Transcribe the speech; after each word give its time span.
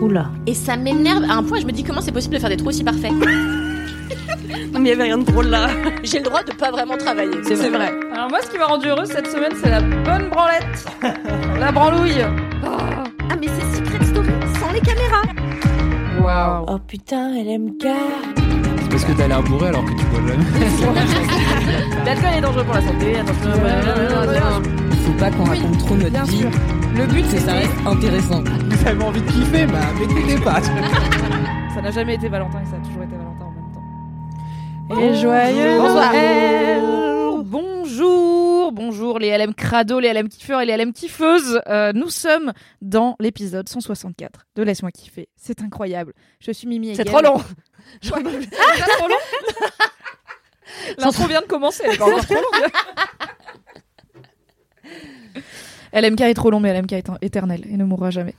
Oula. 0.00 0.30
Et 0.46 0.54
ça 0.54 0.76
m'énerve 0.76 1.24
à 1.24 1.34
un 1.34 1.42
point, 1.42 1.60
je 1.60 1.66
me 1.66 1.72
dis 1.72 1.82
comment 1.82 2.00
c'est 2.00 2.12
possible 2.12 2.34
de 2.34 2.40
faire 2.40 2.50
des 2.50 2.56
trous 2.56 2.68
aussi 2.68 2.84
parfaits? 2.84 3.12
Mais 4.72 4.80
il 4.80 4.86
y 4.86 4.92
avait 4.92 5.04
rien 5.04 5.18
de 5.18 5.24
drôle 5.24 5.46
là. 5.46 5.68
J'ai 6.04 6.18
le 6.18 6.24
droit 6.24 6.42
de 6.42 6.52
pas 6.52 6.70
vraiment 6.70 6.96
travailler. 6.96 7.42
C'est 7.42 7.54
vrai. 7.68 7.92
Alors 8.12 8.28
moi, 8.28 8.38
ce 8.42 8.50
qui 8.50 8.58
m'a 8.58 8.66
rendu 8.66 8.88
heureuse 8.88 9.08
cette 9.08 9.26
semaine, 9.26 9.52
c'est 9.62 9.70
la 9.70 9.80
bonne 9.80 10.28
branlette. 10.30 10.86
la 11.58 11.72
branlouille. 11.72 12.24
Ah, 12.64 13.34
mais 13.40 13.46
c'est 13.48 13.76
Secret 13.76 14.04
Story 14.04 14.28
sans 14.60 14.72
les 14.72 14.80
caméras. 14.80 15.22
Waouh. 16.20 16.64
Oh 16.68 16.78
putain, 16.86 17.30
LMK. 17.30 17.82
C'est 18.82 18.88
parce 18.90 19.04
que 19.04 19.12
t'as 19.12 19.28
l'air 19.28 19.42
bourré 19.42 19.68
alors 19.68 19.84
que 19.84 19.90
tu 19.90 20.04
bois 20.06 20.20
jamais. 20.26 20.44
L'alcool 22.04 22.30
est 22.36 22.40
dangereux 22.40 22.64
pour 22.64 22.74
la 22.74 22.82
santé. 22.82 23.16
Attention. 23.16 24.77
Faut 25.08 25.14
pas 25.14 25.30
qu'on 25.30 25.44
raconte 25.44 25.78
trop 25.78 25.96
notre 25.96 26.10
Bien 26.10 26.24
vie. 26.24 26.36
sûr. 26.40 26.50
Le 26.94 27.06
but, 27.06 27.22
Que 27.22 27.38
ça 27.38 27.46
c'est 27.46 27.52
reste 27.52 27.72
intéressant. 27.86 28.42
Vous 28.68 28.86
avez 28.86 29.02
envie 29.02 29.22
de 29.22 29.26
kiffer, 29.30 29.64
bah 29.64 29.78
m'écoutez 29.98 30.36
pas. 30.44 30.60
Ça 31.74 31.80
n'a 31.80 31.90
jamais 31.90 32.16
été 32.16 32.28
Valentin 32.28 32.60
et 32.60 32.66
ça 32.66 32.76
a 32.76 32.86
toujours 32.86 33.04
été 33.04 33.16
Valentin 33.16 33.46
en 33.46 33.52
même 33.52 33.72
temps. 33.72 35.00
Et 35.00 35.14
joyeux. 35.14 35.78
Noël. 35.78 36.82
Bonjour, 37.42 38.70
bonjour 38.72 39.18
les 39.18 39.38
LM 39.38 39.54
crado, 39.54 39.98
les 39.98 40.12
LM 40.12 40.28
kiffeurs 40.28 40.60
et 40.60 40.66
les 40.66 40.76
LM 40.76 40.92
kiffeuses. 40.92 41.58
Euh, 41.68 41.92
nous 41.94 42.10
sommes 42.10 42.52
dans 42.82 43.16
l'épisode 43.18 43.66
164 43.66 44.40
de 44.56 44.62
Laisse-moi 44.62 44.90
kiffer. 44.90 45.30
C'est 45.36 45.62
incroyable. 45.62 46.12
Je 46.38 46.52
suis 46.52 46.68
Mimi 46.68 46.94
C'est 46.94 47.04
trop 47.04 47.22
long. 47.22 47.36
Ouais. 48.12 48.22
Ah, 48.22 48.72
c'est 48.76 48.90
trop 48.98 49.08
long. 49.08 49.14
L'intro 50.98 51.26
vient 51.26 51.40
de 51.40 51.46
commencer, 51.46 51.84
elle 51.86 51.94
est 51.94 51.96
pas 51.96 52.04
encore 52.04 52.26
trop 52.26 52.34
longue. 52.34 52.70
LMK 55.92 56.20
est 56.22 56.34
trop 56.34 56.50
long, 56.50 56.60
mais 56.60 56.78
LMK 56.78 56.92
est 56.92 57.10
éternel 57.22 57.64
et 57.70 57.76
ne 57.76 57.84
mourra 57.84 58.10
jamais. 58.10 58.34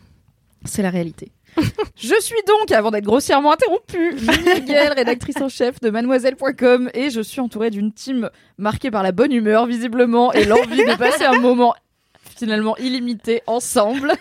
C'est 0.66 0.82
la 0.82 0.90
réalité. 0.90 1.32
Je 1.96 2.16
suis 2.22 2.42
donc, 2.48 2.72
avant 2.72 2.92
d'être 2.92 3.06
grossièrement 3.06 3.52
interrompue, 3.52 4.16
Hegel, 4.56 4.94
rédactrice 4.94 5.42
en 5.42 5.50
chef 5.50 5.80
de 5.80 5.90
mademoiselle.com 5.90 6.90
et 6.94 7.10
je 7.10 7.22
suis 7.22 7.42
entourée 7.42 7.72
d'une 7.72 7.92
team 7.92 8.30
marquée 8.58 8.92
par 8.92 9.04
la 9.04 9.12
bonne 9.12 9.32
humeur, 9.32 9.66
visiblement, 9.66 10.32
et 10.32 10.46
l'envie 10.46 10.86
de 10.86 10.96
passer 10.98 11.26
un 11.26 11.40
moment 11.40 11.74
finalement 12.38 12.78
illimité 12.78 13.42
ensemble. 13.48 14.14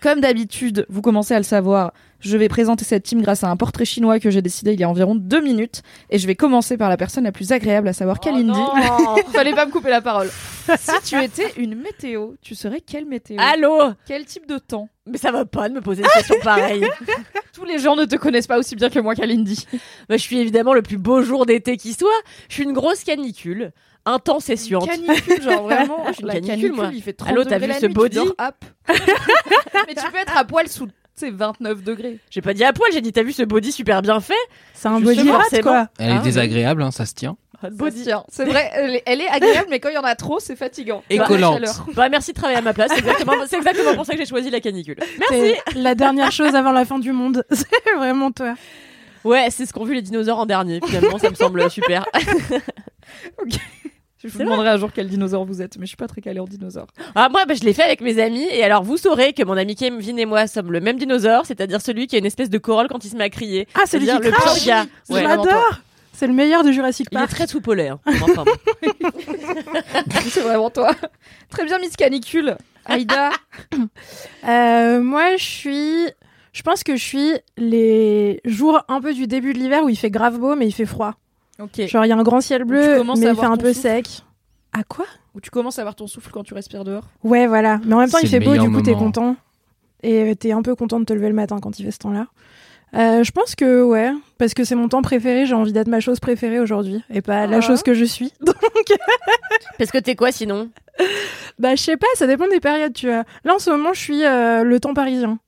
Comme 0.00 0.20
d'habitude, 0.20 0.86
vous 0.88 1.02
commencez 1.02 1.34
à 1.34 1.38
le 1.38 1.44
savoir, 1.44 1.92
je 2.20 2.36
vais 2.38 2.48
présenter 2.48 2.84
cette 2.84 3.02
team 3.02 3.20
grâce 3.20 3.44
à 3.44 3.50
un 3.50 3.56
portrait 3.56 3.84
chinois 3.84 4.18
que 4.18 4.30
j'ai 4.30 4.40
décidé 4.40 4.72
il 4.72 4.80
y 4.80 4.84
a 4.84 4.88
environ 4.88 5.14
deux 5.14 5.42
minutes 5.42 5.82
et 6.10 6.18
je 6.18 6.26
vais 6.26 6.34
commencer 6.34 6.76
par 6.76 6.88
la 6.88 6.96
personne 6.96 7.24
la 7.24 7.32
plus 7.32 7.52
agréable, 7.52 7.88
à 7.88 7.92
savoir 7.92 8.18
Kalindi. 8.18 8.58
Fallait 9.32 9.54
pas 9.54 9.66
me 9.66 9.70
couper 9.70 9.90
la 9.90 10.00
parole. 10.00 10.30
si 10.78 10.92
tu 11.04 11.22
étais 11.22 11.52
une 11.58 11.74
météo, 11.74 12.32
tu 12.40 12.54
serais 12.54 12.80
quelle 12.80 13.04
météo? 13.04 13.36
Allô? 13.38 13.92
Quel 14.06 14.24
type 14.24 14.48
de 14.48 14.58
temps? 14.58 14.88
Mais 15.06 15.18
ça 15.18 15.32
va 15.32 15.44
pas 15.44 15.68
de 15.68 15.74
me 15.74 15.82
poser 15.82 16.02
une 16.02 16.08
question 16.08 16.36
pareille. 16.42 16.86
Tous 17.52 17.64
les 17.64 17.78
gens 17.78 17.94
ne 17.94 18.06
te 18.06 18.16
connaissent 18.16 18.46
pas 18.46 18.58
aussi 18.58 18.74
bien 18.74 18.88
que 18.88 18.98
moi, 19.00 19.14
Kalindi. 19.14 19.66
Bah, 20.08 20.16
je 20.16 20.22
suis 20.22 20.38
évidemment 20.38 20.72
le 20.72 20.80
plus 20.80 20.96
beau 20.96 21.22
jour 21.22 21.44
d'été 21.44 21.76
qui 21.76 21.92
soit. 21.92 22.08
Je 22.48 22.54
suis 22.54 22.64
une 22.64 22.72
grosse 22.72 23.04
canicule, 23.04 23.72
intense 24.06 24.50
et 24.50 24.56
suante. 24.56 24.86
Canicule, 24.86 25.42
genre 25.42 25.62
vraiment. 25.68 26.04
Je 26.08 26.12
suis 26.14 26.22
une 26.22 26.26
la 26.28 26.34
canicule, 26.34 26.50
canicule, 26.54 26.72
moi. 26.72 26.90
il 26.92 27.02
fait 27.02 27.12
30 27.12 27.28
Allô, 27.30 27.44
t'as 27.44 27.58
vu 27.58 27.66
la 27.66 27.78
ce 27.80 27.86
body. 27.86 28.18
Mais 28.88 29.94
tu 29.94 30.10
peux 30.10 30.18
être 30.18 30.36
à 30.36 30.44
poil 30.44 30.68
sous 30.68 30.88
c'est 31.16 31.30
29 31.30 31.84
degrés. 31.84 32.18
J'ai 32.28 32.40
pas 32.42 32.54
dit 32.54 32.64
à 32.64 32.72
poil, 32.72 32.90
j'ai 32.92 33.00
dit 33.00 33.12
t'as 33.12 33.22
vu 33.22 33.32
ce 33.32 33.44
body 33.44 33.70
super 33.70 34.02
bien 34.02 34.18
fait? 34.20 34.34
C'est 34.72 34.88
un 34.88 35.00
body 35.00 35.30
c'est 35.48 35.62
quoi. 35.62 35.86
Elle 35.98 36.10
Ah, 36.10 36.16
est 36.16 36.22
désagréable, 36.22 36.82
hein, 36.82 36.90
ça 36.90 37.06
se 37.06 37.14
tient. 37.14 37.36
Body. 37.70 38.02
Tiens, 38.02 38.24
c'est 38.28 38.44
vrai, 38.44 38.68
elle 38.74 38.96
est, 38.96 39.02
elle 39.06 39.20
est 39.22 39.28
agréable, 39.28 39.68
mais 39.70 39.80
quand 39.80 39.88
il 39.88 39.94
y 39.94 39.98
en 39.98 40.02
a 40.04 40.14
trop, 40.16 40.38
c'est 40.38 40.56
fatigant. 40.56 41.02
Et 41.08 41.16
Bah, 41.16 41.22
la 41.22 41.28
collante. 41.28 41.62
Bah 41.94 42.08
merci 42.10 42.32
de 42.32 42.36
travailler 42.36 42.58
à 42.58 42.62
ma 42.62 42.74
place, 42.74 42.90
c'est 42.92 42.98
exactement, 42.98 43.32
c'est 43.48 43.56
exactement 43.56 43.94
pour 43.94 44.04
ça 44.04 44.12
que 44.12 44.18
j'ai 44.18 44.26
choisi 44.26 44.50
la 44.50 44.60
canicule. 44.60 44.96
Merci 45.30 45.54
la 45.76 45.94
dernière 45.94 46.30
chose 46.32 46.54
avant 46.54 46.72
la 46.72 46.84
fin 46.84 46.98
du 46.98 47.12
monde. 47.12 47.44
C'est 47.52 47.94
vraiment 47.96 48.32
toi. 48.32 48.54
Ouais, 49.22 49.46
c'est 49.50 49.64
ce 49.64 49.72
qu'ont 49.72 49.84
vu 49.84 49.94
les 49.94 50.02
dinosaures 50.02 50.40
en 50.40 50.46
dernier, 50.46 50.80
finalement 50.84 51.16
ça 51.16 51.30
me 51.30 51.34
semble 51.36 51.70
super. 51.70 52.04
Je 54.24 54.32
vous 54.32 54.38
demanderai 54.38 54.70
un 54.70 54.78
jour 54.78 54.90
quel 54.94 55.08
dinosaure 55.08 55.44
vous 55.44 55.60
êtes, 55.62 55.76
mais 55.76 55.84
je 55.84 55.88
suis 55.88 55.96
pas 55.96 56.08
très 56.08 56.20
calée 56.20 56.40
en 56.40 56.44
dinosaure. 56.46 56.86
Ah 57.14 57.28
moi 57.28 57.44
bah, 57.46 57.54
je 57.54 57.62
l'ai 57.64 57.74
fait 57.74 57.82
avec 57.82 58.00
mes 58.00 58.20
amis, 58.20 58.46
et 58.50 58.64
alors 58.64 58.82
vous 58.82 58.96
saurez 58.96 59.32
que 59.32 59.42
mon 59.44 59.56
ami 59.56 59.76
Kevin 59.76 60.18
et 60.18 60.26
moi 60.26 60.46
sommes 60.46 60.72
le 60.72 60.80
même 60.80 60.96
dinosaure, 60.98 61.46
c'est-à-dire 61.46 61.80
celui 61.80 62.06
qui 62.06 62.16
a 62.16 62.18
une 62.18 62.26
espèce 62.26 62.50
de 62.50 62.58
corolle 62.58 62.88
quand 62.88 63.04
il 63.04 63.10
se 63.10 63.16
met 63.16 63.24
à 63.24 63.30
crier. 63.30 63.68
Ah, 63.74 63.86
celui 63.86 64.06
qui 64.06 64.12
le 64.12 64.30
crache 64.30 64.64
gars. 64.66 64.86
Je 65.08 65.14
Ouais, 65.14 65.22
l'adore. 65.22 65.80
C'est 66.16 66.28
le 66.28 66.32
meilleur 66.32 66.62
de 66.62 66.70
Jurassic 66.70 67.08
Il 67.10 67.18
est 67.18 67.20
Park. 67.20 67.30
très 67.32 67.46
soupolé. 67.48 67.88
Hein. 67.88 67.98
Enfin, 68.06 68.44
bon. 68.44 68.52
c'est 70.28 70.40
vraiment 70.42 70.70
toi. 70.70 70.92
Très 71.50 71.64
bien, 71.64 71.78
Miss 71.80 71.96
Canicule. 71.96 72.56
Aïda. 72.86 73.30
Euh, 74.46 75.00
moi, 75.00 75.36
je 75.36 75.42
suis. 75.44 75.96
Je 76.52 76.62
pense 76.62 76.84
que 76.84 76.96
je 76.96 77.02
suis 77.02 77.32
les 77.56 78.40
jours 78.44 78.82
un 78.88 79.00
peu 79.00 79.12
du 79.14 79.26
début 79.26 79.54
de 79.54 79.58
l'hiver 79.58 79.82
où 79.82 79.88
il 79.88 79.96
fait 79.96 80.10
grave 80.10 80.38
beau, 80.38 80.54
mais 80.54 80.66
il 80.66 80.72
fait 80.72 80.86
froid. 80.86 81.14
Ok. 81.60 81.86
Genre, 81.86 82.04
il 82.04 82.08
y 82.08 82.12
a 82.12 82.16
un 82.16 82.22
grand 82.22 82.40
ciel 82.40 82.64
bleu, 82.64 83.02
mais 83.04 83.12
il 83.16 83.34
fait 83.36 83.44
un 83.44 83.56
peu 83.56 83.72
souffle. 83.72 83.88
sec. 83.88 84.08
À 84.72 84.82
quoi? 84.82 85.06
Où 85.34 85.40
tu 85.40 85.50
commences 85.50 85.78
à 85.78 85.82
avoir 85.82 85.94
ton 85.94 86.06
souffle 86.06 86.30
quand 86.32 86.42
tu 86.42 86.54
respires 86.54 86.84
dehors. 86.84 87.04
Ouais, 87.22 87.46
voilà. 87.46 87.80
Mais 87.84 87.94
en 87.94 87.98
même 87.98 88.10
temps, 88.10 88.18
il 88.22 88.28
fait 88.28 88.40
beau, 88.40 88.56
du 88.56 88.70
coup, 88.70 88.82
t'es 88.82 88.92
moment. 88.92 89.04
content. 89.06 89.36
Et 90.02 90.34
t'es 90.36 90.52
un 90.52 90.62
peu 90.62 90.74
content 90.74 91.00
de 91.00 91.04
te 91.04 91.12
lever 91.12 91.28
le 91.28 91.34
matin 91.34 91.58
quand 91.60 91.78
il 91.78 91.84
fait 91.84 91.90
ce 91.90 91.98
temps-là. 91.98 92.26
Euh, 92.94 93.24
je 93.24 93.32
pense 93.32 93.54
que, 93.56 93.82
ouais, 93.82 94.12
parce 94.38 94.54
que 94.54 94.62
c'est 94.62 94.74
mon 94.76 94.88
temps 94.88 95.02
préféré, 95.02 95.46
j'ai 95.46 95.54
envie 95.54 95.72
d'être 95.72 95.88
ma 95.88 95.98
chose 95.98 96.20
préférée 96.20 96.60
aujourd'hui, 96.60 97.02
et 97.10 97.22
pas 97.22 97.46
la 97.48 97.56
Ah. 97.56 97.60
chose 97.60 97.82
que 97.82 97.92
je 97.94 98.04
suis. 98.04 98.32
Donc, 98.40 98.54
Parce 99.78 99.90
que 99.90 99.98
t'es 99.98 100.14
quoi 100.14 100.30
sinon? 100.30 100.70
Bah, 101.58 101.74
je 101.74 101.82
sais 101.82 101.96
pas, 101.96 102.06
ça 102.14 102.26
dépend 102.28 102.46
des 102.46 102.60
périodes, 102.60 102.92
tu 102.92 103.06
vois. 103.08 103.24
Là, 103.44 103.54
en 103.56 103.58
ce 103.58 103.70
moment, 103.70 103.92
je 103.94 104.00
suis 104.00 104.24
euh, 104.24 104.62
le 104.62 104.78
temps 104.78 104.94
parisien. 104.94 105.38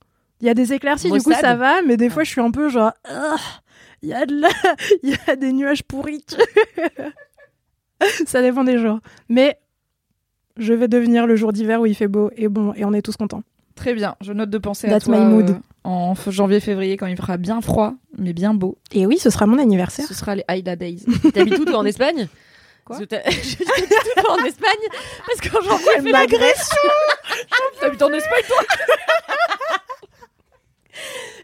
Il 0.41 0.47
y 0.47 0.49
a 0.49 0.53
des 0.53 0.73
éclaircies, 0.73 1.09
du 1.11 1.21
coup, 1.21 1.31
ça 1.31 1.55
va, 1.55 1.81
mais 1.83 1.95
des 1.95 2.09
fois, 2.09 2.23
je 2.23 2.29
suis 2.31 2.41
un 2.41 2.51
peu 2.51 2.67
genre, 2.69 2.91
Ah, 3.09 3.35
il 4.01 4.09
y 4.09 4.13
a 4.13 4.25
de 4.25 4.39
la... 4.39 4.49
il 5.03 5.09
y 5.27 5.31
a 5.31 5.35
des 5.35 5.51
nuages 5.51 5.83
pourris. 5.83 6.23
ça 8.25 8.41
dépend 8.41 8.63
des 8.63 8.77
jours. 8.77 8.99
Mais 9.29 9.59
je 10.57 10.73
vais 10.73 10.87
devenir 10.87 11.27
le 11.27 11.35
jour 11.35 11.53
d'hiver 11.53 11.81
où 11.81 11.85
il 11.85 11.95
fait 11.95 12.07
beau 12.07 12.31
et 12.35 12.47
bon, 12.47 12.73
et 12.75 12.85
on 12.85 12.93
est 12.93 13.01
tous 13.01 13.15
contents. 13.17 13.43
Très 13.75 13.93
bien. 13.93 14.15
Je 14.21 14.33
note 14.33 14.49
de 14.49 14.57
penser 14.57 14.87
That's 14.87 15.03
à 15.03 15.11
toi 15.11 15.19
my 15.19 15.25
mood. 15.25 15.49
euh, 15.51 15.53
en 15.83 16.15
janvier-février 16.15 16.97
quand 16.97 17.05
il 17.05 17.15
fera 17.15 17.37
bien 17.37 17.61
froid, 17.61 17.93
mais 18.17 18.33
bien 18.33 18.53
beau. 18.53 18.77
Et 18.91 19.05
oui, 19.05 19.19
ce 19.19 19.29
sera 19.29 19.45
mon 19.45 19.59
anniversaire. 19.59 20.05
Ce 20.07 20.13
sera 20.15 20.35
les 20.35 20.43
Aïda 20.47 20.75
Days. 20.75 21.05
T'habites 21.33 21.59
où 21.59 21.65
toi 21.65 21.77
en 21.77 21.85
Espagne? 21.85 22.27
Quoi? 22.85 22.97
Toi 23.05 23.19
en 24.29 24.45
Espagne? 24.45 24.87
Parce 25.27 25.41
qu'en 25.41 25.61
janvier, 25.61 25.87
il 25.97 26.03
fait 26.03 26.11
la 26.11 26.19
m'agresse. 26.19 26.69
T'habites 27.79 28.01
en 28.01 28.11
Espagne, 28.13 28.43
toi? 28.47 28.63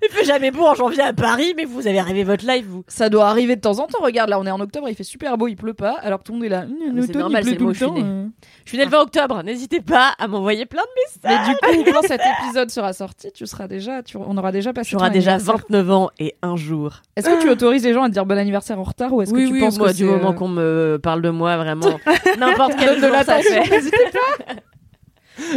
Il 0.05 0.09
fait 0.09 0.25
jamais 0.25 0.51
beau 0.51 0.63
en 0.65 0.75
janvier 0.75 1.01
à 1.01 1.13
Paris, 1.13 1.53
mais 1.55 1.63
vous 1.63 1.87
avez 1.87 2.01
rêvé 2.01 2.23
votre 2.25 2.45
life, 2.45 2.65
vous. 2.67 2.83
Ça 2.87 3.07
doit 3.09 3.27
arriver 3.27 3.55
de 3.55 3.61
temps 3.61 3.79
en 3.79 3.87
temps. 3.87 3.99
Regarde, 4.01 4.29
là, 4.29 4.37
on 4.39 4.45
est 4.45 4.51
en 4.51 4.59
octobre, 4.59 4.89
il 4.89 4.95
fait 4.95 5.03
super 5.05 5.37
beau, 5.37 5.47
il 5.47 5.55
pleut 5.55 5.73
pas, 5.73 5.95
alors 6.01 6.19
que 6.19 6.25
tout 6.25 6.33
le 6.33 6.39
monde 6.39 6.45
est 6.45 6.49
là. 6.49 6.65
mais 6.67 6.75
c'est 7.01 7.07
L'automne, 7.07 7.21
normal, 7.21 7.43
c'est 7.45 7.51
le 7.51 7.55
tout 7.57 7.61
le 7.63 7.67
mot, 7.67 7.73
je 7.73 7.77
suis 7.77 7.85
temps. 7.87 7.93
née. 7.93 8.01
euh. 8.03 8.25
Je 8.65 8.69
suis 8.69 8.77
née 8.77 8.83
le 8.85 8.89
20 8.91 8.99
octobre, 9.01 9.43
n'hésitez 9.43 9.79
pas 9.81 10.13
à 10.19 10.27
m'envoyer 10.27 10.65
plein 10.65 10.81
de 10.81 10.87
Mais 11.25 11.31
messages. 11.37 11.47
du 11.47 11.83
coup, 11.85 11.91
quand 11.93 12.01
cet 12.07 12.21
épisode 12.41 12.69
sera 12.69 12.91
sorti, 12.91 13.31
tu 13.33 13.47
seras 13.47 13.67
déjà, 13.69 14.03
tu- 14.03 14.17
on 14.17 14.37
aura 14.37 14.51
déjà 14.51 14.73
passé. 14.73 14.89
J'aurai 14.91 15.07
ton 15.07 15.13
déjà 15.13 15.35
anniversaire. 15.35 15.65
29 15.69 15.91
ans 15.91 16.09
et 16.19 16.35
un 16.41 16.57
jour. 16.57 17.01
Est-ce 17.15 17.29
que 17.29 17.41
tu 17.41 17.49
autorises 17.49 17.83
les 17.85 17.93
gens 17.93 18.03
à 18.03 18.07
te 18.09 18.13
dire 18.13 18.25
bon 18.25 18.37
anniversaire 18.37 18.79
en 18.79 18.83
retard 18.83 19.13
ou 19.13 19.21
est-ce 19.21 19.31
oui, 19.33 19.43
que 19.43 19.47
tu 19.47 19.53
oui, 19.53 19.59
penses 19.61 19.77
moi, 19.77 19.87
que 19.87 19.93
du 19.93 19.99
c'est, 19.99 20.03
moment 20.05 20.31
euh, 20.31 20.33
qu'on 20.33 20.47
me 20.49 20.99
parle 21.01 21.21
de 21.21 21.29
moi, 21.29 21.55
vraiment, 21.57 21.99
n'importe 22.37 22.73
quel 22.77 22.99
Donne 22.99 23.09
de 23.11 23.15
jour, 23.15 23.23
ça 23.25 23.37
fait. 23.39 23.69
n'hésitez 23.71 23.97
pas. 24.11 24.53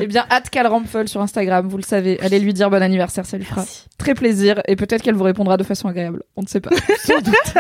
Eh 0.01 0.07
bien, 0.07 0.27
hâte 0.31 0.51
Cal 0.51 0.67
Rampfel 0.67 1.09
sur 1.09 1.21
Instagram, 1.21 1.69
vous 1.69 1.77
le 1.77 1.83
savez. 1.83 2.19
Allez 2.21 2.39
lui 2.39 2.55
dire 2.55 2.71
bon 2.71 2.83
anniversaire, 2.83 3.27
ça 3.27 3.37
lui 3.37 3.45
fera 3.45 3.65
très 3.99 4.15
plaisir 4.15 4.61
et 4.67 4.77
peut-être 4.77 5.03
qu'elle 5.03 5.15
vous 5.15 5.25
répondra 5.25 5.57
de 5.57 5.65
façon 5.65 5.89
agréable. 5.89 6.23
On 6.37 6.43
ne 6.43 6.47
sait 6.47 6.61
pas. 6.61 6.71
Sans 6.99 7.21
doute. 7.21 7.55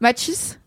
Mathis 0.00 0.58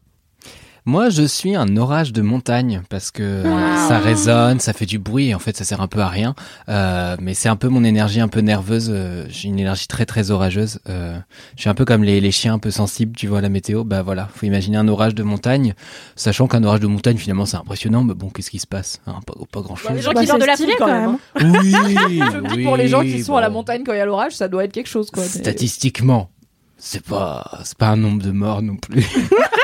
Moi, 0.86 1.10
je 1.10 1.24
suis 1.24 1.56
un 1.56 1.78
orage 1.78 2.14
de 2.14 2.22
montagne 2.22 2.82
parce 2.90 3.12
que 3.12 3.44
ça 3.88 4.00
résonne, 4.00 4.60
ça 4.60 4.74
fait 4.74 4.86
du 4.86 4.98
bruit. 4.98 5.30
Et 5.30 5.36
en 5.36 5.40
fait, 5.40 5.56
ça 5.56 5.64
sert 5.64 5.82
un 5.82 5.88
peu 5.88 6.00
à 6.00 6.08
rien. 6.08 6.34
Euh, 6.68 7.16
mais 7.22 7.34
c'est 7.34 7.50
un 7.50 7.56
peu 7.56 7.68
mon 7.68 7.84
énergie 7.84 8.20
un 8.22 8.28
peu 8.28 8.40
nerveuse. 8.40 8.90
euh, 8.92 9.26
J'ai 9.30 9.50
une 9.50 9.60
énergie 9.60 9.88
très 9.88 10.06
très 10.06 10.32
orageuse. 10.32 10.80
Euh, 10.90 11.18
je 11.56 11.62
suis 11.62 11.70
un 11.70 11.74
peu 11.76 11.86
comme 11.86 12.04
les, 12.04 12.20
les 12.22 12.32
chiens 12.32 12.54
un 12.56 12.60
peu 12.60 12.72
sensibles, 12.72 13.16
tu 13.16 13.28
vois, 13.28 13.40
à 13.40 13.42
la 13.42 13.50
météo. 13.50 13.84
Bah 13.84 14.02
voilà, 14.02 14.28
faut 14.34 14.46
imaginer 14.46 14.78
un 14.78 14.88
orage 14.88 15.14
de 15.16 15.24
montagne, 15.24 15.74
sachant 16.16 16.48
qu'un 16.48 16.64
orage 16.64 16.80
de 16.80 16.88
montagne, 16.88 17.18
finalement, 17.18 17.46
c'est 17.46 17.58
impressionnant. 17.58 18.04
Mais 18.04 18.14
bon, 18.14 18.30
qu'est-ce 18.30 18.50
qui 18.50 18.60
se 18.60 18.68
passe 18.68 19.00
Hein, 19.06 19.20
Pas, 19.26 19.34
pas 19.52 19.62
grand 19.62 19.76
chose. 19.76 19.92
Les 19.94 20.02
gens 20.02 20.12
Bah, 20.14 20.22
qui 20.22 20.28
sortent 20.28 20.42
de 20.42 20.46
la 20.46 20.58
foule 20.58 20.68
quand 20.78 20.88
même. 20.88 21.18
même. 21.36 21.56
hein. 21.56 21.60
Oui, 21.62 21.72
Je 22.34 22.38
me 22.38 22.56
dis 22.56 22.64
pour 22.64 22.78
les 22.78 22.88
gens 22.88 23.02
qui 23.02 23.24
sont 23.24 23.36
à 23.36 23.42
la 23.42 23.50
montagne 23.50 23.84
quand 23.86 23.94
il 23.94 23.98
y 23.98 24.02
a 24.02 24.06
l'orage, 24.06 24.32
ça 24.36 24.48
doit 24.48 24.64
être 24.64 24.72
quelque 24.74 24.88
chose 24.90 25.12
quoi. 25.12 25.24
Mais- 25.24 25.30
Statistiquement, 25.30 26.30
c'est 26.78 27.04
pas 27.06 27.60
c'est 27.64 27.78
pas 27.78 27.90
un 27.90 27.98
nombre 27.98 28.24
de 28.24 28.32
morts 28.32 28.62
non 28.62 28.78
plus. 28.78 29.06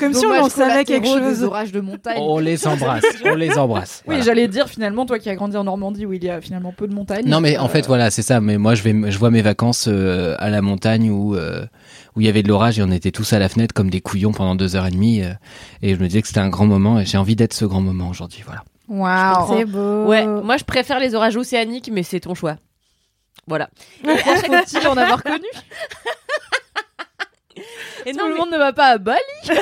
Comme 0.00 0.12
si 0.12 0.26
on 0.26 0.32
en 0.32 0.48
savait 0.48 0.84
quelque 0.84 1.04
des 1.04 1.08
chose. 1.08 1.44
orages 1.44 1.72
de 1.72 1.80
montagne. 1.80 2.18
on 2.20 2.38
les 2.38 2.66
embrasse, 2.66 3.04
on 3.24 3.34
les 3.34 3.56
embrasse. 3.58 4.02
Oui, 4.06 4.16
j'allais 4.22 4.48
dire 4.48 4.68
finalement, 4.68 5.06
toi 5.06 5.18
qui 5.18 5.30
as 5.30 5.34
grandi 5.34 5.56
en 5.56 5.64
Normandie 5.64 6.06
où 6.06 6.12
il 6.12 6.22
y 6.22 6.30
a 6.30 6.40
finalement 6.40 6.72
peu 6.72 6.86
de 6.86 6.94
montagnes. 6.94 7.26
Non 7.26 7.40
mais 7.40 7.56
en 7.58 7.66
euh, 7.66 7.68
fait 7.68 7.86
voilà 7.86 8.10
c'est 8.10 8.22
ça 8.22 8.40
mais 8.40 8.58
moi 8.58 8.74
je 8.74 8.82
vais 8.82 9.10
je 9.10 9.18
vois 9.18 9.30
mes 9.30 9.42
vacances 9.42 9.86
euh, 9.88 10.36
à 10.38 10.50
la 10.50 10.62
montagne 10.62 11.10
où 11.10 11.34
euh, 11.36 11.64
où 12.14 12.20
il 12.20 12.26
y 12.26 12.28
avait 12.28 12.42
de 12.42 12.48
l'orage 12.48 12.78
et 12.78 12.82
on 12.82 12.90
était 12.90 13.10
tous 13.10 13.32
à 13.32 13.38
la 13.38 13.48
fenêtre 13.48 13.74
comme 13.74 13.90
des 13.90 14.00
couillons 14.00 14.32
pendant 14.32 14.54
deux 14.54 14.76
heures 14.76 14.86
et 14.86 14.90
demie 14.90 15.22
euh, 15.22 15.32
et 15.82 15.94
je 15.94 16.00
me 16.00 16.06
disais 16.06 16.20
que 16.22 16.28
c'était 16.28 16.40
un 16.40 16.48
grand 16.50 16.66
moment 16.66 17.00
et 17.00 17.06
j'ai 17.06 17.18
envie 17.18 17.36
d'être 17.36 17.54
ce 17.54 17.64
grand 17.64 17.80
moment 17.80 18.08
aujourd'hui 18.08 18.42
voilà 18.44 18.62
Waouh. 18.88 19.56
C'est 19.56 19.64
beau. 19.64 20.04
Ouais, 20.06 20.26
moi 20.26 20.58
je 20.58 20.64
préfère 20.64 21.00
les 21.00 21.14
orages 21.14 21.36
océaniques, 21.36 21.88
mais 21.90 22.02
c'est 22.02 22.20
ton 22.20 22.34
choix. 22.34 22.56
Voilà. 23.46 23.70
Faut-il 24.04 24.86
en 24.86 24.96
avoir 24.96 25.22
connu 25.22 25.46
Et 28.06 28.12
Tout 28.12 28.18
non, 28.18 28.26
le 28.28 28.34
mais, 28.34 28.40
monde 28.40 28.50
ne 28.52 28.58
va 28.58 28.72
pas 28.72 28.86
à 28.88 28.98
Bali. 28.98 29.18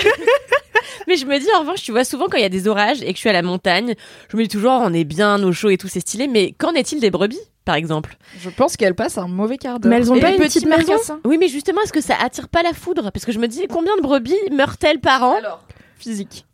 mais 1.09 1.17
je 1.17 1.27
me 1.27 1.39
dis 1.39 1.47
en 1.57 1.61
revanche, 1.61 1.83
tu 1.83 1.93
vois, 1.93 2.05
souvent 2.05 2.27
quand 2.29 2.37
il 2.39 2.43
y 2.43 2.47
a 2.47 2.49
des 2.51 2.69
orages 2.69 3.03
et 3.03 3.07
que 3.07 3.15
je 3.15 3.19
suis 3.21 3.29
à 3.29 3.33
la 3.33 3.43
montagne, 3.43 3.95
je 4.31 4.37
me 4.37 4.43
dis 4.43 4.49
toujours 4.49 4.73
on 4.73 4.93
est 4.93 5.05
bien 5.05 5.43
au 5.43 5.53
chaud 5.53 5.71
et 5.71 5.79
tout, 5.79 5.89
c'est 5.89 6.01
stylé, 6.01 6.29
mais 6.29 6.53
qu'en 6.53 6.73
est-il 6.73 7.01
des 7.01 7.11
brebis, 7.11 7.41
par 7.65 7.75
exemple? 7.75 8.17
Je 8.39 8.51
pense 8.51 8.77
qu'elle 8.77 8.95
passe 8.95 9.19
un 9.19 9.29
mauvais 9.29 9.59
quart 9.59 9.81
d'heure. 9.81 9.91
Mais 9.91 9.97
elles 9.97 10.13
ont 10.13 10.17
Et 10.17 10.21
pas 10.21 10.31
une 10.31 10.37
petit 10.39 10.61
petite 10.61 10.69
maison. 10.69 10.95
Oui, 11.25 11.37
mais 11.39 11.49
justement, 11.49 11.81
est-ce 11.83 11.93
que 11.93 12.01
ça 12.01 12.17
attire 12.21 12.49
pas 12.49 12.63
la 12.63 12.73
foudre? 12.73 13.11
Parce 13.13 13.25
que 13.25 13.33
je 13.33 13.39
me 13.39 13.49
dis 13.49 13.67
combien 13.69 13.97
de 13.97 14.03
brebis 14.03 14.37
meurent-elles 14.53 15.01
par 15.01 15.23
an? 15.25 15.37
Alors, 15.37 15.65
physique. 15.99 16.47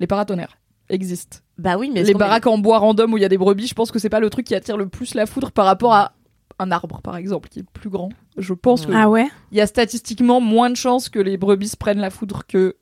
Les 0.00 0.06
paratonnerres 0.06 0.56
existent. 0.88 1.38
Bah 1.56 1.76
oui, 1.78 1.90
mais 1.92 2.02
les 2.02 2.10
est- 2.10 2.14
baraques 2.14 2.46
en 2.48 2.58
bois 2.58 2.78
random 2.78 3.12
où 3.12 3.16
il 3.16 3.20
y 3.22 3.24
a 3.24 3.28
des 3.28 3.38
brebis, 3.38 3.68
je 3.68 3.74
pense 3.74 3.90
que 3.92 3.98
c'est 3.98 4.08
pas 4.10 4.20
le 4.20 4.28
truc 4.28 4.46
qui 4.46 4.54
attire 4.54 4.76
le 4.76 4.88
plus 4.88 5.14
la 5.14 5.24
foudre 5.26 5.52
par 5.52 5.64
rapport 5.66 5.94
à 5.94 6.12
un 6.58 6.70
arbre, 6.70 7.00
par 7.02 7.16
exemple, 7.16 7.48
qui 7.48 7.60
est 7.60 7.70
plus 7.72 7.90
grand. 7.90 8.10
Je 8.36 8.54
pense 8.54 8.86
qu'il 8.86 8.94
Ah 8.94 9.08
ouais 9.08 9.26
y 9.52 9.60
a 9.60 9.66
statistiquement 9.66 10.40
moins 10.40 10.70
de 10.70 10.76
chances 10.76 11.08
que 11.08 11.18
les 11.18 11.36
brebis 11.36 11.68
se 11.68 11.76
prennent 11.76 12.00
la 12.00 12.10
foudre 12.10 12.42
que 12.46 12.76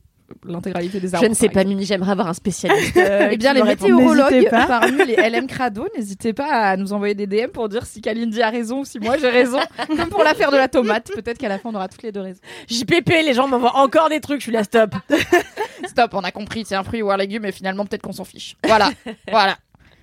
l'intégralité 0.47 0.99
des 0.99 1.15
arbres. 1.15 1.27
Je 1.27 1.31
ne 1.31 1.35
sais 1.35 1.51
pas. 1.51 1.63
Mimi, 1.63 1.85
j'aimerais 1.85 2.13
avoir 2.13 2.27
un 2.29 2.33
spécialiste. 2.33 2.97
euh, 2.97 3.29
Eh 3.33 3.37
bien, 3.37 3.53
les 3.53 3.63
météorologues 3.63 4.49
parmi 4.51 5.05
les 5.05 5.17
LM 5.17 5.47
Crado, 5.47 5.87
n'hésitez 5.95 6.33
pas 6.33 6.49
à 6.71 6.77
nous 6.79 6.95
envoyer 6.95 7.15
des 7.15 7.27
DM 7.27 7.49
pour 7.53 7.69
dire 7.69 7.85
si 7.85 8.01
Kalindi 8.01 8.41
a 8.41 8.49
raison 8.49 8.81
ou 8.81 8.85
si 8.87 8.99
moi 8.99 9.19
j'ai 9.19 9.29
raison. 9.29 9.59
Comme 9.89 10.09
pour 10.09 10.25
l'affaire 10.25 10.51
de 10.51 10.57
la 10.57 10.69
tomate, 10.69 11.11
peut-être 11.15 11.37
qu'à 11.37 11.51
la 11.51 11.59
fin 11.59 11.69
on 11.71 11.75
aura 11.75 11.89
toutes 11.89 12.03
les 12.03 12.13
deux 12.13 12.23
raison. 12.23 12.41
JPP, 12.67 13.11
les 13.27 13.35
gens 13.35 13.47
m'envoient 13.47 13.77
encore 13.77 14.09
des 14.09 14.21
trucs, 14.21 14.39
je 14.41 14.45
suis 14.45 14.53
là, 14.53 14.65
stop. 14.65 14.95
Stop, 15.87 16.15
on 16.15 16.21
a 16.21 16.31
compris, 16.31 16.65
c'est 16.65 16.77
un 16.77 16.85
fruit 16.85 17.03
ou 17.03 17.11
un 17.11 17.17
légume, 17.17 17.45
et 17.45 17.53
finalement 17.53 17.85
peut-être 17.85 18.03
qu'on 18.03 18.13
s'en 18.13 18.25
fiche. 18.25 18.57
Voilà, 18.65 18.91
voilà. 19.31 19.57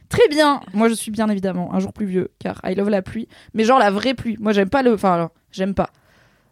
Très 0.10 0.28
bien. 0.30 0.62
Moi 0.74 0.90
je 0.90 0.94
suis 0.96 1.12
bien 1.12 1.30
évidemment 1.30 1.74
un 1.74 1.80
jour 1.80 1.94
pluvieux, 1.94 2.32
car 2.40 2.60
I 2.66 2.76
love 2.76 2.90
la 2.90 3.02
pluie. 3.02 3.28
Mais 3.54 3.64
genre 3.64 3.80
la 3.80 3.92
vraie 3.92 4.14
pluie. 4.16 4.38
Moi 4.40 4.52
j'aime 4.54 4.70
pas 4.70 4.82
le. 4.82 4.94
Enfin, 4.94 5.14
alors, 5.14 5.30
j'aime 5.52 5.74
pas. 5.74 5.90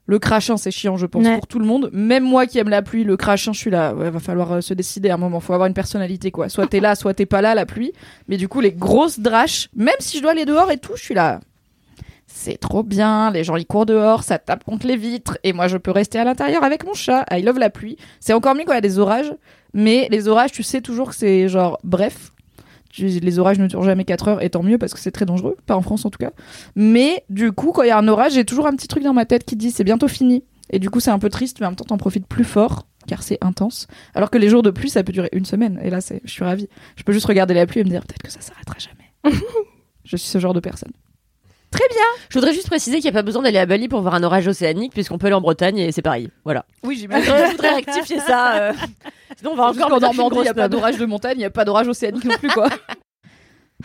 Le 0.10 0.20
crachin, 0.20 0.56
c'est 0.56 0.72
chiant, 0.72 0.96
je 0.96 1.06
pense, 1.06 1.26
Ouais. 1.26 1.36
pour 1.36 1.48
tout 1.48 1.60
le 1.60 1.66
monde. 1.66 1.90
Même 1.92 2.24
moi 2.24 2.46
qui 2.46 2.60
aime 2.60 2.70
la 2.70 2.82
pluie, 2.82 3.04
le 3.04 3.18
crachin, 3.18 3.52
je 3.52 3.60
suis 3.60 3.70
là. 3.72 3.94
Ouais, 3.94 4.10
va 4.10 4.20
falloir 4.22 4.54
euh, 4.54 4.62
se 4.62 4.74
décider 4.74 5.10
à 5.10 5.16
un 5.16 5.18
moment. 5.18 5.42
Faut 5.42 5.52
avoir 5.52 5.68
une 5.68 5.74
personnalité, 5.74 6.32
quoi. 6.32 6.48
Soit 6.48 6.68
t'es 6.68 6.80
là, 6.80 6.96
soit 6.96 7.14
t'es 7.14 7.26
pas 7.26 7.42
là, 7.42 7.56
la 7.56 7.66
pluie. 7.66 7.92
Mais 8.30 8.38
du 8.38 8.48
coup, 8.48 8.62
les 8.62 8.72
grosses 8.72 9.20
draches, 9.20 9.68
même 9.76 9.96
si 10.00 10.18
je 10.18 10.22
dois 10.22 10.32
aller 10.32 10.46
dehors 10.46 10.72
et 10.72 10.78
tout, 10.78 10.94
je 10.96 11.04
suis 11.04 11.14
là. 11.14 11.42
C'est 12.28 12.58
trop 12.58 12.84
bien, 12.84 13.32
les 13.32 13.44
gens 13.44 13.56
ils 13.56 13.66
courent 13.66 13.86
dehors, 13.88 14.24
ça 14.24 14.38
tape 14.38 14.64
contre 14.64 14.86
les 14.86 14.96
vitres, 14.96 15.38
et 15.44 15.54
moi 15.54 15.68
je 15.68 15.78
peux 15.78 15.90
rester 15.92 16.20
à 16.20 16.24
l'intérieur 16.24 16.64
avec 16.64 16.86
mon 16.86 16.94
chat. 16.94 17.26
I 17.32 17.42
love 17.42 17.58
la 17.58 17.70
pluie. 17.72 17.98
C'est 18.20 18.34
encore 18.34 18.54
mieux 18.54 18.64
quand 18.66 18.74
il 18.74 18.76
y 18.76 18.78
a 18.78 18.82
des 18.82 19.00
orages, 19.00 19.34
mais 19.74 20.08
les 20.12 20.28
orages, 20.28 20.52
tu 20.52 20.62
sais 20.62 20.82
toujours 20.82 21.10
que 21.10 21.16
c'est 21.16 21.48
genre 21.50 21.80
bref. 21.84 22.32
Les 22.98 23.40
orages 23.40 23.60
ne 23.60 23.68
durent 23.68 23.84
jamais 23.84 24.06
4 24.06 24.28
heures, 24.28 24.44
et 24.44 24.50
tant 24.50 24.64
mieux 24.64 24.78
parce 24.78 24.94
que 24.94 25.00
c'est 25.00 25.12
très 25.12 25.26
dangereux, 25.26 25.58
pas 25.66 25.76
en 25.76 25.82
France 25.82 26.06
en 26.06 26.10
tout 26.10 26.18
cas. 26.18 26.32
Mais 26.76 27.24
du 27.30 27.52
coup, 27.52 27.72
quand 27.72 27.84
il 27.84 27.88
y 27.88 27.92
a 27.92 27.98
un 27.98 28.08
orage, 28.08 28.34
j'ai 28.34 28.46
toujours 28.46 28.68
un 28.68 28.76
petit 28.76 28.88
truc 28.88 29.04
dans 29.04 29.14
ma 29.14 29.26
tête 29.26 29.44
qui 29.44 29.56
dit 29.56 29.72
c'est 29.72 29.84
bientôt 29.84 30.08
fini. 30.08 30.44
Et 30.70 30.80
du 30.80 30.90
coup, 30.90 31.00
c'est 31.00 31.12
un 31.12 31.20
peu 31.20 31.30
triste, 31.30 31.60
mais 31.60 31.66
en 31.66 31.70
même 31.70 31.76
temps, 31.78 31.86
t'en 31.86 31.98
profites 31.98 32.28
plus 32.28 32.44
fort, 32.44 32.88
car 33.08 33.24
c'est 33.24 33.38
intense. 33.42 33.88
Alors 34.14 34.30
que 34.30 34.38
les 34.38 34.50
jours 34.50 34.64
de 34.64 34.72
pluie, 34.72 34.90
ça 34.90 35.04
peut 35.04 35.14
durer 35.14 35.30
une 35.32 35.46
semaine, 35.46 35.80
et 35.82 35.90
là, 35.90 36.02
c'est, 36.02 36.22
je 36.26 36.32
suis 36.32 36.44
ravie. 36.44 36.68
Je 36.96 37.04
peux 37.04 37.14
juste 37.14 37.26
regarder 37.26 37.54
la 37.54 37.66
pluie 37.66 37.80
et 37.80 37.84
me 37.84 37.90
dire 37.90 38.02
peut-être 38.02 38.24
que 38.24 38.32
ça 38.32 38.42
s'arrêtera 38.42 38.76
jamais. 38.78 39.38
je 40.04 40.18
suis 40.18 40.30
ce 40.30 40.40
genre 40.40 40.54
de 40.54 40.60
personne. 40.60 40.92
Je 42.30 42.34
voudrais 42.40 42.54
juste 42.54 42.68
préciser 42.68 42.98
qu'il 42.98 43.06
n'y 43.06 43.10
a 43.18 43.20
pas 43.20 43.24
besoin 43.24 43.42
d'aller 43.44 43.58
à 43.60 43.66
Bali 43.66 43.88
pour 43.88 44.02
voir 44.02 44.16
un 44.16 44.24
orage 44.24 44.48
océanique, 44.48 44.94
puisqu'on 44.94 45.18
peut 45.18 45.28
aller 45.28 45.36
en 45.36 45.42
Bretagne 45.42 45.78
et 45.78 45.92
c'est 45.92 46.02
pareil. 46.02 46.30
Voilà. 46.44 46.66
Oui, 46.84 46.96
Je 46.96 47.02
j'imagine. 47.02 47.26
voudrais, 47.26 47.46
je 47.48 47.52
voudrais 47.52 47.76
rectifier 47.76 48.20
ça. 48.28 48.58
euh. 48.58 48.74
Sinon, 49.38 49.52
on 49.52 49.56
va 49.56 49.68
Juste 49.74 49.82
encore 49.84 49.90
qu'en 49.90 49.96
me 49.96 50.00
dire 50.00 50.10
que 50.10 50.16
je 50.16 50.20
suis 50.20 50.22
une 50.22 50.30
Normandie, 50.30 50.40
il 50.40 50.44
n'y 50.44 50.50
a 50.50 50.54
pas 50.54 50.68
d'orage 50.70 50.98
de 50.98 51.06
montagne, 51.06 51.34
il 51.36 51.40
n'y 51.40 51.46
a 51.46 51.50
pas 51.50 51.66
d'orage 51.66 51.88
océanique 51.88 52.26
non 52.26 52.36
plus, 52.38 52.50
quoi. 52.50 52.70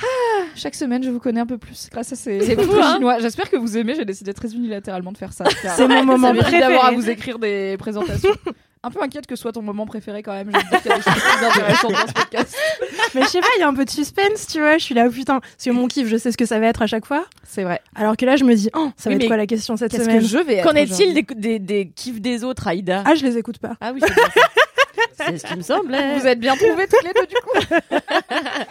Ah, 0.01 0.45
chaque 0.57 0.75
semaine, 0.75 1.03
je 1.05 1.11
vous 1.11 1.21
connais 1.21 1.41
un 1.41 1.47
peu 1.47 1.59
plus 1.59 1.91
grâce 1.93 2.15
à 2.15 2.17
ces 2.17 2.41
C'est 2.41 2.59
fou, 2.61 2.73
hein 2.81 2.95
chinois. 2.95 3.19
J'espère 3.19 3.51
que 3.51 3.57
vous 3.59 3.77
aimez. 3.77 3.95
J'ai 3.95 4.07
décidé 4.07 4.33
très 4.33 4.49
unilatéralement 4.55 5.13
de 5.13 5.19
faire 5.19 5.35
ça. 5.35 5.45
car 5.45 5.77
C'est 5.77 5.87
mon 5.87 6.03
moment 6.03 6.29
ça 6.29 6.33
mérite 6.33 6.49
préféré. 6.49 6.61
d'avoir 6.73 6.87
à 6.87 6.93
vous 6.93 7.11
écrire 7.11 7.39
des 7.39 7.77
présentations. 7.79 8.33
Un 8.85 8.91
peu 8.91 9.01
inquiète 9.01 9.29
que 9.29 9.37
ce 9.37 9.43
soit 9.43 9.53
ton 9.53 9.63
moment 9.63 9.87
préféré 9.87 10.25
quand 10.25 10.33
même. 10.33 10.51
Je 10.53 10.57
veux 10.57 10.63
dire 10.71 10.83
qu'il 10.83 10.91
y 10.91 10.95
a 10.95 10.97
des 10.97 11.03
choses 11.03 11.15
plus 11.15 11.47
intéressantes 11.47 11.93
dans 11.93 12.07
ce 12.09 12.13
podcast. 12.13 12.57
Mais 13.15 13.23
je 13.23 13.27
sais 13.29 13.41
pas, 13.41 13.47
il 13.57 13.61
y 13.61 13.63
a 13.63 13.69
un 13.69 13.75
peu 13.75 13.85
de 13.85 13.91
suspense, 13.91 14.49
tu 14.49 14.59
vois. 14.59 14.79
Je 14.79 14.85
suis 14.85 14.95
là, 14.95 15.09
putain. 15.09 15.39
Parce 15.39 15.65
que 15.65 15.71
mon 15.71 15.87
kiff, 15.87 16.09
je 16.09 16.17
sais 16.17 16.33
ce 16.33 16.37
que 16.37 16.47
ça 16.47 16.59
va 16.59 16.67
être 16.67 16.83
à 16.83 16.89
chaque 16.89 17.07
fois. 17.07 17.25
C'est 17.47 17.63
vrai. 17.63 17.81
Alors 17.95 18.17
que 18.17 18.25
là, 18.27 18.35
je 18.35 18.43
me 18.43 18.55
dis, 18.55 18.71
oh, 18.75 18.91
ça 18.97 19.09
va 19.09 19.17
être 19.17 19.27
quoi 19.29 19.37
la 19.37 19.47
question 19.47 19.77
cette 19.77 19.93
semaine 19.93 20.21
que 20.21 20.27
je 20.27 20.39
vais 20.39 20.57
être 20.57 20.69
Qu'en 20.69 20.75
est-il 20.75 21.15
des, 21.15 21.23
des, 21.37 21.59
des 21.61 21.91
kiffs 21.95 22.21
des 22.21 22.43
autres, 22.43 22.67
Aïda? 22.67 23.05
Ah, 23.07 23.15
je 23.15 23.25
les 23.25 23.39
écoute 23.39 23.59
pas. 23.59 23.75
Ah 23.81 23.93
oui, 23.93 24.01
c'est. 24.05 24.13
C'est 25.17 25.39
ce 25.39 25.47
qui 25.47 25.57
me 25.57 25.63
semblait. 25.63 26.19
Vous 26.19 26.27
êtes 26.27 26.41
bien 26.41 26.55
trouvés 26.57 26.87
toutes 26.87 27.05
les 27.05 27.13
deux 27.13 27.27
du 27.27 27.35
coup. 27.35 27.77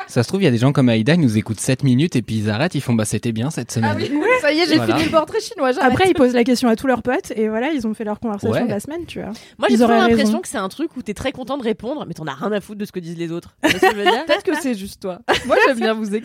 ça 0.08 0.24
se 0.24 0.28
trouve 0.28 0.42
il 0.42 0.46
y 0.46 0.48
a 0.48 0.52
des 0.52 0.58
gens 0.58 0.72
comme 0.74 0.90
Aïda 0.90 1.14
ils 1.14 1.20
nous 1.20 1.38
écoutent 1.38 1.60
7 1.60 1.84
minutes 1.84 2.16
et 2.16 2.22
puis 2.22 2.36
ils 2.38 2.50
arrêtent 2.50 2.76
ils 2.76 2.82
font 2.82 2.94
bah 2.94 3.06
c'était 3.06 3.32
bien 3.32 3.50
cette 3.50 3.72
semaine 3.72 3.92
Ah 3.94 3.98
oui, 3.98 4.12
ça 4.42 4.52
y 4.54 4.60
est, 4.60 4.66
j'ai 4.68 4.76
Voilà. 4.76 4.96
fini 4.96 5.06
le 5.06 5.12
portrait 5.12 5.40
chinois. 5.40 5.72
j'arrête. 5.72 5.92
Après, 5.92 6.10
ils 6.10 6.14
posent 6.14 6.34
la 6.34 6.44
question 6.44 6.68
à 6.70 6.76
tous 6.76 6.88
leurs 6.88 7.02
potes 7.04 7.32
et 7.36 7.48
voilà, 7.50 7.72
ils 7.72 7.86
ont 7.88 7.94
fait 7.94 8.04
leur 8.04 8.20
conversation 8.20 8.52
Ouais. 8.52 8.64
de 8.66 8.70
la 8.70 8.80
semaine, 8.80 9.06
tu 9.06 9.20
vois. 9.20 9.32
Moi, 9.58 9.68
j'ai 9.70 9.76
toujours 9.76 9.90
l'impression 9.90 10.18
raison. 10.26 10.40
que 10.40 10.48
c'est 10.48 10.58
un 10.58 10.70
truc 10.70 10.96
où 10.98 11.02
t'es 11.02 11.14
très 11.14 11.32
content 11.32 11.58
de 11.58 11.64
répondre, 11.64 12.06
mais 12.08 12.14
t'en 12.14 12.26
as 12.28 12.34
rien 12.34 12.52
à 12.52 12.60
foutre 12.62 12.80
de 12.80 12.86
ce 12.86 12.92
que 12.92 13.00
disent 13.00 13.18
les 13.18 13.32
autres. 13.32 13.56
Tu 13.64 13.70
vois 13.72 13.80
ce 13.80 13.86
que 13.86 13.92
je 13.92 13.98
veux 13.98 14.04
dire? 14.12 14.26
Peut-être 14.26 14.44
que 14.44 14.56
c'est 14.60 14.74
juste 14.76 15.02
toi. 15.02 15.20
Moi, 15.46 15.56
j'aime 15.68 15.78
bien 15.80 15.94
vous. 15.94 16.12
Ouais, 16.12 16.22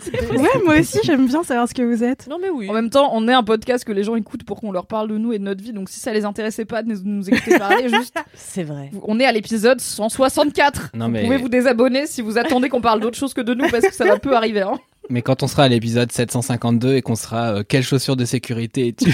moi 0.65 0.79
aussi, 0.79 0.99
j'aime 1.03 1.27
bien 1.27 1.43
savoir 1.43 1.67
ce 1.69 1.73
que 1.73 1.81
vous 1.83 2.03
êtes. 2.03 2.27
Non, 2.27 2.37
mais 2.41 2.49
oui. 2.49 2.69
En 2.69 2.73
même 2.73 2.89
temps, 2.89 3.09
on 3.13 3.27
est 3.27 3.33
un 3.33 3.43
podcast 3.43 3.83
que 3.83 3.91
les 3.91 4.03
gens 4.03 4.15
écoutent 4.15 4.43
pour 4.43 4.59
qu'on 4.59 4.71
leur 4.71 4.87
parle 4.87 5.07
de 5.09 5.17
nous 5.17 5.31
et 5.33 5.39
de 5.39 5.43
notre 5.43 5.63
vie. 5.63 5.73
Donc 5.73 5.89
si 5.89 5.99
ça 5.99 6.11
les 6.13 6.25
intéressait 6.25 6.65
pas 6.65 6.83
de 6.83 6.89
nous- 6.91 7.29
écouter 7.29 7.57
parler, 7.57 7.87
juste, 7.89 8.15
C'est 8.33 8.63
vrai. 8.63 8.91
on 9.03 9.19
est 9.19 9.25
à 9.25 9.31
l'épisode 9.31 9.79
164. 10.09 10.91
Non, 10.93 11.05
vous 11.05 11.11
mais- 11.11 11.23
pouvez 11.23 11.37
vous 11.37 11.49
désabonner 11.49 12.07
si 12.07 12.21
vous 12.21 12.37
attendez 12.37 12.69
qu'on 12.69 12.81
parle 12.81 12.99
d'autre 12.99 13.17
chose 13.17 13.33
que 13.33 13.41
de 13.41 13.53
nous 13.53 13.67
parce 13.69 13.85
que 13.87 13.93
ça 13.93 14.05
va 14.05 14.17
peu 14.19 14.35
arriver. 14.35 14.61
Hein. 14.61 14.77
mais 15.09 15.21
quand 15.21 15.41
on 15.43 15.47
sera 15.47 15.63
à 15.63 15.67
l'épisode 15.69 16.11
752 16.11 16.95
et 16.95 17.01
qu'on 17.01 17.15
sera 17.15 17.55
euh, 17.59 17.63
quelles 17.67 17.83
chaussures 17.83 18.15
de 18.17 18.25
sécurité 18.25 18.89
es-tu 18.89 19.13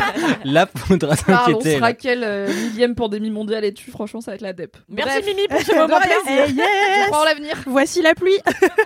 là 0.44 0.68
faudra 0.76 1.16
Parle, 1.16 1.54
on 1.54 1.60
s'inquiéter 1.60 1.76
sera 1.76 1.88
là. 1.88 1.92
quelle 1.94 2.22
euh, 2.24 2.48
millième 2.70 2.94
pandémie 2.94 3.30
mondiale 3.30 3.64
et 3.64 3.74
tu 3.74 3.90
Franchement, 3.90 4.20
ça 4.20 4.30
va 4.30 4.34
être 4.36 4.40
la 4.42 4.52
dep. 4.52 4.76
Merci 4.88 5.20
Bref, 5.20 5.26
Mimi 5.26 5.48
pour 5.48 5.60
ce 5.60 5.74
moment 5.74 5.98
plaisir. 6.00 6.44
Eh, 6.48 6.52
yes 6.52 6.66
je 7.04 7.06
crois 7.08 7.22
en 7.22 7.24
l'avenir. 7.24 7.54
Voici 7.66 8.02
la 8.02 8.14
pluie. 8.14 8.38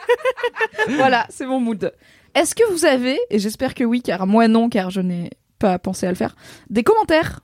voilà, 0.97 1.27
c'est 1.31 1.47
mon 1.47 1.61
mood. 1.61 1.93
Est-ce 2.35 2.55
que 2.55 2.71
vous 2.73 2.85
avez, 2.85 3.19
et 3.31 3.39
j'espère 3.39 3.75
que 3.75 3.85
oui, 3.85 4.03
car 4.03 4.27
moi 4.27 4.49
non, 4.49 4.69
car 4.69 4.91
je 4.91 5.01
n'ai 5.01 5.31
pas 5.59 5.79
pensé 5.79 6.07
à 6.07 6.11
le 6.11 6.17
faire, 6.17 6.37
des 6.71 6.83
commentaires 6.83 7.41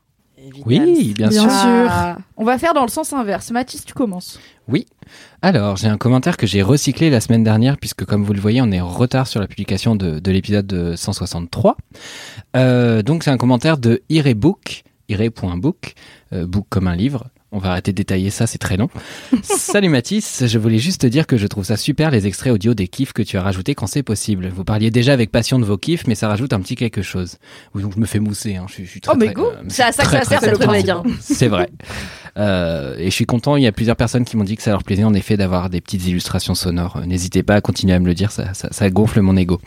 oui 0.66 1.14
bien, 1.14 1.28
Bien 1.28 1.40
sûr 1.40 1.50
sûr. 1.50 1.86
Ah, 1.90 2.18
On 2.36 2.44
va 2.44 2.58
faire 2.58 2.74
dans 2.74 2.82
le 2.82 2.88
sens 2.90 3.12
inverse. 3.12 3.50
Mathis, 3.50 3.84
tu 3.84 3.94
commences. 3.94 4.38
Alors, 5.42 5.76
j'ai 5.76 5.88
un 5.88 5.98
commentaire 5.98 6.36
que 6.36 6.46
j'ai 6.46 6.62
recyclé 6.62 7.10
la 7.10 7.20
semaine 7.20 7.42
dernière, 7.42 7.76
puisque 7.78 8.04
comme 8.04 8.24
vous 8.24 8.32
le 8.32 8.40
voyez, 8.40 8.62
on 8.62 8.70
est 8.70 8.80
en 8.80 8.88
retard 8.88 9.26
sur 9.26 9.40
la 9.40 9.46
publication 9.48 9.96
de, 9.96 10.20
de 10.20 10.30
l'épisode 10.30 10.66
de 10.66 10.94
163. 10.94 11.76
Euh, 12.56 13.02
donc, 13.02 13.24
c'est 13.24 13.30
un 13.30 13.36
commentaire 13.36 13.76
de 13.76 14.02
Irebook, 14.08 14.84
ire.book, 15.08 15.94
euh, 16.32 16.46
book 16.46 16.66
comme 16.68 16.86
un 16.86 16.96
livre. 16.96 17.26
On 17.54 17.58
va 17.58 17.72
arrêter 17.72 17.92
de 17.92 17.96
détailler 17.98 18.30
ça, 18.30 18.46
c'est 18.46 18.56
très 18.58 18.78
long. 18.78 18.88
Salut 19.42 19.90
Mathis, 19.90 20.44
je 20.46 20.58
voulais 20.58 20.78
juste 20.78 21.02
te 21.02 21.06
dire 21.06 21.26
que 21.26 21.36
je 21.36 21.46
trouve 21.46 21.64
ça 21.64 21.76
super 21.76 22.10
les 22.10 22.26
extraits 22.26 22.50
audio 22.52 22.72
des 22.72 22.88
kiffs 22.88 23.12
que 23.12 23.22
tu 23.22 23.36
as 23.36 23.42
rajoutés 23.42 23.74
quand 23.74 23.86
c'est 23.86 24.02
possible. 24.02 24.48
Vous 24.48 24.64
parliez 24.64 24.90
déjà 24.90 25.12
avec 25.12 25.30
passion 25.30 25.58
de 25.58 25.64
vos 25.66 25.76
kiffs, 25.76 26.06
mais 26.06 26.14
ça 26.14 26.28
rajoute 26.28 26.54
un 26.54 26.60
petit 26.60 26.76
quelque 26.76 27.02
chose. 27.02 27.36
Oui, 27.74 27.82
donc 27.82 27.92
je 27.94 28.00
me 28.00 28.06
fais 28.06 28.20
mousser, 28.20 28.56
hein. 28.56 28.64
je, 28.68 28.72
suis- 28.74 28.86
je 28.86 28.90
suis 28.90 29.00
très, 29.02 29.12
Oh, 29.12 29.16
mais 29.18 29.26
très, 29.26 29.34
go. 29.34 29.44
euh, 29.50 29.62
C'est 29.68 29.82
à 29.82 29.92
ça 29.92 30.02
que 30.02 30.08
très, 30.08 30.24
ça 30.24 30.36
très 30.38 30.46
sert, 30.46 30.58
rubrique. 30.58 30.88
hein. 30.88 31.02
C'est 31.20 31.48
vrai. 31.48 31.68
Euh, 32.38 32.96
et 32.96 33.06
je 33.06 33.14
suis 33.14 33.26
content, 33.26 33.56
il 33.56 33.62
y 33.62 33.66
a 33.66 33.72
plusieurs 33.72 33.96
personnes 33.96 34.24
qui 34.24 34.38
m'ont 34.38 34.44
dit 34.44 34.56
que 34.56 34.62
ça 34.62 34.70
leur 34.70 34.82
plaisait 34.82 35.04
en 35.04 35.12
effet 35.12 35.36
d'avoir 35.36 35.68
des 35.68 35.82
petites 35.82 36.06
illustrations 36.06 36.54
sonores. 36.54 36.96
Euh, 36.96 37.04
N'hésitez 37.04 37.42
pas 37.42 37.56
à 37.56 37.60
continuer 37.60 37.92
à 37.92 37.98
me 38.00 38.06
le 38.06 38.14
dire, 38.14 38.32
ça, 38.32 38.54
ça, 38.54 38.68
ça 38.70 38.88
gonfle 38.88 39.20
mon 39.20 39.36
ego. 39.36 39.60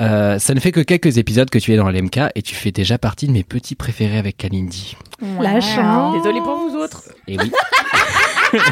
Euh, 0.00 0.38
ça 0.38 0.54
ne 0.54 0.60
fait 0.60 0.72
que 0.72 0.80
quelques 0.80 1.18
épisodes 1.18 1.50
que 1.50 1.58
tu 1.58 1.72
es 1.72 1.76
dans 1.76 1.88
l'MK 1.90 2.18
et 2.34 2.42
tu 2.42 2.54
fais 2.54 2.72
déjà 2.72 2.96
partie 2.98 3.26
de 3.26 3.32
mes 3.32 3.44
petits 3.44 3.74
préférés 3.74 4.18
avec 4.18 4.36
Kalindi. 4.38 4.96
La 5.40 5.60
chance. 5.60 6.16
Désolée 6.16 6.40
pour 6.40 6.56
vous 6.68 6.76
autres. 6.76 7.04
Et 7.28 7.36
oui. 7.38 7.52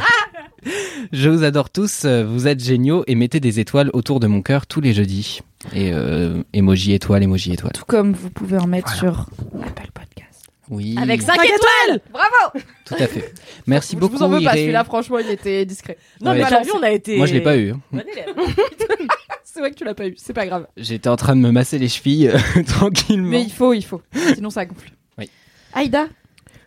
Je 1.13 1.29
vous 1.31 1.43
adore 1.45 1.71
tous, 1.71 2.03
euh, 2.05 2.25
vous 2.25 2.47
êtes 2.47 2.63
géniaux 2.63 3.03
et 3.07 3.15
mettez 3.15 3.41
des 3.41 3.61
étoiles 3.61 3.91
autour 3.95 4.21
de 4.21 4.27
mon 4.27 4.43
cœur 4.43 4.67
tous 4.67 4.81
les 4.81 4.93
jeudis. 4.93 5.41
Et 5.75 5.91
euh, 5.93 6.43
emoji 6.53 6.93
étoile, 6.93 7.23
emoji 7.23 7.53
étoile. 7.53 7.73
Tout 7.73 7.85
comme 7.87 8.13
vous 8.13 8.31
pouvez 8.31 8.59
en 8.59 8.67
mettre 8.67 8.93
sur 8.95 9.27
Apple 9.63 9.89
Podcast. 9.95 10.45
Oui, 10.69 10.97
Avec 11.01 11.21
5 11.23 11.35
étoiles 11.35 12.01
Bravo 12.13 12.65
tout 12.87 12.95
à 12.95 13.07
fait. 13.07 13.33
Merci 13.67 13.93
Je 13.97 14.01
beaucoup. 14.01 14.17
vous 14.17 14.23
en 14.23 14.29
veux 14.29 14.43
pas, 14.43 14.53
celui-là, 14.53 14.85
franchement, 14.85 15.19
il 15.19 15.29
était 15.31 15.65
discret. 15.65 15.97
Non, 16.21 16.31
Ouais. 16.33 16.39
mais 16.39 16.43
Voilà, 16.43 16.63
vu, 16.63 16.71
on 16.79 16.83
a 16.83 16.91
été. 16.91 17.17
Moi, 17.17 17.27
je 17.27 17.35
l'ai 17.35 17.41
pas 17.41 17.57
eu. 17.57 17.71
hein. 17.73 17.81
Bon 17.93 18.01
élève. 18.01 18.35
C'est 19.53 19.59
vrai 19.59 19.73
que 19.73 19.77
tu 19.77 19.85
l'as 19.85 19.95
pas 19.95 20.07
eu, 20.07 20.15
c'est 20.17 20.33
pas 20.33 20.47
grave. 20.47 20.69
J'étais 20.77 21.09
en 21.09 21.17
train 21.17 21.35
de 21.35 21.41
me 21.41 21.51
masser 21.51 21.77
les 21.79 21.89
chevilles 21.89 22.29
euh, 22.29 22.39
tranquillement. 22.67 23.31
Mais 23.31 23.43
il 23.43 23.51
faut, 23.51 23.73
il 23.73 23.83
faut. 23.83 24.01
Sinon, 24.35 24.49
ça 24.49 24.65
gonfle. 24.65 24.93
Oui. 25.19 25.29
Aïda, 25.73 26.07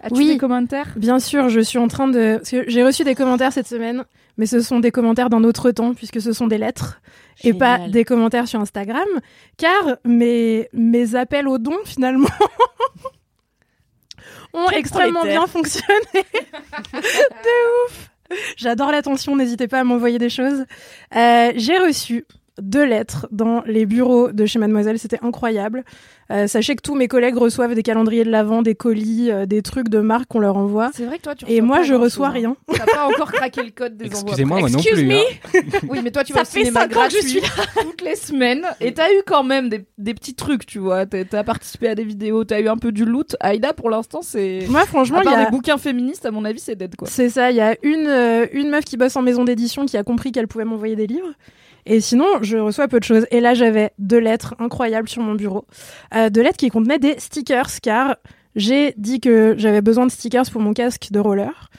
as-tu 0.01 0.17
Oui. 0.17 0.27
des 0.27 0.37
commentaires? 0.37 0.91
Bien 0.97 1.19
sûr, 1.19 1.47
je 1.47 1.61
suis 1.61 1.77
en 1.77 1.87
train 1.87 2.09
de. 2.09 2.41
j'ai 2.67 2.83
reçu 2.83 3.05
des 3.05 3.15
commentaires 3.15 3.53
cette 3.53 3.67
semaine, 3.67 4.03
mais 4.37 4.47
ce 4.47 4.59
sont 4.59 4.81
des 4.81 4.91
commentaires 4.91 5.29
d'un 5.29 5.45
autre 5.45 5.71
temps, 5.71 5.93
puisque 5.93 6.19
ce 6.19 6.33
sont 6.33 6.47
des 6.47 6.57
lettres 6.57 6.99
et 7.45 7.53
pas 7.53 7.87
des 7.87 8.03
commentaires 8.03 8.49
sur 8.49 8.59
Instagram, 8.59 9.07
car 9.57 9.95
mes, 10.03 10.67
mes 10.73 11.15
appels 11.15 11.47
aux 11.47 11.59
dons, 11.59 11.79
finalement, 11.85 12.27
ont 14.53 14.65
Quel 14.69 14.79
extrêmement 14.79 15.23
bien 15.23 15.47
fonctionné. 15.47 15.95
de 16.13 17.85
ouf 17.87 18.09
J'adore 18.57 18.91
l'attention, 18.91 19.37
n'hésitez 19.37 19.67
pas 19.69 19.79
à 19.79 19.83
m'envoyer 19.83 20.19
des 20.19 20.29
choses. 20.29 20.65
Euh, 21.15 21.51
j'ai 21.55 21.77
reçu 21.77 22.25
deux 22.61 22.85
lettres 22.85 23.27
dans 23.31 23.63
les 23.65 23.85
bureaux 23.85 24.31
de 24.31 24.45
chez 24.45 24.59
Mademoiselle, 24.59 24.99
c'était 24.99 25.19
incroyable. 25.23 25.83
Euh, 26.31 26.47
sachez 26.47 26.75
que 26.75 26.81
tous 26.81 26.95
mes 26.95 27.07
collègues 27.07 27.35
reçoivent 27.35 27.75
des 27.75 27.83
calendriers 27.83 28.23
de 28.23 28.29
l'Avent, 28.29 28.61
des 28.61 28.75
colis, 28.75 29.29
euh, 29.29 29.45
des 29.45 29.61
trucs 29.61 29.89
de 29.89 29.99
marque 29.99 30.27
qu'on 30.29 30.39
leur 30.39 30.55
envoie. 30.57 30.89
C'est 30.93 31.05
vrai 31.05 31.17
que 31.17 31.23
toi, 31.23 31.35
tu 31.35 31.45
Et 31.47 31.61
moi, 31.61 31.81
je 31.83 31.93
reçois 31.93 32.27
hein. 32.27 32.31
rien. 32.31 32.55
T'as 32.71 32.85
pas 32.85 33.07
encore 33.07 33.31
craqué 33.31 33.63
le 33.63 33.71
code 33.71 33.97
des 33.97 34.05
envois. 34.07 34.19
Excusez-moi, 34.21 34.59
moi 34.59 34.69
non 34.69 34.77
Excuse 34.79 34.99
plus. 34.99 35.07
me. 35.07 35.15
hein. 35.15 35.79
Oui, 35.89 35.99
mais 36.03 36.11
toi, 36.11 36.23
tu 36.23 36.33
vas 36.33 36.41
au 36.41 36.45
fait 36.45 36.59
cinéma 36.59 36.87
que 36.87 36.93
je 36.93 36.99
gratuit 36.99 37.23
suis 37.23 37.41
là. 37.41 37.47
toutes 37.81 38.01
les 38.01 38.15
semaines. 38.15 38.65
Et 38.79 38.93
t'as 38.93 39.09
eu 39.11 39.21
quand 39.25 39.43
même 39.43 39.69
des, 39.69 39.85
des 39.97 40.13
petits 40.13 40.35
trucs, 40.35 40.65
tu 40.65 40.79
vois. 40.79 41.05
T'as 41.05 41.23
t'as 41.25 41.43
participé 41.43 41.87
à 41.89 41.95
des 41.95 42.03
vidéos, 42.03 42.43
t'as 42.43 42.61
eu 42.61 42.67
un 42.67 42.77
peu 42.77 42.91
du 42.91 43.03
loot. 43.05 43.35
Aïda, 43.39 43.73
pour 43.73 43.89
l'instant, 43.89 44.21
c'est. 44.21 44.65
Moi, 44.69 44.85
franchement, 44.85 45.21
il 45.21 45.29
y 45.29 45.33
a... 45.33 45.45
des 45.45 45.51
bouquins 45.51 45.77
féministes, 45.77 46.25
à 46.25 46.31
mon 46.31 46.45
avis, 46.45 46.59
c'est 46.59 46.75
dead, 46.75 46.95
quoi. 46.95 47.07
c'est 47.09 47.29
ça. 47.29 47.51
Il 47.51 47.57
y 47.57 47.61
a 47.61 47.75
une, 47.83 48.07
euh, 48.07 48.45
une 48.53 48.69
meuf 48.69 48.85
qui 48.85 48.95
bosse 48.97 49.15
en 49.15 49.21
maison 49.21 49.43
d'édition 49.43 49.85
qui 49.85 49.97
a 49.97 50.03
compris 50.03 50.31
qu'elle 50.31 50.47
pouvait 50.47 50.65
m'envoyer 50.65 50.95
des 50.95 51.07
livres. 51.07 51.33
Et 51.85 52.01
sinon, 52.01 52.25
je 52.41 52.57
reçois 52.57 52.87
peu 52.87 52.99
de 52.99 53.03
choses. 53.03 53.25
Et 53.31 53.39
là, 53.39 53.53
j'avais 53.53 53.91
deux 53.99 54.19
lettres 54.19 54.55
incroyables 54.59 55.09
sur 55.09 55.21
mon 55.21 55.35
bureau. 55.35 55.65
Euh, 56.15 56.29
deux 56.29 56.41
lettres 56.41 56.57
qui 56.57 56.69
contenaient 56.69 56.99
des 56.99 57.19
stickers, 57.19 57.69
car 57.81 58.15
j'ai 58.55 58.93
dit 58.97 59.19
que 59.19 59.55
j'avais 59.57 59.81
besoin 59.81 60.05
de 60.05 60.11
stickers 60.11 60.49
pour 60.51 60.61
mon 60.61 60.73
casque 60.73 61.07
de 61.11 61.19
roller. 61.19 61.69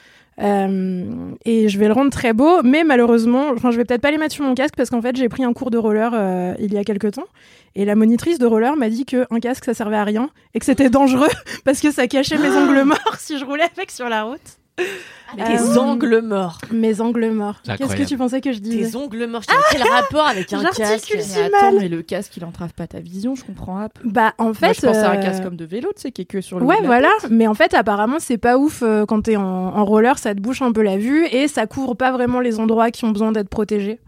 Euh, 0.41 1.31
et 1.45 1.69
je 1.69 1.79
vais 1.79 1.87
le 1.87 1.93
rendre 1.93 2.11
très 2.11 2.33
beau, 2.33 2.61
mais 2.63 2.83
malheureusement, 2.83 3.49
enfin, 3.53 3.71
je 3.71 3.77
vais 3.77 3.85
peut-être 3.85 4.01
pas 4.01 4.11
les 4.11 4.17
mettre 4.17 4.33
sur 4.33 4.43
mon 4.43 4.53
casque 4.53 4.75
parce 4.75 4.89
qu'en 4.89 5.01
fait, 5.01 5.15
j'ai 5.15 5.29
pris 5.29 5.43
un 5.43 5.53
cours 5.53 5.71
de 5.71 5.77
roller 5.77 6.11
euh, 6.13 6.53
il 6.59 6.73
y 6.73 6.77
a 6.77 6.83
quelques 6.83 7.13
temps. 7.13 7.27
Et 7.75 7.85
la 7.85 7.95
monitrice 7.95 8.37
de 8.37 8.45
roller 8.45 8.75
m'a 8.75 8.89
dit 8.89 9.05
que 9.05 9.25
un 9.31 9.39
casque, 9.39 9.65
ça 9.65 9.73
servait 9.73 9.95
à 9.95 10.03
rien 10.03 10.29
et 10.53 10.59
que 10.59 10.65
c'était 10.65 10.89
dangereux 10.89 11.29
parce 11.63 11.79
que 11.79 11.91
ça 11.91 12.07
cachait 12.07 12.37
mes 12.37 12.49
angles 12.57 12.83
morts 12.83 13.15
si 13.17 13.37
je 13.37 13.45
roulais 13.45 13.67
avec 13.75 13.91
sur 13.91 14.09
la 14.09 14.23
route. 14.23 14.59
Tes 14.77 15.41
Euh, 15.59 15.77
ongles 15.79 16.21
morts. 16.21 16.59
Mes 16.71 17.01
angles 17.01 17.29
morts. 17.31 17.55
Qu'est-ce 17.77 17.95
que 17.95 18.03
tu 18.03 18.15
pensais 18.17 18.39
que 18.41 18.53
je 18.53 18.59
disais 18.59 18.89
Tes 18.91 18.95
ongles 18.95 19.25
morts. 19.27 19.41
Dis, 19.41 19.47
Quel 19.71 19.83
rapport 19.83 20.25
avec 20.27 20.51
un 20.53 20.63
casque 20.63 21.13
si 21.19 21.33
Mais 21.33 21.49
mal. 21.49 21.55
attends, 21.55 21.79
mais 21.79 21.89
le 21.89 22.01
casque, 22.03 22.37
il 22.37 22.45
entrave 22.45 22.73
pas 22.73 22.87
ta 22.87 22.99
vision, 22.99 23.35
je 23.35 23.43
comprends 23.43 23.75
pas. 23.79 23.89
Bah 24.03 24.33
en 24.37 24.53
fait, 24.53 24.67
Moi, 24.67 24.73
je 24.73 24.81
pensais 24.81 24.99
à 24.99 25.11
un 25.11 25.17
euh, 25.17 25.21
casque 25.21 25.43
comme 25.43 25.57
de 25.57 25.65
vélo, 25.65 25.89
tu 25.95 26.03
sais, 26.03 26.11
qui 26.11 26.21
est 26.21 26.25
que 26.25 26.39
sur 26.41 26.59
le. 26.59 26.65
Ouais, 26.65 26.77
voilà. 26.83 27.09
tête. 27.21 27.31
Mais 27.31 27.47
en 27.47 27.53
fait, 27.53 27.73
apparemment, 27.73 28.17
c'est 28.19 28.37
pas 28.37 28.57
ouf 28.57 28.81
euh, 28.81 29.05
quand 29.05 29.23
t'es 29.23 29.35
en, 29.35 29.43
en 29.43 29.83
roller, 29.85 30.17
ça 30.19 30.33
te 30.35 30.39
bouche 30.39 30.61
un 30.61 30.71
peu 30.71 30.83
la 30.83 30.97
vue 30.97 31.25
et 31.25 31.47
ça 31.47 31.65
couvre 31.67 31.95
pas 31.95 32.11
vraiment 32.11 32.39
les 32.39 32.59
endroits 32.59 32.91
qui 32.91 33.03
ont 33.05 33.11
besoin 33.11 33.31
d'être 33.31 33.49
protégés. 33.49 33.99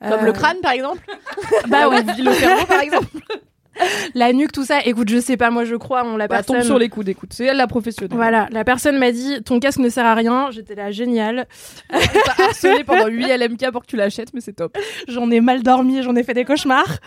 Comme 0.00 0.12
Euh, 0.20 0.24
le 0.24 0.32
crâne, 0.32 0.56
par 0.62 0.72
exemple 0.72 1.00
Bah 1.68 1.88
ouais, 1.88 2.02
le 2.18 2.32
cerveau, 2.32 2.66
par 2.66 2.80
exemple. 2.80 3.06
la 4.14 4.32
nuque, 4.32 4.52
tout 4.52 4.64
ça. 4.64 4.80
Écoute, 4.84 5.08
je 5.08 5.18
sais 5.20 5.36
pas, 5.36 5.50
moi 5.50 5.64
je 5.64 5.74
crois 5.76 6.04
en 6.04 6.16
la 6.16 6.28
Bah, 6.28 6.36
personne. 6.36 6.56
tombe 6.58 6.64
sur 6.66 6.78
les 6.78 6.88
coudes, 6.88 7.08
écoute. 7.08 7.30
C'est 7.32 7.46
elle 7.46 7.56
la 7.56 7.66
professionnelle. 7.66 8.16
Voilà, 8.16 8.48
la 8.52 8.64
personne 8.64 8.98
m'a 8.98 9.12
dit 9.12 9.42
ton 9.44 9.60
casque 9.60 9.78
ne 9.78 9.88
sert 9.88 10.06
à 10.06 10.14
rien. 10.14 10.50
J'étais 10.50 10.74
là, 10.74 10.90
génial. 10.90 11.46
T'as 11.90 12.44
harcelé 12.44 12.84
pendant 12.84 13.06
8 13.06 13.26
LMK 13.38 13.70
pour 13.72 13.82
que 13.82 13.86
tu 13.86 13.96
l'achètes, 13.96 14.32
mais 14.34 14.40
c'est 14.40 14.52
top. 14.54 14.76
J'en 15.08 15.30
ai 15.30 15.40
mal 15.40 15.62
dormi, 15.62 16.02
j'en 16.02 16.14
ai 16.16 16.22
fait 16.22 16.34
des 16.34 16.44
cauchemars. 16.44 16.98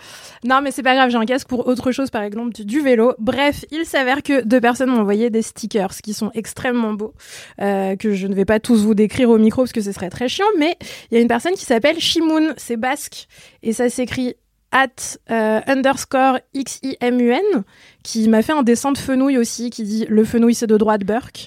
Non, 0.44 0.60
mais 0.62 0.70
c'est 0.70 0.82
pas 0.82 0.94
grave, 0.94 1.10
j'ai 1.10 1.16
un 1.18 1.24
casque 1.26 1.48
pour 1.48 1.66
autre 1.66 1.92
chose, 1.92 2.10
par 2.10 2.22
exemple 2.22 2.52
du, 2.54 2.64
du 2.64 2.80
vélo. 2.80 3.14
Bref, 3.18 3.64
il 3.70 3.84
s'avère 3.86 4.22
que 4.22 4.42
deux 4.44 4.60
personnes 4.60 4.90
m'ont 4.90 5.00
envoyé 5.00 5.30
des 5.30 5.42
stickers 5.42 5.90
qui 6.02 6.14
sont 6.14 6.30
extrêmement 6.34 6.92
beaux, 6.92 7.14
euh, 7.60 7.96
que 7.96 8.12
je 8.12 8.26
ne 8.26 8.34
vais 8.34 8.44
pas 8.44 8.60
tous 8.60 8.84
vous 8.84 8.94
décrire 8.94 9.30
au 9.30 9.38
micro 9.38 9.62
parce 9.62 9.72
que 9.72 9.80
ce 9.80 9.92
serait 9.92 10.10
très 10.10 10.28
chiant, 10.28 10.46
mais 10.58 10.76
il 11.10 11.14
y 11.14 11.18
a 11.18 11.20
une 11.20 11.28
personne 11.28 11.54
qui 11.54 11.64
s'appelle 11.64 11.98
Shimoun, 12.00 12.54
c'est 12.56 12.76
basque, 12.76 13.26
et 13.62 13.72
ça 13.72 13.88
s'écrit 13.88 14.34
at 14.76 15.18
euh, 15.30 15.60
underscore 15.66 16.38
ximun 16.54 17.64
qui 18.02 18.28
m'a 18.28 18.42
fait 18.42 18.52
un 18.52 18.62
dessin 18.62 18.92
de 18.92 18.98
fenouil 18.98 19.38
aussi 19.38 19.70
qui 19.70 19.82
dit 19.84 20.06
le 20.08 20.24
fenouil 20.24 20.54
c'est 20.54 20.66
de 20.66 20.76
droite 20.76 21.02
Burke. 21.04 21.44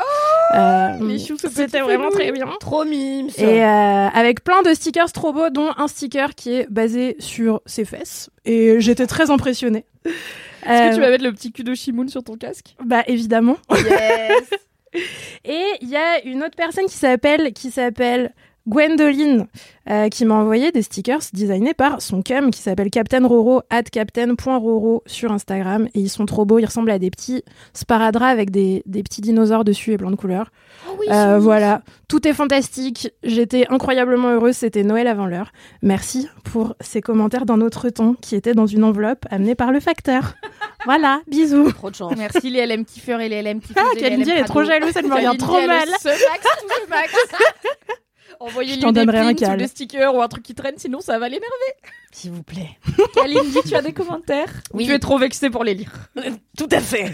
Euh, 0.56 0.98
ce 1.00 1.34
petit 1.34 1.54
C'était 1.54 1.80
vraiment 1.82 2.10
fenouil. 2.10 2.20
très 2.24 2.32
bien. 2.32 2.48
Trop 2.60 2.84
mime. 2.84 3.28
Et 3.38 3.64
euh, 3.64 4.08
avec 4.14 4.44
plein 4.44 4.64
de 4.64 4.74
stickers 4.74 5.12
trop 5.12 5.32
beaux, 5.32 5.50
dont 5.52 5.70
un 5.78 5.88
sticker 5.88 6.34
qui 6.34 6.54
est 6.56 6.68
basé 6.72 7.16
sur 7.20 7.62
ses 7.68 7.86
fesses. 7.86 8.30
Et 8.46 8.80
j'étais 8.80 9.06
très 9.06 9.30
impressionnée. 9.30 9.86
Est-ce 10.06 10.12
que 10.66 10.90
Euh, 10.92 10.96
tu 10.96 11.02
vas 11.02 11.10
mettre 11.12 11.24
le 11.24 11.32
petit 11.34 11.52
cul 11.52 11.64
de 11.64 11.74
Shimoun 11.76 12.10
sur 12.10 12.24
ton 12.24 12.36
casque? 12.36 12.76
Bah 12.84 13.04
évidemment. 13.08 13.58
Yes 13.72 14.50
Et 15.46 15.64
il 15.82 15.90
y 15.90 15.96
a 15.96 16.24
une 16.26 16.44
autre 16.44 16.56
personne 16.58 16.86
qui 16.88 16.98
s'appelle 16.98 17.54
qui 17.54 17.70
s'appelle 17.70 18.34
Gwendoline 18.70 19.48
euh, 19.90 20.10
qui 20.10 20.26
m'a 20.26 20.36
envoyé 20.36 20.72
des 20.72 20.82
stickers 20.82 21.22
designés 21.34 21.74
par 21.74 22.02
son 22.02 22.22
cum 22.22 22.52
qui 22.52 22.62
s'appelle 22.62 22.90
Captain 22.90 23.26
Roro 23.26 23.62
at 23.70 23.84
captain.roro 23.84 25.04
sur 25.06 25.32
Instagram 25.32 25.88
et 25.96 26.00
ils 26.00 26.10
sont 26.10 26.26
trop 26.26 26.46
beaux, 26.46 26.60
ils 26.60 26.66
ressemblent 26.66 26.92
à 26.92 27.00
des 27.00 27.10
petits 27.10 27.44
sparadraps 27.74 28.32
avec 28.32 28.52
des, 28.52 28.84
des 28.86 29.04
petits 29.04 29.22
dinosaures 29.22 29.64
dessus 29.64 29.94
et 29.94 29.98
plein 29.98 30.12
de 30.12 30.16
couleurs. 30.16 30.52
Euh, 31.10 31.40
voilà, 31.40 31.82
tout 32.08 32.28
est 32.28 32.34
fantastique. 32.34 33.12
J'étais 33.24 33.66
incroyablement 33.70 34.30
heureuse. 34.30 34.56
C'était 34.56 34.84
Noël 34.84 35.08
avant 35.08 35.26
l'heure. 35.26 35.52
Merci 35.82 36.28
pour 36.44 36.76
ces 36.82 37.02
commentaires 37.02 37.46
d'un 37.46 37.62
autre 37.62 37.90
ton 37.90 38.14
qui 38.14 38.36
étaient 38.36 38.54
dans 38.54 38.68
une 38.68 38.84
enveloppe 38.84 39.26
amenée 39.32 39.56
par 39.56 39.72
le 39.72 39.80
facteur. 39.80 40.36
voilà, 40.86 41.22
bisous. 41.28 41.72
Trop 41.72 41.90
de 41.90 41.96
chance. 41.96 42.14
Merci 42.18 42.50
les 42.50 42.66
LM 42.66 42.86
kiffeurs 42.86 43.22
et 43.22 43.30
les 43.30 43.42
LM 43.42 43.60
kiffeuses. 43.60 43.84
Ah, 43.84 44.00
Kalindi, 44.00 44.30
elle 44.30 44.40
est 44.40 44.44
trop 44.44 44.64
jalouse, 44.64 44.92
elle 44.96 45.08
me 45.08 45.16
regarde 45.16 45.38
trop 45.38 45.66
mal. 45.66 45.88
Max, 45.90 46.04
tout 46.04 46.90
max. 46.90 47.14
Envoyez-lui 48.42 48.80
des 48.80 49.02
un 49.02 49.06
pins 49.06 49.54
ou 49.54 49.58
des 49.58 49.68
stickers 49.68 50.16
ou 50.16 50.22
un 50.22 50.28
truc 50.30 50.44
qui 50.44 50.56
traîne, 50.56 50.76
sinon 50.78 51.02
ça 51.02 51.20
va 51.20 51.28
l'énerver. 51.28 51.46
S'il 52.12 52.32
vous 52.32 52.44
plaît. 52.44 52.70
Kalindi, 53.16 53.58
tu 53.68 53.76
as 53.76 53.82
des 53.82 53.92
commentaires 53.94 54.52
Oui. 54.74 54.86
Tu 54.86 54.94
es 54.94 55.00
trop 55.00 55.18
vexée 55.18 55.50
pour 55.50 55.64
les 55.64 55.74
lire. 55.74 55.92
Tout 56.58 56.70
à 56.72 56.80
fait. 56.80 57.12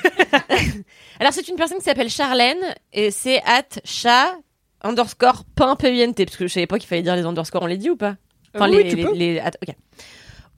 Alors, 1.20 1.34
c'est 1.34 1.48
une 1.48 1.55
personne 1.55 1.79
qui 1.79 1.84
s'appelle 1.84 2.10
Charlène 2.12 2.63
et 2.94 3.10
c'est 3.12 3.41
at 3.44 3.63
chat 3.84 4.36
underscore 4.84 5.44
pain 5.55 5.75
PINT 5.75 6.13
parce 6.13 6.38
que 6.38 6.46
je 6.48 6.53
savais 6.53 6.67
pas 6.67 6.77
qu'il 6.77 6.88
fallait 6.88 7.01
dire 7.01 7.15
les 7.15 7.25
underscores, 7.25 7.63
on 7.63 7.67
les 7.67 7.77
dit 7.77 7.89
ou 7.89 7.96
pas? 7.98 8.15
Enfin, 8.53 8.70
oui, 8.70 8.84
les, 8.84 8.89
tu 8.89 8.96
les- 8.98 9.03
peux. 9.03 9.13
les- 9.13 9.39
att-. 9.39 9.58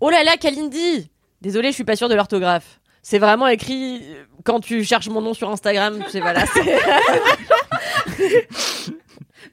Oh 0.01 0.09
là 0.09 0.23
là, 0.23 0.35
Kalindi 0.37 1.09
Désolée, 1.41 1.69
je 1.69 1.75
suis 1.75 1.83
pas 1.85 1.95
sûre 1.95 2.09
de 2.09 2.15
l'orthographe. 2.15 2.79
C'est 3.03 3.19
vraiment 3.19 3.47
écrit 3.47 4.01
euh, 4.03 4.23
quand 4.43 4.59
tu 4.59 4.83
cherches 4.83 5.07
mon 5.07 5.21
nom 5.21 5.33
sur 5.33 5.49
Instagram. 5.49 6.03
C'est 6.09 6.19
voilà. 6.19 6.45
c'est- 6.47 6.77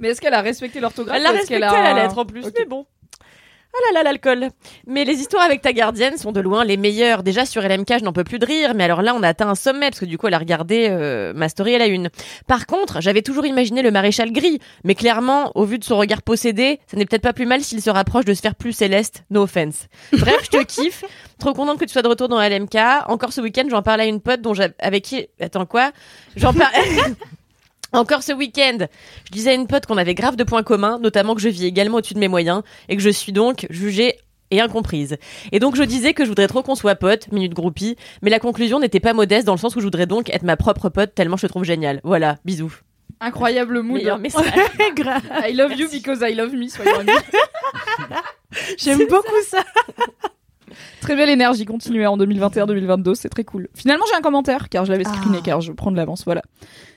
Mais 0.04 0.10
est-ce 0.10 0.20
qu'elle 0.20 0.34
a 0.34 0.42
respecté 0.42 0.80
l'orthographe 0.80 1.16
Elle 1.16 1.22
l'a 1.22 1.30
respecté 1.30 1.64
à 1.64 1.94
la 1.94 2.02
lettre 2.02 2.18
en 2.18 2.26
plus, 2.26 2.44
mais 2.58 2.66
bon. 2.66 2.84
Ah 3.72 3.78
là 3.86 3.94
là, 3.94 4.10
l'alcool. 4.10 4.50
Mais 4.86 5.06
les 5.06 5.14
histoires 5.14 5.42
avec 5.42 5.62
ta 5.62 5.72
gardienne 5.72 6.18
sont 6.18 6.30
de 6.30 6.40
loin 6.40 6.62
les 6.62 6.76
meilleures. 6.76 7.22
Déjà 7.22 7.46
sur 7.46 7.62
LMK, 7.62 8.00
je 8.00 8.04
n'en 8.04 8.12
peux 8.12 8.22
plus 8.22 8.38
de 8.38 8.44
rire, 8.44 8.74
mais 8.74 8.84
alors 8.84 9.00
là, 9.00 9.14
on 9.16 9.22
a 9.22 9.28
atteint 9.28 9.48
un 9.48 9.54
sommet 9.54 9.88
parce 9.88 10.00
que 10.00 10.04
du 10.04 10.18
coup, 10.18 10.26
elle 10.26 10.34
a 10.34 10.38
regardé 10.38 10.88
euh, 10.90 11.32
ma 11.34 11.48
story 11.48 11.74
à 11.74 11.78
la 11.78 11.86
une. 11.86 12.10
Par 12.46 12.66
contre, 12.66 13.00
j'avais 13.00 13.22
toujours 13.22 13.46
imaginé 13.46 13.80
le 13.80 13.90
maréchal 13.90 14.30
gris, 14.30 14.60
mais 14.84 14.94
clairement, 14.94 15.50
au 15.54 15.64
vu 15.64 15.78
de 15.78 15.84
son 15.84 15.96
regard 15.96 16.20
possédé, 16.20 16.80
ça 16.86 16.98
n'est 16.98 17.06
peut-être 17.06 17.22
pas 17.22 17.32
plus 17.32 17.46
mal 17.46 17.62
s'il 17.62 17.80
se 17.80 17.88
rapproche 17.88 18.26
de 18.26 18.34
se 18.34 18.42
faire 18.42 18.56
plus 18.56 18.74
céleste. 18.74 19.24
No 19.30 19.44
offense. 19.44 19.88
Bref, 20.12 20.42
je 20.44 20.58
te 20.58 20.62
kiffe. 20.66 21.02
Trop 21.38 21.54
contente 21.54 21.80
que 21.80 21.86
tu 21.86 21.92
sois 21.94 22.02
de 22.02 22.08
retour 22.08 22.28
dans 22.28 22.46
LMK. 22.46 22.76
Encore 23.06 23.32
ce 23.32 23.40
week-end, 23.40 23.64
j'en 23.70 23.80
parlais 23.80 24.04
à 24.04 24.06
une 24.06 24.20
pote 24.20 24.42
dont 24.42 24.52
j'avais 24.52 24.74
avec 24.80 25.02
qui. 25.02 25.26
Attends 25.40 25.64
quoi? 25.64 25.92
J'en 26.36 26.52
parlais. 26.52 26.78
Encore 27.94 28.22
ce 28.22 28.32
week-end, 28.32 28.78
je 29.24 29.30
disais 29.30 29.50
à 29.50 29.54
une 29.54 29.66
pote 29.66 29.86
qu'on 29.86 29.96
avait 29.96 30.14
grave 30.14 30.36
de 30.36 30.44
points 30.44 30.62
communs, 30.62 30.98
notamment 30.98 31.34
que 31.34 31.40
je 31.40 31.48
vis 31.48 31.64
également 31.64 31.98
au-dessus 31.98 32.14
de 32.14 32.18
mes 32.18 32.28
moyens 32.28 32.62
et 32.88 32.96
que 32.96 33.02
je 33.02 33.10
suis 33.10 33.32
donc 33.32 33.66
jugée 33.70 34.18
et 34.50 34.60
incomprise. 34.60 35.16
Et 35.52 35.58
donc 35.60 35.76
je 35.76 35.82
disais 35.82 36.12
que 36.12 36.24
je 36.24 36.28
voudrais 36.28 36.48
trop 36.48 36.62
qu'on 36.62 36.74
soit 36.74 36.96
potes, 36.96 37.30
minute 37.32 37.54
groupie, 37.54 37.96
mais 38.22 38.30
la 38.30 38.38
conclusion 38.40 38.80
n'était 38.80 39.00
pas 39.00 39.12
modeste 39.12 39.46
dans 39.46 39.54
le 39.54 39.58
sens 39.58 39.74
où 39.76 39.80
je 39.80 39.84
voudrais 39.84 40.06
donc 40.06 40.28
être 40.30 40.42
ma 40.42 40.56
propre 40.56 40.88
pote 40.88 41.14
tellement 41.14 41.36
je 41.36 41.42
te 41.46 41.50
trouve 41.50 41.64
géniale. 41.64 42.00
Voilà, 42.04 42.36
bisous. 42.44 42.74
Incroyable 43.20 43.80
mood. 43.80 43.98
Meilleur 43.98 44.18
message. 44.18 44.44
Grave. 44.96 45.22
I 45.48 45.52
love 45.54 45.72
you 45.78 45.88
because 45.90 46.18
I 46.20 46.34
love 46.34 46.52
me, 46.52 46.68
soyons 46.68 46.98
amis. 46.98 47.12
J'aime 48.78 49.06
beaucoup 49.08 49.42
ça. 49.48 49.62
Très 51.00 51.14
belle 51.16 51.28
énergie, 51.30 51.64
continuez 51.64 52.06
en 52.06 52.16
2021-2022, 52.18 53.14
c'est 53.14 53.28
très 53.28 53.44
cool. 53.44 53.68
Finalement, 53.74 54.04
j'ai 54.10 54.16
un 54.16 54.20
commentaire, 54.22 54.68
car 54.68 54.84
je 54.84 54.90
l'avais 54.90 55.04
screené, 55.04 55.38
Ah. 55.38 55.44
car 55.44 55.60
je 55.60 55.72
prends 55.72 55.92
de 55.92 55.96
l'avance, 55.96 56.24
voilà. 56.24 56.42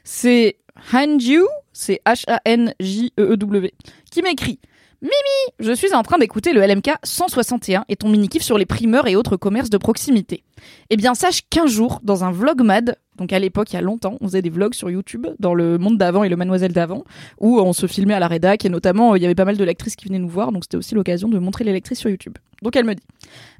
C'est 0.04 0.58
Hanju 0.93 1.43
c'est 1.77 2.01
H-A-N-J-E-E-W, 2.05 3.72
qui 4.12 4.22
m'écrit 4.24 4.60
Mimi, 5.01 5.13
je 5.60 5.74
suis 5.74 5.93
en 5.93 6.01
train 6.01 6.17
d'écouter 6.17 6.53
le 6.53 6.65
LMK 6.65 6.89
161 7.03 7.86
et 7.88 7.96
ton 7.96 8.10
mini-kiff 8.10 8.41
sur 8.41 8.57
les 8.57 8.65
primeurs 8.65 9.07
et 9.07 9.15
autres 9.15 9.38
commerces 9.38 9.69
de 9.69 9.77
proximité. 9.77 10.43
Eh 10.89 10.98
bien, 10.98 11.13
sache 11.13 11.41
qu'un 11.51 11.67
jour, 11.67 12.00
dans 12.01 12.24
un 12.24 12.31
vlog 12.31 12.63
mad, 12.63 12.98
donc 13.17 13.33
à 13.33 13.39
l'époque, 13.39 13.71
il 13.71 13.75
y 13.75 13.79
a 13.79 13.81
longtemps, 13.81 14.17
on 14.21 14.27
faisait 14.27 14.41
des 14.41 14.50
vlogs 14.50 14.74
sur 14.74 14.89
YouTube, 14.89 15.27
dans 15.39 15.53
le 15.53 15.77
monde 15.77 15.97
d'avant 15.97 16.24
et 16.24 16.29
le 16.29 16.36
mademoiselle 16.36 16.74
d'avant, 16.74 17.03
où 17.39 17.59
on 17.59 17.74
se 17.74 17.88
filmait 17.88 18.13
à 18.13 18.19
la 18.19 18.27
rédac, 18.27 18.65
et 18.65 18.69
notamment, 18.69 19.15
il 19.15 19.21
y 19.21 19.25
avait 19.25 19.36
pas 19.36 19.45
mal 19.45 19.57
de 19.57 19.63
lectrices 19.63 19.95
qui 19.95 20.07
venaient 20.07 20.19
nous 20.19 20.29
voir, 20.29 20.51
donc 20.51 20.63
c'était 20.63 20.77
aussi 20.77 20.95
l'occasion 20.95 21.27
de 21.27 21.39
montrer 21.39 21.63
les 21.63 21.74
lectrices 21.74 22.00
sur 22.00 22.09
YouTube. 22.09 22.38
Donc 22.63 22.75
elle 22.75 22.86
me 22.86 22.95
dit, 22.95 23.03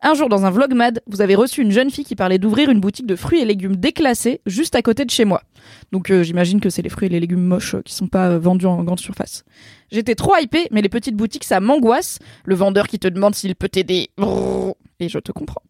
un 0.02 0.16
jour 0.16 0.28
dans 0.28 0.46
un 0.46 0.50
vlog 0.50 0.74
mad, 0.74 1.02
vous 1.08 1.22
avez 1.22 1.36
reçu 1.36 1.62
une 1.62 1.72
jeune 1.72 1.92
fille 1.92 2.04
qui 2.04 2.16
parlait 2.16 2.40
d'ouvrir 2.40 2.70
une 2.70 2.80
boutique 2.80 3.06
de 3.06 3.16
fruits 3.16 3.40
et 3.40 3.46
légumes 3.46 3.76
déclassés 3.76 4.42
juste 4.46 4.76
à 4.76 4.82
côté 4.82 5.06
de 5.06 5.12
chez 5.12 5.26
moi. 5.26 5.44
Donc 5.92 6.10
euh, 6.10 6.24
j'imagine 6.24 6.60
que 6.60 6.70
c'est 6.70 6.82
les 6.82 6.90
fruits 6.90 7.08
et 7.08 7.10
les 7.10 7.20
légumes 7.20 7.44
moches 7.44 7.76
euh, 7.76 7.82
qui 7.84 7.94
sont 7.94 8.08
pas 8.08 8.30
euh, 8.30 8.40
vendus 8.40 8.66
en 8.66 8.84
grande 8.84 9.00
surface. 9.00 9.44
J'étais 9.92 10.16
trop 10.16 10.36
hypée, 10.38 10.68
mais 10.72 10.82
les 10.82 10.90
petites 10.90 11.16
boutiques, 11.16 11.44
ça 11.44 11.60
m'angoisse. 11.60 12.20
Le 12.44 12.56
vendeur 12.56 12.88
qui 12.88 12.98
te 12.98 13.08
demande 13.08 13.36
s'il 13.36 13.56
peut 13.56 13.70
t'aider. 13.70 14.10
Et 15.00 15.10
je 15.10 15.20
te 15.20 15.32
comprends. 15.32 15.62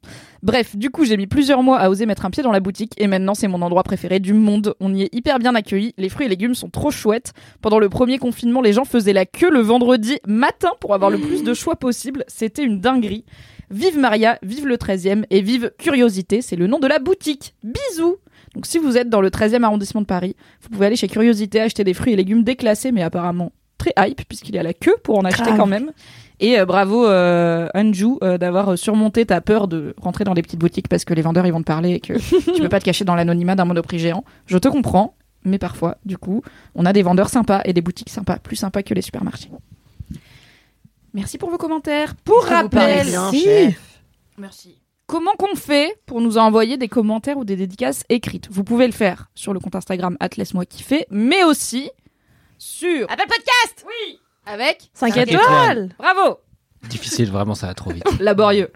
Bref, 0.42 0.78
du 0.78 0.90
coup, 0.90 1.04
j'ai 1.04 1.18
mis 1.18 1.28
plusieurs 1.28 1.62
mois 1.62 1.80
à 1.80 1.90
oser 1.90 2.06
mettre 2.06 2.26
un 2.26 2.30
pied 2.30 2.44
dans 2.44 2.52
la 2.54 2.62
boutique 2.62 2.94
et 2.98 3.08
maintenant 3.08 3.34
c'est 3.34 3.50
mon 3.50 3.62
endroit 3.62 3.84
préféré 3.84 4.22
du 4.22 4.34
monde. 4.34 4.74
On 4.80 4.94
y 4.94 5.02
est 5.02 5.14
hyper 5.14 5.40
bien 5.40 5.54
accueillis. 5.54 5.94
Les 5.98 6.08
fruits 6.08 6.28
et 6.28 6.30
légumes 6.30 6.56
sont 6.56 6.70
trop 6.70 6.92
chouettes. 6.92 7.34
Pendant 7.62 7.80
le 7.80 7.90
premier 7.90 8.20
confinement, 8.20 8.62
les 8.62 8.72
gens 8.72 8.86
faisaient 8.86 9.12
la 9.12 9.26
queue 9.26 9.52
le 9.52 9.60
vendredi 9.60 10.20
matin 10.26 10.70
pour 10.80 10.94
avoir 10.94 11.12
le 11.12 11.18
plus 11.18 11.44
de 11.44 11.54
choix 11.54 11.76
possible. 11.76 12.24
C'était 12.30 12.64
une 12.64 12.80
dinguerie. 12.80 13.26
Vive 13.70 14.00
Maria, 14.00 14.40
vive 14.44 14.66
le 14.66 14.78
13e 14.78 15.26
et 15.30 15.42
vive 15.42 15.74
Curiosité, 15.78 16.42
c'est 16.42 16.56
le 16.56 16.68
nom 16.68 16.80
de 16.80 16.88
la 16.88 17.00
boutique. 17.00 17.54
Bisous 17.64 18.16
Donc 18.56 18.66
si 18.66 18.78
vous 18.78 18.98
êtes 18.98 19.10
dans 19.10 19.20
le 19.20 19.30
13e 19.30 19.64
arrondissement 19.64 20.00
de 20.00 20.06
Paris, 20.06 20.38
vous 20.62 20.70
pouvez 20.70 20.86
aller 20.86 20.96
chez 20.96 21.10
Curiosité 21.10 21.60
acheter 21.60 21.84
des 21.84 21.94
fruits 21.94 22.14
et 22.14 22.16
légumes 22.16 22.44
déclassés 22.44 22.94
mais 22.94 23.02
apparemment 23.04 23.52
très 23.78 23.92
hype 24.00 24.22
puisqu'il 24.26 24.56
y 24.56 24.58
a 24.58 24.64
la 24.64 24.74
queue 24.74 24.96
pour 25.04 25.18
en 25.18 25.26
acheter 25.26 25.44
Grave. 25.44 25.58
quand 25.58 25.66
même. 25.66 25.92
Et 26.40 26.60
euh, 26.60 26.66
bravo 26.66 27.06
euh, 27.06 27.68
Anju 27.74 28.18
euh, 28.24 28.38
d'avoir 28.38 28.78
surmonté 28.78 29.26
ta 29.26 29.42
peur 29.42 29.68
de 29.68 29.96
rentrer 29.98 30.24
dans 30.24 30.34
les 30.34 30.42
petites 30.42 30.60
boutiques 30.60 30.88
parce 30.88 31.04
que 31.04 31.14
les 31.14 31.22
vendeurs 31.22 31.46
ils 31.48 31.52
vont 31.52 31.62
te 31.62 31.66
parler 31.66 31.94
et 31.94 32.00
que 32.00 32.14
tu 32.54 32.62
peux 32.62 32.70
pas 32.70 32.80
te 32.80 32.86
cacher 32.86 33.06
dans 33.06 33.16
l'anonymat 33.16 33.56
d'un 33.56 33.66
monoprix 33.66 34.00
géant. 34.00 34.24
Je 34.46 34.58
te 34.58 34.68
comprends, 34.68 35.16
mais 35.44 35.58
parfois, 35.58 35.98
du 36.06 36.18
coup, 36.18 36.44
on 36.76 36.86
a 36.86 36.94
des 36.94 37.02
vendeurs 37.02 37.30
sympas 37.30 37.62
et 37.66 37.74
des 37.74 37.82
boutiques 37.82 38.10
sympas, 38.10 38.38
plus 38.38 38.56
sympas 38.56 38.84
que 38.84 38.94
les 38.94 39.02
supermarchés. 39.02 39.50
Merci 41.14 41.38
pour 41.40 41.50
vos 41.50 41.58
commentaires. 41.58 42.16
Pour 42.16 42.44
Ça 42.44 42.62
rappel, 42.62 43.08
bien, 43.08 43.32
si. 43.32 43.48
Merci. 44.38 44.78
Comment 45.08 45.32
qu'on 45.40 45.56
fait 45.56 45.98
pour 46.06 46.22
nous 46.22 46.38
envoyer 46.38 46.78
des 46.78 46.90
commentaires 46.90 47.38
ou 47.38 47.46
des 47.46 47.56
dédicaces 47.56 48.04
écrites? 48.10 48.50
Vous 48.52 48.64
pouvez 48.64 48.86
le 48.86 48.94
faire 48.94 49.32
sur 49.34 49.54
le 49.54 49.60
compte 49.60 49.76
Instagram 49.76 50.18
laisse-moi 50.36 50.66
kiffer, 50.66 51.06
mais 51.10 51.44
aussi 51.44 51.90
sur 52.58 53.10
Apple 53.10 53.28
Podcast 53.28 53.86
oui 53.88 54.20
avec 54.48 54.90
5 54.94 55.14
Cinq 55.14 55.28
étoiles. 55.28 55.90
bravo 55.98 56.40
Difficile, 56.90 57.32
vraiment, 57.32 57.56
ça 57.56 57.68
va 57.68 57.74
trop 57.74 57.92
vite. 57.92 58.04
laborieux. 58.20 58.72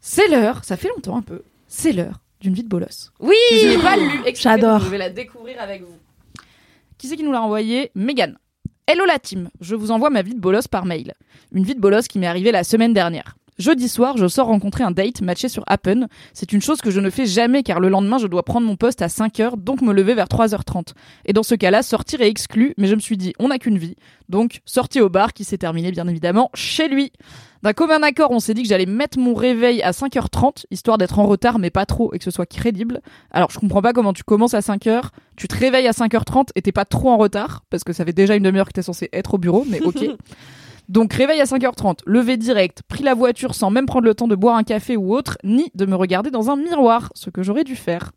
C'est 0.00 0.28
l'heure, 0.28 0.64
ça 0.64 0.76
fait 0.76 0.88
longtemps 0.88 1.16
un 1.16 1.22
peu. 1.22 1.42
C'est 1.66 1.92
l'heure 1.92 2.20
d'une 2.40 2.54
vie 2.54 2.62
de 2.62 2.68
bolos. 2.68 3.10
Oui 3.20 3.34
je 3.52 3.80
pas 3.82 3.96
lu 3.96 4.10
J'adore. 4.34 4.80
Je 4.80 4.88
vais 4.88 4.98
la 4.98 5.10
découvrir 5.10 5.60
avec 5.60 5.82
vous. 5.82 5.96
Qui 6.96 7.08
c'est 7.08 7.16
qui 7.16 7.22
nous 7.22 7.32
l'a 7.32 7.42
envoyé? 7.42 7.90
Megan. 7.94 8.38
Hello 8.86 9.04
la 9.04 9.18
team, 9.18 9.50
je 9.60 9.74
vous 9.74 9.90
envoie 9.90 10.10
ma 10.10 10.22
vie 10.22 10.34
de 10.34 10.40
bolos 10.40 10.66
par 10.70 10.84
mail. 10.86 11.12
Une 11.52 11.64
vie 11.64 11.74
de 11.74 11.80
bolos 11.80 12.08
qui 12.08 12.18
m'est 12.18 12.26
arrivée 12.26 12.52
la 12.52 12.64
semaine 12.64 12.94
dernière. 12.94 13.36
Jeudi 13.58 13.88
soir, 13.88 14.16
je 14.16 14.28
sors 14.28 14.46
rencontrer 14.46 14.84
un 14.84 14.92
date 14.92 15.20
matché 15.20 15.48
sur 15.48 15.64
Appen. 15.66 16.06
C'est 16.32 16.52
une 16.52 16.62
chose 16.62 16.80
que 16.80 16.92
je 16.92 17.00
ne 17.00 17.10
fais 17.10 17.26
jamais 17.26 17.64
car 17.64 17.80
le 17.80 17.88
lendemain, 17.88 18.18
je 18.18 18.28
dois 18.28 18.44
prendre 18.44 18.66
mon 18.66 18.76
poste 18.76 19.02
à 19.02 19.08
5h, 19.08 19.56
donc 19.56 19.82
me 19.82 19.92
lever 19.92 20.14
vers 20.14 20.26
3h30. 20.26 20.92
Et 21.24 21.32
dans 21.32 21.42
ce 21.42 21.56
cas-là, 21.56 21.82
sortir 21.82 22.20
est 22.20 22.28
exclu, 22.28 22.74
mais 22.78 22.86
je 22.86 22.94
me 22.94 23.00
suis 23.00 23.16
dit, 23.16 23.32
on 23.40 23.48
n'a 23.48 23.58
qu'une 23.58 23.76
vie. 23.76 23.96
Donc, 24.28 24.60
sortie 24.64 25.00
au 25.00 25.08
bar 25.08 25.32
qui 25.32 25.42
s'est 25.42 25.58
terminée 25.58 25.90
bien 25.90 26.06
évidemment 26.06 26.50
chez 26.54 26.86
lui. 26.86 27.12
D'un 27.64 27.72
commun 27.72 28.00
accord, 28.04 28.30
on 28.30 28.38
s'est 28.38 28.54
dit 28.54 28.62
que 28.62 28.68
j'allais 28.68 28.86
mettre 28.86 29.18
mon 29.18 29.34
réveil 29.34 29.82
à 29.82 29.90
5h30, 29.90 30.66
histoire 30.70 30.96
d'être 30.96 31.18
en 31.18 31.26
retard, 31.26 31.58
mais 31.58 31.70
pas 31.70 31.84
trop, 31.84 32.14
et 32.14 32.18
que 32.18 32.24
ce 32.24 32.30
soit 32.30 32.46
crédible. 32.46 33.00
Alors, 33.32 33.50
je 33.50 33.58
comprends 33.58 33.82
pas 33.82 33.92
comment 33.92 34.12
tu 34.12 34.22
commences 34.22 34.54
à 34.54 34.60
5h, 34.60 35.08
tu 35.36 35.48
te 35.48 35.56
réveilles 35.56 35.88
à 35.88 35.92
5h30 35.92 36.50
et 36.54 36.62
t'es 36.62 36.70
pas 36.70 36.84
trop 36.84 37.10
en 37.10 37.16
retard, 37.16 37.64
parce 37.70 37.82
que 37.82 37.92
ça 37.92 38.04
fait 38.04 38.12
déjà 38.12 38.36
une 38.36 38.44
demi-heure 38.44 38.68
que 38.68 38.72
t'es 38.72 38.82
censé 38.82 39.08
être 39.12 39.34
au 39.34 39.38
bureau, 39.38 39.66
mais 39.68 39.80
ok. 39.80 40.04
Donc, 40.88 41.12
réveil 41.12 41.40
à 41.40 41.44
5h30, 41.44 41.98
levé 42.06 42.38
direct, 42.38 42.82
pris 42.88 43.02
la 43.02 43.14
voiture 43.14 43.54
sans 43.54 43.70
même 43.70 43.84
prendre 43.84 44.06
le 44.06 44.14
temps 44.14 44.28
de 44.28 44.34
boire 44.34 44.56
un 44.56 44.62
café 44.62 44.96
ou 44.96 45.14
autre, 45.14 45.36
ni 45.44 45.70
de 45.74 45.84
me 45.84 45.94
regarder 45.94 46.30
dans 46.30 46.50
un 46.50 46.56
miroir, 46.56 47.10
ce 47.14 47.28
que 47.28 47.42
j'aurais 47.42 47.64
dû 47.64 47.76
faire. 47.76 48.12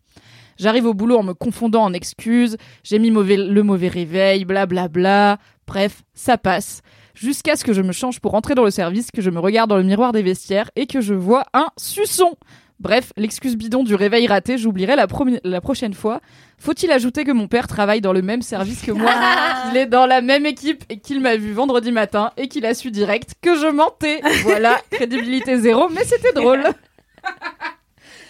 J'arrive 0.57 0.85
au 0.85 0.93
boulot 0.93 1.17
en 1.17 1.23
me 1.23 1.33
confondant 1.33 1.83
en 1.83 1.91
excuses, 1.91 2.55
j'ai 2.83 2.99
mis 2.99 3.09
le 3.09 3.63
mauvais 3.63 3.87
réveil, 3.87 4.45
blablabla. 4.45 5.37
Bref, 5.67 6.03
ça 6.13 6.37
passe. 6.37 6.81
Jusqu'à 7.13 7.55
ce 7.55 7.63
que 7.63 7.73
je 7.73 7.81
me 7.81 7.91
change 7.91 8.19
pour 8.19 8.31
rentrer 8.31 8.55
dans 8.55 8.63
le 8.63 8.71
service, 8.71 9.11
que 9.11 9.21
je 9.21 9.29
me 9.29 9.39
regarde 9.39 9.69
dans 9.69 9.77
le 9.77 9.83
miroir 9.83 10.11
des 10.11 10.21
vestiaires 10.21 10.71
et 10.75 10.87
que 10.87 11.01
je 11.01 11.13
vois 11.13 11.45
un 11.53 11.67
suçon. 11.77 12.35
Bref, 12.81 13.13
l'excuse 13.15 13.55
bidon 13.57 13.83
du 13.83 13.93
réveil 13.93 14.25
raté, 14.25 14.57
j'oublierai 14.57 14.95
la, 14.95 15.61
prochaine 15.61 15.93
fois. 15.93 16.19
Faut-il 16.57 16.91
ajouter 16.91 17.23
que 17.25 17.31
mon 17.31 17.47
père 17.47 17.67
travaille 17.67 18.01
dans 18.01 18.11
le 18.11 18.23
même 18.23 18.41
service 18.41 18.81
que 18.81 18.91
moi, 18.91 19.11
qu'il 19.67 19.77
est 19.77 19.85
dans 19.85 20.07
la 20.07 20.21
même 20.21 20.47
équipe 20.47 20.83
et 20.89 20.97
qu'il 20.97 21.19
m'a 21.19 21.35
vu 21.35 21.53
vendredi 21.53 21.91
matin 21.91 22.31
et 22.37 22.47
qu'il 22.47 22.65
a 22.65 22.73
su 22.73 22.89
direct 22.89 23.35
que 23.39 23.55
je 23.55 23.67
mentais? 23.67 24.21
Voilà, 24.41 24.81
crédibilité 24.89 25.59
zéro, 25.59 25.89
mais 25.89 26.03
c'était 26.05 26.33
drôle. 26.33 26.63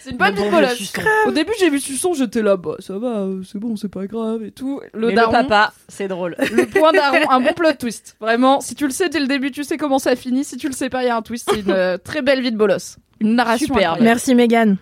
C'est 0.03 0.11
une 0.11 0.17
bonne 0.17 0.33
vie 0.33 0.43
de 0.43 0.49
bolosse. 0.49 0.93
Au 1.27 1.31
début, 1.31 1.51
j'ai 1.59 1.69
vu 1.69 1.79
Suçon, 1.79 2.13
j'étais 2.13 2.41
là, 2.41 2.57
bah 2.57 2.75
ça 2.79 2.97
va, 2.97 3.19
euh, 3.19 3.43
c'est 3.43 3.59
bon, 3.59 3.75
c'est 3.75 3.87
pas 3.89 4.07
grave 4.07 4.43
et 4.43 4.51
tout. 4.51 4.81
Le 4.93 5.09
Le, 5.09 5.13
daron, 5.13 5.31
papa, 5.31 5.73
c'est 5.87 6.07
drôle. 6.07 6.35
le 6.39 6.65
point 6.65 6.91
daron, 6.93 7.29
un 7.29 7.39
bon 7.39 7.53
plot 7.53 7.73
twist. 7.79 8.15
Vraiment, 8.19 8.61
si 8.61 8.73
tu 8.75 8.85
le 8.85 8.91
sais 8.91 9.09
dès 9.09 9.19
le 9.19 9.27
début, 9.27 9.51
tu 9.51 9.63
sais 9.63 9.77
comment 9.77 9.99
ça 9.99 10.15
finit. 10.15 10.43
Si 10.43 10.57
tu 10.57 10.67
le 10.67 10.73
sais 10.73 10.89
pas, 10.89 11.03
il 11.03 11.07
y 11.07 11.09
a 11.09 11.15
un 11.17 11.21
twist. 11.21 11.49
C'est 11.53 11.59
une 11.61 11.71
euh, 11.71 11.97
très 11.97 12.21
belle 12.21 12.41
vie 12.41 12.51
de 12.51 12.57
bolos. 12.57 12.97
Une 13.19 13.35
narration 13.35 13.67
Superbe. 13.67 13.79
incroyable. 13.83 14.03
Merci 14.03 14.33
Megan. 14.35 14.77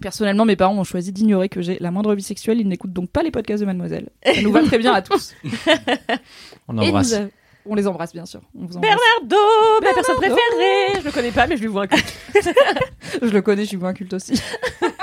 Personnellement, 0.00 0.44
mes 0.44 0.56
parents 0.56 0.76
ont 0.76 0.82
choisi 0.84 1.12
d'ignorer 1.12 1.48
que 1.48 1.62
j'ai 1.62 1.78
la 1.78 1.92
moindre 1.92 2.12
vie 2.16 2.22
sexuelle. 2.24 2.60
Ils 2.60 2.66
n'écoutent 2.66 2.92
donc 2.92 3.10
pas 3.10 3.22
les 3.22 3.30
podcasts 3.30 3.60
de 3.60 3.66
Mademoiselle. 3.66 4.08
Ça 4.26 4.42
nous 4.42 4.50
va 4.50 4.62
très 4.64 4.78
bien 4.78 4.92
à 4.92 5.02
tous. 5.02 5.32
On 6.68 6.76
Et 6.82 6.88
embrasse. 6.88 7.12
nous, 7.12 7.18
euh, 7.18 7.26
on 7.66 7.74
les 7.74 7.86
embrasse, 7.86 8.12
bien 8.12 8.26
sûr. 8.26 8.40
On 8.58 8.66
vous 8.66 8.76
embrasse. 8.76 8.80
Bernardo, 8.80 9.36
ma 9.82 9.92
personne 9.94 10.16
préférée. 10.16 11.00
Je 11.00 11.04
le 11.04 11.10
connais 11.12 11.30
pas, 11.30 11.46
mais 11.46 11.56
je 11.56 11.62
lui 11.62 11.68
vois 11.68 11.82
un 11.82 11.86
culte. 11.86 12.14
Je 13.22 13.28
le 13.28 13.42
connais, 13.42 13.64
je 13.64 13.68
suis 13.68 13.78
un 13.84 13.92
culte 13.92 14.14
aussi. 14.14 14.40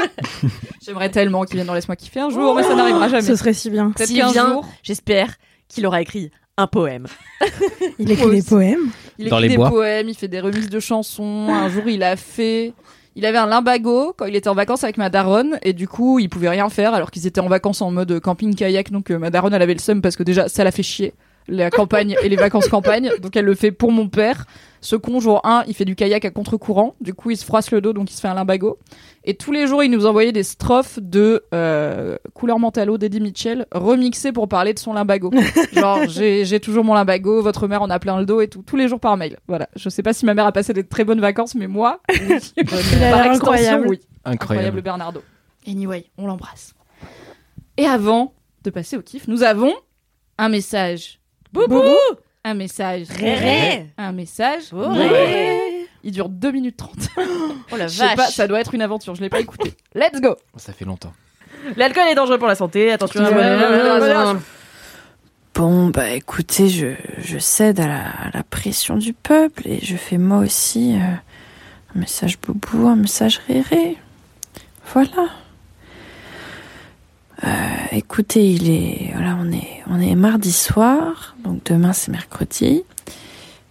J'aimerais 0.86 1.10
tellement 1.10 1.44
qu'il 1.44 1.56
vienne 1.56 1.68
dans 1.68 1.74
Laisse-moi 1.74 1.96
kiffer 1.96 2.22
un 2.22 2.30
jour, 2.30 2.56
mais 2.56 2.64
ça 2.64 2.76
n'arrivera 2.76 3.08
jamais. 3.08 3.22
Ce 3.22 3.36
serait 3.36 3.54
si 3.54 3.70
bien. 3.70 3.92
Peut-être 3.92 4.08
S'il 4.08 4.18
qu'un 4.20 4.32
vient, 4.32 4.48
jour, 4.54 4.66
J'espère 4.84 5.36
qu'il 5.68 5.86
aura 5.86 6.02
écrit 6.02 6.32
un 6.58 6.68
poème. 6.68 7.06
Il 8.00 8.12
écrit 8.12 8.30
des 8.32 8.40
aussi. 8.40 8.50
poèmes. 8.50 8.90
il 9.18 9.30
Dans 9.30 9.38
écrit 9.38 9.44
les 9.44 9.54
des 9.54 9.58
bois. 9.58 9.70
poèmes, 9.70 10.10
il 10.10 10.16
fait 10.16 10.28
des 10.28 10.40
remises 10.40 10.70
de 10.70 10.80
chansons. 10.80 11.48
Un 11.50 11.70
jour, 11.70 11.84
il 11.88 12.02
a 12.04 12.16
fait. 12.16 12.74
Il 13.16 13.26
avait 13.26 13.38
un 13.38 13.48
limbago 13.48 14.14
quand 14.18 14.26
il 14.26 14.36
était 14.36 14.50
en 14.50 14.56
vacances 14.56 14.84
avec 14.84 14.98
ma 14.98 15.10
daronne 15.10 15.60
et 15.62 15.74
du 15.74 15.88
coup 15.88 16.20
il 16.20 16.30
pouvait 16.30 16.48
rien 16.50 16.70
faire 16.70 16.94
alors 16.94 17.12
qu'ils 17.12 17.28
étaient 17.28 17.42
en 17.42 17.48
vacances 17.50 17.82
en 17.82 17.92
mode 17.92 18.20
camping 18.22 18.56
kayak 18.56 18.92
donc 18.92 19.10
euh, 19.12 19.18
ma 19.18 19.30
daronne 19.30 19.54
elle 19.54 19.62
avait 19.62 19.74
le 19.74 19.80
seum 19.80 20.02
parce 20.02 20.16
que 20.16 20.24
déjà 20.24 20.48
ça 20.48 20.64
la 20.64 20.72
fait 20.72 20.84
chier 20.84 21.14
la 21.50 21.70
campagne 21.70 22.16
et 22.24 22.30
les 22.30 22.36
vacances 22.36 22.68
campagne 22.70 23.12
donc 23.22 23.36
elle 23.36 23.46
le 23.46 23.56
fait 23.56 23.72
pour 23.72 23.92
mon 23.92 24.08
père 24.08 24.46
ce 24.82 24.96
con 24.96 25.20
jour 25.20 25.42
1 25.44 25.64
il 25.68 25.74
fait 25.74 25.86
du 25.86 25.96
kayak 25.96 26.24
à 26.24 26.32
contre-courant 26.32 26.96
du 27.02 27.14
coup 27.14 27.32
il 27.32 27.38
se 27.38 27.44
froisse 27.46 27.72
le 27.72 27.82
dos 27.82 27.94
donc 27.94 28.12
il 28.12 28.16
se 28.16 28.22
fait 28.22 28.28
un 28.28 28.34
limbago 28.34 28.78
et 29.26 29.34
tous 29.36 29.52
les 29.52 29.68
jours 29.68 29.84
il 29.84 29.92
nous 29.92 30.06
envoyait 30.06 30.32
des 30.32 30.44
strophes 30.44 31.00
de 31.02 31.44
euh, 31.54 32.18
couleur 32.34 32.60
mentalo 32.60 32.98
d'Eddie 32.98 33.20
Mitchell 33.20 33.66
remixées 33.74 34.32
pour 34.32 34.48
parler 34.48 34.74
de 34.74 34.80
son 34.80 34.94
limbago 34.94 35.32
genre 35.74 36.08
j'ai 36.08 36.46
j'ai 36.46 36.60
toujours 36.60 36.86
mon 36.86 36.94
limbago 36.94 37.42
votre 37.42 37.68
mère 37.68 37.82
en 37.82 37.90
a 37.90 38.00
plein 38.00 38.18
le 38.20 38.26
dos 38.26 38.40
et 38.42 38.48
tout 38.48 38.64
tous 38.66 38.78
les 38.78 38.88
jours 38.88 39.00
par 39.00 39.18
mail 39.18 39.38
voilà 39.48 39.68
je 39.76 39.90
sais 39.90 40.04
pas 40.04 40.14
si 40.14 40.26
ma 40.26 40.34
mère 40.34 40.46
a 40.46 40.52
passé 40.52 40.74
des 40.74 40.86
très 40.86 41.04
bonnes 41.04 41.22
vacances 41.22 41.56
mais 41.56 41.68
moi 41.68 42.02
oui. 42.10 42.40
Par 42.66 43.26
extension 43.26 43.32
incroyable. 43.34 43.88
oui 43.90 44.00
incroyable 44.26 44.40
Incroyable. 44.60 44.82
Bernardo. 44.82 45.24
Anyway, 45.68 46.06
on 46.18 46.28
l'embrasse. 46.28 46.74
Et 47.78 47.86
avant 47.86 48.34
de 48.64 48.70
passer 48.70 48.98
au 48.98 49.02
kiff, 49.02 49.28
nous 49.28 49.44
avons 49.44 49.74
un 50.38 50.50
message. 50.50 51.20
Boubou 51.54 51.84
Un 52.44 52.54
message. 52.54 53.08
Réré. 53.10 53.88
Un 53.98 54.12
message. 54.12 54.64
Réré. 54.74 55.88
Il 56.04 56.12
dure 56.12 56.30
2 56.30 56.52
minutes 56.52 56.78
30. 56.78 56.94
Oh 57.72 57.76
la 57.78 57.88
Je 57.88 57.98
sais 57.98 58.06
pas, 58.08 58.16
vache. 58.16 58.34
ça 58.36 58.48
doit 58.48 58.60
être 58.62 58.74
une 58.74 58.82
aventure, 58.82 59.16
je 59.16 59.22
l'ai 59.22 59.30
pas 59.30 59.40
écouté. 59.42 59.74
Let's 59.94 60.22
go 60.22 60.36
Ça 60.56 60.72
fait 60.74 60.86
longtemps. 60.86 61.14
L'alcool 61.76 62.04
est 62.10 62.16
dangereux 62.16 62.38
pour 62.38 62.48
la 62.48 62.56
santé. 62.56 62.92
Attention. 62.92 63.22
Ouais, 63.22 63.28
à 63.34 63.36
ouais, 63.36 63.66
ouais, 63.68 64.00
ouais, 64.00 64.34
ouais. 64.34 64.40
Bon, 65.54 65.88
bah 65.90 66.12
écoutez, 66.12 66.70
je, 66.70 66.88
je 67.18 67.38
cède 67.38 67.82
à 67.82 67.88
la, 67.88 68.02
à 68.10 68.30
la 68.34 68.44
pression 68.44 68.96
du 68.96 69.12
peuple 69.12 69.68
et 69.68 69.80
je 69.84 69.98
fais 69.98 70.18
moi 70.18 70.38
aussi 70.38 70.96
euh, 70.96 71.00
un 71.96 72.00
message 72.00 72.40
boubou, 72.40 72.88
un 72.88 72.96
message 72.96 73.42
réré. 73.48 73.98
Voilà. 74.94 75.28
Euh, 77.44 77.48
écoutez, 77.92 78.52
il 78.52 78.70
est 78.70 79.12
voilà, 79.14 79.38
on 79.40 79.52
est 79.52 79.84
on 79.88 80.00
est 80.00 80.16
mardi 80.16 80.52
soir, 80.52 81.36
donc 81.44 81.64
demain 81.66 81.94
c'est 81.94 82.12
mercredi. 82.12 82.84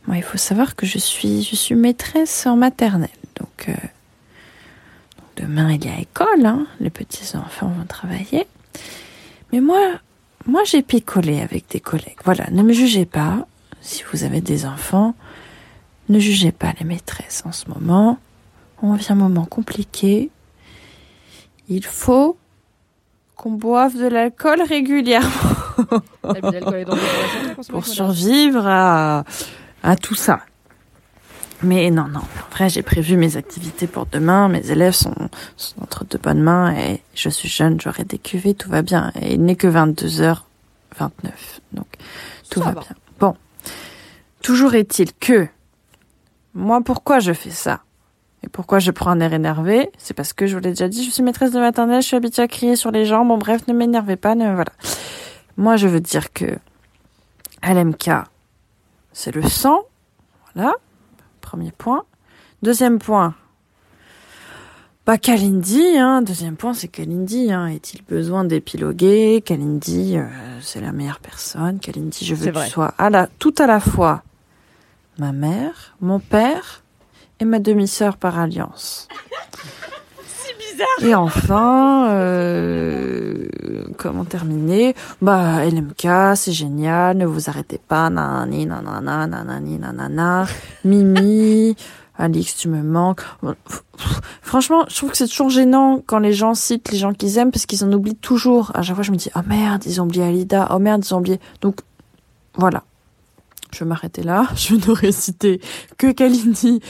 Moi, 0.07 0.17
il 0.17 0.23
faut 0.23 0.39
savoir 0.39 0.75
que 0.75 0.87
je 0.87 0.99
suis 0.99 1.43
je 1.43 1.55
suis 1.55 1.75
maîtresse 1.75 2.47
en 2.47 2.57
maternelle, 2.57 3.11
donc, 3.39 3.69
euh, 3.69 3.75
demain 5.37 5.73
il 5.73 5.85
y 5.85 5.89
a 5.89 5.99
école, 6.01 6.47
hein, 6.47 6.67
les 6.81 6.91
petits 6.91 7.37
enfants 7.37 7.69
vont 7.69 7.85
travailler. 7.85 8.47
Mais 9.53 9.61
moi, 9.61 9.79
moi 10.47 10.63
j'ai 10.65 10.83
picolé 10.83 11.41
avec 11.41 11.69
des 11.69 11.81
collègues. 11.81 12.19
Voilà, 12.25 12.49
ne 12.51 12.63
me 12.63 12.73
jugez 12.73 13.05
pas. 13.05 13.47
Si 13.81 14.03
vous 14.11 14.25
avez 14.25 14.41
des 14.41 14.67
enfants, 14.67 15.15
ne 16.09 16.19
jugez 16.19 16.53
pas 16.53 16.73
les 16.79 16.87
maîtresses 16.87 17.43
en 17.45 17.53
ce 17.53 17.69
moment. 17.69 18.19
On 18.83 18.95
vit 18.95 19.07
un 19.11 19.15
moment 19.15 19.45
compliqué. 19.45 20.31
Il 21.69 21.85
faut 21.85 22.39
qu'on 23.39 23.53
boive 23.53 23.97
de 23.97 24.09
l'alcool 24.09 24.61
régulièrement 24.63 25.31
dangereux 26.25 26.85
pour 27.71 27.87
survivre 27.87 28.67
à, 28.67 29.25
à 29.85 29.97
tout 29.97 30.17
ça. 30.17 30.41
Mais 31.63 31.91
non, 31.91 32.09
non, 32.09 32.21
en 32.21 32.55
vrai, 32.55 32.69
j'ai 32.69 32.83
prévu 32.83 33.17
mes 33.17 33.37
activités 33.37 33.87
pour 33.87 34.07
demain. 34.07 34.49
Mes 34.49 34.71
élèves 34.71 34.93
sont, 34.93 35.15
sont 35.57 35.81
entre 35.83 36.05
de 36.05 36.19
bonnes 36.19 36.43
mains 36.43 36.75
et 36.77 37.01
je 37.15 37.29
suis 37.29 37.49
jeune, 37.49 37.81
j'aurai 37.81 38.05
des 38.05 38.19
cuvées, 38.19 38.55
tout 38.55 38.71
va 38.71 38.83
bien. 38.83 39.13
Et 39.21 39.35
il 39.35 39.45
n'est 39.45 39.57
que 39.57 39.69
22h29, 39.69 40.41
donc 41.73 41.87
tout 42.51 42.61
va. 42.61 42.73
bien. 42.73 42.83
Bon, 43.21 43.37
toujours 44.43 44.75
est-il 44.75 45.13
que 45.15 45.47
moi, 46.55 46.81
pourquoi 46.85 47.21
je 47.21 47.33
fais 47.33 47.51
ça? 47.51 47.83
Et 48.43 48.49
pourquoi 48.49 48.79
je 48.79 48.91
prends 48.91 49.11
un 49.11 49.21
air 49.21 49.33
énervé? 49.33 49.91
C'est 49.99 50.15
parce 50.15 50.33
que 50.33 50.47
je 50.47 50.57
vous 50.57 50.63
l'ai 50.63 50.71
déjà 50.71 50.89
dit, 50.89 51.05
je 51.05 51.11
suis 51.11 51.23
maîtresse 51.23 51.51
de 51.51 51.59
maternelle, 51.59 52.03
je 52.03 52.07
suis 52.07 52.17
habituée 52.17 52.43
à 52.43 52.49
crier 52.49 52.77
sur 52.77 52.91
les 52.91 53.05
gens. 53.05 53.25
Bon, 53.25 53.37
bref, 53.37 53.67
ne 53.67 53.73
m'énervez 53.73 54.17
pas, 54.17 54.35
ne 54.35 54.53
voilà. 54.55 54.73
Moi, 55.57 55.77
je 55.77 55.89
veux 55.89 56.01
dire 56.01 56.33
que 56.33 56.47
LMK, 57.65 58.11
c'est 59.13 59.35
le 59.35 59.43
sang. 59.43 59.81
Voilà. 60.55 60.75
Premier 61.41 61.73
point. 61.73 62.05
Deuxième 62.63 62.99
point. 62.99 63.35
Bah, 65.05 65.19
Kalindi, 65.19 65.97
hein. 65.97 66.23
Deuxième 66.23 66.57
point, 66.57 66.75
c'est 66.75 66.89
Kalindi, 66.89 67.51
hein. 67.51 67.67
Est-il 67.67 68.05
besoin 68.05 68.45
d'épiloguer? 68.45 69.43
Kalindi, 69.45 70.17
euh, 70.17 70.27
c'est 70.61 70.81
la 70.81 70.93
meilleure 70.93 71.21
personne. 71.21 71.81
Kalindi, 71.81 72.25
je 72.25 72.35
veux 72.35 72.53
que 72.53 72.65
tu 72.65 72.71
sois 72.71 72.95
à 72.99 73.11
la, 73.11 73.27
tout 73.27 73.55
à 73.59 73.67
la 73.67 73.81
fois 73.81 74.23
ma 75.19 75.33
mère, 75.33 75.97
mon 76.01 76.21
père 76.21 76.85
et 77.41 77.45
ma 77.45 77.59
demi-sœur 77.59 78.17
par 78.17 78.39
alliance. 78.39 79.09
C'est 80.27 80.57
bizarre. 80.57 81.09
Et 81.09 81.15
enfin, 81.15 82.11
euh, 82.13 83.47
comment 83.97 84.25
terminer? 84.25 84.95
Bah, 85.21 85.65
LMK, 85.65 86.37
c'est 86.37 86.53
génial, 86.53 87.17
ne 87.17 87.27
vous 87.27 87.51
arrêtez 87.51 87.79
pas, 87.79 88.09
nanani, 88.11 88.67
nanana, 88.67 89.27
nanani, 89.27 89.79
nanana, 89.79 90.47
Mimi, 90.85 91.77
Alix, 92.19 92.57
tu 92.57 92.69
me 92.69 92.83
manques. 92.83 93.23
Franchement, 94.43 94.85
je 94.89 94.97
trouve 94.97 95.11
que 95.11 95.17
c'est 95.17 95.29
toujours 95.29 95.51
gênant 95.51 96.03
quand 96.05 96.19
les 96.19 96.33
gens 96.33 96.55
citent 96.55 96.91
les 96.91 96.99
gens 96.99 97.13
qu'ils 97.13 97.39
aiment 97.39 97.53
parce 97.53 97.67
qu'ils 97.67 97.85
en 97.85 97.93
oublient 97.93 98.17
toujours. 98.17 98.73
À 98.75 98.83
chaque 98.83 98.97
fois, 98.97 99.05
je 99.05 99.13
me 99.13 99.17
dis, 99.17 99.31
oh 99.37 99.41
merde, 99.47 99.85
ils 99.87 100.01
ont 100.01 100.05
oublié 100.05 100.25
Alida, 100.25 100.69
oh 100.71 100.81
merde, 100.81 101.05
ils 101.07 101.15
ont 101.15 101.19
oublié. 101.19 101.39
Donc, 101.61 101.77
voilà. 102.55 102.83
Je 103.73 103.81
vais 103.81 103.85
m'arrêter 103.85 104.23
là. 104.23 104.47
Je 104.57 104.75
n'aurais 104.75 105.13
cité 105.13 105.61
que 105.97 106.11
Kalindi 106.11 106.81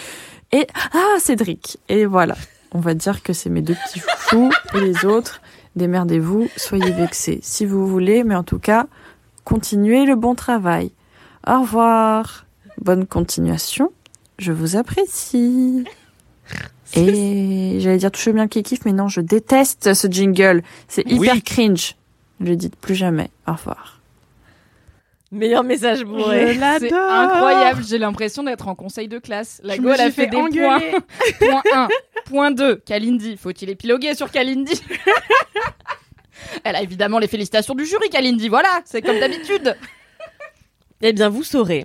et, 0.53 0.67
ah, 0.93 1.17
Cédric. 1.19 1.79
Et 1.89 2.07
voilà. 2.07 2.37
On 2.73 2.81
va 2.81 2.95
dire 2.95 3.23
que 3.23 3.33
c'est 3.33 3.51
mes 3.51 3.63
deux 3.63 3.75
petits 3.75 4.01
chouchous 4.01 4.51
et 4.75 4.81
les 4.81 5.05
autres, 5.07 5.41
démerdez-vous, 5.77 6.49
soyez 6.57 6.91
vexés 6.91 7.41
si 7.43 7.65
vous 7.65 7.87
voulez, 7.87 8.25
mais 8.25 8.35
en 8.35 8.43
tout 8.43 8.59
cas, 8.59 8.87
continuez 9.45 10.05
le 10.05 10.17
bon 10.17 10.35
travail. 10.35 10.93
Au 11.47 11.61
revoir. 11.63 12.45
Bonne 12.81 13.07
continuation. 13.07 13.91
Je 14.39 14.53
vous 14.53 14.77
apprécie. 14.77 15.85
Et 16.95 17.79
j'allais 17.81 17.99
dire 17.99 18.11
touche 18.11 18.29
bien 18.31 18.49
qui 18.49 18.63
kiffe, 18.63 18.85
mais 18.85 18.93
non, 18.93 19.09
je 19.09 19.21
déteste 19.21 19.95
ce 19.95 20.07
jingle. 20.09 20.63
C'est 20.89 21.07
hyper 21.11 21.35
Oui. 21.35 21.43
cringe. 21.43 21.97
Ne 22.41 22.51
le 22.51 22.57
dites 22.57 22.77
plus 22.77 22.95
jamais. 22.95 23.31
Au 23.47 23.53
revoir. 23.53 23.98
Meilleur 25.31 25.63
message 25.63 26.05
bourré. 26.05 26.55
Je 26.55 26.59
C'est 26.81 26.93
incroyable, 26.93 27.83
j'ai 27.87 27.99
l'impression 27.99 28.43
d'être 28.43 28.67
en 28.67 28.75
conseil 28.75 29.09
de 29.09 29.19
classe. 29.19 29.61
La 29.63 29.75
elle 29.75 29.87
a 29.89 29.97
fait, 29.97 30.11
fait 30.13 30.27
des 30.29 30.37
engueuler. 30.39 30.93
points. 31.39 31.61
Point 31.63 31.63
1. 31.75 31.89
Point 32.25 32.51
2. 32.53 32.77
Kalindi. 32.77 33.37
Faut-il 33.37 33.69
épiloguer 33.69 34.15
sur 34.15 34.31
Kalindi? 34.31 34.81
Elle 36.65 36.77
a 36.77 36.83
évidemment 36.83 37.19
les 37.19 37.27
félicitations 37.29 37.75
du 37.75 37.85
jury, 37.85 38.09
Kalindi. 38.09 38.49
Voilà, 38.49 38.81
c'est 38.85 39.03
comme 39.03 39.19
d'habitude. 39.19 39.77
Eh 41.03 41.13
bien, 41.13 41.29
vous 41.29 41.43
saurez 41.43 41.85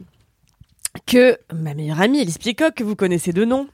que 1.05 1.37
ma 1.53 1.73
meilleure 1.73 1.99
amie, 1.99 2.21
Elise 2.21 2.37
Piecock, 2.37 2.75
que 2.75 2.83
vous 2.83 2.95
connaissez 2.95 3.33
de 3.33 3.45
nom, 3.45 3.67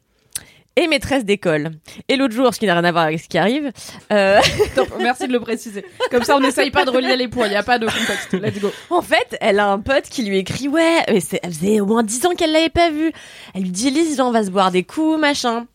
est 0.75 0.87
maîtresse 0.87 1.25
d'école. 1.25 1.71
Et 2.07 2.15
l'autre 2.15 2.33
jour, 2.33 2.53
ce 2.53 2.59
qui 2.59 2.65
n'a 2.65 2.73
rien 2.73 2.83
à 2.83 2.91
voir 2.91 3.05
avec 3.05 3.19
ce 3.19 3.27
qui 3.27 3.37
arrive, 3.37 3.71
euh, 4.11 4.39
merci 4.99 5.27
de 5.27 5.33
le 5.33 5.39
préciser. 5.39 5.85
Comme 6.11 6.23
ça, 6.23 6.35
on 6.35 6.39
n'essaye 6.39 6.71
pas 6.71 6.85
de 6.85 6.91
relier 6.91 7.15
les 7.15 7.27
points. 7.27 7.47
Il 7.47 7.51
n'y 7.51 7.55
a 7.55 7.63
pas 7.63 7.79
de 7.79 7.85
contexte. 7.85 8.33
Let's 8.33 8.59
go. 8.59 8.71
en 8.89 9.01
fait, 9.01 9.37
elle 9.41 9.59
a 9.59 9.67
un 9.67 9.79
pote 9.79 10.09
qui 10.09 10.23
lui 10.23 10.37
écrit 10.37 10.67
Ouais, 10.67 11.03
mais 11.07 11.21
elle 11.43 11.53
faisait 11.53 11.79
au 11.79 11.85
moins 11.85 12.03
10 12.03 12.25
ans 12.25 12.35
qu'elle 12.35 12.51
l'avait 12.51 12.69
pas 12.69 12.89
vu. 12.91 13.11
Elle 13.53 13.63
lui 13.63 13.71
dit 13.71 13.91
viens, 13.91 14.25
on 14.25 14.31
va 14.31 14.43
se 14.43 14.51
boire 14.51 14.71
des 14.71 14.83
coups, 14.83 15.19
machin. 15.19 15.65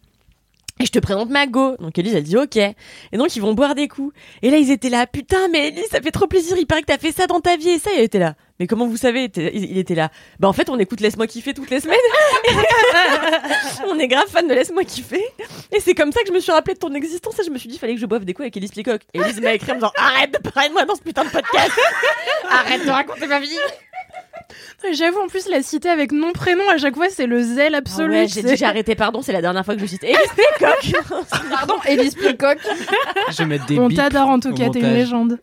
Je 0.84 0.90
te 0.90 0.98
présente 0.98 1.30
ma 1.30 1.46
go. 1.46 1.76
Donc 1.80 1.98
Elise, 1.98 2.14
elle 2.14 2.22
dit 2.24 2.36
ok. 2.36 2.56
Et 2.56 2.74
donc 3.16 3.34
ils 3.34 3.40
vont 3.40 3.54
boire 3.54 3.74
des 3.74 3.88
coups. 3.88 4.14
Et 4.42 4.50
là, 4.50 4.58
ils 4.58 4.70
étaient 4.70 4.90
là. 4.90 5.06
Putain, 5.06 5.48
mais 5.48 5.68
Elise, 5.68 5.86
ça 5.90 6.00
fait 6.02 6.10
trop 6.10 6.26
plaisir. 6.26 6.56
Il 6.58 6.66
paraît 6.66 6.82
que 6.82 6.86
t'as 6.86 6.98
fait 6.98 7.12
ça 7.12 7.26
dans 7.26 7.40
ta 7.40 7.56
vie. 7.56 7.70
Et 7.70 7.78
ça, 7.78 7.90
il 7.96 8.00
était 8.02 8.18
là. 8.18 8.34
Mais 8.60 8.66
comment 8.66 8.86
vous 8.86 8.96
savez? 8.96 9.30
Il 9.34 9.78
était 9.78 9.94
là. 9.94 10.10
Bah 10.38 10.46
en 10.46 10.52
fait, 10.52 10.68
on 10.68 10.78
écoute 10.78 11.00
Laisse-moi 11.00 11.26
kiffer 11.26 11.54
toutes 11.54 11.70
les 11.70 11.80
semaines. 11.80 11.96
on 13.88 13.98
est 13.98 14.06
grave 14.06 14.28
fan 14.28 14.46
de 14.46 14.54
Laisse-moi 14.54 14.84
kiffer. 14.84 15.24
Et 15.72 15.80
c'est 15.80 15.94
comme 15.94 16.12
ça 16.12 16.20
que 16.20 16.28
je 16.28 16.32
me 16.32 16.40
suis 16.40 16.52
rappelé 16.52 16.74
de 16.74 16.78
ton 16.78 16.92
existence. 16.94 17.38
Et 17.40 17.44
je 17.44 17.50
me 17.50 17.58
suis 17.58 17.68
dit, 17.68 17.78
fallait 17.78 17.94
que 17.94 18.00
je 18.00 18.06
boive 18.06 18.24
des 18.24 18.34
coups 18.34 18.44
avec 18.44 18.56
Elise 18.56 18.70
Piecock. 18.70 19.00
Et 19.14 19.18
Elise 19.18 19.40
m'a 19.40 19.54
écrit 19.54 19.72
en 19.72 19.76
me 19.76 19.80
disant, 19.80 19.92
arrête 19.96 20.32
de 20.32 20.50
parler 20.50 20.68
de 20.68 20.74
moi 20.74 20.84
dans 20.84 20.94
ce 20.94 21.02
putain 21.02 21.24
de 21.24 21.30
podcast. 21.30 21.72
arrête 22.48 22.84
de 22.84 22.90
raconter 22.90 23.26
ma 23.26 23.40
vie. 23.40 23.58
J'avoue, 24.92 25.18
en 25.20 25.28
plus, 25.28 25.48
la 25.48 25.62
citer 25.62 25.88
avec 25.88 26.12
nom, 26.12 26.32
prénom, 26.32 26.68
à 26.70 26.78
chaque 26.78 26.94
fois, 26.94 27.08
c'est 27.10 27.26
le 27.26 27.42
zèle 27.42 27.74
Ah 27.74 27.78
absolu. 27.78 28.10
ouais, 28.12 28.28
j'ai 28.28 28.56
j'ai 28.56 28.64
arrêté, 28.64 28.94
pardon, 28.94 29.22
c'est 29.22 29.32
la 29.32 29.40
dernière 29.40 29.64
fois 29.64 29.74
que 29.74 29.80
je 29.80 29.86
cite 29.86 30.04
Elise 30.04 30.18
Piecock. 30.36 31.02
Pardon, 31.50 31.74
Elise 31.86 32.14
Piecock. 32.14 32.58
Je 33.30 33.36
vais 33.38 33.46
mettre 33.46 33.66
des 33.66 33.78
On 33.78 33.88
t'adore 33.88 34.28
en 34.28 34.40
tout 34.40 34.52
cas, 34.52 34.68
t'es 34.70 34.80
une 34.80 34.92
légende. 34.94 35.40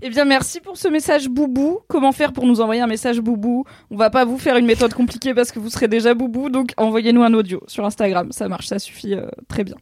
Eh 0.00 0.10
bien, 0.10 0.24
merci 0.24 0.60
pour 0.60 0.76
ce 0.76 0.86
message 0.86 1.28
boubou. 1.28 1.80
Comment 1.88 2.12
faire 2.12 2.32
pour 2.32 2.46
nous 2.46 2.60
envoyer 2.60 2.80
un 2.80 2.86
message 2.86 3.20
boubou? 3.20 3.64
On 3.90 3.96
va 3.96 4.10
pas 4.10 4.24
vous 4.24 4.38
faire 4.38 4.56
une 4.56 4.66
méthode 4.66 4.94
compliquée 4.94 5.34
parce 5.34 5.50
que 5.50 5.58
vous 5.58 5.70
serez 5.70 5.88
déjà 5.88 6.14
boubou, 6.14 6.50
donc 6.50 6.72
envoyez-nous 6.76 7.22
un 7.22 7.34
audio 7.34 7.62
sur 7.66 7.84
Instagram. 7.84 8.30
Ça 8.30 8.48
marche, 8.48 8.66
ça 8.66 8.78
suffit 8.78 9.14
euh, 9.14 9.26
très 9.48 9.64
bien. 9.64 9.74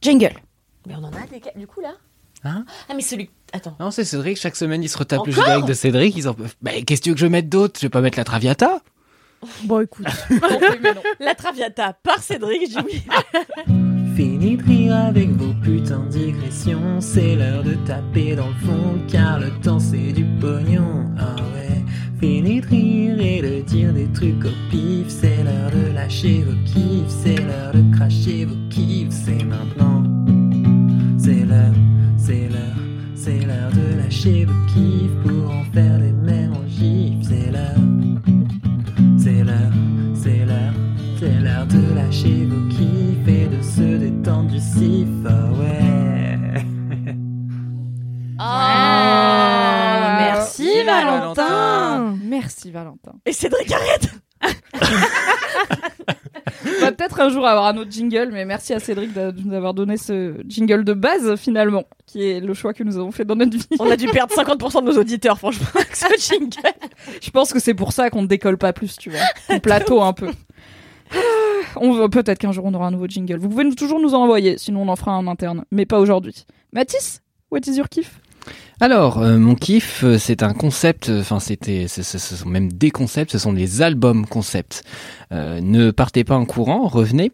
Jingle. 0.00 0.32
Mais 0.86 0.94
on 0.94 1.04
en 1.04 1.12
a 1.12 1.26
des 1.30 1.40
cas, 1.40 1.50
du 1.54 1.66
coup 1.66 1.80
là? 1.80 1.92
Hein? 2.44 2.64
Ah 2.88 2.94
mais 2.94 3.02
celui... 3.02 3.28
Attends. 3.52 3.76
Non, 3.80 3.90
c'est 3.90 4.04
Cédric, 4.04 4.38
chaque 4.38 4.56
semaine 4.56 4.82
il 4.82 4.88
se 4.88 4.98
retape 4.98 5.26
le 5.26 5.32
Encore 5.32 5.44
générique 5.44 5.66
de 5.66 5.72
Cédric, 5.74 6.16
ils 6.16 6.28
en 6.28 6.34
peuvent. 6.34 6.54
Bah, 6.60 6.72
qu'est-ce 6.86 7.00
que 7.00 7.04
tu 7.04 7.08
veux 7.10 7.14
que 7.14 7.20
je 7.20 7.26
mette 7.26 7.48
d'autre? 7.48 7.78
Je 7.80 7.86
vais 7.86 7.90
pas 7.90 8.00
mettre 8.00 8.18
la 8.18 8.24
Traviata 8.24 8.80
Bon, 9.64 9.80
écoute. 9.80 10.06
La 11.20 11.34
Traviata 11.34 11.92
par 12.02 12.18
Cédric, 12.18 12.68
dis 12.68 12.76
oui. 12.84 13.02
Fini 14.16 14.56
de 14.56 14.64
rire 14.64 14.96
avec 14.96 15.30
vos 15.30 15.54
putains 15.62 16.04
de 16.06 16.08
digressions. 16.10 17.00
C'est 17.00 17.36
l'heure 17.36 17.62
de 17.62 17.74
taper 17.86 18.34
dans 18.34 18.48
le 18.48 18.54
fond, 18.66 18.98
car 19.06 19.38
le 19.38 19.50
temps 19.60 19.78
c'est 19.78 20.12
du 20.12 20.24
pognon. 20.40 21.04
Ah 21.16 21.36
ouais. 21.54 21.84
Fini 22.20 22.60
de 22.60 22.66
rire 22.66 23.20
et 23.20 23.40
de 23.40 23.60
dire 23.62 23.92
des 23.92 24.08
trucs 24.12 24.44
au 24.44 24.50
pif. 24.70 25.06
C'est 25.08 25.44
l'heure 25.44 25.70
de 25.70 25.94
lâcher 25.94 26.42
vos 26.42 26.56
kiffs. 26.64 27.14
C'est 27.22 27.36
l'heure 27.36 27.72
de 27.72 27.94
cracher 27.96 28.44
vos 28.44 28.56
kiffs. 28.70 29.12
C'est 29.24 29.44
maintenant. 29.44 30.02
C'est 31.16 31.44
l'heure, 31.46 31.74
lâcher 34.18 34.44
vos 34.46 34.66
kiffs 34.66 35.14
pour 35.22 35.50
en 35.50 35.64
faire 35.72 35.98
des 35.98 36.12
mêmes 36.12 36.52
en 36.52 36.66
gifs. 36.66 37.28
C'est 37.28 37.52
l'heure, 37.52 37.76
c'est 39.16 39.44
l'heure, 39.44 39.72
c'est 40.14 40.44
l'heure, 40.44 40.74
c'est 41.18 41.40
l'heure 41.40 41.66
de 41.66 41.94
lâcher 41.94 42.46
vos 42.46 42.68
kiffs 42.68 43.28
et 43.28 43.46
de 43.46 43.62
se 43.62 43.98
détendre 43.98 44.50
du 44.50 44.58
sif. 44.58 45.08
Ah 45.24 45.52
ouais. 45.52 46.38
Oh, 48.40 48.44
merci 50.18 50.62
Viva 50.62 51.04
Valentin. 51.04 52.16
Merci 52.24 52.70
Valentin. 52.70 53.14
Et 53.26 53.32
Cédric 53.32 53.70
arrête. 53.72 54.10
On 56.64 56.80
va 56.80 56.92
peut-être 56.92 57.20
un 57.20 57.28
jour 57.28 57.46
avoir 57.46 57.66
un 57.66 57.76
autre 57.76 57.90
jingle, 57.90 58.30
mais 58.32 58.44
merci 58.44 58.72
à 58.72 58.80
Cédric 58.80 59.12
de 59.12 59.32
nous 59.44 59.54
avoir 59.54 59.74
donné 59.74 59.96
ce 59.96 60.34
jingle 60.46 60.84
de 60.84 60.92
base 60.92 61.36
finalement, 61.36 61.84
qui 62.06 62.24
est 62.24 62.40
le 62.40 62.54
choix 62.54 62.72
que 62.72 62.82
nous 62.84 62.96
avons 62.96 63.10
fait 63.10 63.24
dans 63.24 63.36
notre 63.36 63.56
vie. 63.56 63.66
On 63.78 63.90
a 63.90 63.96
dû 63.96 64.06
perdre 64.08 64.34
50% 64.34 64.80
de 64.80 64.90
nos 64.90 64.98
auditeurs, 64.98 65.38
franchement, 65.38 65.66
avec 65.74 65.94
ce 65.94 66.06
jingle. 66.18 66.56
Je 67.20 67.30
pense 67.30 67.52
que 67.52 67.58
c'est 67.58 67.74
pour 67.74 67.92
ça 67.92 68.10
qu'on 68.10 68.22
ne 68.22 68.26
décolle 68.26 68.58
pas 68.58 68.72
plus, 68.72 68.96
tu 68.96 69.10
vois. 69.10 69.20
On 69.48 69.60
plateau 69.60 70.02
un 70.02 70.12
peu. 70.12 70.28
On 71.76 71.92
veut 71.92 72.08
peut-être 72.08 72.38
qu'un 72.38 72.52
jour 72.52 72.64
on 72.64 72.74
aura 72.74 72.86
un 72.86 72.90
nouveau 72.90 73.06
jingle. 73.06 73.38
Vous 73.38 73.48
pouvez 73.48 73.68
toujours 73.74 74.00
nous 74.00 74.14
en 74.14 74.22
envoyer, 74.22 74.58
sinon 74.58 74.82
on 74.82 74.88
en 74.88 74.96
fera 74.96 75.12
un 75.12 75.26
interne, 75.26 75.64
mais 75.70 75.86
pas 75.86 76.00
aujourd'hui. 76.00 76.44
Mathis, 76.72 77.22
what 77.50 77.60
is 77.66 77.76
your 77.76 77.88
kiff? 77.88 78.20
Alors, 78.80 79.18
euh, 79.18 79.38
mon 79.38 79.56
kiff, 79.56 80.04
euh, 80.04 80.18
c'est 80.18 80.44
un 80.44 80.54
concept, 80.54 81.08
euh, 81.08 81.20
enfin 81.20 81.40
c'était, 81.40 81.88
ce 81.88 82.02
sont 82.02 82.48
même 82.48 82.72
des 82.72 82.92
concepts, 82.92 83.32
ce 83.32 83.38
sont 83.38 83.52
des 83.52 83.82
albums 83.82 84.24
concepts. 84.24 84.84
Ne 85.30 85.90
partez 85.90 86.24
pas 86.24 86.36
en 86.36 86.46
courant, 86.46 86.86
revenez. 86.86 87.32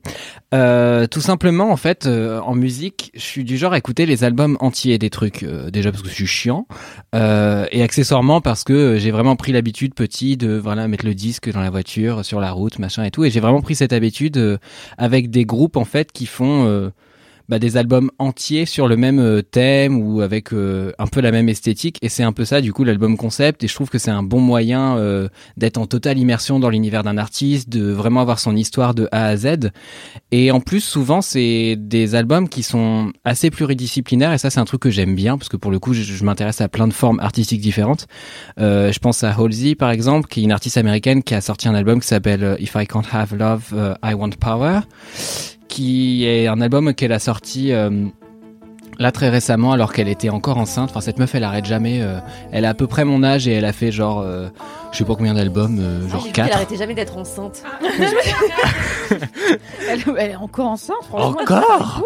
Tout 0.51 1.21
simplement, 1.21 1.71
en 1.71 1.77
fait, 1.77 2.09
en 2.09 2.55
musique, 2.55 3.13
je 3.15 3.21
suis 3.21 3.45
du 3.45 3.57
genre 3.57 3.73
à 3.73 3.79
écouter 3.79 4.05
les 4.05 4.25
albums 4.25 4.57
entiers 4.59 4.99
des 4.99 5.11
trucs. 5.11 5.45
déjà 5.73 5.93
parce 5.93 6.03
que 6.03 6.09
je 6.09 6.15
suis 6.15 6.27
chiant, 6.27 6.67
et 7.15 7.83
accessoirement 7.83 8.41
parce 8.41 8.65
que 8.65 8.99
j'ai 8.99 9.13
vraiment 9.13 9.37
pris 9.37 9.53
l'habitude 9.53 9.95
petit 9.95 10.37
de 10.37 10.57
voilà 10.57 10.89
mettre 10.89 11.07
le 11.07 11.15
disque 11.15 11.53
dans 11.53 11.61
la 11.61 11.71
voiture, 11.71 12.25
sur 12.25 12.41
la 12.41 12.51
route, 12.51 12.81
machin 12.81 13.05
et 13.05 13.13
tout. 13.13 13.25
Et 13.25 13.31
j'ai 13.31 13.41
vraiment 13.41 13.63
pris 13.63 13.77
cette 13.77 13.93
habitude 13.93 14.59
avec 14.99 15.31
des 15.31 15.45
groupes 15.45 15.77
en 15.77 15.85
fait 15.85 16.11
qui 16.11 16.27
font 16.27 16.91
bah, 17.49 17.59
des 17.59 17.77
albums 17.77 18.11
entiers 18.19 18.65
sur 18.65 18.89
le 18.89 18.97
même 18.97 19.19
euh, 19.19 19.43
thème 19.43 20.01
ou 20.01 20.23
avec 20.23 20.53
euh, 20.53 20.93
un 20.99 21.07
peu 21.07 21.21
la 21.21 21.31
même 21.31 21.49
esthétique. 21.49 21.99
Et 22.01 22.09
c'est 22.09 22.23
un 22.23 22.33
peu 22.33 22.45
ça 22.45 22.61
du 22.61 22.73
coup 22.73 22.85
l'album 22.85 23.17
concept. 23.17 23.63
Et 23.65 23.69
je 23.69 23.75
trouve 23.75 23.91
que 23.91 23.99
c'est 23.99 24.11
un 24.11 24.23
bon 24.23 24.41
moyen 24.41 24.97
euh, 24.97 25.29
d'être 25.57 25.77
en 25.77 25.87
totale 25.87 26.19
immersion 26.19 26.59
dans 26.59 26.71
l'univers 26.71 27.03
d'un 27.03 27.19
artiste 27.19 27.69
de 27.69 27.91
vraiment 27.91 28.23
avoir 28.23 28.39
son 28.39 28.57
histoire 28.57 28.95
de 28.95 29.09
A 29.13 29.27
à 29.27 29.37
Z. 29.37 29.71
Et 30.31 30.51
en 30.51 30.61
plus 30.61 30.81
souvent 30.81 31.21
c'est 31.21 31.77
des 31.79 32.15
albums 32.15 32.49
qui 32.49 32.63
sont 32.63 33.13
assez 33.25 33.51
pluridisciplinaires. 33.51 34.33
Et 34.33 34.39
ça 34.39 34.49
c'est 34.49 34.61
un 34.61 34.65
truc 34.65 34.81
que 34.81 34.91
j'aime 34.91 35.15
bien 35.15 35.37
parce 35.37 35.51
que 35.51 35.59
pour 35.59 35.71
le 35.71 35.79
coup 35.79 35.93
je, 35.93 36.25
m'intéresse 36.25 36.63
à 36.63 36.69
plein 36.69 36.89
de 36.89 36.95
formes 36.95 37.21
artistiques 37.21 37.61
différentes. 37.61 38.07
Je 38.57 38.99
pense 38.99 39.23
à 39.23 39.35
Halsey 39.35 39.75
par 39.75 39.91
exemple 39.91 40.29
qui 40.29 40.41
est 40.41 40.45
une 40.45 40.53
artiste 40.53 40.79
américaine 40.79 41.23
qui 41.23 41.35
a 41.35 41.41
sorti 41.41 41.69
un 41.69 41.75
album 41.75 42.01
qui 42.01 42.07
s'appelle 42.07 42.57
If 42.59 42.75
I 42.75 42.87
Can't 42.87 43.05
Have 43.13 43.37
Love 43.37 43.97
I 44.03 44.15
Want 44.15 44.31
Power 44.41 44.81
qui 45.75 46.25
est 46.25 46.47
un 46.47 46.61
album 46.61 46.95
qu'elle 46.95 47.11
a 47.13 47.19
sorti 47.19 47.73
euh, 47.73 47.91
là 49.01 49.11
très 49.11 49.29
récemment 49.29 49.73
alors 49.73 49.93
qu'elle 49.93 50.07
était 50.09 50.29
encore 50.31 50.57
enceinte. 50.59 50.91
Enfin 50.91 51.01
cette 51.01 51.19
meuf 51.19 51.35
elle 51.35 51.43
arrête 51.43 51.65
jamais. 51.65 52.01
euh, 52.01 52.19
elle 52.53 52.65
a 52.65 52.69
à 52.71 52.75
peu 52.75 52.87
près 52.87 53.05
mon 53.05 53.25
âge 53.25 53.49
et 53.49 53.53
elle 53.55 53.65
a 53.65 53.73
fait 53.73 53.91
genre 53.91 54.21
euh, 54.21 54.49
je 54.93 54.99
sais 54.99 55.05
pas 55.05 55.17
combien 55.17 55.35
d'albums, 55.35 55.79
euh, 55.81 56.09
genre 56.09 56.23
Elle 56.27 56.33
4. 56.33 56.55
arrêtait 56.55 56.77
jamais 56.77 56.95
d'être 56.95 57.17
enceinte. 57.19 57.65
Elle, 59.89 60.01
elle 60.19 60.31
est 60.31 60.37
encore 60.37 60.69
enceinte, 60.69 60.97
franchement. 61.09 61.37
elle 61.41 61.43
Encore. 61.55 62.03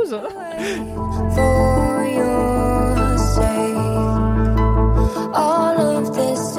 For 1.35 2.05
your 2.17 3.19
sake, 3.19 3.77
all 5.35 5.79
of 5.79 6.11
this 6.13 6.57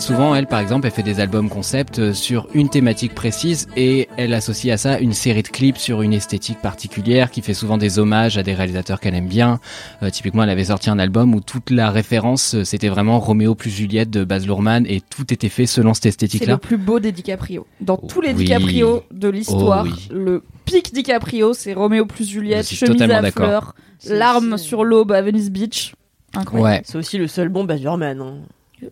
fait, 0.00 0.06
souvent, 0.06 0.34
elle, 0.34 0.46
par 0.46 0.60
exemple, 0.60 0.86
elle 0.86 0.92
fait 0.92 1.02
des 1.02 1.20
albums 1.20 1.48
concept 1.48 1.98
euh, 1.98 2.12
sur 2.12 2.46
une 2.54 2.68
thématique 2.68 3.14
précise 3.14 3.66
et 3.76 4.08
elle 4.16 4.32
associe 4.34 4.72
à 4.72 4.76
ça 4.76 4.98
une 4.98 5.12
série 5.12 5.42
de 5.42 5.48
clips 5.48 5.76
sur 5.78 6.02
une 6.02 6.12
esthétique 6.12 6.60
particulière 6.60 7.30
qui 7.30 7.42
fait 7.42 7.54
souvent 7.54 7.78
des 7.78 7.98
hommages 7.98 8.38
à 8.38 8.42
des 8.42 8.54
réalisateurs 8.54 9.00
qu'elle 9.00 9.14
aime 9.14 9.28
bien. 9.28 9.60
Euh, 10.02 10.10
typiquement, 10.10 10.42
elle 10.44 10.50
avait 10.50 10.64
sorti 10.64 10.90
un 10.90 10.98
album 10.98 11.34
où 11.34 11.40
toute 11.40 11.70
la 11.70 11.90
référence, 11.90 12.54
euh, 12.54 12.64
c'était 12.64 12.88
vraiment 12.88 13.18
Roméo 13.18 13.54
plus 13.54 13.70
Juliette 13.70 14.10
de 14.10 14.24
Baz 14.24 14.46
Luhrmann 14.46 14.84
et 14.86 15.00
tout 15.00 15.32
était 15.32 15.48
fait 15.48 15.66
selon 15.66 15.94
cette 15.94 16.02
C'est 16.04 16.08
esthétique-là. 16.10 16.54
le 16.54 16.58
plus 16.58 16.76
beau 16.76 17.00
des 17.00 17.12
DiCaprio. 17.12 17.66
Dans 17.80 17.96
tous 17.96 18.20
les 18.20 18.30
Oui. 18.32 18.44
DiCaprio 18.44 19.02
de 19.10 19.28
l'histoire, 19.28 19.84
Oh 19.86 19.90
oui. 19.92 20.08
le 20.10 20.42
pic 20.64 20.92
DiCaprio, 20.94 21.54
c'est 21.54 21.74
Roméo 21.74 22.06
plus 22.06 22.28
Juliette, 22.28 22.62
Je 22.62 22.68
suis 22.68 22.76
chemise 22.76 22.92
totalement 22.92 23.18
à 23.18 23.22
d'accord. 23.22 23.46
fleurs, 23.46 23.74
C'est 23.98 24.16
larmes 24.16 24.58
sur 24.58 24.84
l'aube 24.84 25.12
à 25.12 25.22
Venice 25.22 25.50
Beach. 25.50 25.94
Incroyable. 26.34 26.70
Ouais, 26.76 26.82
C'est 26.84 26.98
aussi 26.98 27.18
le 27.18 27.26
seul 27.26 27.48
bon 27.48 27.64
Baz 27.64 27.80
Luhrmann. 27.80 28.20
Hein. 28.20 28.34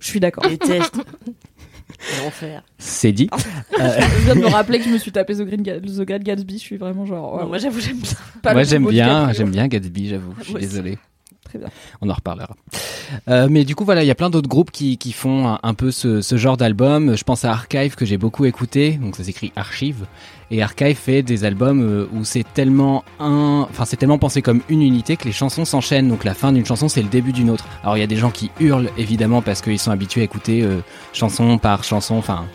Je 0.01 0.07
suis 0.07 0.21
d'accord. 0.21 0.47
Déteste. 0.49 0.95
L'enfer. 2.23 2.63
c'est 2.79 3.13
dit. 3.13 3.29
Euh, 3.33 3.39
je 4.19 4.25
viens 4.25 4.35
de 4.35 4.41
me 4.41 4.47
rappeler 4.53 4.79
que 4.79 4.85
je 4.85 4.91
me 4.91 4.99
suis 4.99 5.13
tapé 5.13 5.35
The, 5.35 5.43
Green 5.43 5.63
Ga- 5.63 5.81
The 5.81 6.01
Great 6.05 6.23
Gatsby. 6.23 6.55
Je 6.55 6.63
suis 6.63 6.77
vraiment 6.77 7.07
genre. 7.07 7.41
Non, 7.41 7.47
moi 7.47 7.59
j'avoue 7.59 7.81
j'aime 7.81 7.99
bien. 7.99 8.11
pas 8.43 8.53
Moi 8.53 8.65
j'aime 8.65 8.87
bien, 8.87 9.33
j'aime 9.33 9.51
bien 9.51 9.67
Gatsby, 9.69 10.09
j'avoue. 10.09 10.35
Je 10.39 10.45
suis 10.45 10.53
Moi 10.53 10.61
aussi. 10.61 10.69
désolé. 10.69 10.99
On 12.01 12.11
en 12.11 12.15
reparlera. 12.15 12.55
Euh, 13.29 13.49
mais 13.51 13.65
du 13.65 13.75
coup 13.75 13.85
voilà, 13.85 14.03
il 14.03 14.07
y 14.07 14.11
a 14.11 14.15
plein 14.15 14.31
d'autres 14.31 14.49
groupes 14.49 14.71
qui, 14.71 14.97
font 15.13 15.59
un, 15.63 15.75
peu 15.75 15.91
ce, 15.91 16.21
ce 16.21 16.37
genre 16.37 16.57
d'album. 16.57 17.17
Je 17.17 17.25
pense 17.25 17.45
à 17.45 17.51
Archive 17.51 17.95
que 17.95 18.05
j'ai 18.05 18.19
beaucoup 18.19 18.45
écouté, 18.45 18.93
donc 18.93 19.17
ça 19.17 19.25
s'écrit 19.25 19.53
Archive. 19.57 20.07
Et 20.51 20.63
Archive 20.63 20.97
fait 20.97 21.23
des 21.23 21.45
albums 21.45 21.83
euh, 21.83 22.07
où 22.13 22.25
c'est 22.25 22.45
tellement 22.55 23.05
un, 23.19 23.67
enfin 23.69 23.85
c'est 23.85 23.97
tellement 23.97 24.19
pensé 24.19 24.43
comme 24.43 24.61
une 24.69 24.83
unité 24.83 25.17
que 25.17 25.25
les 25.25 25.33
chansons 25.33 25.65
s'enchaînent. 25.65 26.09
Donc 26.09 26.25
la 26.25 26.35
fin 26.35 26.53
d'une 26.53 26.65
chanson 26.65 26.89
c'est 26.89 27.03
le 27.03 27.09
début 27.09 27.33
d'une 27.33 27.51
autre. 27.51 27.67
Alors 27.83 27.97
il 27.97 28.01
y 28.01 28.05
a 28.05 28.09
des 28.09 28.17
gens 28.17 28.31
qui 28.31 28.51
hurlent 28.61 28.91
évidemment 28.97 29.43
parce 29.43 29.61
qu'ils 29.61 29.79
sont 29.79 29.91
habitués 29.91 30.21
à 30.21 30.25
écouter 30.25 30.63
euh, 30.63 30.81
chanson 31.13 31.59
par 31.59 31.83
chanson, 31.83 32.15
enfin 32.15 32.47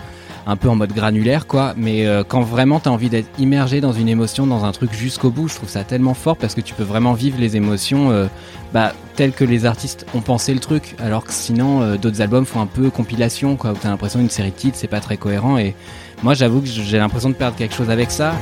un 0.52 0.58
peu 0.58 0.70
en 0.70 0.76
mode 0.76 0.94
granulaire 0.94 1.48
quoi. 1.48 1.74
Mais 1.78 2.06
euh, 2.06 2.24
quand 2.28 2.42
vraiment 2.42 2.80
t'as 2.80 2.90
envie 2.90 3.10
d'être 3.10 3.30
immergé 3.40 3.80
dans 3.80 3.94
une 3.94 4.10
émotion 4.10 4.46
dans 4.46 4.66
un 4.66 4.72
truc 4.72 4.92
jusqu'au 4.94 5.30
bout 5.30 5.48
je 5.48 5.56
trouve 5.56 5.70
ça 5.70 5.84
tellement 5.84 6.14
fort 6.14 6.36
parce 6.36 6.54
que 6.56 6.62
tu 6.62 6.74
peux 6.74 6.84
vraiment 6.84 7.14
vivre 7.14 7.40
les 7.40 7.56
émotions 7.56 8.12
euh, 8.12 8.28
bah 8.74 8.94
telles 9.16 9.32
que 9.32 9.46
les 9.46 9.66
artistes 9.66 10.06
ont 10.14 10.22
pensé 10.22 10.54
le 10.54 10.60
truc. 10.60 10.96
Alors 11.00 11.24
que 11.24 11.34
sinon 11.34 11.82
euh, 11.82 11.98
d'autres 11.98 12.22
albums 12.22 12.46
font 12.46 12.62
un 12.62 12.68
peu 12.68 12.90
compilation 12.90 13.56
quoi 13.56 13.72
où 13.72 13.76
t'as 13.76 13.90
l'impression 13.90 14.20
d'une 14.20 14.30
série 14.30 14.52
de 14.52 14.56
titres 14.56 14.78
c'est 14.78 14.88
pas 14.88 15.00
très 15.00 15.18
cohérent. 15.18 15.58
Et 15.58 15.74
moi 16.22 16.34
j'avoue 16.34 16.62
que 16.62 16.68
j'ai 16.68 16.98
l'impression 16.98 17.30
de 17.30 17.36
perdre 17.36 17.56
quelque 17.56 17.74
chose 17.74 17.90
avec 17.90 18.12
ça 18.12 18.34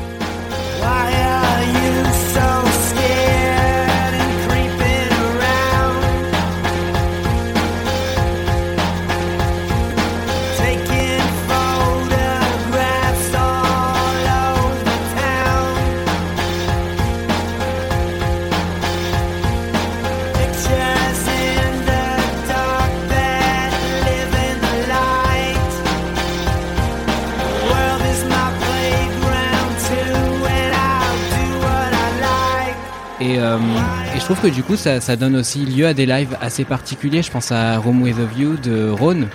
trouve 34.33 34.41
que 34.49 34.53
du 34.55 34.63
coup, 34.63 34.75
ça, 34.75 35.01
ça 35.01 35.15
donne 35.15 35.35
aussi 35.35 35.65
lieu 35.65 35.87
à 35.87 35.93
des 35.93 36.05
lives 36.05 36.37
assez 36.41 36.63
particuliers. 36.65 37.21
Je 37.23 37.31
pense 37.31 37.51
à 37.51 37.77
Room 37.77 38.01
with 38.03 38.17
a 38.19 38.25
View 38.25 38.57
de 38.57 38.89
Rhône, 38.89 39.27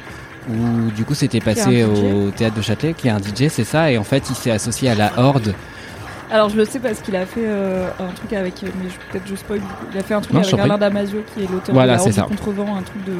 où 0.48 0.90
du 0.94 1.04
coup, 1.04 1.14
c'était 1.14 1.40
passé 1.40 1.82
au 1.84 2.30
théâtre 2.30 2.56
de 2.56 2.62
Châtelet, 2.62 2.94
qui 2.94 3.08
est 3.08 3.10
un 3.10 3.18
DJ, 3.18 3.48
c'est 3.48 3.64
ça. 3.64 3.90
Et 3.90 3.98
en 3.98 4.04
fait, 4.04 4.30
il 4.30 4.36
s'est 4.36 4.50
associé 4.52 4.88
à 4.90 4.94
la 4.94 5.12
Horde. 5.16 5.54
Alors 6.30 6.48
je 6.48 6.56
le 6.56 6.64
sais 6.64 6.78
parce 6.80 7.00
qu'il 7.00 7.14
a 7.16 7.26
fait 7.26 7.44
euh, 7.44 7.88
un 8.00 8.12
truc 8.12 8.32
avec, 8.32 8.54
mais 8.62 8.88
je- 8.88 9.12
peut-être 9.12 9.28
je 9.28 9.34
spoil. 9.36 9.60
Il 9.92 9.98
a 9.98 10.02
fait 10.02 10.14
un 10.14 10.20
truc 10.20 10.32
Non, 10.34 10.42
je 10.42 10.48
avec. 10.54 10.64
Alain 10.64 10.78
Damasio 10.78 11.18
qui 11.34 11.44
est 11.44 11.50
l'auteur 11.50 11.74
Voilà, 11.74 11.92
de 11.96 11.98
la 11.98 12.02
Horde 12.04 12.12
du 12.30 12.36
Contrevent, 12.36 12.76
un 12.76 12.82
truc 12.82 13.04
de 13.04 13.12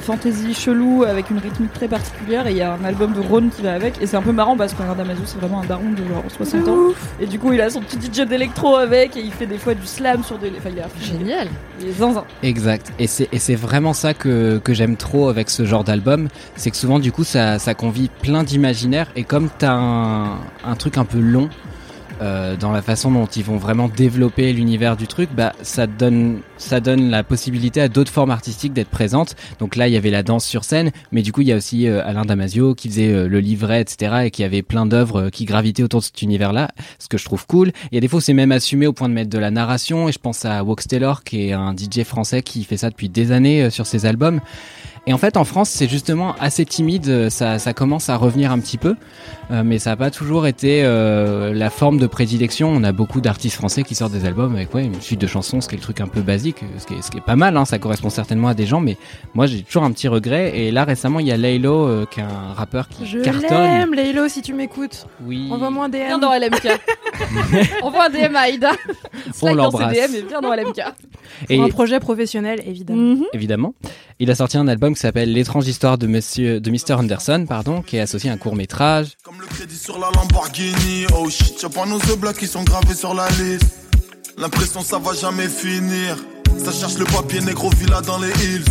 fantasy 0.00 0.54
chelou 0.54 1.04
avec 1.04 1.30
une 1.30 1.38
rythmique 1.38 1.72
très 1.72 1.88
particulière 1.88 2.46
et 2.46 2.52
il 2.52 2.56
y 2.56 2.62
a 2.62 2.72
un 2.74 2.84
album 2.84 3.12
de 3.12 3.20
Rhône 3.20 3.50
qui 3.54 3.62
va 3.62 3.74
avec 3.74 4.00
et 4.00 4.06
c'est 4.06 4.16
un 4.16 4.22
peu 4.22 4.32
marrant 4.32 4.56
parce 4.56 4.74
qu'Alain 4.74 4.94
Damasio 4.94 5.22
c'est 5.26 5.38
vraiment 5.38 5.60
un 5.62 5.66
daron 5.66 5.90
de 5.90 5.98
genre 5.98 6.24
60 6.28 6.68
ans 6.68 6.76
et 7.20 7.26
du 7.26 7.38
coup 7.38 7.52
il 7.52 7.60
a 7.60 7.70
son 7.70 7.80
petit 7.80 7.98
DJ 7.98 8.26
d'électro 8.26 8.76
avec 8.76 9.16
et 9.16 9.20
il 9.20 9.32
fait 9.32 9.46
des 9.46 9.58
fois 9.58 9.74
du 9.74 9.86
slam 9.86 10.22
sur 10.24 10.38
des 10.38 10.50
enfin 10.56 10.70
il 10.72 10.78
est 10.78 11.04
Génial. 11.04 11.48
il 11.80 11.88
est 11.88 11.92
zinzin 11.92 12.24
Exact. 12.42 12.92
Et 12.98 13.06
c'est, 13.06 13.28
et 13.32 13.38
c'est 13.38 13.54
vraiment 13.54 13.92
ça 13.92 14.14
que, 14.14 14.58
que 14.58 14.74
j'aime 14.74 14.96
trop 14.96 15.28
avec 15.28 15.50
ce 15.50 15.64
genre 15.64 15.84
d'album. 15.84 16.28
C'est 16.56 16.70
que 16.70 16.76
souvent, 16.76 16.98
du 16.98 17.12
coup, 17.12 17.24
ça, 17.24 17.58
ça 17.58 17.74
convie 17.74 18.08
plein 18.22 18.42
d'imaginaires. 18.44 19.08
Et 19.16 19.24
comme 19.24 19.48
t'as 19.58 19.72
un, 19.72 20.32
un 20.64 20.74
truc 20.78 20.98
un 20.98 21.04
peu 21.04 21.18
long, 21.18 21.48
euh, 22.20 22.56
dans 22.56 22.72
la 22.72 22.82
façon 22.82 23.10
dont 23.10 23.26
ils 23.26 23.44
vont 23.44 23.56
vraiment 23.56 23.88
développer 23.88 24.52
l'univers 24.52 24.96
du 24.96 25.06
truc, 25.06 25.30
bah 25.34 25.54
ça 25.62 25.86
donne 25.86 26.40
ça 26.58 26.80
donne 26.80 27.08
la 27.08 27.22
possibilité 27.24 27.80
à 27.80 27.88
d'autres 27.88 28.12
formes 28.12 28.30
artistiques 28.30 28.72
d'être 28.74 28.90
présentes. 28.90 29.36
Donc 29.58 29.76
là, 29.76 29.88
il 29.88 29.94
y 29.94 29.96
avait 29.96 30.10
la 30.10 30.22
danse 30.22 30.44
sur 30.44 30.64
scène, 30.64 30.90
mais 31.12 31.22
du 31.22 31.32
coup, 31.32 31.40
il 31.40 31.48
y 31.48 31.52
a 31.52 31.56
aussi 31.56 31.88
euh, 31.88 32.06
Alain 32.06 32.26
Damasio 32.26 32.74
qui 32.74 32.88
faisait 32.88 33.12
euh, 33.12 33.26
le 33.26 33.40
livret, 33.40 33.80
etc., 33.80 34.24
et 34.24 34.30
qui 34.30 34.44
avait 34.44 34.62
plein 34.62 34.84
d'œuvres 34.84 35.30
qui 35.30 35.46
gravitaient 35.46 35.82
autour 35.82 36.00
de 36.00 36.04
cet 36.04 36.20
univers-là, 36.20 36.68
ce 36.98 37.08
que 37.08 37.16
je 37.16 37.24
trouve 37.24 37.46
cool. 37.46 37.72
Il 37.90 37.94
y 37.94 37.98
a 37.98 38.00
des 38.00 38.08
fois, 38.08 38.20
c'est 38.20 38.34
même 38.34 38.52
assumé 38.52 38.86
au 38.86 38.92
point 38.92 39.08
de 39.08 39.14
mettre 39.14 39.30
de 39.30 39.38
la 39.38 39.50
narration, 39.50 40.08
et 40.08 40.12
je 40.12 40.18
pense 40.18 40.44
à 40.44 40.62
Wax 40.62 40.88
Taylor, 40.88 41.24
qui 41.24 41.48
est 41.48 41.52
un 41.52 41.74
DJ 41.74 42.04
français 42.04 42.42
qui 42.42 42.64
fait 42.64 42.76
ça 42.76 42.90
depuis 42.90 43.08
des 43.08 43.32
années 43.32 43.70
sur 43.70 43.86
ses 43.86 44.04
albums. 44.04 44.40
Et 45.06 45.12
en 45.12 45.18
fait, 45.18 45.36
en 45.36 45.44
France, 45.44 45.70
c'est 45.70 45.88
justement 45.88 46.34
assez 46.38 46.64
timide. 46.66 47.08
euh, 47.08 47.30
Ça, 47.30 47.58
ça 47.58 47.72
commence 47.72 48.08
à 48.10 48.16
revenir 48.16 48.52
un 48.52 48.58
petit 48.58 48.76
peu, 48.76 48.96
euh, 49.50 49.62
mais 49.64 49.78
ça 49.78 49.90
n'a 49.90 49.96
pas 49.96 50.10
toujours 50.10 50.46
été 50.46 50.82
euh, 50.84 51.52
la 51.54 51.70
forme 51.70 51.98
de 51.98 52.06
prédilection. 52.06 52.68
On 52.70 52.84
a 52.84 52.92
beaucoup 52.92 53.20
d'artistes 53.20 53.56
français 53.56 53.82
qui 53.82 53.94
sortent 53.94 54.12
des 54.12 54.26
albums 54.26 54.54
avec 54.54 54.74
ouais, 54.74 54.84
une 54.84 55.00
suite 55.00 55.20
de 55.20 55.26
chansons, 55.26 55.60
ce 55.62 55.68
qui 55.68 55.74
est 55.74 55.78
le 55.78 55.82
truc 55.82 56.00
un 56.00 56.06
peu 56.06 56.20
basique, 56.20 56.58
ce 56.78 56.86
qui 56.86 56.94
est, 56.94 57.02
ce 57.02 57.10
qui 57.10 57.16
est 57.18 57.22
pas 57.24 57.34
mal. 57.36 57.56
Hein, 57.56 57.64
ça 57.64 57.78
correspond 57.78 58.10
certainement 58.10 58.48
à 58.48 58.54
des 58.54 58.66
gens, 58.66 58.80
mais 58.80 58.98
moi, 59.34 59.46
j'ai 59.46 59.62
toujours 59.62 59.84
un 59.84 59.90
petit 59.92 60.06
regret. 60.06 60.58
Et 60.58 60.70
là, 60.70 60.84
récemment, 60.84 61.18
il 61.18 61.26
y 61.26 61.32
a 61.32 61.36
Laylo, 61.38 61.86
euh, 61.88 62.06
qui 62.10 62.20
est 62.20 62.24
un 62.24 62.52
rappeur 62.52 62.88
qui 62.88 63.06
Je 63.06 63.18
cartonne. 63.20 63.48
l'aime, 63.48 63.94
Laylo, 63.94 64.28
si 64.28 64.42
tu 64.42 64.52
m'écoutes. 64.52 65.06
Oui. 65.24 65.48
Envoie-moi 65.50 65.86
un 65.86 65.88
DM. 65.88 65.96
Viens 66.06 66.18
dans 66.18 66.32
LMK. 66.34 66.68
Envoie 67.82 68.06
un 68.06 68.10
DM 68.10 68.36
à 68.36 68.40
Aïda. 68.40 68.70
Dans 69.42 69.54
l'embrasse. 69.54 69.92
DM 69.94 70.14
et 70.16 70.22
viens 70.28 70.40
dans 70.40 70.54
LMK. 70.54 70.80
Et 71.48 71.56
Pour 71.56 71.64
un 71.64 71.68
projet 71.68 72.00
professionnel, 72.00 72.60
évidemment. 72.66 73.16
Évidemment, 73.32 73.74
il 74.18 74.30
a 74.30 74.34
sorti 74.34 74.58
un 74.58 74.68
album 74.68 74.89
qui 74.94 75.00
s'appelle 75.00 75.32
L'étrange 75.32 75.66
histoire 75.66 75.98
de 75.98 76.06
Monsieur 76.06 76.60
de 76.60 76.70
Mr 76.70 76.94
Anderson, 76.94 77.44
pardon, 77.48 77.82
qui 77.82 77.96
est 77.96 78.00
associé 78.00 78.30
à 78.30 78.32
un 78.32 78.36
court 78.36 78.56
métrage. 78.56 79.16
Comme 79.22 79.40
le 79.40 79.46
crédit 79.46 79.76
sur 79.76 79.98
la 79.98 80.10
Lamborghini. 80.14 81.06
Oh 81.14 81.28
shit, 81.28 81.62
y'a 81.62 81.68
pas 81.68 81.86
nos 81.86 81.98
Black 82.16 82.36
qui 82.38 82.46
sont 82.46 82.64
gravés 82.64 82.94
sur 82.94 83.14
la 83.14 83.28
liste. 83.30 83.64
L'impression 84.38 84.82
ça 84.82 84.98
va 84.98 85.14
jamais 85.14 85.48
finir. 85.48 86.16
Ça 86.64 86.72
cherche 86.72 86.98
le 86.98 87.04
papier 87.04 87.40
négro 87.40 87.70
villa 87.70 88.00
dans 88.00 88.18
les 88.18 88.30
hills. 88.44 88.64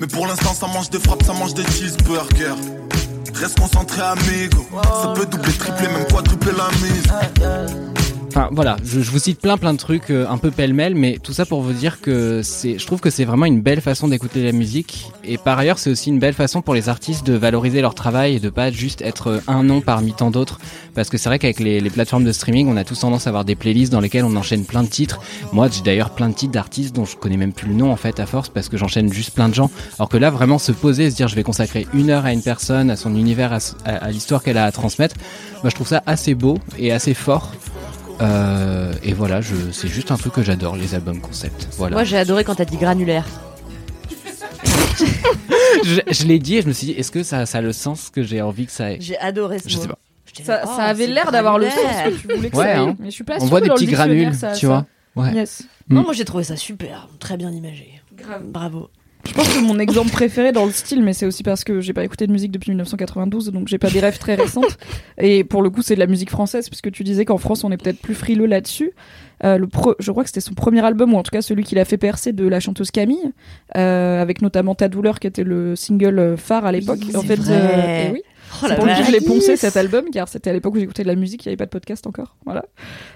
Mais 0.00 0.06
pour 0.06 0.26
l'instant, 0.26 0.54
ça 0.54 0.66
mange 0.66 0.90
des 0.90 0.98
frappes, 0.98 1.22
ça 1.22 1.32
mange 1.32 1.54
des 1.54 1.64
cheeseburgers. 1.64 2.56
Reste 3.34 3.58
concentré, 3.58 4.02
amigo. 4.02 4.66
Ça 5.02 5.12
peut 5.14 5.26
doubler, 5.26 5.52
tripler, 5.52 5.88
même 5.88 6.06
quadrupler 6.06 6.52
la 6.56 6.68
mise. 6.82 7.99
Enfin 8.32 8.48
voilà, 8.52 8.76
je, 8.84 9.00
vous 9.00 9.18
cite 9.18 9.40
plein 9.40 9.56
plein 9.56 9.72
de 9.72 9.78
trucs 9.78 10.08
euh, 10.10 10.24
un 10.28 10.38
peu 10.38 10.52
pêle-mêle, 10.52 10.94
mais 10.94 11.18
tout 11.20 11.32
ça 11.32 11.44
pour 11.46 11.62
vous 11.62 11.72
dire 11.72 12.00
que 12.00 12.42
c'est, 12.44 12.78
je 12.78 12.86
trouve 12.86 13.00
que 13.00 13.10
c'est 13.10 13.24
vraiment 13.24 13.44
une 13.44 13.60
belle 13.60 13.80
façon 13.80 14.06
d'écouter 14.06 14.44
la 14.44 14.52
musique. 14.52 15.10
Et 15.24 15.36
par 15.36 15.58
ailleurs, 15.58 15.80
c'est 15.80 15.90
aussi 15.90 16.10
une 16.10 16.20
belle 16.20 16.34
façon 16.34 16.62
pour 16.62 16.74
les 16.74 16.88
artistes 16.88 17.26
de 17.26 17.32
valoriser 17.32 17.80
leur 17.80 17.96
travail 17.96 18.36
et 18.36 18.38
de 18.38 18.48
pas 18.48 18.70
juste 18.70 19.02
être 19.02 19.26
euh, 19.26 19.40
un 19.48 19.64
nom 19.64 19.80
parmi 19.80 20.12
tant 20.12 20.30
d'autres. 20.30 20.60
Parce 20.94 21.08
que 21.10 21.18
c'est 21.18 21.28
vrai 21.28 21.40
qu'avec 21.40 21.58
les, 21.58 21.80
plateformes 21.90 22.22
de 22.22 22.30
streaming, 22.30 22.68
on 22.68 22.76
a 22.76 22.84
tous 22.84 23.00
tendance 23.00 23.26
à 23.26 23.30
avoir 23.30 23.44
des 23.44 23.56
playlists 23.56 23.90
dans 23.90 23.98
lesquelles 23.98 24.24
on 24.24 24.36
enchaîne 24.36 24.64
plein 24.64 24.84
de 24.84 24.88
titres. 24.88 25.20
Moi, 25.52 25.68
j'ai 25.68 25.82
d'ailleurs 25.82 26.10
plein 26.10 26.28
de 26.28 26.34
titres 26.34 26.52
d'artistes 26.52 26.94
dont 26.94 27.06
je 27.06 27.16
connais 27.16 27.36
même 27.36 27.52
plus 27.52 27.66
le 27.66 27.74
nom 27.74 27.90
en 27.90 27.96
fait 27.96 28.20
à 28.20 28.26
force 28.26 28.48
parce 28.48 28.68
que 28.68 28.76
j'enchaîne 28.76 29.12
juste 29.12 29.32
plein 29.32 29.48
de 29.48 29.54
gens. 29.54 29.72
Alors 29.98 30.08
que 30.08 30.18
là, 30.18 30.30
vraiment 30.30 30.58
se 30.58 30.70
poser, 30.70 31.10
se 31.10 31.16
dire 31.16 31.26
je 31.26 31.34
vais 31.34 31.42
consacrer 31.42 31.88
une 31.94 32.10
heure 32.10 32.26
à 32.26 32.32
une 32.32 32.42
personne, 32.42 32.90
à 32.90 32.96
son 32.96 33.16
univers, 33.16 33.52
à- 33.52 33.90
à 33.90 34.10
l'histoire 34.12 34.44
qu'elle 34.44 34.58
a 34.58 34.66
à 34.66 34.70
transmettre. 34.70 35.16
Moi, 35.64 35.70
je 35.70 35.74
trouve 35.74 35.88
ça 35.88 36.04
assez 36.06 36.36
beau 36.36 36.58
et 36.78 36.92
assez 36.92 37.12
fort. 37.12 37.50
Euh, 38.22 38.92
et 39.02 39.12
voilà, 39.12 39.40
je, 39.40 39.54
c'est 39.72 39.88
juste 39.88 40.10
un 40.10 40.16
truc 40.16 40.32
que 40.34 40.42
j'adore, 40.42 40.76
les 40.76 40.94
albums 40.94 41.20
concept. 41.20 41.68
Voilà. 41.78 41.94
Moi, 41.96 42.04
j'ai 42.04 42.18
adoré 42.18 42.44
quand 42.44 42.54
t'as 42.56 42.64
dit 42.64 42.76
granulaire. 42.76 43.24
je, 45.84 46.00
je 46.10 46.24
l'ai 46.24 46.38
dit 46.38 46.56
et 46.56 46.62
je 46.62 46.68
me 46.68 46.72
suis 46.72 46.88
dit, 46.88 46.92
est-ce 46.92 47.10
que 47.10 47.22
ça, 47.22 47.46
ça 47.46 47.58
a 47.58 47.60
le 47.60 47.72
sens 47.72 48.10
que 48.10 48.22
j'ai 48.22 48.42
envie 48.42 48.66
que 48.66 48.72
ça 48.72 48.92
ait 48.92 48.98
J'ai 49.00 49.18
adoré 49.18 49.58
ce 49.58 49.68
Je 49.68 49.76
mot. 49.76 49.82
sais 49.82 49.88
pas. 49.88 49.98
Ça, 50.44 50.64
ça 50.64 50.74
oh, 50.78 50.80
avait 50.80 51.06
l'air 51.08 51.32
d'avoir 51.32 51.58
le 51.58 51.68
sens 51.68 51.76
que 52.04 52.10
tu 52.20 52.36
voulais 52.36 52.50
que 52.50 52.56
Ouais, 52.56 52.64
ça 52.64 52.72
ait. 52.74 52.76
hein. 52.76 52.96
Mais 53.00 53.06
je 53.06 53.14
suis 53.14 53.24
pas 53.24 53.36
On 53.40 53.46
voit 53.46 53.60
des 53.60 53.68
petits 53.70 53.86
granules, 53.86 54.34
ça 54.34 54.52
tu 54.52 54.66
ça. 54.66 54.86
vois. 55.14 55.24
Ouais. 55.24 55.32
Yes. 55.34 55.64
Non, 55.88 56.02
Mm. 56.02 56.04
moi 56.04 56.12
j'ai 56.12 56.24
trouvé 56.24 56.44
ça 56.44 56.54
super, 56.56 57.08
très 57.18 57.36
bien 57.36 57.50
imagé. 57.50 58.00
Bravo. 58.44 58.90
Je 59.26 59.32
pense 59.34 59.48
que 59.54 59.60
mon 59.60 59.78
exemple 59.78 60.10
préféré 60.10 60.50
dans 60.50 60.64
le 60.64 60.72
style, 60.72 61.02
mais 61.02 61.12
c'est 61.12 61.26
aussi 61.26 61.42
parce 61.42 61.62
que 61.62 61.80
j'ai 61.80 61.92
pas 61.92 62.04
écouté 62.04 62.26
de 62.26 62.32
musique 62.32 62.50
depuis 62.50 62.70
1992, 62.70 63.52
donc 63.52 63.68
j'ai 63.68 63.78
pas 63.78 63.90
des 63.90 64.00
rêves 64.00 64.18
très 64.18 64.34
récentes. 64.34 64.78
Et 65.18 65.44
pour 65.44 65.62
le 65.62 65.70
coup, 65.70 65.82
c'est 65.82 65.94
de 65.94 66.00
la 66.00 66.06
musique 66.06 66.30
française, 66.30 66.68
puisque 66.68 66.90
tu 66.90 67.04
disais 67.04 67.24
qu'en 67.24 67.36
France, 67.38 67.62
on 67.62 67.70
est 67.70 67.76
peut-être 67.76 68.00
plus 68.00 68.14
frileux 68.14 68.46
là-dessus. 68.46 68.92
Euh, 69.44 69.56
le 69.58 69.66
pro- 69.66 69.94
je 69.98 70.10
crois 70.10 70.22
que 70.24 70.28
c'était 70.30 70.40
son 70.40 70.54
premier 70.54 70.84
album, 70.84 71.14
ou 71.14 71.16
en 71.16 71.22
tout 71.22 71.30
cas 71.30 71.42
celui 71.42 71.64
qui 71.64 71.74
l'a 71.74 71.84
fait 71.84 71.96
percer 71.98 72.32
de 72.32 72.46
la 72.46 72.60
chanteuse 72.60 72.90
Camille, 72.90 73.32
euh, 73.76 74.20
avec 74.20 74.42
notamment 74.42 74.74
Ta 74.74 74.88
douleur, 74.88 75.20
qui 75.20 75.26
était 75.26 75.44
le 75.44 75.76
single 75.76 76.18
euh, 76.18 76.36
phare 76.36 76.64
à 76.66 76.72
l'époque. 76.72 77.00
Oui, 77.06 77.16
en 77.16 77.22
fait, 77.22 77.36
vrai. 77.36 78.06
et 78.08 78.12
oui. 78.12 78.22
Oh 78.62 78.66
C'est 78.68 78.74
pour 78.76 78.84
le 78.86 78.94
dire, 78.94 79.04
je 79.04 79.12
l'ai 79.12 79.20
poncé 79.20 79.56
cet 79.56 79.76
album, 79.76 80.06
car 80.12 80.28
c'était 80.28 80.50
à 80.50 80.52
l'époque 80.52 80.74
où 80.74 80.78
j'écoutais 80.78 81.02
de 81.02 81.08
la 81.08 81.14
musique, 81.14 81.44
il 81.44 81.48
n'y 81.48 81.50
avait 81.50 81.56
pas 81.56 81.66
de 81.66 81.70
podcast 81.70 82.06
encore. 82.06 82.36
Voilà. 82.44 82.64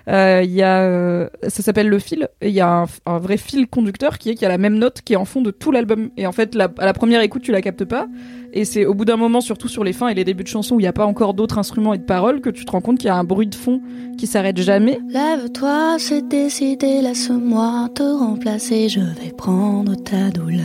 Euh, 0.08 0.42
Il 0.44 0.52
y 0.52 0.62
a, 0.62 0.82
euh, 0.82 1.28
ça 1.48 1.62
s'appelle 1.62 1.88
Le 1.88 1.98
Fil, 1.98 2.28
et 2.40 2.48
il 2.48 2.54
y 2.54 2.60
a 2.60 2.68
un, 2.70 2.84
un 3.06 3.18
vrai 3.18 3.36
fil 3.36 3.66
conducteur 3.66 4.18
qui 4.18 4.30
est 4.30 4.34
qu'il 4.34 4.42
y 4.42 4.46
a 4.46 4.48
la 4.48 4.58
même 4.58 4.78
note 4.78 5.00
qui 5.04 5.12
est 5.14 5.16
en 5.16 5.24
fond 5.24 5.42
de 5.42 5.50
tout 5.50 5.72
l'album. 5.72 6.10
Et 6.16 6.26
en 6.26 6.32
fait, 6.32 6.54
la- 6.54 6.72
à 6.78 6.86
la 6.86 6.92
première 6.92 7.20
écoute, 7.22 7.42
tu 7.42 7.52
la 7.52 7.62
captes 7.62 7.84
pas. 7.84 8.06
Et 8.52 8.64
c'est 8.64 8.86
au 8.86 8.94
bout 8.94 9.04
d'un 9.04 9.16
moment, 9.16 9.40
surtout 9.40 9.66
sur 9.68 9.82
les 9.82 9.92
fins 9.92 10.08
et 10.08 10.14
les 10.14 10.24
débuts 10.24 10.44
de 10.44 10.48
chansons 10.48 10.76
où 10.76 10.80
il 10.80 10.84
n'y 10.84 10.88
a 10.88 10.92
pas 10.92 11.06
encore 11.06 11.34
d'autres 11.34 11.58
instruments 11.58 11.92
et 11.94 11.98
de 11.98 12.04
paroles, 12.04 12.40
que 12.40 12.50
tu 12.50 12.64
te 12.64 12.70
rends 12.70 12.80
compte 12.80 12.98
qu'il 12.98 13.08
y 13.08 13.10
a 13.10 13.16
un 13.16 13.24
bruit 13.24 13.48
de 13.48 13.54
fond 13.56 13.80
qui 14.16 14.26
s'arrête 14.28 14.58
jamais. 14.60 15.00
Lève-toi, 15.08 15.96
c'est 15.98 16.28
décidé, 16.28 17.02
laisse-moi 17.02 17.88
te 17.94 18.02
remplacer, 18.04 18.88
je 18.88 19.00
vais 19.00 19.32
prendre 19.36 19.96
ta 19.96 20.30
douleur. 20.30 20.62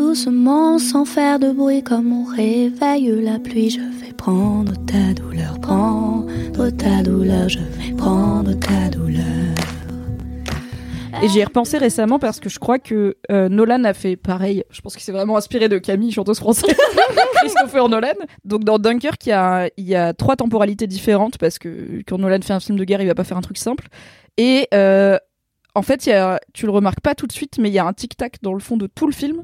Doucement, 0.00 0.78
sans 0.78 1.04
faire 1.04 1.38
de 1.38 1.52
bruit, 1.52 1.82
comme 1.82 2.10
on 2.10 2.24
réveille 2.24 3.20
la 3.20 3.38
pluie, 3.38 3.68
je 3.68 3.80
vais 3.80 4.14
prendre 4.14 4.72
ta 4.86 5.12
douleur, 5.12 5.60
prendre 5.60 6.70
ta 6.70 7.02
douleur, 7.02 7.50
je 7.50 7.58
vais 7.58 7.92
prendre 7.98 8.54
ta 8.54 8.88
douleur. 8.88 9.54
Et 11.22 11.28
j'y 11.28 11.40
ai 11.40 11.44
repensé 11.44 11.76
récemment 11.76 12.18
parce 12.18 12.40
que 12.40 12.48
je 12.48 12.58
crois 12.58 12.78
que 12.78 13.18
euh, 13.30 13.50
Nolan 13.50 13.84
a 13.84 13.92
fait 13.92 14.16
pareil. 14.16 14.64
Je 14.70 14.80
pense 14.80 14.94
qu'il 14.94 15.02
s'est 15.02 15.12
vraiment 15.12 15.36
inspiré 15.36 15.68
de 15.68 15.76
Camille, 15.76 16.12
chanteuse 16.12 16.38
française, 16.38 16.74
Christopher 17.34 17.90
Nolan. 17.90 18.14
Donc 18.46 18.64
dans 18.64 18.78
Dunkirk, 18.78 19.26
il 19.26 19.68
y 19.76 19.94
a, 19.94 20.14
trois 20.14 20.36
temporalités 20.36 20.86
différentes 20.86 21.36
parce 21.36 21.58
que 21.58 22.00
quand 22.06 22.16
Nolan 22.16 22.40
fait 22.40 22.54
un 22.54 22.60
film 22.60 22.78
de 22.78 22.84
guerre, 22.84 23.02
il 23.02 23.06
va 23.06 23.14
pas 23.14 23.24
faire 23.24 23.36
un 23.36 23.42
truc 23.42 23.58
simple. 23.58 23.88
Et 24.38 24.66
euh, 24.72 25.18
en 25.74 25.82
fait, 25.82 26.06
y 26.06 26.12
a, 26.12 26.40
tu 26.54 26.64
le 26.64 26.72
remarques 26.72 27.00
pas 27.00 27.14
tout 27.14 27.26
de 27.26 27.32
suite, 27.32 27.58
mais 27.58 27.68
il 27.68 27.74
y 27.74 27.78
a 27.78 27.84
un 27.84 27.92
tic-tac 27.92 28.36
dans 28.40 28.54
le 28.54 28.60
fond 28.60 28.78
de 28.78 28.86
tout 28.86 29.06
le 29.06 29.12
film. 29.12 29.42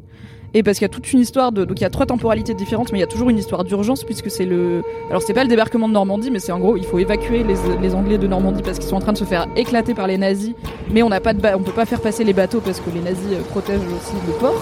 Et 0.59 0.63
parce 0.63 0.79
qu'il 0.79 0.87
y 0.87 0.87
a 0.87 0.89
toute 0.89 1.13
une 1.13 1.21
histoire 1.21 1.53
de. 1.53 1.67
Donc 1.67 1.79
il 1.81 1.83
y 1.83 1.87
a 1.87 1.91
trois 1.91 2.07
temporalités 2.07 2.55
différentes, 2.55 2.91
mais 2.91 2.97
il 2.99 3.03
y 3.03 3.05
a 3.05 3.07
toujours 3.07 3.29
une 3.29 3.37
histoire 3.37 3.63
d'urgence 3.63 4.05
puisque 4.05 4.31
c'est 4.31 4.47
le. 4.47 4.83
Alors 5.11 5.21
c'est 5.21 5.35
pas 5.35 5.43
le 5.43 5.51
débarquement 5.51 5.87
de 5.87 5.93
Normandie, 5.93 6.31
mais 6.31 6.39
c'est 6.39 6.51
en 6.51 6.59
gros, 6.59 6.79
il 6.79 6.85
faut 6.85 6.99
évacuer 6.99 7.45
les, 7.45 7.57
les 7.83 7.95
Anglais 7.95 8.17
de 8.17 8.27
Normandie 8.27 8.63
parce 8.63 8.79
qu'ils 8.79 8.89
sont 8.89 8.97
en 8.97 9.01
train 9.01 9.13
de 9.13 9.19
se 9.19 9.25
faire 9.25 9.47
éclater 9.55 9.93
par 9.93 10.07
les 10.07 10.17
nazis. 10.17 10.55
Mais 10.91 11.03
on 11.03 11.11
n'a 11.11 11.21
pas 11.21 11.35
de 11.35 11.43
ba- 11.43 11.57
on 11.59 11.63
peut 11.63 11.73
pas 11.73 11.85
faire 11.85 12.01
passer 12.01 12.25
les 12.25 12.33
bateaux 12.33 12.61
parce 12.65 12.81
que 12.81 12.89
les 12.89 13.01
nazis 13.03 13.27
euh, 13.33 13.43
protègent 13.51 13.81
aussi 13.81 14.15
le 14.27 14.33
port. 14.33 14.55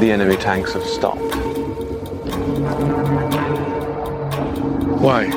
The 0.00 0.06
enemy 0.10 0.36
tanks 0.38 0.74
have 0.74 0.84
stopped. 0.84 1.22
Why? 5.00 5.28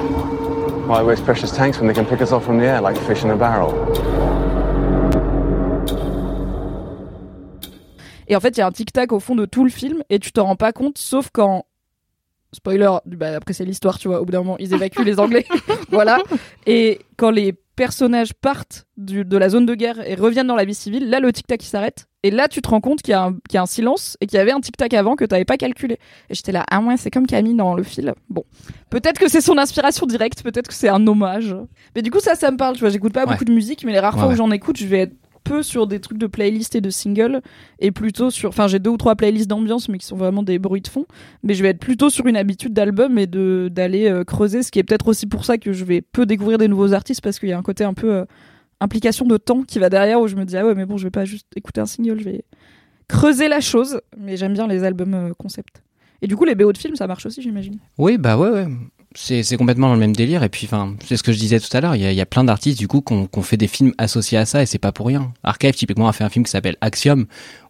Why 0.87 1.03
waste 1.03 1.23
precious 1.25 1.51
tanks 1.51 1.79
when 1.79 1.87
they 1.87 1.93
can 1.93 2.05
pick 2.05 2.21
us 2.23 2.31
off 2.31 2.43
from 2.43 2.57
the 2.57 2.63
air 2.65 2.81
like 2.81 2.97
fish 3.07 3.23
in 3.23 3.29
a 3.29 3.35
barrel? 3.35 3.71
Et 8.27 8.35
en 8.35 8.39
fait, 8.39 8.57
il 8.57 8.59
y 8.59 8.61
a 8.63 8.67
un 8.67 8.71
tic-tac 8.71 9.11
au 9.11 9.19
fond 9.19 9.35
de 9.35 9.45
tout 9.45 9.63
le 9.63 9.69
film 9.69 10.03
et 10.09 10.19
tu 10.19 10.31
t'en 10.31 10.45
rends 10.45 10.55
pas 10.55 10.71
compte, 10.73 10.97
sauf 10.97 11.29
quand. 11.31 11.65
Spoiler, 12.53 12.89
bah 13.05 13.35
après 13.35 13.53
c'est 13.53 13.65
l'histoire, 13.65 13.99
tu 13.99 14.07
vois, 14.07 14.21
au 14.21 14.25
bout 14.25 14.31
d'un 14.31 14.37
moment, 14.39 14.57
ils 14.59 14.73
évacuent 14.73 15.03
les 15.03 15.19
Anglais. 15.19 15.45
voilà. 15.91 16.19
Et 16.65 16.99
quand 17.17 17.29
les 17.29 17.51
personnages 17.75 18.33
partent 18.33 18.87
du- 18.95 19.25
de 19.25 19.37
la 19.37 19.49
zone 19.49 19.65
de 19.65 19.75
guerre 19.75 19.99
et 20.07 20.15
reviennent 20.15 20.47
dans 20.47 20.55
la 20.55 20.63
vie 20.63 20.73
civile, 20.73 21.09
là 21.09 21.19
le 21.19 21.33
tic-tac 21.33 21.61
il 21.61 21.67
s'arrête. 21.67 22.07
Et 22.23 22.31
là 22.31 22.47
tu 22.47 22.61
te 22.61 22.69
rends 22.69 22.79
compte 22.79 23.01
qu'il 23.01 23.11
y, 23.11 23.15
a 23.15 23.23
un- 23.23 23.33
qu'il 23.33 23.55
y 23.55 23.57
a 23.57 23.61
un 23.61 23.65
silence 23.65 24.15
et 24.21 24.25
qu'il 24.27 24.37
y 24.37 24.39
avait 24.39 24.53
un 24.53 24.61
tic-tac 24.61 24.93
avant 24.93 25.17
que 25.17 25.25
t'avais 25.25 25.43
pas 25.43 25.57
calculé. 25.57 25.95
Et 26.29 26.33
j'étais 26.35 26.53
là, 26.53 26.63
ah 26.71 26.79
ouais, 26.79 26.95
c'est 26.95 27.11
comme 27.11 27.27
Camille 27.27 27.55
dans 27.55 27.75
le 27.75 27.83
fil. 27.83 28.13
Bon. 28.29 28.45
Peut-être 28.89 29.19
que 29.19 29.27
c'est 29.27 29.41
son 29.41 29.57
inspiration 29.57 30.05
directe, 30.05 30.41
peut-être 30.41 30.69
que 30.69 30.73
c'est 30.73 30.87
un 30.87 31.05
hommage. 31.05 31.53
Mais 31.93 32.01
du 32.03 32.09
coup, 32.11 32.21
ça, 32.21 32.35
ça 32.35 32.49
me 32.51 32.55
parle, 32.57 32.75
tu 32.75 32.79
vois, 32.79 32.89
j'écoute 32.89 33.11
pas 33.11 33.25
Ouais. 33.25 33.33
beaucoup 33.33 33.43
de 33.45 33.51
musique, 33.51 33.83
mais 33.83 33.91
les 33.91 33.99
rares 33.99 34.13
Ouais, 34.13 34.19
fois 34.21 34.27
ouais. 34.29 34.33
où 34.35 34.37
j'en 34.37 34.51
écoute, 34.51 34.77
je 34.77 34.85
vais 34.87 34.99
être 34.99 35.15
peu 35.45 35.63
sur 35.63 35.87
des 35.87 36.01
trucs 36.01 36.17
de 36.17 36.27
playlist 36.27 36.75
et 36.75 36.81
de 36.81 36.89
singles 36.89 37.41
et 37.79 37.91
plutôt 37.91 38.29
sur 38.29 38.49
enfin 38.49 38.67
j'ai 38.67 38.79
deux 38.79 38.89
ou 38.89 38.97
trois 38.97 39.15
playlists 39.15 39.49
d'ambiance 39.49 39.87
mais 39.87 39.97
qui 39.99 40.05
sont 40.05 40.17
vraiment 40.17 40.43
des 40.43 40.59
bruits 40.59 40.81
de 40.81 40.87
fond 40.89 41.05
mais 41.43 41.53
je 41.53 41.61
vais 41.63 41.69
être 41.69 41.79
plutôt 41.79 42.09
sur 42.09 42.25
une 42.27 42.35
habitude 42.35 42.73
d'album 42.73 43.17
et 43.17 43.27
de 43.27 43.69
d'aller 43.71 44.09
euh, 44.09 44.23
creuser 44.23 44.63
ce 44.63 44.71
qui 44.71 44.79
est 44.79 44.83
peut-être 44.83 45.07
aussi 45.07 45.27
pour 45.27 45.45
ça 45.45 45.57
que 45.57 45.71
je 45.71 45.85
vais 45.85 46.01
peu 46.01 46.25
découvrir 46.25 46.57
des 46.57 46.67
nouveaux 46.67 46.93
artistes 46.93 47.21
parce 47.21 47.39
qu'il 47.39 47.47
y 47.49 47.53
a 47.53 47.57
un 47.57 47.61
côté 47.63 47.83
un 47.83 47.93
peu 47.93 48.11
euh, 48.11 48.25
implication 48.81 49.25
de 49.25 49.37
temps 49.37 49.61
qui 49.61 49.79
va 49.79 49.89
derrière 49.89 50.19
où 50.19 50.27
je 50.27 50.35
me 50.35 50.43
dis 50.43 50.57
ah 50.57 50.65
ouais 50.65 50.75
mais 50.75 50.85
bon 50.85 50.97
je 50.97 51.05
vais 51.05 51.11
pas 51.11 51.25
juste 51.25 51.47
écouter 51.55 51.79
un 51.79 51.85
single 51.85 52.19
je 52.19 52.25
vais 52.25 52.43
creuser 53.07 53.47
la 53.47 53.61
chose 53.61 54.01
mais 54.17 54.35
j'aime 54.37 54.53
bien 54.53 54.67
les 54.67 54.83
albums 54.83 55.13
euh, 55.13 55.31
concept 55.37 55.83
et 56.21 56.27
du 56.27 56.35
coup 56.35 56.45
les 56.45 56.55
BO 56.55 56.73
de 56.73 56.77
films 56.77 56.95
ça 56.95 57.07
marche 57.07 57.25
aussi 57.25 57.41
j'imagine 57.41 57.77
Oui, 57.99 58.17
bah 58.17 58.37
ouais, 58.37 58.49
ouais. 58.49 58.67
C'est, 59.17 59.43
c'est 59.43 59.55
complètement 59.55 59.87
dans 59.87 59.93
le 59.93 59.99
même 59.99 60.15
délire. 60.15 60.43
Et 60.43 60.49
puis, 60.49 60.65
enfin, 60.65 60.95
c'est 61.05 61.15
ce 61.15 61.23
que 61.23 61.31
je 61.31 61.39
disais 61.39 61.59
tout 61.59 61.75
à 61.75 61.81
l'heure. 61.81 61.95
Il 61.95 62.01
y 62.01 62.05
a, 62.05 62.11
il 62.11 62.17
y 62.17 62.21
a 62.21 62.25
plein 62.25 62.43
d'artistes, 62.43 62.77
du 62.77 62.87
coup, 62.87 63.01
qu'on 63.01 63.27
qu'on 63.27 63.41
fait 63.41 63.57
des 63.57 63.67
films 63.67 63.93
associés 63.97 64.37
à 64.37 64.45
ça 64.45 64.61
et 64.61 64.65
c'est 64.65 64.77
pas 64.77 64.91
pour 64.91 65.07
rien. 65.07 65.33
Archive, 65.43 65.73
typiquement, 65.73 66.07
a 66.07 66.13
fait 66.13 66.25
un 66.25 66.29
film 66.29 66.43
qui 66.45 66.51
s'appelle 66.51 66.75
Axiom, 66.81 67.25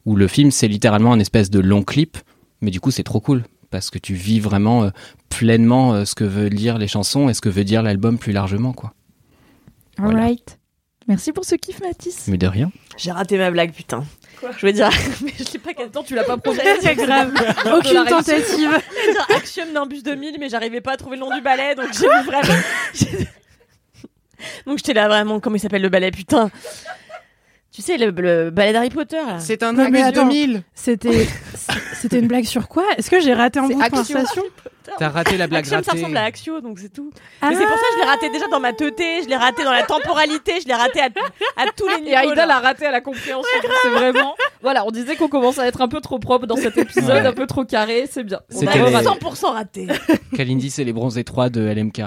où 0.06 0.16
le 0.16 0.28
film, 0.28 0.52
c'est 0.52 0.68
littéralement 0.68 1.14
un 1.14 1.20
espèce 1.20 1.50
de 1.50 1.60
long 1.60 1.84
clip. 1.84 2.18
Mais 2.62 2.72
du 2.72 2.80
coup, 2.80 2.92
c'est 2.92 3.04
trop 3.04 3.20
cool. 3.20 3.44
Parce 3.70 3.90
que 3.90 4.00
tu 4.00 4.14
vis 4.16 4.40
vraiment 4.40 4.84
euh, 4.84 4.90
pleinement 5.30 5.94
euh, 5.94 6.06
ce 6.06 6.16
que 6.16 6.24
veut 6.24 6.50
dire 6.50 6.78
les 6.78 6.88
chansons 6.88 7.30
et 7.30 7.34
ce 7.34 7.42
que 7.42 7.50
veut 7.50 7.64
dire 7.64 7.84
l'album 7.84 8.18
plus 8.18 8.32
largement, 8.32 8.74
quoi. 8.74 8.94
Voilà. 9.98 10.20
alright 10.20 10.60
merci 11.08 11.32
pour 11.32 11.46
ce 11.46 11.56
kiff 11.56 11.80
Mathis 11.82 12.28
Mais 12.28 12.38
de 12.38 12.48
rien. 12.48 12.72
J'ai 12.98 13.12
raté 13.12 13.38
ma 13.38 13.52
blague, 13.52 13.72
putain. 13.72 14.04
Je 14.58 14.66
veux 14.66 14.72
dire, 14.72 14.90
mais 15.22 15.34
je 15.38 15.52
l'ai 15.54 15.60
pas 15.60 15.72
Attends 15.84 16.04
tu 16.04 16.16
l'as 16.16 16.24
pas 16.24 16.38
proposé 16.38 16.62
C'est 16.82 16.96
grave. 16.96 17.34
Aucune 17.78 18.06
tentative. 18.06 18.46
J'allais 18.96 19.12
dire 19.14 19.28
Axiom 19.36 19.72
Nimbus 19.74 20.02
2000, 20.02 20.38
mais 20.40 20.50
j'arrivais 20.50 20.82
pas 20.82 20.94
à 20.94 20.98
trouver 20.98 21.18
le 21.18 21.22
nom 21.22 21.36
du 21.36 21.42
ballet, 21.42 21.76
donc 21.76 21.88
j'ai 21.94 22.08
vu 22.08 22.26
vraiment. 22.26 22.62
donc 24.66 24.78
j'étais 24.78 24.94
là 24.94 25.08
vraiment, 25.08 25.40
comment 25.40 25.56
il 25.56 25.60
s'appelle 25.60 25.82
le 25.82 25.90
ballet, 25.90 26.12
putain. 26.12 26.50
Tu 27.76 27.82
sais, 27.82 27.98
le, 27.98 28.12
le 28.12 28.52
ballet 28.52 28.72
d'Harry 28.72 28.90
Potter, 28.90 29.18
là. 29.18 29.40
C'est 29.42 29.62
un 29.62 29.74
Non, 29.74 29.90
mais 29.90 30.02
attends. 30.02 30.24
2000 30.28 30.64
C'était 30.74 31.28
c'était 32.02 32.20
une 32.20 32.28
blague 32.28 32.46
sur 32.46 32.70
quoi? 32.70 32.86
Est-ce 32.98 33.10
que 33.10 33.20
j'ai 33.20 33.34
raté 33.34 33.60
un 33.60 33.68
C'est 33.68 33.74
bout 33.74 33.84
de 33.84 33.90
conversation 33.90 34.44
T'as 34.98 35.10
raté 35.10 35.36
la 35.36 35.48
blague 35.48 35.62
Axiom, 35.64 35.84
ça 35.84 35.92
ratée. 35.92 36.00
ressemble 36.04 36.16
à 36.18 36.24
Axio, 36.24 36.62
donc 36.62 36.80
c'est 36.80 36.94
tout. 36.94 37.12
Ah, 37.42 37.50
Mais 37.50 37.56
c'est 37.56 37.66
pour 37.66 37.76
ça 37.76 37.82
que 37.82 37.96
je 37.98 38.00
l'ai 38.02 38.06
raté 38.08 38.30
déjà 38.30 38.48
dans 38.48 38.60
ma 38.62 38.72
teuté, 38.72 39.24
je 39.24 39.28
l'ai 39.28 39.36
raté 39.36 39.64
dans 39.66 39.72
la 39.74 39.82
temporalité, 39.84 40.54
je 40.62 40.68
l'ai 40.68 40.74
raté 40.76 41.02
à, 41.02 41.06
à 41.58 41.66
tous 41.76 41.88
les 41.90 41.96
niveaux. 41.98 42.12
Et 42.12 42.16
Aïda 42.16 42.46
l'a 42.46 42.60
raté 42.60 42.86
à 42.86 42.92
la 42.92 43.02
compréhension. 43.02 43.42
c'est 43.82 43.90
vraiment. 43.90 44.36
Voilà, 44.62 44.86
on 44.86 44.92
disait 44.92 45.16
qu'on 45.18 45.28
commence 45.28 45.58
à 45.60 45.68
être 45.68 45.82
un 45.82 45.88
peu 45.90 46.00
trop 46.02 46.20
propre 46.20 46.46
dans 46.46 46.56
cet 46.56 46.78
épisode, 46.78 47.10
Ouais. 47.10 47.26
un 47.26 47.34
peu 47.34 47.48
trop 47.48 47.66
carré, 47.66 48.06
c'est 48.10 48.24
bien. 48.24 48.40
On 48.54 48.60
C'était 48.60 48.80
a 48.80 48.86
les- 48.90 48.96
raté. 48.96 49.08
100% 49.08 49.52
raté. 49.54 49.88
Kalindi, 50.38 50.70
c'est 50.70 50.84
les 50.86 50.94
bronzés 50.94 51.24
3 51.26 51.50
de 51.50 51.62
LMK. 51.68 52.02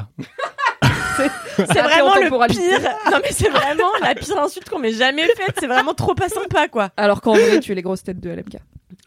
C'est 1.57 1.83
vraiment 1.83 2.14
le 2.14 2.47
pire. 2.49 2.81
Non 3.11 3.19
mais 3.23 3.31
c'est 3.33 3.49
vraiment 3.49 3.91
la 4.01 4.14
pire 4.14 4.39
insulte 4.39 4.69
qu'on 4.69 4.79
m'ait 4.79 4.93
jamais 4.93 5.27
faite. 5.29 5.57
C'est 5.61 5.66
vraiment 5.66 5.95
trop 5.95 6.14
pas 6.14 6.29
sympa 6.29 6.69
quoi. 6.69 6.91
Alors 6.97 7.21
qu'en 7.21 7.33
vrai, 7.33 7.61
tu 7.61 7.73
es 7.73 7.75
les 7.75 7.83
grosses 7.83 8.03
têtes 8.03 8.21
de 8.21 8.31
LMK. 8.31 8.57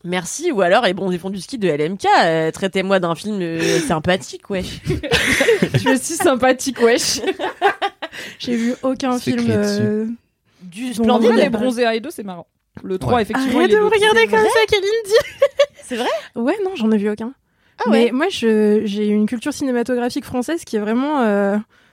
Merci 0.04 0.52
ou 0.52 0.62
alors 0.62 0.84
les 0.84 0.94
bons 0.94 1.12
ils 1.12 1.20
font 1.20 1.30
du 1.30 1.40
ski 1.40 1.58
de 1.58 1.68
LMK. 1.70 2.06
euh, 2.24 2.52
Traitez-moi 2.52 3.00
d'un 3.00 3.16
film 3.16 3.40
euh, 3.42 3.80
sympathique 3.88 4.50
wesh. 4.50 4.82
tu 5.82 5.90
es 5.90 5.98
si 5.98 6.16
sympathique, 6.16 6.82
wesh. 6.82 7.22
J'ai 8.40 8.56
vu 8.56 8.74
aucun 8.84 9.18
film. 9.20 9.46
euh, 9.50 10.06
Du 10.62 10.86
Bon, 10.94 11.10
En 11.10 11.18
splendide. 11.20 11.34
les 11.36 11.50
bronzés 11.50 11.86
1 11.86 11.92
et 11.92 12.00
2, 12.00 12.10
c'est 12.12 12.24
marrant. 12.24 12.48
Le 12.84 12.98
3, 12.98 13.14
Ouais. 13.16 13.22
effectivement, 13.24 13.60
Arrête 13.60 13.72
de 13.72 13.78
me 13.78 13.84
regarder 13.86 14.20
C'est 14.22 14.28
comme 14.28 14.40
vrai 14.40 14.48
ça, 14.50 14.66
Kalindi. 14.68 15.16
C'est 15.84 15.96
vrai? 15.98 16.10
Ouais, 16.36 16.58
non, 16.64 16.72
j'en 16.76 16.90
ai 16.92 16.98
vu 16.98 17.10
aucun. 17.10 17.34
Ah 17.86 17.90
ouais? 17.90 18.06
Mais 18.06 18.12
moi, 18.12 18.28
je, 18.30 18.82
j'ai 18.86 19.08
une 19.08 19.26
culture 19.28 19.54
cinématographique 19.54 20.26
française 20.26 20.64
qui 20.64 20.78
est 20.78 20.80
vraiment. 20.80 21.22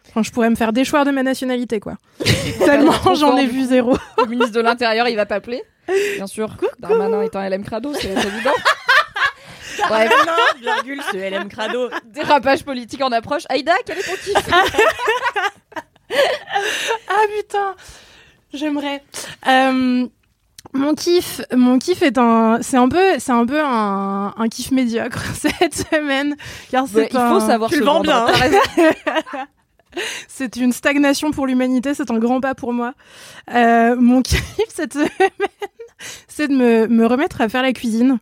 Enfin, 0.09 0.23
je 0.23 0.31
pourrais 0.31 0.51
me 0.51 0.57
faire 0.57 0.73
déchoir 0.73 1.05
de 1.05 1.11
ma 1.11 1.23
nationalité, 1.23 1.81
quoi. 1.81 1.95
Tellement 2.65 3.15
j'en 3.15 3.37
ai 3.37 3.47
vu 3.47 3.65
zéro. 3.65 3.97
Le 4.19 4.27
ministre 4.27 4.53
de 4.53 4.61
l'Intérieur, 4.61 5.09
il 5.09 5.17
va 5.17 5.27
t'appeler. 5.27 5.63
Bien 6.17 6.27
sûr. 6.27 6.49
Darmanin 6.81 7.23
est 7.23 7.35
un 7.37 7.49
LM 7.49 7.65
Crado, 7.65 7.93
c'est 7.95 8.09
évident. 8.11 8.55
Bref, 9.89 10.13
Non, 10.27 10.33
virgule 10.61 11.01
ce 11.13 11.17
LM 11.17 11.49
crado. 11.49 11.89
dérapage 12.07 12.65
politique 12.65 13.01
en 13.01 13.13
approche. 13.13 13.45
Aïda, 13.49 13.73
quel 13.87 13.99
est 13.99 14.03
ton 14.03 14.15
kiff? 14.17 14.35
Ah 17.09 17.23
putain, 17.37 17.75
j'aimerais. 18.53 19.03
Euh, 19.47 20.07
mon 20.73 20.95
kiff, 20.95 21.43
mon 21.55 21.79
kiff 21.79 22.03
est 22.03 22.19
un, 22.19 22.59
c'est 22.63 22.77
un 22.77 22.89
peu, 22.89 23.19
c'est 23.19 23.33
un 23.33 23.45
peu 23.47 23.61
un, 23.63 24.35
un 24.37 24.49
kiff 24.49 24.71
médiocre 24.71 25.23
cette 25.35 25.75
semaine, 25.75 26.35
car 26.71 26.87
c'est 26.89 26.97
Ouais, 26.97 27.09
Il 27.13 27.19
faut 27.19 27.41
savoir 27.41 27.69
Tu 27.71 27.77
se 27.77 27.81
le 27.81 27.87
vends 27.87 28.01
bien. 28.01 28.27
C'est 30.29 30.57
une 30.57 30.73
stagnation 30.73 31.31
pour 31.31 31.47
l'humanité, 31.47 31.95
c'est 31.95 32.11
un 32.11 32.19
grand 32.19 32.41
pas 32.41 32.55
pour 32.55 32.73
moi. 32.73 32.95
Euh, 33.53 33.97
mon 33.97 34.23
kiff 34.23 34.45
cette 34.69 34.93
semaine, 34.93 35.09
c'est 36.29 36.49
de 36.49 36.55
me, 36.55 36.87
me 36.87 37.07
remettre 37.07 37.41
à 37.41 37.49
faire 37.49 37.63
la 37.63 37.73
cuisine. 37.73 38.19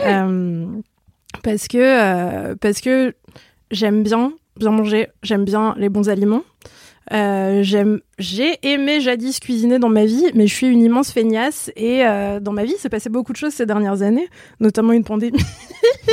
Euh, 0.00 0.66
parce 1.42 1.68
que, 1.68 1.78
euh, 1.78 2.54
parce 2.60 2.80
que 2.80 3.14
j'aime 3.70 4.02
bien 4.02 4.32
bien 4.56 4.70
manger, 4.70 5.08
j'aime 5.22 5.44
bien 5.44 5.74
les 5.76 5.88
bons 5.88 6.08
aliments. 6.08 6.44
Euh, 7.12 7.62
j'ai 8.18 8.58
aimé 8.62 9.00
jadis 9.00 9.38
cuisiner 9.40 9.78
dans 9.78 9.88
ma 9.90 10.04
vie, 10.06 10.30
mais 10.34 10.46
je 10.46 10.54
suis 10.54 10.66
une 10.68 10.82
immense 10.82 11.12
feignasse 11.12 11.70
et 11.76 12.06
euh, 12.06 12.40
dans 12.40 12.52
ma 12.52 12.64
vie, 12.64 12.76
s'est 12.78 12.88
passé 12.88 13.10
beaucoup 13.10 13.32
de 13.32 13.36
choses 13.36 13.52
ces 13.52 13.66
dernières 13.66 14.02
années, 14.02 14.28
notamment 14.60 14.92
une 14.92 15.04
pandémie 15.04 15.42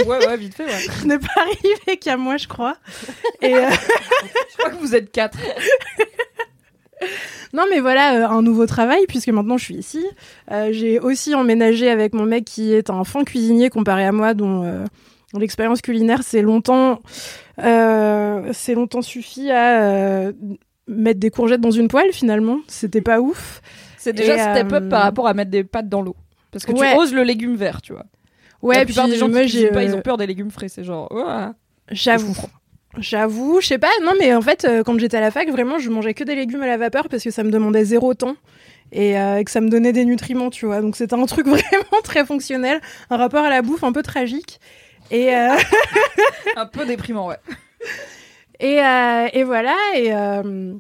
Ouais, 0.06 0.26
ouais, 0.26 0.38
vite 0.38 0.54
fait, 0.56 0.66
ouais. 0.66 0.88
qui 1.00 1.08
n'est 1.08 1.20
pas 1.20 1.28
arrivée 1.38 1.98
qu'à 1.98 2.18
moi, 2.18 2.38
je 2.38 2.48
crois. 2.48 2.76
Et 3.42 3.54
euh, 3.54 3.70
Je 3.70 4.58
crois 4.58 4.70
que 4.72 4.78
vous 4.78 4.96
êtes 4.96 5.12
quatre. 5.12 5.38
Non, 7.54 7.64
mais 7.70 7.80
voilà, 7.80 8.16
euh, 8.16 8.30
un 8.30 8.42
nouveau 8.42 8.66
travail, 8.66 9.04
puisque 9.08 9.28
maintenant 9.30 9.58
je 9.58 9.66
suis 9.66 9.76
ici. 9.76 10.06
Euh, 10.52 10.70
j'ai 10.72 11.00
aussi 11.00 11.36
emménagé 11.36 11.90
avec 11.90 12.14
mon 12.14 12.26
mec 12.26 12.46
qui 12.46 12.74
est 12.74 12.90
un 12.90 13.04
fin 13.04 13.24
cuisinier 13.24 13.70
comparé 13.70 14.06
à 14.06 14.12
moi, 14.12 14.34
dont, 14.34 14.64
euh, 14.64 14.86
dont 15.34 15.40
l'expérience 15.40 15.82
culinaire 15.82 16.24
s'est 16.24 16.42
longtemps, 16.44 17.02
s'est 17.58 18.74
longtemps 18.74 19.02
suffi 19.02 19.52
à 19.52 20.32
mettre 20.92 21.20
des 21.20 21.30
courgettes 21.30 21.62
dans 21.62 21.72
une 21.72 21.88
poêle, 21.88 22.12
finalement. 22.12 22.60
C'était 22.68 23.02
pas 23.02 23.20
ouf. 23.20 23.62
C'est 23.98 24.14
déjà 24.14 24.36
Et, 24.36 24.40
step 24.40 24.72
up 24.74 24.84
euh, 24.84 24.90
par 24.90 25.04
rapport 25.04 25.28
à 25.28 25.34
mettre 25.34 25.52
des 25.52 25.64
pâtes 25.64 25.90
dans 25.90 26.02
l'eau. 26.02 26.16
Parce 26.52 26.66
que 26.66 26.72
Ouais. 26.74 26.94
tu 26.94 26.98
oses 27.00 27.14
le 27.14 27.24
légume 27.24 27.56
vert, 27.56 27.82
tu 27.82 27.94
vois. 27.94 28.06
Ouais, 28.62 28.76
La 28.76 28.86
plupart 28.86 29.06
puis 29.06 29.14
des 29.14 29.20
gens 29.20 29.30
moi, 29.30 29.44
qui 29.46 29.66
pas, 29.68 29.84
ils 29.84 29.92
euh, 29.92 29.98
ont 29.98 30.02
peur 30.02 30.18
des 30.18 30.28
légumes 30.28 30.52
frais. 30.52 30.70
C'est 30.70 30.84
genre. 30.84 31.10
J'avoue. 31.90 32.36
J'avoue, 32.98 33.62
je 33.62 33.68
sais 33.68 33.78
pas, 33.78 33.88
non 34.04 34.12
mais 34.20 34.36
en 34.36 34.42
fait, 34.42 34.66
euh, 34.66 34.84
quand 34.84 35.00
j'étais 35.00 35.16
à 35.16 35.22
la 35.22 35.32
fac, 35.32 35.50
vraiment, 35.50 35.80
je 35.80 35.90
mangeais 35.90 36.14
que 36.14 36.26
des 36.26 36.36
légumes 36.36 36.62
à 36.62 36.68
la 36.68 36.76
vapeur 36.76 37.08
parce 37.08 37.24
que 37.24 37.32
ça 37.32 37.44
me 37.44 37.50
demandait 37.50 37.86
zéro 37.86 38.14
temps 38.14 38.36
et 38.92 39.18
euh, 39.18 39.42
que 39.44 39.50
ça 39.50 39.62
me 39.62 39.70
donnait 39.70 39.94
des 39.94 40.04
nutriments, 40.04 40.50
tu 40.50 40.66
vois. 40.66 40.82
Donc 40.82 40.98
c'était 40.98 41.14
un 41.14 41.26
truc 41.26 41.48
vraiment 41.48 42.02
très 42.04 42.26
fonctionnel, 42.26 42.82
un 43.10 43.16
rapport 43.16 43.46
à 43.46 43.50
la 43.50 43.62
bouffe 43.62 43.86
un 43.86 43.94
peu 43.94 44.04
tragique. 44.04 44.60
Et, 45.10 45.34
euh, 45.34 45.56
un 46.58 46.66
peu 46.66 46.86
déprimant, 46.86 47.28
ouais. 47.28 47.38
et, 48.62 48.80
euh, 48.82 49.28
et 49.34 49.44
voilà, 49.44 49.76
et, 49.96 50.14
euh, 50.14 50.74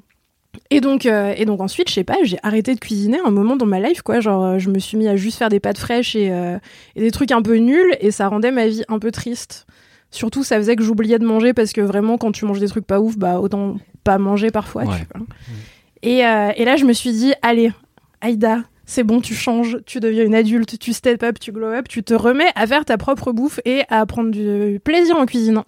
et, 0.69 0.81
donc, 0.81 1.05
euh, 1.05 1.33
et 1.35 1.45
donc 1.45 1.59
ensuite, 1.61 1.89
je 1.89 1.93
sais 1.95 2.03
pas, 2.03 2.15
j'ai 2.23 2.37
arrêté 2.43 2.73
de 2.75 2.79
cuisiner 2.79 3.19
un 3.25 3.31
moment 3.31 3.55
dans 3.55 3.65
ma 3.65 3.79
life, 3.79 4.01
quoi. 4.01 4.19
Genre, 4.19 4.59
je 4.59 4.69
me 4.69 4.79
suis 4.79 4.97
mis 4.97 5.07
à 5.07 5.15
juste 5.15 5.37
faire 5.37 5.49
des 5.49 5.59
pâtes 5.59 5.77
fraîches 5.77 6.15
et, 6.15 6.31
euh, 6.31 6.57
et 6.95 7.01
des 7.01 7.11
trucs 7.11 7.31
un 7.31 7.41
peu 7.41 7.55
nuls 7.55 7.95
et 7.99 8.11
ça 8.11 8.27
rendait 8.27 8.51
ma 8.51 8.67
vie 8.67 8.83
un 8.87 8.99
peu 8.99 9.11
triste. 9.11 9.65
Surtout, 10.11 10.43
ça 10.43 10.57
faisait 10.57 10.75
que 10.75 10.83
j'oubliais 10.83 11.19
de 11.19 11.25
manger 11.25 11.53
parce 11.53 11.73
que 11.73 11.81
vraiment, 11.81 12.17
quand 12.17 12.31
tu 12.31 12.45
manges 12.45 12.59
des 12.59 12.67
trucs 12.67 12.85
pas 12.85 12.99
ouf, 12.99 13.17
bah 13.17 13.39
autant 13.39 13.77
pas 14.03 14.17
manger 14.17 14.51
parfois. 14.51 14.83
Ouais. 14.83 14.97
Tu 14.97 15.05
vois. 15.15 15.25
Et, 16.03 16.25
euh, 16.25 16.51
et 16.55 16.65
là, 16.65 16.75
je 16.75 16.85
me 16.85 16.93
suis 16.93 17.11
dit, 17.11 17.33
allez, 17.41 17.71
Aïda, 18.19 18.63
c'est 18.85 19.03
bon, 19.03 19.21
tu 19.21 19.33
changes, 19.33 19.77
tu 19.85 20.01
deviens 20.01 20.25
une 20.25 20.35
adulte, 20.35 20.77
tu 20.77 20.91
step 20.91 21.23
up, 21.23 21.39
tu 21.39 21.53
glow 21.53 21.67
up, 21.67 21.87
tu 21.87 22.03
te 22.03 22.13
remets 22.13 22.51
à 22.55 22.67
faire 22.67 22.83
ta 22.83 22.97
propre 22.97 23.31
bouffe 23.31 23.61
et 23.63 23.83
à 23.89 24.05
prendre 24.05 24.31
du 24.31 24.79
plaisir 24.83 25.15
en 25.15 25.25
cuisinant. 25.25 25.65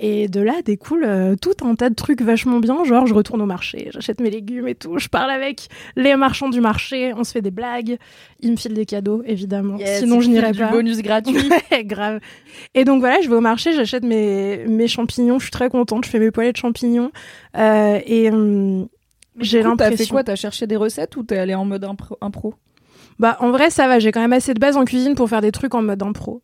Et 0.00 0.28
de 0.28 0.40
là 0.40 0.54
découle 0.64 1.02
euh, 1.04 1.34
tout 1.34 1.54
un 1.62 1.74
tas 1.74 1.90
de 1.90 1.96
trucs 1.96 2.22
vachement 2.22 2.60
bien, 2.60 2.84
genre 2.84 3.06
je 3.08 3.14
retourne 3.14 3.42
au 3.42 3.46
marché, 3.46 3.88
j'achète 3.92 4.20
mes 4.20 4.30
légumes 4.30 4.68
et 4.68 4.76
tout, 4.76 4.96
je 4.98 5.08
parle 5.08 5.28
avec 5.28 5.66
les 5.96 6.14
marchands 6.14 6.48
du 6.48 6.60
marché, 6.60 7.12
on 7.16 7.24
se 7.24 7.32
fait 7.32 7.42
des 7.42 7.50
blagues, 7.50 7.98
ils 8.38 8.52
me 8.52 8.56
filent 8.56 8.74
des 8.74 8.86
cadeaux 8.86 9.22
évidemment, 9.26 9.76
sinon 9.98 10.20
je 10.20 10.28
n'irai 10.28 10.52
du 10.52 10.60
pas. 10.60 10.70
bonus 10.70 10.98
gratuit. 11.02 11.50
Grave. 11.84 12.20
Et 12.74 12.84
donc 12.84 13.00
voilà, 13.00 13.20
je 13.22 13.28
vais 13.28 13.34
au 13.34 13.40
marché, 13.40 13.72
j'achète 13.72 14.04
mes, 14.04 14.64
mes 14.68 14.86
champignons, 14.86 15.40
je 15.40 15.46
suis 15.46 15.50
très 15.50 15.68
contente, 15.68 16.04
je 16.04 16.10
fais 16.10 16.20
mes 16.20 16.30
poêlées 16.30 16.52
de 16.52 16.56
champignons. 16.56 17.10
Euh, 17.56 17.98
et 18.06 18.30
hum, 18.30 18.86
j'ai 19.40 19.62
coup, 19.62 19.74
T'as 19.76 19.86
fait 19.86 19.90
l'impression. 19.90 20.14
quoi? 20.14 20.22
T'as 20.22 20.36
cherché 20.36 20.68
des 20.68 20.76
recettes 20.76 21.16
ou 21.16 21.24
t'es 21.24 21.38
allé 21.38 21.56
en 21.56 21.64
mode 21.64 21.82
impro, 21.82 22.16
impro? 22.20 22.54
Bah 23.18 23.36
en 23.40 23.50
vrai, 23.50 23.70
ça 23.70 23.88
va, 23.88 23.98
j'ai 23.98 24.12
quand 24.12 24.20
même 24.20 24.32
assez 24.32 24.54
de 24.54 24.60
base 24.60 24.76
en 24.76 24.84
cuisine 24.84 25.16
pour 25.16 25.28
faire 25.28 25.40
des 25.40 25.50
trucs 25.50 25.74
en 25.74 25.82
mode 25.82 26.02
impro. 26.04 26.40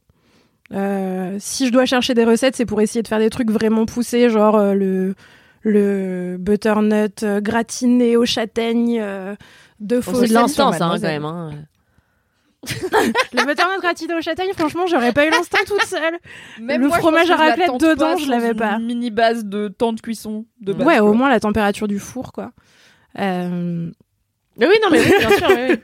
Euh, 0.73 1.37
si 1.39 1.67
je 1.67 1.73
dois 1.73 1.85
chercher 1.85 2.15
des 2.15 2.25
recettes, 2.25 2.57
c'est 2.57 2.65
pour 2.67 2.81
essayer 2.81 3.03
de 3.03 3.09
faire 3.09 3.19
des 3.19 3.31
trucs 3.31 3.51
vraiment 3.51 3.85
poussés, 3.87 4.31
genre 4.31 4.57
euh, 4.57 4.75
le 4.75 5.15
le 5.63 6.37
butternut 6.39 7.23
euh, 7.23 7.41
gratiné 7.41 8.17
aux 8.17 8.27
châtaignes 8.27 8.99
euh, 9.01 9.35
de 9.81 10.01
faux 10.01 10.21
c'est 10.21 10.29
de 10.29 10.35
l'instant, 10.35 10.73
ça, 10.73 10.87
hein, 10.87 10.97
quand 11.01 11.03
même. 11.09 11.25
hein. 11.25 11.51
Le 13.35 13.47
butternut 13.47 13.81
gratiné 13.81 14.15
aux 14.15 14.23
châtaignes, 14.23 14.53
franchement, 14.55 14.87
j'aurais 14.87 15.13
pas 15.13 15.27
eu 15.27 15.31
l'instant 15.31 15.59
toute 15.67 15.85
seule. 15.85 16.19
Même 16.61 16.81
Le 16.81 16.89
moi, 16.89 16.99
fromage 16.99 17.31
à 17.31 17.37
raclette 17.37 17.79
dedans, 17.79 18.17
je 18.17 18.29
l'avais 18.31 18.53
une 18.53 18.57
pas. 18.57 18.79
Mini 18.79 19.11
base 19.11 19.45
de 19.45 19.69
temps 19.69 19.93
de 19.93 20.01
cuisson 20.01 20.47
de 20.63 20.73
base. 20.73 20.87
ouais, 20.87 20.99
au 21.01 21.13
moins 21.13 21.29
la 21.29 21.41
température 21.41 21.89
du 21.89 21.99
four, 21.99 22.33
quoi. 22.33 22.53
Euh, 23.19 23.91
Mais 24.59 24.67
oui, 24.67 24.75
non, 24.83 24.89
mais 24.91 25.01
oui, 25.01 25.13
bien 25.19 25.31
sûr. 25.37 25.49
oui, 25.51 25.77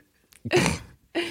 oui. 0.55 0.59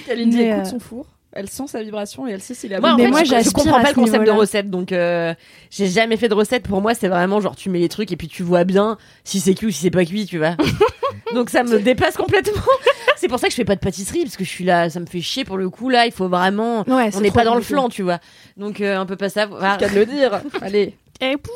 Mais, 0.08 0.22
écoute 0.22 0.36
euh, 0.60 0.64
son 0.64 0.78
four. 0.78 1.06
Elle 1.32 1.48
sent 1.48 1.68
sa 1.68 1.82
vibration 1.82 2.26
et 2.26 2.32
elle 2.32 2.40
sait 2.42 2.54
s'il 2.54 2.74
a 2.74 2.80
Moi, 2.80 2.92
en 2.92 2.96
Mais 2.96 3.06
moi, 3.06 3.22
je, 3.22 3.50
comprends 3.52 3.80
pas 3.80 3.90
le 3.90 3.94
concept 3.94 4.24
de 4.24 4.30
recette, 4.30 4.68
donc 4.68 4.90
euh, 4.90 5.32
j'ai 5.70 5.86
jamais 5.86 6.16
fait 6.16 6.28
de 6.28 6.34
recette. 6.34 6.66
Pour 6.66 6.80
moi, 6.82 6.94
c'est 6.94 7.06
vraiment 7.08 7.40
genre 7.40 7.54
tu 7.54 7.70
mets 7.70 7.78
les 7.78 7.88
trucs 7.88 8.10
et 8.10 8.16
puis 8.16 8.26
tu 8.26 8.42
vois 8.42 8.64
bien 8.64 8.98
si 9.22 9.38
c'est 9.38 9.54
cuit 9.54 9.66
ou 9.66 9.70
si 9.70 9.82
c'est 9.82 9.90
pas 9.90 10.04
cuit, 10.04 10.26
tu 10.26 10.38
vois. 10.38 10.56
donc 11.34 11.50
ça 11.50 11.62
me 11.62 11.78
dépasse 11.78 12.16
complètement. 12.16 12.62
c'est 13.16 13.28
pour 13.28 13.38
ça 13.38 13.46
que 13.46 13.52
je 13.52 13.56
fais 13.56 13.64
pas 13.64 13.76
de 13.76 13.80
pâtisserie 13.80 14.24
parce 14.24 14.36
que 14.36 14.42
je 14.42 14.50
suis 14.50 14.64
là, 14.64 14.90
ça 14.90 14.98
me 14.98 15.06
fait 15.06 15.20
chier 15.20 15.44
pour 15.44 15.56
le 15.56 15.70
coup 15.70 15.88
là. 15.88 16.06
Il 16.06 16.12
faut 16.12 16.28
vraiment, 16.28 16.80
Ouais, 16.88 17.06
on 17.06 17.10
c'est 17.12 17.20
n'est 17.20 17.30
pas 17.30 17.44
dans 17.44 17.54
le 17.54 17.62
flanc, 17.62 17.88
tu 17.88 18.02
vois. 18.02 18.18
Donc 18.56 18.80
euh, 18.80 18.98
un 18.98 19.06
peu 19.06 19.16
pas 19.16 19.28
ça. 19.28 19.46
Voilà. 19.46 19.76
qu'à 19.76 19.88
de 19.88 19.94
le 19.94 20.06
dire. 20.06 20.40
Allez. 20.60 20.96
Et 21.20 21.36
pou- 21.36 21.50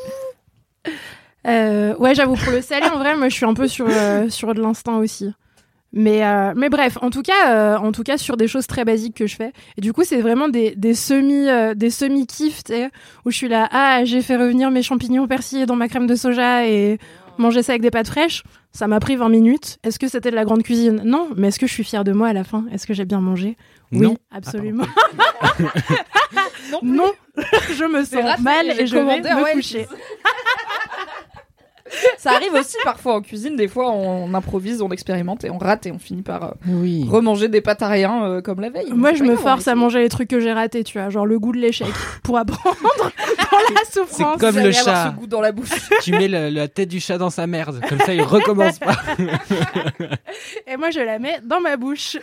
Euh, 1.46 1.94
ouais, 1.96 2.14
j'avoue, 2.14 2.36
pour 2.36 2.52
le 2.52 2.62
salé, 2.62 2.86
en 2.86 2.98
vrai, 2.98 3.16
moi, 3.16 3.28
je 3.28 3.34
suis 3.34 3.44
un 3.44 3.54
peu 3.54 3.68
sur, 3.68 3.86
euh, 3.88 4.30
sur 4.30 4.54
de 4.54 4.62
l'instinct 4.62 4.96
aussi. 4.96 5.30
Mais, 5.96 6.24
euh, 6.26 6.52
mais 6.56 6.68
bref, 6.70 6.98
en 7.02 7.10
tout, 7.10 7.22
cas, 7.22 7.50
euh, 7.52 7.76
en 7.76 7.92
tout 7.92 8.02
cas, 8.02 8.18
sur 8.18 8.36
des 8.36 8.48
choses 8.48 8.66
très 8.66 8.84
basiques 8.84 9.14
que 9.16 9.28
je 9.28 9.36
fais. 9.36 9.52
Et 9.78 9.80
du 9.80 9.92
coup, 9.92 10.02
c'est 10.04 10.20
vraiment 10.20 10.48
des, 10.48 10.74
des 10.76 10.92
semi, 10.92 11.48
euh, 11.48 11.74
des 11.74 11.88
semi-kiffs, 11.90 12.64
tu 12.64 12.72
sais, 12.72 12.90
où 13.24 13.30
je 13.30 13.36
suis 13.36 13.48
là, 13.48 13.68
ah, 13.70 14.04
j'ai 14.04 14.20
fait 14.20 14.36
revenir 14.36 14.72
mes 14.72 14.82
champignons 14.82 15.28
persillés 15.28 15.66
dans 15.66 15.76
ma 15.76 15.86
crème 15.88 16.08
de 16.08 16.16
soja 16.16 16.66
et 16.66 16.98
manger 17.38 17.62
ça 17.62 17.72
avec 17.72 17.82
des 17.82 17.90
pâtes 17.92 18.08
fraîches. 18.08 18.42
Ça 18.72 18.88
m'a 18.88 18.98
pris 18.98 19.14
20 19.14 19.28
minutes. 19.28 19.78
Est-ce 19.84 20.00
que 20.00 20.08
c'était 20.08 20.32
de 20.32 20.36
la 20.36 20.44
grande 20.44 20.64
cuisine? 20.64 21.00
Non. 21.04 21.28
Mais 21.36 21.48
est-ce 21.48 21.60
que 21.60 21.66
je 21.68 21.72
suis 21.72 21.84
fière 21.84 22.02
de 22.02 22.10
moi 22.10 22.26
à 22.28 22.32
la 22.32 22.42
fin? 22.42 22.64
Est-ce 22.72 22.88
que 22.88 22.94
j'ai 22.94 23.04
bien 23.04 23.20
mangé? 23.20 23.56
Oui, 23.92 24.00
Non. 24.00 24.16
absolument. 24.32 24.86
Non. 26.72 26.80
non, 26.82 27.12
je 27.76 27.84
me 27.84 28.02
sens 28.04 28.40
mal 28.40 28.68
et 28.80 28.86
je 28.86 28.94
vais 28.96 29.02
me 29.02 29.08
Wendy's. 29.08 29.52
coucher. 29.54 29.86
Ça 32.18 32.32
arrive 32.32 32.54
aussi 32.54 32.76
parfois 32.82 33.14
en 33.16 33.20
cuisine. 33.20 33.56
Des 33.56 33.68
fois, 33.68 33.90
on 33.92 34.32
improvise, 34.32 34.80
on 34.80 34.88
expérimente 34.90 35.44
et 35.44 35.50
on 35.50 35.58
rate 35.58 35.84
et 35.86 35.92
on 35.92 35.98
finit 35.98 36.22
par 36.22 36.42
euh, 36.44 36.50
Oui. 36.66 37.04
remanger 37.08 37.48
des 37.48 37.60
pâtes 37.60 37.82
à 37.82 37.88
rien 37.88 38.24
euh, 38.24 38.40
comme 38.40 38.60
la 38.62 38.70
veille. 38.70 38.90
Moi, 38.90 39.10
C'est 39.10 39.16
je 39.18 39.22
me 39.24 39.34
grave, 39.34 39.42
force 39.42 39.66
on 39.68 39.72
à 39.72 39.74
manger 39.74 40.00
les 40.00 40.08
trucs 40.08 40.28
que 40.30 40.40
j'ai 40.40 40.52
ratés, 40.54 40.82
tu 40.82 40.98
vois, 40.98 41.10
genre 41.10 41.26
le 41.26 41.38
goût 41.38 41.52
de 41.52 41.58
l'échec, 41.58 41.88
pour 42.22 42.38
apprendre 42.38 42.76
dans 42.90 43.74
la 43.74 43.84
souffrance. 43.90 44.40
comme 44.40 44.56
Vous 44.56 44.64
le 44.64 44.72
chat. 44.72 45.12
ce 45.14 45.20
goût 45.20 45.26
dans 45.26 45.42
la 45.42 45.52
bouche. 45.52 45.68
tu 46.02 46.12
mets 46.12 46.28
le- 46.28 46.48
la 46.48 46.68
tête 46.68 46.88
du 46.88 47.00
chat 47.00 47.18
dans 47.18 47.30
sa 47.30 47.46
merde. 47.46 47.80
Comme 47.86 47.98
ça, 48.00 48.14
il 48.14 48.22
recommence 48.22 48.78
pas. 48.78 48.96
Et 50.66 50.76
moi, 50.78 50.90
je 50.90 51.00
la 51.00 51.18
mets 51.18 51.40
dans 51.44 51.60
ma 51.60 51.76
bouche. 51.76 52.16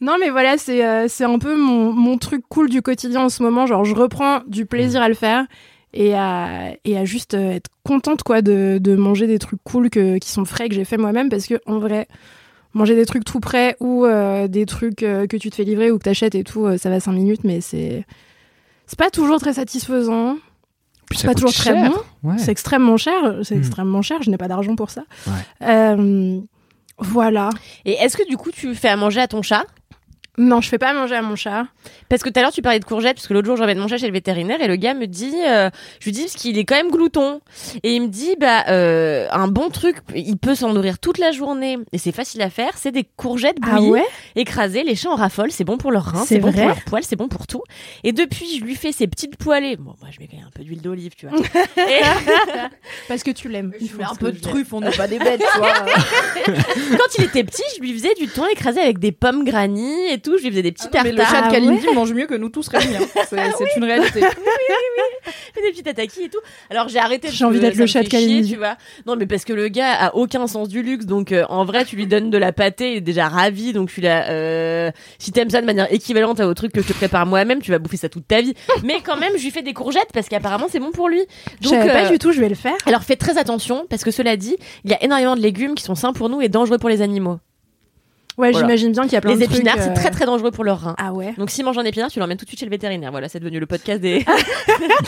non, 0.00 0.16
mais 0.18 0.30
voilà, 0.30 0.56
c'est 0.56 0.84
euh, 0.84 1.06
c'est 1.08 1.24
un 1.24 1.38
peu 1.38 1.56
mon, 1.56 1.92
mon 1.92 2.16
truc 2.16 2.42
cool 2.48 2.70
du 2.70 2.80
quotidien 2.82 3.22
en 3.22 3.28
ce 3.28 3.42
moment. 3.42 3.66
Genre, 3.66 3.84
je 3.84 3.94
reprends 3.94 4.40
du 4.46 4.64
plaisir 4.64 5.02
à 5.02 5.08
le 5.08 5.14
faire 5.14 5.44
et 5.92 6.14
à, 6.14 6.72
et 6.84 6.96
à 6.96 7.04
juste 7.04 7.34
euh, 7.34 7.50
être 7.52 7.68
contente 7.84 8.22
quoi 8.22 8.42
de, 8.42 8.78
de 8.80 8.94
manger 8.96 9.26
des 9.26 9.38
trucs 9.38 9.60
cool 9.64 9.90
que, 9.90 10.18
qui 10.18 10.30
sont 10.30 10.44
frais 10.44 10.68
que 10.68 10.74
j'ai 10.74 10.84
fait 10.84 10.96
moi-même 10.96 11.28
parce 11.28 11.46
que 11.46 11.54
en 11.66 11.78
vrai 11.78 12.06
manger 12.74 12.94
des 12.94 13.06
trucs 13.06 13.24
tout 13.24 13.40
prêts 13.40 13.76
ou 13.80 14.04
euh, 14.04 14.46
des 14.46 14.66
trucs 14.66 15.02
euh, 15.02 15.26
que 15.26 15.36
tu 15.36 15.50
te 15.50 15.56
fais 15.56 15.64
livrer 15.64 15.90
ou 15.90 15.98
que 15.98 16.04
t'achètes 16.04 16.34
et 16.36 16.44
tout 16.44 16.66
euh, 16.66 16.78
ça 16.78 16.90
va 16.90 17.00
5 17.00 17.12
minutes 17.12 17.42
mais 17.44 17.60
c'est 17.60 18.04
c'est 18.86 18.98
pas 18.98 19.10
toujours 19.10 19.38
très 19.40 19.52
satisfaisant. 19.54 20.36
C'est 21.12 21.26
pas 21.26 21.34
toujours 21.34 21.52
très 21.52 21.74
bon. 21.74 21.94
Ouais. 22.22 22.38
c'est 22.38 22.52
extrêmement 22.52 22.96
cher. 22.96 23.38
C'est 23.42 23.56
Hmm. 23.56 23.58
extrêmement 23.58 24.02
cher. 24.02 24.22
Je 24.22 24.30
n'ai 24.30 24.36
pas 24.36 24.46
d'argent 24.48 24.76
pour 24.76 24.90
ça. 24.90 25.02
Ouais. 25.26 25.66
Euh, 25.68 26.40
voilà. 26.98 27.50
Et 27.84 27.92
est-ce 27.94 28.16
que 28.16 28.28
du 28.28 28.36
coup 28.36 28.50
tu 28.52 28.74
fais 28.76 28.88
à 28.88 28.96
manger 28.96 29.20
à 29.20 29.26
ton 29.28 29.42
chat? 29.42 29.64
Non 30.40 30.60
je 30.60 30.68
fais 30.68 30.78
pas 30.78 30.92
manger 30.92 31.14
à 31.14 31.22
mon 31.22 31.36
chat. 31.36 31.66
Parce 32.08 32.22
que 32.22 32.30
tout 32.30 32.38
à 32.38 32.42
l'heure 32.42 32.52
tu 32.52 32.62
parlais 32.62 32.80
de 32.80 32.84
courgettes, 32.84 33.16
parce 33.16 33.28
que 33.28 33.34
l'autre 33.34 33.46
jour 33.46 33.56
j'emmène 33.56 33.78
mon 33.78 33.88
chat 33.88 33.98
chez 33.98 34.06
le 34.06 34.12
vétérinaire 34.12 34.60
et 34.60 34.66
le 34.66 34.76
gars 34.76 34.94
me 34.94 35.06
dit, 35.06 35.34
euh, 35.46 35.70
je 36.00 36.06
lui 36.06 36.12
dis 36.12 36.22
parce 36.22 36.34
qu'il 36.34 36.58
est 36.58 36.64
quand 36.64 36.74
même 36.74 36.90
glouton. 36.90 37.40
Et 37.82 37.94
il 37.94 38.02
me 38.02 38.08
dit 38.08 38.36
bah 38.40 38.64
euh, 38.68 39.28
un 39.30 39.48
bon 39.48 39.68
truc, 39.68 39.98
il 40.14 40.36
peut 40.38 40.54
s'en 40.54 40.72
nourrir 40.72 40.98
toute 40.98 41.18
la 41.18 41.30
journée. 41.30 41.78
Et 41.92 41.98
c'est 41.98 42.12
facile 42.12 42.42
à 42.42 42.50
faire, 42.50 42.72
c'est 42.76 42.92
des 42.92 43.04
courgettes 43.04 43.58
ah 43.62 43.76
bouillies, 43.76 43.90
ouais? 43.90 44.04
écrasées, 44.36 44.82
les 44.82 44.94
chats 44.96 45.10
en 45.10 45.16
raffolent, 45.16 45.52
c'est 45.52 45.64
bon 45.64 45.76
pour 45.76 45.92
leurs 45.92 46.04
reins, 46.04 46.24
C'est 46.26 46.38
bon 46.38 46.52
pour 46.52 46.64
leurs 46.66 46.84
poils, 46.84 47.04
c'est 47.04 47.16
bon 47.16 47.28
pour 47.28 47.46
tout. 47.46 47.62
Et 48.02 48.12
depuis 48.12 48.58
je 48.58 48.64
lui 48.64 48.74
fais 48.74 48.92
ces 48.92 49.06
petites 49.06 49.36
poêlées, 49.36 49.76
bon 49.76 49.94
moi 50.00 50.08
je 50.10 50.20
mets 50.20 50.26
quand 50.26 50.36
même 50.36 50.46
un 50.46 50.50
peu 50.50 50.64
d'huile 50.64 50.80
d'olive 50.80 51.12
tu 51.16 51.26
vois. 51.28 51.38
et 51.76 52.00
parce 53.08 53.22
que 53.22 53.30
tu 53.30 53.48
l'aimes. 53.48 53.72
Il 53.80 53.88
Je 53.88 53.92
faut 53.92 54.02
un 54.02 54.14
peu 54.14 54.32
de 54.32 54.36
je 54.36 54.42
truffe, 54.42 54.72
on 54.72 54.80
n'est 54.80 54.90
pas 54.90 55.06
des 55.06 55.18
bêtes, 55.18 55.42
tu 55.52 55.58
vois. 55.58 55.74
quand 56.96 57.18
il 57.18 57.24
était 57.24 57.44
petit 57.44 57.62
je 57.76 57.82
lui 57.82 57.92
faisais 57.92 58.14
du 58.18 58.26
thon 58.28 58.46
écrasé 58.46 58.80
avec 58.80 58.98
des 58.98 59.12
pommes 59.12 59.44
granny 59.44 60.08
et 60.10 60.18
tout, 60.18 60.29
je 60.38 60.42
lui 60.44 60.50
faisais 60.50 60.62
des 60.62 60.72
petits 60.72 60.86
Ah 60.92 60.98
non, 60.98 61.02
mais 61.04 61.12
le 61.12 61.24
chat 61.24 61.42
de 61.46 61.50
Kalindi 61.50 61.86
mange 61.94 62.12
mieux 62.12 62.26
que 62.26 62.34
nous 62.34 62.48
tous 62.48 62.68
réunis. 62.68 62.96
hein. 62.96 63.22
C'est 63.28 63.36
c'est 63.58 63.76
une 63.76 63.84
réalité. 63.84 64.20
fait 65.54 65.62
des 65.62 65.70
petits 65.70 65.82
tatakis 65.82 66.24
et 66.24 66.28
tout. 66.28 66.38
Alors 66.70 66.88
j'ai 66.88 66.98
arrêté. 66.98 67.28
J'ai 67.30 67.44
envie 67.44 67.60
d'être 67.60 67.76
le 67.76 67.86
chat 67.86 68.02
de 68.02 68.08
chier, 68.08 68.20
Kalindi. 68.20 68.52
tu 68.52 68.56
vois. 68.58 68.76
Non, 69.06 69.16
mais 69.16 69.26
parce 69.26 69.44
que 69.44 69.52
le 69.52 69.68
gars 69.68 69.92
a 69.92 70.14
aucun 70.14 70.46
sens 70.46 70.68
du 70.68 70.82
luxe, 70.82 71.06
donc 71.06 71.32
euh, 71.32 71.44
en 71.48 71.64
vrai, 71.64 71.84
tu 71.84 71.96
lui 71.96 72.06
donnes 72.06 72.30
de 72.30 72.38
la 72.38 72.52
pâtée, 72.52 72.92
il 72.92 72.96
est 72.98 73.00
déjà 73.00 73.28
ravi, 73.28 73.72
donc 73.72 73.90
tu 73.90 74.00
l'as. 74.00 74.30
Euh, 74.30 74.90
si 75.18 75.32
t'aimes 75.32 75.50
ça 75.50 75.60
de 75.60 75.66
manière 75.66 75.92
équivalente 75.92 76.40
au 76.40 76.54
truc 76.54 76.72
que 76.72 76.82
je 76.82 76.88
te 76.88 76.92
prépare 76.92 77.26
moi-même, 77.26 77.60
tu 77.60 77.70
vas 77.70 77.78
bouffer 77.78 77.96
ça 77.96 78.08
toute 78.08 78.26
ta 78.26 78.40
vie. 78.40 78.54
Mais 78.84 79.00
quand 79.04 79.16
même, 79.16 79.32
je 79.36 79.42
lui 79.42 79.50
fais 79.50 79.62
des 79.62 79.72
courgettes 79.72 80.10
parce 80.12 80.28
qu'apparemment 80.28 80.66
c'est 80.70 80.80
bon 80.80 80.90
pour 80.90 81.08
lui. 81.08 81.22
Donc 81.62 81.72
pas 81.72 82.06
euh, 82.06 82.10
du 82.10 82.18
tout 82.18 82.32
je 82.32 82.40
vais 82.40 82.48
le 82.48 82.54
faire 82.54 82.74
alors 82.86 83.02
faites 83.02 83.18
très 83.18 83.38
attention 83.38 83.86
parce 83.88 84.04
que 84.04 84.10
cela 84.10 84.36
dit, 84.36 84.56
il 84.84 84.90
y 84.90 84.94
a 84.94 85.02
énormément 85.02 85.36
de 85.36 85.40
légumes 85.40 85.74
qui 85.74 85.84
sont 85.84 85.94
sains 85.94 86.12
pour 86.12 86.28
nous 86.28 86.40
et 86.40 86.48
dangereux 86.48 86.78
pour 86.78 86.88
les 86.88 87.02
animaux. 87.02 87.38
Ouais 88.40 88.50
voilà. 88.50 88.66
j'imagine 88.66 88.92
bien 88.92 89.02
qu'il 89.04 89.12
y 89.12 89.16
a 89.16 89.20
plein 89.20 89.34
Les 89.34 89.46
de 89.46 89.54
épinards, 89.54 89.76
c'est 89.78 89.90
euh, 89.90 89.94
très 89.94 90.10
très 90.10 90.26
dangereux 90.26 90.50
pour 90.50 90.64
leurs 90.64 90.80
reins. 90.80 90.94
ah 90.98 91.12
ouais 91.12 91.34
Donc 91.38 91.50
si 91.50 91.62
mange 91.62 91.78
un 91.78 91.84
épinard, 91.84 92.10
tu 92.10 92.18
l'emmènes 92.18 92.36
tout 92.38 92.44
de 92.44 92.48
suite 92.50 92.60
chez 92.60 92.66
le 92.66 92.70
vétérinaire. 92.70 93.10
Voilà, 93.10 93.28
c'est 93.28 93.40
devenu 93.40 93.60
le 93.60 93.66
podcast 93.66 94.00
des. 94.00 94.24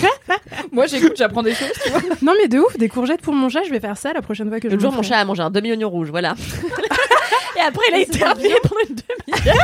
Moi, 0.73 0.87
j'écoute, 0.87 1.13
j'apprends 1.17 1.43
des 1.43 1.55
choses, 1.55 1.73
tu 1.85 1.91
vois. 1.91 2.01
non 2.23 2.33
mais 2.41 2.49
de 2.49 2.59
ouf 2.59 2.77
des 2.79 2.89
courgettes 2.89 3.23
pour 3.23 3.35
mon 3.35 3.49
chat 3.49 3.63
je 3.65 3.71
vais 3.71 3.81
faire 3.81 3.97
ça 3.97 4.13
la 4.13 4.23
prochaine 4.23 4.49
fois 4.49 4.61
que 4.61 4.69
je 4.69 4.75
Le 4.75 4.81
jour, 4.81 4.91
le 4.91 4.97
mon 4.97 5.03
chat 5.03 5.17
a 5.17 5.25
mangé 5.25 5.43
un 5.43 5.51
demi-oignon 5.51 5.89
rouge, 5.91 6.11
voilà. 6.11 6.35
Et 7.57 7.61
après, 7.61 7.85
il 7.91 7.95
a 7.95 7.99
éternué 8.01 8.55
pendant 8.63 8.81
une 8.89 8.95
demi-heure. 8.97 9.55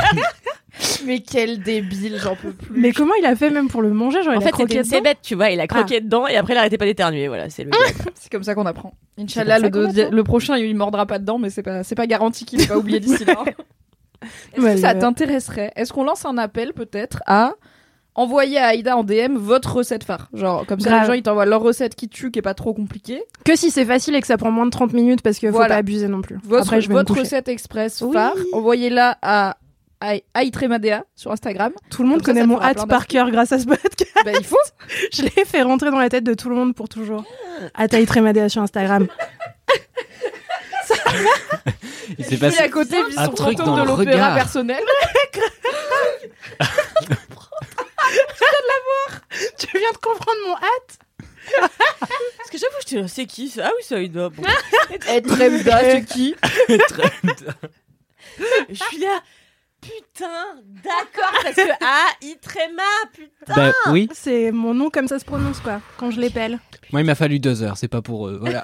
Mais 1.05 1.19
quel 1.19 1.59
débile, 1.61 2.17
j'en 2.21 2.35
peux 2.35 2.51
plus. 2.51 2.79
mais 2.79 2.91
comment 2.91 3.13
il 3.19 3.25
a 3.25 3.35
fait 3.35 3.49
même 3.49 3.67
pour 3.67 3.81
le 3.81 3.89
manger 3.91 4.23
genre 4.23 4.33
En 4.33 4.35
il 4.35 4.37
a 4.37 4.39
fait, 4.41 4.45
c'était 4.47 4.51
croqué 4.51 4.75
une 4.77 4.81
dedans 4.83 4.95
cébette, 4.97 5.17
tu 5.21 5.35
vois. 5.35 5.49
Il 5.49 5.59
a 5.59 5.67
croqué 5.67 6.01
dedans 6.01 6.27
et 6.27 6.35
après, 6.37 6.53
il 6.53 6.57
arrêtait 6.57 6.77
pas 6.77 6.85
d'éternuer. 6.85 7.27
Voilà, 7.27 7.49
c'est 7.49 7.63
le. 7.63 7.71
C'est 8.15 8.31
comme 8.31 8.43
ça 8.43 8.55
qu'on 8.55 8.65
apprend. 8.65 8.93
Inch'Allah, 9.17 9.57
C'est 9.57 9.63
le, 9.63 9.69
comme 9.69 9.81
ça 9.83 9.87
qu'on 9.89 9.93
deux- 9.95 10.01
apprend. 10.03 10.15
le 10.15 10.23
prochain, 10.23 10.57
il 10.57 10.75
mordra 10.75 11.05
pas 11.05 11.19
dedans, 11.19 11.37
mais 11.39 11.49
c'est 11.49 11.63
pas, 11.63 11.83
c'est 11.83 11.95
pas 11.95 12.07
garanti 12.07 12.45
qu'il 12.45 12.65
pas 12.67 12.77
oublié 12.77 12.99
d'ici 12.99 13.25
là. 13.25 13.35
Est-ce 14.53 14.61
Ouais, 14.61 14.75
que 14.75 14.81
ça 14.81 14.93
t'intéresserait? 14.95 15.71
Est-ce 15.75 15.93
qu'on 15.93 16.03
lance 16.03 16.25
un 16.25 16.37
appel 16.37 16.73
peut-être 16.73 17.21
à 17.25 17.53
envoyer 18.15 18.57
à 18.57 18.67
Aïda 18.67 18.97
en 18.97 19.03
DM 19.05 19.37
votre 19.37 19.77
recette 19.77 20.03
phare? 20.03 20.27
Genre, 20.33 20.65
comme 20.65 20.79
ça, 20.81 20.89
Grave. 20.89 21.01
les 21.01 21.07
gens 21.07 21.13
ils 21.13 21.23
t'envoient 21.23 21.45
leur 21.45 21.61
recette 21.61 21.95
qui 21.95 22.09
tue, 22.09 22.29
qui 22.31 22.39
est 22.39 22.43
pas 22.43 22.53
trop 22.53 22.73
compliquée. 22.73 23.23
que 23.45 23.55
si 23.55 23.71
c'est 23.71 23.85
facile 23.85 24.15
et 24.15 24.21
que 24.21 24.27
ça 24.27 24.37
prend 24.37 24.51
moins 24.51 24.65
de 24.65 24.71
30 24.71 24.91
minutes 24.93 25.21
parce 25.21 25.39
que 25.39 25.47
faut 25.47 25.53
Voilà. 25.53 25.75
pas 25.75 25.79
abuser 25.79 26.07
non 26.09 26.21
plus 26.21 26.37
Votre, 26.43 26.63
après 26.67 26.81
je 26.81 26.87
vais 26.89 26.93
me 26.95 26.99
votre 26.99 27.09
coucher. 27.13 27.21
recette 27.21 27.47
express 27.47 28.01
Oui. 28.01 28.11
phare, 28.13 28.33
envoyez-la 28.51 29.17
à 29.21 29.55
Aïtremadea 30.33 31.03
sur 31.15 31.31
Instagram. 31.31 31.73
tout 31.89 32.03
le 32.03 32.09
monde 32.09 32.21
Comme 32.21 32.35
ça, 32.35 32.41
connaît 32.41 32.41
ça 32.41 32.47
mon 32.47 32.61
hâte 32.61 32.87
par 32.87 33.05
cœur 33.07 33.29
grâce 33.31 33.51
à 33.51 33.59
ce 33.59 33.65
podcast 33.65 34.13
bah, 34.23 34.31
il 34.37 34.45
faut. 34.45 34.55
je 35.13 35.23
l'ai 35.23 35.45
fait 35.45 35.61
rentrer 35.61 35.91
dans 35.91 35.99
la 35.99 36.09
tête 36.09 36.23
de 36.23 36.33
tout 36.33 36.49
le 36.49 36.55
monde 36.55 36.73
pour 36.73 36.87
toujours 36.89 37.23
Ataï 37.73 38.05
Trémadéa 38.05 38.47
sur 38.49 38.61
Instagram 38.61 39.07
Il 42.17 42.25
s'est 42.25 42.37
passé 42.37 42.59
à 42.59 42.69
côté, 42.69 42.97
un 43.17 43.25
son 43.25 43.31
truc 43.33 43.57
dans 43.57 43.75
de 43.75 43.81
le 43.81 43.87
l'opéra 43.87 44.11
regard. 44.29 44.35
personnel. 44.35 44.81
tu 49.57 49.77
viens 49.77 49.91
de 49.91 49.97
comprendre 49.97 50.37
mon 50.47 50.55
hâte 50.55 50.99
Parce 52.37 52.49
que 52.51 52.57
j'avoue, 52.57 52.75
je 52.87 52.95
te 53.01 53.07
c'est 53.07 53.25
qui 53.25 53.49
ça? 53.49 53.67
Ah 53.67 53.71
oui, 53.77 53.83
ça, 53.83 53.99
il 53.99 54.11
doit. 54.11 54.29
Bon. 54.29 54.43
Aïtremda, 55.07 55.79
c'est 55.81 56.05
qui? 56.05 56.35
Je 58.69 58.73
suis 58.75 58.97
là. 58.99 59.19
Putain, 59.81 60.27
d'accord, 60.83 61.31
parce 61.43 61.55
que 61.55 61.71
ah, 61.81 62.07
Itrema, 62.21 62.83
putain. 63.13 63.55
Bah 63.55 63.71
oui. 63.91 64.09
c'est 64.13 64.51
mon 64.51 64.73
nom 64.73 64.89
comme 64.89 65.07
ça 65.07 65.19
se 65.19 65.25
prononce 65.25 65.59
quoi 65.59 65.81
quand 65.97 66.11
je 66.11 66.19
l'épelle 66.19 66.59
Moi, 66.91 67.01
il 67.01 67.05
m'a 67.05 67.15
fallu 67.15 67.39
deux 67.39 67.63
heures. 67.63 67.77
C'est 67.77 67.87
pas 67.87 68.01
pour 68.01 68.27
eux. 68.27 68.37
Voilà. 68.41 68.63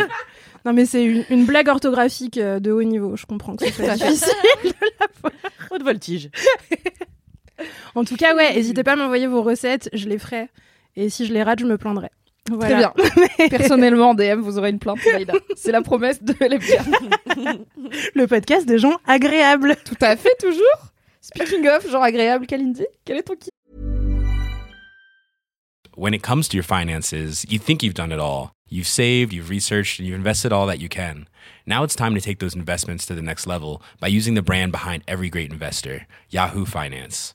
non 0.64 0.72
mais 0.72 0.86
c'est 0.86 1.04
une, 1.04 1.24
une 1.30 1.46
blague 1.46 1.68
orthographique 1.68 2.36
euh, 2.36 2.60
de 2.60 2.70
haut 2.70 2.82
niveau 2.82 3.16
je 3.16 3.24
comprends 3.26 3.56
que 3.56 3.66
ce 3.66 3.72
soit 3.72 3.94
difficile 3.96 4.72
Haute 5.70 5.82
voltige. 5.82 6.28
en 7.94 8.04
tout 8.04 8.16
cas 8.16 8.34
ouais 8.34 8.54
n'hésitez 8.54 8.82
pas 8.82 8.92
à 8.92 8.96
m'envoyer 8.96 9.26
vos 9.26 9.42
recettes 9.42 9.88
je 9.92 10.06
les 10.08 10.18
ferai 10.18 10.48
et 10.96 11.08
si 11.08 11.24
je 11.26 11.32
les 11.32 11.42
rate 11.42 11.60
je 11.60 11.64
me 11.66 11.78
plaindrai 11.78 12.10
Très 12.44 12.56
voilà. 12.56 12.94
bien. 12.96 13.48
Personnellement, 13.50 14.10
en 14.10 14.14
DM, 14.14 14.40
vous 14.40 14.58
aurez 14.58 14.70
une 14.70 14.78
plainte. 14.78 14.98
C'est 15.56 15.72
la 15.72 15.82
promesse 15.82 16.22
de 16.22 16.32
LFGA. 16.32 16.82
le 18.14 18.26
podcast 18.26 18.66
des 18.66 18.78
gens 18.78 18.96
agréables 19.06 19.76
Tout 19.84 19.96
à 20.00 20.16
fait, 20.16 20.34
toujours. 20.40 20.90
Speaking 21.20 21.66
of, 21.68 21.88
genre 21.88 22.02
agréable, 22.02 22.46
Kalindi, 22.46 22.86
quel 23.04 23.18
est 23.18 23.22
ton 23.22 23.34
kiff? 23.36 23.50
When 25.96 26.14
it 26.14 26.22
comes 26.22 26.48
to 26.48 26.56
your 26.56 26.64
finances, 26.64 27.44
you 27.48 27.58
think 27.58 27.82
you've 27.82 27.94
done 27.94 28.10
it 28.10 28.18
all. 28.18 28.52
You've 28.68 28.86
saved, 28.86 29.32
you've 29.32 29.50
researched, 29.50 29.98
and 29.98 30.08
you've 30.08 30.16
invested 30.16 30.52
all 30.52 30.66
that 30.66 30.78
you 30.78 30.88
can. 30.88 31.28
Now 31.66 31.82
it's 31.82 31.94
time 31.94 32.14
to 32.14 32.20
take 32.20 32.38
those 32.38 32.54
investments 32.54 33.04
to 33.06 33.14
the 33.14 33.22
next 33.22 33.46
level 33.46 33.82
by 34.00 34.06
using 34.08 34.34
the 34.34 34.42
brand 34.42 34.72
behind 34.72 35.02
every 35.06 35.28
great 35.28 35.52
investor, 35.52 36.06
Yahoo 36.30 36.64
Finance. 36.64 37.34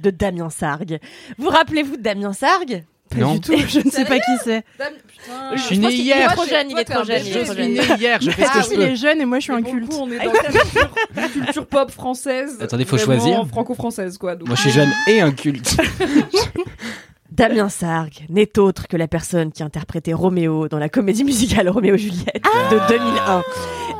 de 0.00 0.10
Damien 0.10 0.50
Sargue. 0.50 0.98
Vous 1.38 1.48
rappelez-vous 1.48 1.96
de 1.96 2.02
Damien 2.02 2.32
Sargue? 2.32 2.84
Pas 3.10 3.16
Non. 3.16 3.34
du 3.34 3.40
tout, 3.40 3.56
je 3.56 3.80
ne 3.80 3.90
sais 3.90 4.04
pas 4.04 4.18
qui 4.18 4.30
c'est. 4.44 4.62
Putain. 4.78 5.56
Je 5.56 5.62
suis 5.62 5.78
né 5.78 5.90
hier. 5.94 6.30
est 6.30 6.34
trop 6.34 6.44
jeune, 6.46 6.70
il 6.70 6.78
est 6.78 6.84
trop 6.84 7.04
jeune. 7.04 7.22
il 7.24 7.32
Je 7.32 7.38
suis 7.52 7.68
né 7.68 7.80
hier. 7.98 8.20
Je 8.20 8.30
fais 8.30 8.44
ce 8.44 8.50
Ah, 8.52 8.58
que 8.60 8.64
je 8.66 8.70
il 8.72 8.76
peux. 8.76 8.82
est 8.82 8.96
jeune 8.96 9.20
et 9.22 9.24
moi 9.24 9.38
je 9.38 9.44
suis 9.44 9.52
un 9.54 9.62
culte. 9.62 9.88
coup, 9.90 9.96
on 10.02 10.10
est 10.10 10.18
dans 10.18 10.32
la 11.16 11.28
culture, 11.28 11.66
pop 11.66 11.90
française. 11.90 12.58
Attendez, 12.60 12.84
faut 12.84 12.96
vraiment 12.98 13.18
choisir. 13.22 13.46
Franco-française, 13.48 14.18
quoi. 14.18 14.36
Donc, 14.36 14.48
Moi, 14.48 14.56
je 14.56 14.60
suis 14.60 14.70
jeune 14.70 14.92
et 15.06 15.22
un 15.22 15.32
culte. 15.32 15.74
Damien 17.30 17.68
Sargue 17.68 18.24
n'est 18.30 18.58
autre 18.58 18.88
que 18.88 18.96
la 18.96 19.06
personne 19.06 19.52
qui 19.52 19.62
interprétait 19.62 20.12
Roméo 20.12 20.68
dans 20.68 20.78
la 20.78 20.88
comédie 20.88 21.24
musicale 21.24 21.68
Roméo 21.68 21.94
et 21.94 21.98
Juliette 21.98 22.42
Ah 22.44 22.72
de 22.74 22.78
2001. 22.88 23.42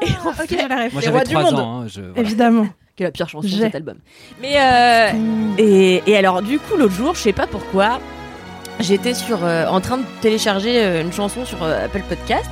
Et 0.02 0.28
en 0.28 0.32
fait. 0.32 0.68
Moi, 0.92 1.02
j'avais 1.02 1.10
rois 1.10 1.24
du 1.24 1.32
3 1.34 1.42
monde. 1.44 1.54
ans. 1.60 1.80
hein, 1.82 1.86
je- 1.88 2.00
voilà. 2.00 2.20
Évidemment. 2.20 2.66
Qui 2.98 3.04
est 3.04 3.06
la 3.06 3.12
pire 3.12 3.28
chanson 3.30 3.48
de 3.48 3.52
cet 3.54 3.74
album. 3.76 3.96
Mais 4.42 4.56
euh, 4.58 5.10
et, 5.56 6.02
et 6.06 6.16
alors 6.18 6.42
du 6.42 6.58
coup 6.58 6.76
l'autre 6.76 6.92
jour, 6.94 7.14
je 7.14 7.20
sais 7.20 7.32
pas 7.32 7.46
pourquoi, 7.46 8.00
j'étais 8.80 9.14
sur 9.14 9.44
euh, 9.44 9.66
en 9.68 9.80
train 9.80 9.96
de 9.98 10.04
télécharger 10.20 10.82
euh, 10.84 11.00
une 11.02 11.12
chanson 11.12 11.44
sur 11.46 11.62
euh, 11.62 11.84
Apple 11.86 12.02
Podcast. 12.08 12.50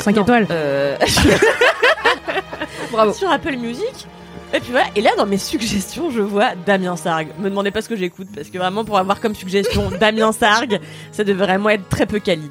5 0.00 0.16
Non, 0.16 0.22
étoiles. 0.22 0.46
euh, 0.50 0.96
Bravo. 2.90 3.12
sur 3.12 3.30
Apple 3.30 3.56
Music. 3.56 4.06
Et 4.52 4.60
puis 4.60 4.70
voilà, 4.70 4.86
et 4.94 5.00
là 5.00 5.10
dans 5.16 5.26
mes 5.26 5.38
suggestions, 5.38 6.10
je 6.10 6.20
vois 6.20 6.52
Damien 6.64 6.96
Sargue. 6.96 7.28
Me 7.40 7.50
demandez 7.50 7.70
pas 7.70 7.82
ce 7.82 7.88
que 7.88 7.96
j'écoute 7.96 8.28
parce 8.34 8.48
que 8.48 8.58
vraiment 8.58 8.84
pour 8.84 8.98
avoir 8.98 9.20
comme 9.20 9.34
suggestion 9.34 9.90
Damien 10.00 10.32
Sargue, 10.32 10.80
ça 11.12 11.24
devrait 11.24 11.46
vraiment 11.46 11.70
être 11.70 11.88
très 11.88 12.06
peu 12.06 12.20
quali. 12.20 12.50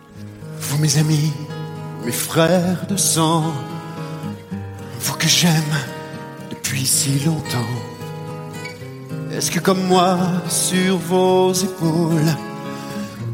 Vous 0.60 0.78
mes 0.80 0.98
amis, 0.98 1.32
mes 2.06 2.12
frères 2.12 2.86
de 2.90 2.98
sang, 2.98 3.44
vous 5.00 5.14
que 5.16 5.28
j'aime 5.28 5.52
depuis 6.64 6.86
si 6.86 7.20
longtemps. 7.26 7.76
Est-ce 9.32 9.51
que 9.51 9.59
comme 9.59 9.84
moi, 9.88 10.18
sur 10.47 10.97
vos 10.97 11.51
épaules, 11.51 12.34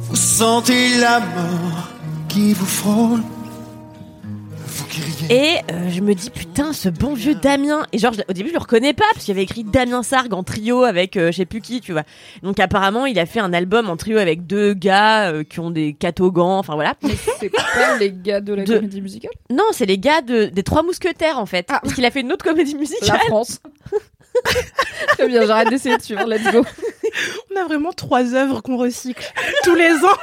vous 0.10 0.16
sentez 0.16 0.98
la 0.98 1.20
mort 1.20 1.90
qui 2.28 2.54
vous 2.54 2.66
frôle? 2.66 3.22
Et 5.30 5.56
euh, 5.72 5.90
je 5.90 6.02
me 6.02 6.14
dis 6.16 6.30
putain 6.30 6.74
ce 6.74 6.90
bon 6.90 7.14
vieux 7.14 7.36
Damien 7.36 7.86
et 7.94 7.98
genre 8.00 8.14
je- 8.14 8.22
au 8.28 8.34
début 8.34 8.50
je 8.50 8.54
le 8.54 8.60
reconnais 8.60 8.94
pas 8.94 9.04
parce 9.14 9.26
qu'il 9.26 9.34
avait 9.34 9.44
écrit 9.44 9.64
Damien 9.64 10.02
Sargue 10.04 10.34
en 10.34 10.44
trio 10.44 10.84
avec 10.84 11.16
euh, 11.18 11.32
je 11.32 11.38
sais 11.38 11.46
plus 11.46 11.62
qui 11.62 11.80
tu 11.82 11.92
vois 11.92 12.04
donc 12.44 12.60
apparemment 12.60 13.06
il 13.06 13.20
a 13.20 13.26
fait 13.26 13.40
un 13.40 13.54
album 13.54 13.90
en 13.90 13.98
trio 13.98 14.18
avec 14.18 14.48
deux 14.48 14.74
gars 14.74 15.30
euh, 15.32 15.44
qui 15.44 15.60
ont 15.60 15.70
des 15.72 15.94
catogans 15.94 16.58
enfin 16.60 16.74
voilà 16.76 16.96
Mais 17.04 17.14
c'est 17.40 17.50
pas 17.50 17.98
les 18.00 18.12
gars 18.12 18.42
de 18.42 18.54
la 18.54 18.64
De- 18.64 18.76
comédie 18.76 19.02
musicale? 19.02 19.32
Non 19.50 19.66
c'est 19.72 19.86
les 19.86 19.98
gars 20.00 20.22
de, 20.22 20.46
des 20.46 20.64
trois 20.64 20.84
mousquetaires 20.84 21.38
en 21.40 21.46
fait 21.46 21.68
Ah. 21.70 21.80
parce 21.84 21.94
qu'il 21.94 22.06
a 22.06 22.12
fait 22.12 22.22
une 22.22 22.32
autre 22.34 22.46
comédie 22.46 22.74
La 22.74 22.80
musicale 22.80 23.20
France. 23.28 23.60
Très 25.18 25.28
bien, 25.28 25.46
j'arrête 25.46 25.70
d'essayer 25.70 25.98
de 25.98 26.02
suivre. 26.02 26.24
Let's 26.26 26.50
go. 26.52 26.64
On 27.52 27.60
a 27.60 27.66
vraiment 27.66 27.92
trois 27.94 28.34
œuvres 28.36 28.62
qu'on 28.62 28.78
recycle 28.78 29.32
tous 29.64 29.76
les 29.76 29.92
ans. 29.94 30.18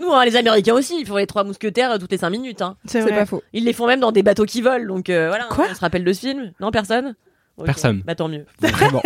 nous 0.00 0.12
hein, 0.12 0.24
les 0.24 0.36
Américains 0.36 0.74
aussi 0.74 0.98
ils 1.00 1.06
font 1.06 1.16
les 1.16 1.26
trois 1.26 1.44
mousquetaires 1.44 1.92
euh, 1.92 1.98
toutes 1.98 2.12
les 2.12 2.18
cinq 2.18 2.30
minutes 2.30 2.62
hein. 2.62 2.76
C'est 2.86 3.04
pas 3.06 3.26
faux. 3.26 3.42
ils 3.52 3.64
les 3.64 3.72
font 3.72 3.86
même 3.86 4.00
dans 4.00 4.12
des 4.12 4.22
bateaux 4.22 4.44
qui 4.44 4.60
volent 4.62 4.86
donc 4.86 5.10
euh, 5.10 5.28
voilà 5.28 5.44
Quoi 5.50 5.66
on 5.70 5.74
se 5.74 5.80
rappelle 5.80 6.04
de 6.04 6.12
ce 6.12 6.20
film 6.20 6.52
non 6.60 6.70
personne? 6.70 7.14
Personne. 7.64 8.02
bah 8.04 8.14
tant 8.14 8.28
mieux 8.28 8.46
Vraiment. 8.60 9.02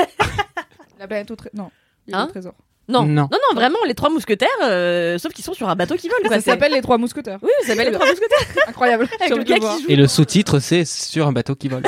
La 0.99 1.07
planète 1.07 1.31
au 1.31 1.37
trésor. 1.37 1.55
Non. 1.55 1.71
Hein 2.13 2.25
au 2.25 2.31
trésor. 2.31 2.55
non 2.89 3.03
non 3.03 3.09
Non. 3.09 3.29
non, 3.33 3.55
vraiment 3.55 3.79
les 3.87 3.95
trois 3.95 4.11
mousquetaires 4.11 4.49
euh, 4.63 5.17
sauf 5.19 5.33
qu'ils 5.33 5.45
sont 5.45 5.55
sur 5.55 5.69
un 5.69 5.77
bateau 5.77 5.95
qui 5.97 6.09
vole 6.09 6.19
quoi 6.27 6.37
Ça 6.37 6.41
s'appelle 6.43 6.73
les 6.73 6.83
trois 6.83 6.99
mousquetaires. 6.99 7.39
oui 7.43 7.51
ça 7.63 7.69
s'appelle 7.69 7.89
les 7.89 7.95
trois 7.95 8.07
mousquetaires 8.07 8.47
Incroyable. 8.69 9.05
avec 9.05 9.23
J'ai 9.23 9.29
le 9.29 9.35
envie 9.37 9.45
de 9.45 9.51
gars 9.51 9.59
voir. 9.61 9.77
qui 9.77 9.83
joue 9.85 9.91
Et 9.91 9.97
le 9.97 10.07
sous-titre, 10.09 10.59
c'est 10.59 10.85
sur 10.85 11.27
un 11.27 11.33
bateau 11.33 11.55
qui 11.55 11.69
vole. 11.69 11.83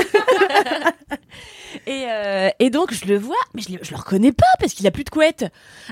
Et, 1.86 2.04
euh, 2.08 2.48
et 2.58 2.70
donc 2.70 2.92
je 2.92 3.04
le 3.06 3.18
vois, 3.18 3.36
mais 3.54 3.62
je, 3.62 3.72
le- 3.72 3.78
je 3.82 3.90
le 3.90 3.96
reconnais 3.96 4.32
pas 4.32 4.46
parce 4.58 4.74
qu'il 4.74 4.86
a 4.86 4.90
plus 4.90 5.04
de 5.04 5.10
couette. 5.10 5.44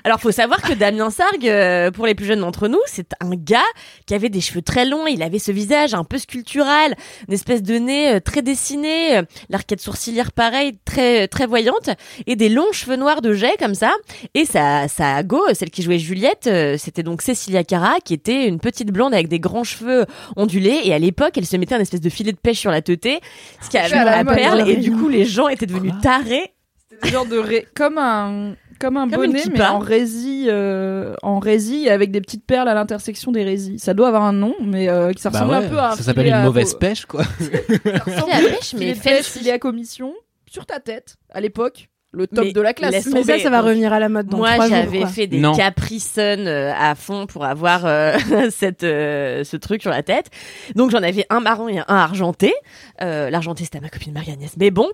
Alors 0.05 0.21
faut 0.21 0.31
savoir 0.33 0.61
que 0.63 0.73
Damien 0.73 1.11
Sargue, 1.11 1.49
euh, 1.49 1.91
pour 1.91 2.07
les 2.07 2.15
plus 2.15 2.27
jeunes 2.27 2.41
d'entre 2.41 2.69
nous, 2.69 2.79
c'est 2.87 3.13
un 3.21 3.31
gars 3.35 3.61
qui 4.07 4.15
avait 4.15 4.29
des 4.29 4.41
cheveux 4.41 4.63
très 4.63 4.85
longs, 4.85 5.07
il 5.07 5.23
avait 5.23 5.39
ce 5.39 5.53
visage 5.53 5.95
un 5.95 6.05
peu 6.05 6.19
sculptural, 6.19 6.95
une 7.29 7.35
espèce 7.35 7.63
de 7.63 7.75
nez 7.79 8.15
euh, 8.15 8.21
très 8.21 8.43
dessiné, 8.43 9.17
euh, 9.19 9.23
l'arcade 9.51 9.81
sourcilière 9.81 10.33
pareil, 10.33 10.79
très 10.85 11.29
très 11.29 11.47
voyante, 11.47 11.91
et 12.27 12.37
des 12.37 12.49
longs 12.49 12.73
cheveux 12.73 12.97
noirs 12.97 13.23
de 13.23 13.33
jet 13.33 13.57
comme 13.59 13.75
ça. 13.75 13.93
Et 14.35 14.45
sa 14.45 14.89
sa 14.89 15.23
go, 15.23 15.43
celle 15.55 15.71
qui 15.71 15.83
jouait 15.83 15.99
Juliette, 15.99 16.47
euh, 16.47 16.77
c'était 16.79 17.03
donc 17.03 17.23
Cécilia 17.23 17.65
Cara, 17.65 17.97
qui 18.05 18.15
était 18.15 18.47
une 18.47 18.59
petite 18.61 18.91
blonde 18.91 19.15
avec 19.15 19.29
des 19.29 19.39
grands 19.41 19.65
cheveux 19.65 20.07
ondulés. 20.37 20.81
Et 20.85 20.93
à 20.95 20.99
l'époque, 20.99 21.33
elle 21.37 21.47
se 21.47 21.57
mettait 21.57 21.75
un 21.75 21.81
espèce 21.81 22.01
de 22.01 22.11
filet 22.11 22.33
de 22.33 22.39
pêche 22.39 22.59
sur 22.59 22.71
la 22.71 22.83
teuté, 22.83 23.21
ce 23.63 23.69
qui 23.71 23.79
avait 23.79 23.97
à 23.97 24.05
la 24.05 24.25
perle. 24.25 24.59
dans 24.61 24.67
Et 24.67 24.77
du 24.77 24.91
coup, 24.93 25.09
les 25.09 25.25
gens 25.25 25.49
étaient 25.49 25.67
devenus 25.69 25.95
tarés 26.03 26.53
C'était 26.91 27.09
genre 27.09 27.27
de 27.27 27.39
ré... 27.39 27.67
comme 27.75 27.99
un 27.99 28.55
comme 28.81 28.97
un 28.97 29.09
Comme 29.09 29.27
bonnet 29.27 29.43
mais 29.53 29.61
en 29.67 29.81
résille 29.81 30.49
euh, 30.51 31.15
en 31.23 31.41
résille 31.41 31.89
avec 31.89 32.13
des 32.13 32.21
petites 32.21 32.47
perles 32.47 32.69
à 32.69 32.75
l'intersection 32.75 33.33
des 33.33 33.43
résilles. 33.43 33.79
Ça 33.81 33.93
doit 33.93 34.07
avoir 34.09 34.23
un 34.23 34.33
nom 34.33 34.55
mais 34.63 34.89
euh, 34.89 35.13
qui 35.13 35.21
ça 35.21 35.31
Bah 35.31 35.41
ressemble 35.41 35.59
ouais, 35.59 35.67
un 35.67 35.69
peu 35.71 35.79
à 35.81 35.93
ça 35.97 36.03
s'appelle 36.05 36.27
une 36.29 36.33
à- 36.33 36.45
mauvaise 36.45 36.75
pêche, 36.75 37.05
quoi. 37.07 37.25
Ça 37.85 37.99
ressemble 38.05 38.33
à 38.33 38.39
pêche, 38.41 38.75
mais 38.79 38.95
pêche, 38.95 39.17
fancy. 39.25 39.39
filet 39.41 39.51
à 39.53 39.59
commission 39.59 40.15
sur 40.49 40.65
ta 40.65 40.79
tête 40.81 41.17
à 41.31 41.41
l'époque. 41.41 41.89
Le 42.11 42.27
top 42.27 42.47
Mais 42.47 42.53
de 42.53 42.61
la 42.63 42.73
classe. 42.73 43.07
Mais 43.13 43.23
ça, 43.23 43.39
ça 43.39 43.51
va 43.51 43.59
donc. 43.59 43.67
revenir 43.67 43.93
à 43.93 43.99
la 43.99 44.09
mode 44.09 44.29
dans 44.29 44.39
Moi, 44.39 44.67
j'avais 44.67 45.05
fait 45.07 45.27
des 45.27 45.39
Non. 45.39 45.55
Capri 45.55 46.01
Sun 46.01 46.47
euh, 46.47 46.73
à 46.75 46.95
fond 46.95 47.27
pour 47.27 47.45
avoir 47.45 47.85
euh, 47.85 48.17
cette 48.51 48.83
euh, 48.83 49.45
ce 49.45 49.59
truc 49.59 49.83
sur 49.83 49.91
la 49.91 50.03
tête. 50.03 50.31
Donc 50.75 50.91
j'en 50.91 51.03
avais 51.03 51.27
un 51.29 51.41
marron 51.41 51.69
et 51.69 51.79
un 51.81 51.85
argenté. 51.87 52.55
Euh, 53.03 53.29
L'argenté 53.29 53.65
c'était 53.65 53.79
à 53.79 53.81
ma 53.83 53.91
copine 53.91 54.15
Marie-Agnès, 54.15 54.57
mais 54.57 54.71
bon. 54.71 54.89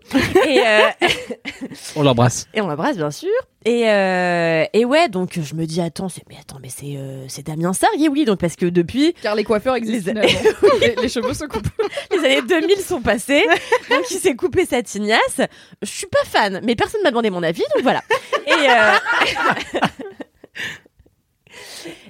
et, 0.44 0.60
euh, 0.66 0.80
On 1.96 2.02
l'embrasse. 2.02 2.48
et 2.54 2.60
on 2.60 2.66
l'embrasse 2.66 2.96
bien 2.96 3.12
sûr. 3.12 3.30
Et 3.66 3.88
euh, 3.88 4.64
et 4.74 4.84
ouais, 4.84 5.08
donc 5.08 5.38
je 5.40 5.54
me 5.54 5.64
dis 5.64 5.80
attends, 5.80 6.10
c'est 6.10 6.22
mais 6.28 6.36
attends, 6.38 6.58
mais 6.62 6.68
c'est 6.68 6.96
euh, 6.98 7.24
c'est 7.28 7.46
Damien 7.46 7.72
Sargue, 7.72 7.98
et 8.02 8.08
oui, 8.10 8.26
donc 8.26 8.38
parce 8.38 8.56
que 8.56 8.66
depuis 8.66 9.14
Car 9.22 9.34
les 9.34 9.44
coiffeurs 9.44 9.74
existent 9.74 10.12
Les- 10.14 10.28
finalement. 10.28 10.50
les, 10.80 10.94
les 10.96 11.08
cheveux 11.08 11.32
se 11.32 11.46
coupent. 11.46 11.66
les 12.12 12.18
années 12.18 12.42
2000 12.42 12.76
sont 12.80 13.00
passées, 13.00 13.42
donc 13.90 14.02
il 14.10 14.18
s'est 14.18 14.36
coupé 14.36 14.66
sa 14.66 14.82
tignasse. 14.82 15.40
Je 15.80 15.88
suis 15.90 16.06
pas 16.06 16.24
fan, 16.26 16.60
mais 16.62 16.76
personne 16.76 17.00
m'a 17.02 17.10
demandé 17.10 17.30
mon 17.30 17.42
avis, 17.42 17.62
donc 17.74 17.82
voilà. 17.82 18.02
Et, 18.46 18.52
euh, 18.52 18.98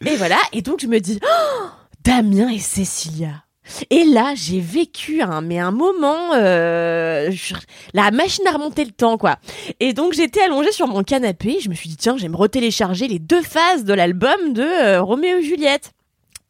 et 0.05 0.17
voilà, 0.17 0.39
et 0.53 0.61
donc 0.61 0.81
je 0.81 0.87
me 0.89 0.99
dis, 0.99 1.21
Oh, 1.25 1.67
Damien 2.03 2.49
et 2.49 2.59
Cécilia. 2.59 3.44
Et 3.91 4.05
là, 4.05 4.33
j'ai 4.35 4.61
vécu 4.61 5.23
un, 5.23 5.41
mais 5.41 5.59
un 5.59 5.71
moment, 5.71 6.33
euh, 6.35 7.31
je- 7.31 7.55
la 7.95 8.11
machine 8.11 8.47
à 8.47 8.53
remonter 8.53 8.85
le 8.85 8.91
temps, 8.91 9.17
quoi. 9.17 9.37
Et 9.81 9.93
donc, 9.95 10.13
j'étais 10.13 10.43
allongée 10.43 10.73
sur 10.73 10.87
mon 10.87 11.03
canapé. 11.03 11.59
Je 11.61 11.69
me 11.71 11.75
suis 11.75 11.89
dit, 11.89 11.97
tiens, 11.97 12.17
je 12.17 12.23
vais 12.23 12.29
me 12.29 12.37
retélécharger 12.37 13.09
les 13.09 13.19
deux 13.19 13.43
phases 13.43 13.85
de 13.85 13.95
l'album 13.95 14.53
de 14.53 14.63
euh, 14.63 15.01
Roméo 15.03 15.39
et 15.39 15.43
Juliette. 15.43 15.93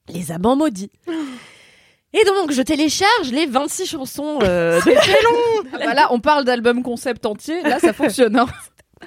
Les 0.09 0.33
amants 0.33 0.57
maudits. 0.57 0.91
Et 2.13 2.25
donc, 2.25 2.53
je 2.53 2.63
télécharge 2.63 3.31
les 3.33 3.47
26 3.47 3.87
chansons 3.87 4.39
euh, 4.43 4.81
de 4.81 4.93
Ah 5.89 5.95
bah 5.95 6.09
on 6.11 6.21
parle 6.21 6.45
d'album 6.45 6.83
concept 6.83 7.27
entier. 7.27 7.63
Là, 7.63 7.79
ça 7.79 7.93
fonctionne. 7.93 8.37
hein. 8.39 8.47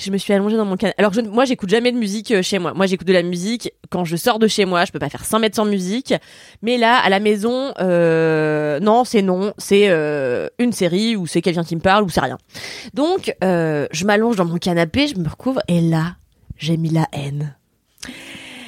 Je 0.00 0.10
me 0.10 0.16
suis 0.16 0.32
allongée 0.32 0.56
dans 0.56 0.64
mon 0.64 0.76
canapé. 0.76 0.94
Alors, 0.98 1.12
moi, 1.30 1.44
j'écoute 1.44 1.68
jamais 1.68 1.92
de 1.92 1.98
musique 1.98 2.30
euh, 2.30 2.40
chez 2.40 2.58
moi. 2.58 2.72
Moi, 2.72 2.86
j'écoute 2.86 3.06
de 3.06 3.12
la 3.12 3.22
musique 3.22 3.74
quand 3.90 4.06
je 4.06 4.16
sors 4.16 4.38
de 4.38 4.48
chez 4.48 4.64
moi. 4.64 4.86
Je 4.86 4.92
peux 4.92 4.98
pas 4.98 5.10
faire 5.10 5.26
100 5.26 5.40
mètres 5.40 5.56
sans 5.56 5.66
musique. 5.66 6.14
Mais 6.62 6.78
là, 6.78 6.96
à 6.96 7.10
la 7.10 7.20
maison, 7.20 7.74
euh, 7.80 8.80
non, 8.80 9.04
c'est 9.04 9.20
non. 9.20 9.52
C'est 9.58 9.90
euh, 9.90 10.48
une 10.58 10.72
série 10.72 11.16
ou 11.16 11.26
c'est 11.26 11.42
quelqu'un 11.42 11.64
qui 11.64 11.76
me 11.76 11.82
parle 11.82 12.04
ou 12.04 12.08
c'est 12.08 12.20
rien. 12.20 12.38
Donc, 12.94 13.34
je 13.42 14.04
m'allonge 14.06 14.36
dans 14.36 14.46
mon 14.46 14.56
canapé, 14.56 15.06
je 15.06 15.16
me 15.16 15.28
recouvre 15.28 15.60
et 15.68 15.82
là, 15.82 16.16
j'ai 16.56 16.78
mis 16.78 16.88
la 16.88 17.06
haine. 17.12 17.54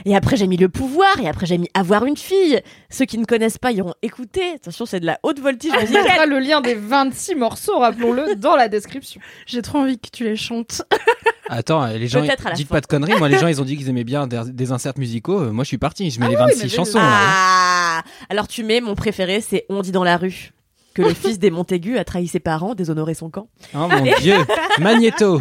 Et 0.04 0.16
après, 0.16 0.36
j'ai 0.36 0.46
mis 0.46 0.56
le 0.56 0.68
pouvoir, 0.68 1.18
et 1.20 1.28
après, 1.28 1.46
j'ai 1.46 1.58
mis 1.58 1.68
avoir 1.74 2.04
une 2.04 2.16
fille. 2.16 2.60
Ceux 2.90 3.04
qui 3.04 3.18
ne 3.18 3.24
connaissent 3.24 3.58
pas 3.58 3.72
iront 3.72 3.94
écouter. 4.02 4.42
Attention, 4.56 4.86
c'est 4.86 5.00
de 5.00 5.06
la 5.06 5.18
haute 5.22 5.40
voltige 5.40 5.72
On 5.76 5.80
musicale. 5.80 6.02
mettra 6.04 6.26
le 6.26 6.38
lien 6.38 6.60
des 6.60 6.74
26 6.74 7.34
morceaux, 7.36 7.78
rappelons-le, 7.78 8.34
dans 8.36 8.56
la 8.56 8.68
description. 8.68 9.20
J'ai 9.46 9.62
trop 9.62 9.78
envie 9.78 9.98
que 9.98 10.08
tu 10.12 10.24
les 10.24 10.36
chantes. 10.36 10.82
Attends, 11.48 11.84
les 11.86 12.08
gens, 12.08 12.22
dites 12.22 12.40
fin. 12.40 12.74
pas 12.74 12.80
de 12.80 12.86
conneries. 12.86 13.18
Moi, 13.18 13.28
les 13.28 13.38
gens, 13.38 13.46
ils 13.46 13.60
ont 13.60 13.64
dit 13.64 13.76
qu'ils 13.76 13.88
aimaient 13.90 14.04
bien 14.04 14.26
des, 14.26 14.42
des 14.46 14.72
inserts 14.72 14.94
musicaux. 14.96 15.40
Euh, 15.40 15.52
Moi, 15.52 15.64
je 15.64 15.68
suis 15.68 15.78
parti. 15.78 16.10
Je 16.10 16.18
mets 16.18 16.28
les 16.28 16.36
oui, 16.36 16.40
26 16.48 16.62
mais 16.62 16.68
chansons. 16.68 16.98
là, 16.98 17.04
hein. 17.04 17.08
Ah 17.12 18.02
Alors 18.30 18.48
tu 18.48 18.64
mets 18.64 18.80
mon 18.80 18.94
préféré, 18.94 19.40
c'est 19.40 19.66
On 19.68 19.82
dit 19.82 19.92
dans 19.92 20.04
la 20.04 20.16
rue 20.16 20.52
que 20.94 21.02
le 21.02 21.12
fils 21.14 21.38
des 21.38 21.50
Montaigu 21.50 21.98
a 21.98 22.04
trahi 22.04 22.26
ses 22.26 22.40
parents, 22.40 22.74
déshonoré 22.74 23.14
son 23.14 23.28
camp. 23.30 23.48
Oh 23.74 23.86
mon 23.88 24.02
dieu. 24.20 24.36
Magnéto. 24.78 25.40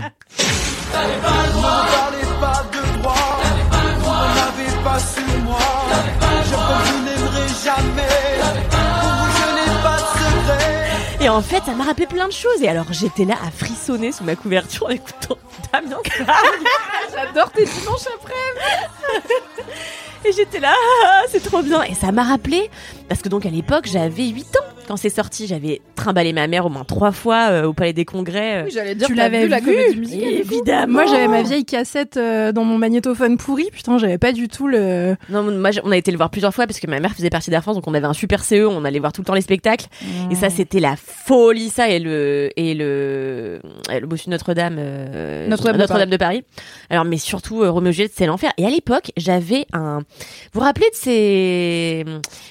Pas 4.83 4.97
moi. 5.43 5.59
Je 6.43 6.55
vous 6.55 7.63
jamais. 7.63 8.01
Et 11.19 11.29
en 11.29 11.41
fait, 11.41 11.63
ça 11.63 11.73
m'a 11.73 11.83
rappelé 11.83 12.07
plein 12.07 12.27
de 12.27 12.33
choses. 12.33 12.61
Et 12.61 12.67
alors 12.67 12.91
j'étais 12.91 13.25
là 13.25 13.35
à 13.45 13.51
frissonner 13.51 14.11
sous 14.11 14.23
ma 14.23 14.35
couverture 14.35 14.87
en 14.87 14.89
écoutant 14.89 15.37
Damien. 15.71 15.97
J'adore 17.15 17.51
tes 17.51 17.65
dimanches 17.65 18.07
après. 18.15 18.33
Et 20.25 20.31
j'étais 20.31 20.59
là, 20.59 20.73
ah, 21.05 21.21
c'est 21.29 21.43
trop 21.43 21.61
bien. 21.61 21.83
Et 21.83 21.93
ça 21.95 22.11
m'a 22.11 22.23
rappelé, 22.23 22.69
parce 23.07 23.21
que 23.21 23.29
donc 23.29 23.45
à 23.45 23.49
l'époque, 23.49 23.87
j'avais 23.87 24.27
8 24.27 24.57
ans 24.57 24.65
quand 24.87 24.97
c'est 24.97 25.09
sorti. 25.09 25.47
J'avais 25.47 25.81
trimballé 25.95 26.33
ma 26.33 26.47
mère 26.47 26.65
au 26.65 26.69
moins 26.69 26.83
trois 26.83 27.11
fois 27.11 27.49
euh, 27.51 27.65
au 27.65 27.73
Palais 27.73 27.93
des 27.93 28.05
Congrès. 28.05 28.57
euh. 28.57 28.63
Oui, 28.65 28.71
j'allais 28.73 28.95
dire, 28.95 29.07
Tu 29.07 29.13
l'avais 29.13 29.43
vu 29.43 29.49
la 29.49 29.59
vu 29.59 29.65
comédie 29.65 29.99
musicale 29.99 30.33
Évidemment. 30.33 30.93
Moi, 30.93 31.05
j'avais 31.05 31.27
ma 31.27 31.41
vieille 31.43 31.65
cassette 31.65 32.17
euh, 32.17 32.51
dans 32.51 32.63
mon 32.63 32.77
magnétophone 32.77 33.37
pourri. 33.37 33.69
Putain, 33.71 33.97
j'avais 33.97 34.17
pas 34.17 34.31
du 34.31 34.47
tout 34.47 34.67
le. 34.67 35.15
Non, 35.29 35.43
moi, 35.43 35.69
on 35.83 35.91
a 35.91 35.97
été 35.97 36.11
le 36.11 36.17
voir 36.17 36.29
plusieurs 36.29 36.53
fois 36.53 36.67
parce 36.67 36.79
que 36.79 36.87
ma 36.87 36.99
mère 36.99 37.13
faisait 37.13 37.29
partie 37.29 37.49
d'Air 37.49 37.61
France, 37.61 37.75
donc 37.75 37.87
on 37.87 37.93
avait 37.93 38.07
un 38.07 38.13
super 38.13 38.43
CE, 38.43 38.65
on 38.65 38.83
allait 38.85 38.99
voir 38.99 39.13
tout 39.13 39.21
le 39.21 39.25
temps 39.25 39.33
les 39.35 39.41
spectacles. 39.41 39.85
Et 40.31 40.35
ça, 40.35 40.49
c'était 40.49 40.79
la 40.79 40.95
folie, 40.95 41.69
ça, 41.69 41.89
et 41.89 41.99
le, 41.99 42.49
et 42.57 42.73
le, 42.73 43.59
et 43.91 43.99
le 43.99 44.07
bossu 44.07 44.25
de 44.25 44.31
Notre-Dame, 44.31 44.75
euh, 44.79 45.47
Notre-Dame 45.47 46.09
de 46.09 46.17
Paris. 46.17 46.43
Alors, 46.89 47.05
mais 47.05 47.17
surtout, 47.17 47.61
euh, 47.63 47.69
Roméo 47.71 47.91
et 47.91 47.93
Juliette, 47.93 48.13
c'est 48.15 48.25
l'enfer. 48.25 48.51
Et 48.57 48.65
à 48.65 48.69
l'époque, 48.69 49.11
j'avais 49.17 49.65
un, 49.73 49.99
vous 49.99 50.05
vous 50.53 50.59
rappelez 50.61 50.87
de 50.89 50.95
ces, 50.95 52.05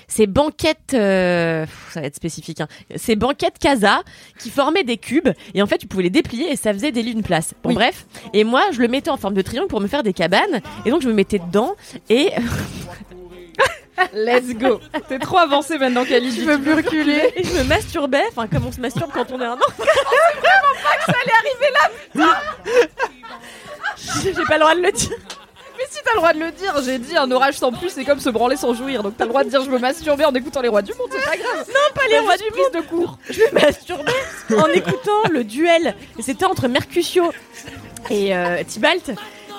ces 0.09 0.27
banquettes, 0.27 0.95
euh, 0.95 1.67
ça 1.91 2.01
va 2.01 2.07
être 2.07 2.15
spécifique. 2.21 2.61
Hein. 2.61 2.69
Ces 2.97 3.17
banquettes 3.17 3.59
casa 3.59 4.03
qui 4.39 4.51
formaient 4.51 4.85
des 4.85 4.99
cubes 4.99 5.31
et 5.55 5.63
en 5.63 5.67
fait 5.67 5.79
tu 5.79 5.87
pouvais 5.87 6.03
les 6.03 6.11
déplier 6.11 6.53
et 6.53 6.57
ça 6.57 6.73
faisait 6.75 6.93
des 6.93 7.03
lits 7.03 7.15
d'une 7.15 7.23
place. 7.23 7.55
Bon 7.63 7.71
Oui. 7.71 7.75
bref. 7.75 8.05
Et 8.35 8.45
moi 8.45 8.63
je 8.73 8.81
le 8.81 8.89
mettais 8.89 9.09
en 9.11 9.17
forme 9.17 9.33
de 9.35 9.41
triangle 9.43 9.69
pour 9.69 9.81
me 9.81 9.87
faire 9.89 10.03
des 10.03 10.13
cabanes 10.13 10.61
et 10.85 10.91
donc 10.91 11.01
je 11.01 11.09
me 11.09 11.15
mettais 11.15 11.39
dedans 11.39 11.75
et 12.11 12.31
Let's 14.15 14.55
go. 14.55 14.81
T'es 15.09 15.19
trop 15.19 15.37
avancé 15.39 15.77
maintenant, 15.77 16.05
Kalindi. 16.07 16.41
Je 16.41 16.47
peux 16.47 16.59
plus 16.59 16.73
reculer. 16.75 17.33
et 17.37 17.45
je 17.45 17.53
me 17.53 17.65
masturbais, 17.65 18.23
enfin 18.31 18.47
comme 18.47 18.65
on 18.67 18.73
se 18.73 18.81
masturbe 18.81 19.11
quand 19.13 19.31
on 19.31 19.41
est 19.41 19.45
un 19.45 19.53
enfant. 19.55 19.83
J'ai 24.23 24.33
pas 24.33 24.55
le 24.55 24.61
droit 24.61 24.75
de 24.75 24.81
le 24.81 24.93
dire. 24.93 25.11
Si 25.91 25.99
t'as 26.05 26.13
le 26.13 26.19
droit 26.19 26.33
de 26.33 26.39
le 26.39 26.53
dire, 26.53 26.73
j'ai 26.85 26.99
dit 26.99 27.17
un 27.17 27.29
orage 27.33 27.59
sans 27.59 27.73
plus, 27.73 27.91
c'est 27.91 28.05
comme 28.05 28.21
se 28.21 28.31
branler 28.31 28.57
sans 28.57 28.75
jouir. 28.75 29.03
Donc 29.03 29.15
t'as 29.17 29.25
le 29.25 29.31
droit 29.31 29.43
de 29.43 29.51
dire 29.51 29.61
je 29.63 29.71
me 29.71 29.79
masturbais 29.79 30.25
en 30.25 30.33
écoutant 30.33 30.61
les 30.61 30.69
rois 30.69 30.83
du 30.83 30.95
monde, 30.95 31.09
c'est 31.11 31.25
pas 31.25 31.37
grave. 31.37 31.67
Non, 31.67 31.95
pas 31.95 32.07
les 32.09 32.21
rois 32.21 32.37
du 32.37 32.45
prise 32.53 32.71
de 32.73 32.81
cours. 32.89 33.19
je 33.29 33.41
me 33.41 33.61
masturbais 33.61 34.13
en 34.57 34.69
écoutant 34.69 35.29
le 35.33 35.43
duel. 35.43 35.97
Et 36.17 36.23
c'était 36.23 36.45
entre 36.45 36.69
Mercutio 36.69 37.33
et 38.09 38.37
euh, 38.37 38.63
Tybalt. 38.63 39.11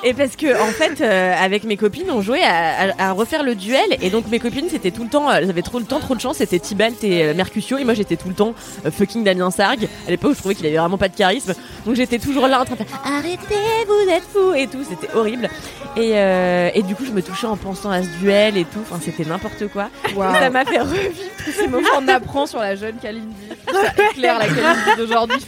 Et 0.03 0.13
parce 0.15 0.35
que 0.35 0.59
en 0.59 0.71
fait, 0.71 0.99
euh, 1.01 1.33
avec 1.39 1.63
mes 1.63 1.77
copines, 1.77 2.09
on 2.09 2.21
jouait 2.21 2.41
à, 2.43 2.91
à- 2.97 3.09
à 3.09 3.11
refaire 3.11 3.43
le 3.43 3.53
duel. 3.55 3.97
Et 4.01 4.09
donc 4.09 4.27
mes 4.29 4.39
copines, 4.39 4.67
c'était 4.69 4.89
tout 4.91 5.03
le 5.03 5.09
temps, 5.09 5.29
euh, 5.29 5.33
elles 5.35 5.49
avaient 5.49 5.61
trop 5.61 5.77
le 5.79 5.85
temps, 5.85 5.99
trop 5.99 6.15
de 6.15 6.21
chance. 6.21 6.37
C'était 6.37 6.57
Tybalt 6.59 7.03
et 7.03 7.23
euh, 7.25 7.33
Mercutio. 7.35 7.77
Et 7.77 7.83
moi, 7.83 7.93
j'étais 7.93 8.15
tout 8.17 8.27
le 8.29 8.33
temps 8.33 8.53
euh, 8.85 8.91
fucking 8.91 9.23
Damien 9.23 9.51
Sargue. 9.51 9.87
À 10.07 10.09
l'époque, 10.11 10.33
je 10.33 10.39
trouvais 10.39 10.55
qu'il 10.55 10.65
avait 10.65 10.77
vraiment 10.77 10.97
pas 10.97 11.07
de 11.09 11.15
charisme. 11.15 11.53
Donc 11.85 11.95
j'étais 11.95 12.17
toujours 12.19 12.47
là 12.47 12.61
en 12.61 12.65
train 12.65 12.75
de 12.75 12.83
faire 12.83 13.01
arrêtez, 13.05 13.85
vous 13.87 14.09
êtes 14.11 14.23
fous 14.23 14.53
et 14.55 14.67
tout. 14.67 14.83
C'était 14.89 15.13
horrible. 15.15 15.49
Et, 15.97 16.11
euh, 16.15 16.69
et 16.73 16.81
du 16.83 16.95
coup, 16.95 17.05
je 17.05 17.11
me 17.11 17.21
touchais 17.21 17.47
en 17.47 17.57
pensant 17.57 17.91
à 17.91 18.01
ce 18.01 18.07
duel 18.19 18.57
et 18.57 18.63
tout. 18.65 18.79
Enfin, 18.89 18.99
c'était 19.03 19.25
n'importe 19.29 19.67
quoi. 19.67 19.89
Waouh. 20.15 20.33
Ça 20.33 20.49
m'a 20.49 20.65
fait 20.65 20.79
revivre 20.79 21.11
tous 21.45 21.51
ces 21.51 21.67
moments. 21.67 21.87
On 21.99 22.07
apprend 22.07 22.45
sur 22.47 22.59
la 22.59 22.75
jeune 22.75 22.95
Kalindi. 23.01 23.27
Ça 23.71 24.03
éclaire 24.11 24.39
la 24.39 24.47
Kalindi 24.47 24.97
d'aujourd'hui. 24.97 25.45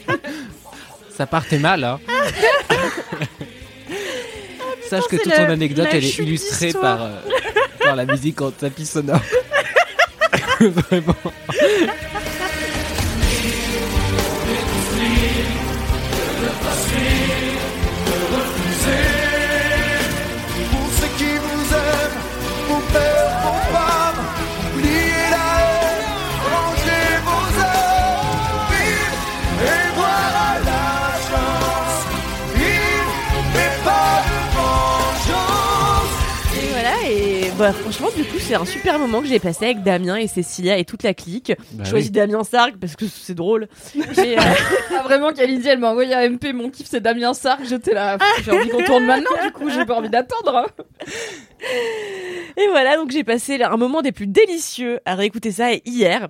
Ça 1.16 1.26
partait 1.26 1.60
mal, 1.60 1.84
hein. 1.84 2.00
Sache 4.90 5.08
que 5.10 5.16
toute 5.18 5.34
ton 5.34 5.50
anecdote, 5.50 5.88
elle 5.92 6.04
est 6.06 6.18
illustrée 6.18 6.74
par, 6.74 7.02
euh, 7.04 7.10
par 7.84 7.96
la 7.96 8.06
musique 8.06 8.42
en 8.42 8.52
tapis 8.52 8.86
sonore. 8.86 9.20
Vraiment. 10.60 11.16
Pour 20.72 20.90
ceux 21.00 21.12
qui 21.18 21.38
vous 21.38 21.74
aiment, 21.76 22.82
pères, 22.94 23.63
bah, 37.58 37.72
franchement, 37.74 38.10
du 38.16 38.24
coup, 38.24 38.40
c'est 38.40 38.56
un 38.56 38.66
super 38.66 38.98
moment 39.00 39.22
que 39.22 39.28
j'ai 39.28 39.40
passé 39.40 39.66
avec 39.66 39.84
Damien 39.84 40.16
et 40.16 40.28
Cécilia 40.28 40.78
et 40.78 40.86
toute 40.86 41.04
la 41.04 41.14
clique. 41.14 41.54
Bah 41.74 41.84
Je 41.84 41.90
choisis 41.90 42.10
oui. 42.10 42.14
Damien 42.14 42.44
Sargue 42.44 42.78
parce 42.80 42.96
que 42.96 43.06
c'est 43.06 43.36
drôle. 43.36 43.68
J'ai, 44.16 44.38
euh, 44.38 44.42
Ah, 44.96 45.04
vraiment, 45.04 45.34
Kalindi, 45.34 45.68
elle 45.68 45.80
m'a 45.80 45.92
envoyé 45.92 46.14
un 46.14 46.30
MP. 46.30 46.54
Mon 46.54 46.70
kiff, 46.70 46.88
c'est 46.90 47.02
Damien 47.02 47.34
Sark. 47.34 47.62
J'étais 47.68 47.94
là. 47.94 48.18
J'ai 48.44 48.52
envie 48.52 48.70
qu'on 48.70 48.84
tourne 48.84 49.06
maintenant, 49.06 49.32
du 49.44 49.52
coup, 49.52 49.70
j'ai 49.70 49.86
pas 49.86 49.96
envie 49.96 50.10
d'attendre. 50.10 50.68
et 52.58 52.68
voilà, 52.70 52.98
donc 52.98 53.12
j'ai 53.12 53.24
passé 53.24 53.62
un 53.62 53.78
moment 53.78 54.02
des 54.02 54.12
plus 54.12 54.28
délicieux 54.28 55.00
à 55.06 55.16
réécouter 55.16 55.52
ça. 55.52 55.74
Et 55.74 55.82
hier, 55.86 56.30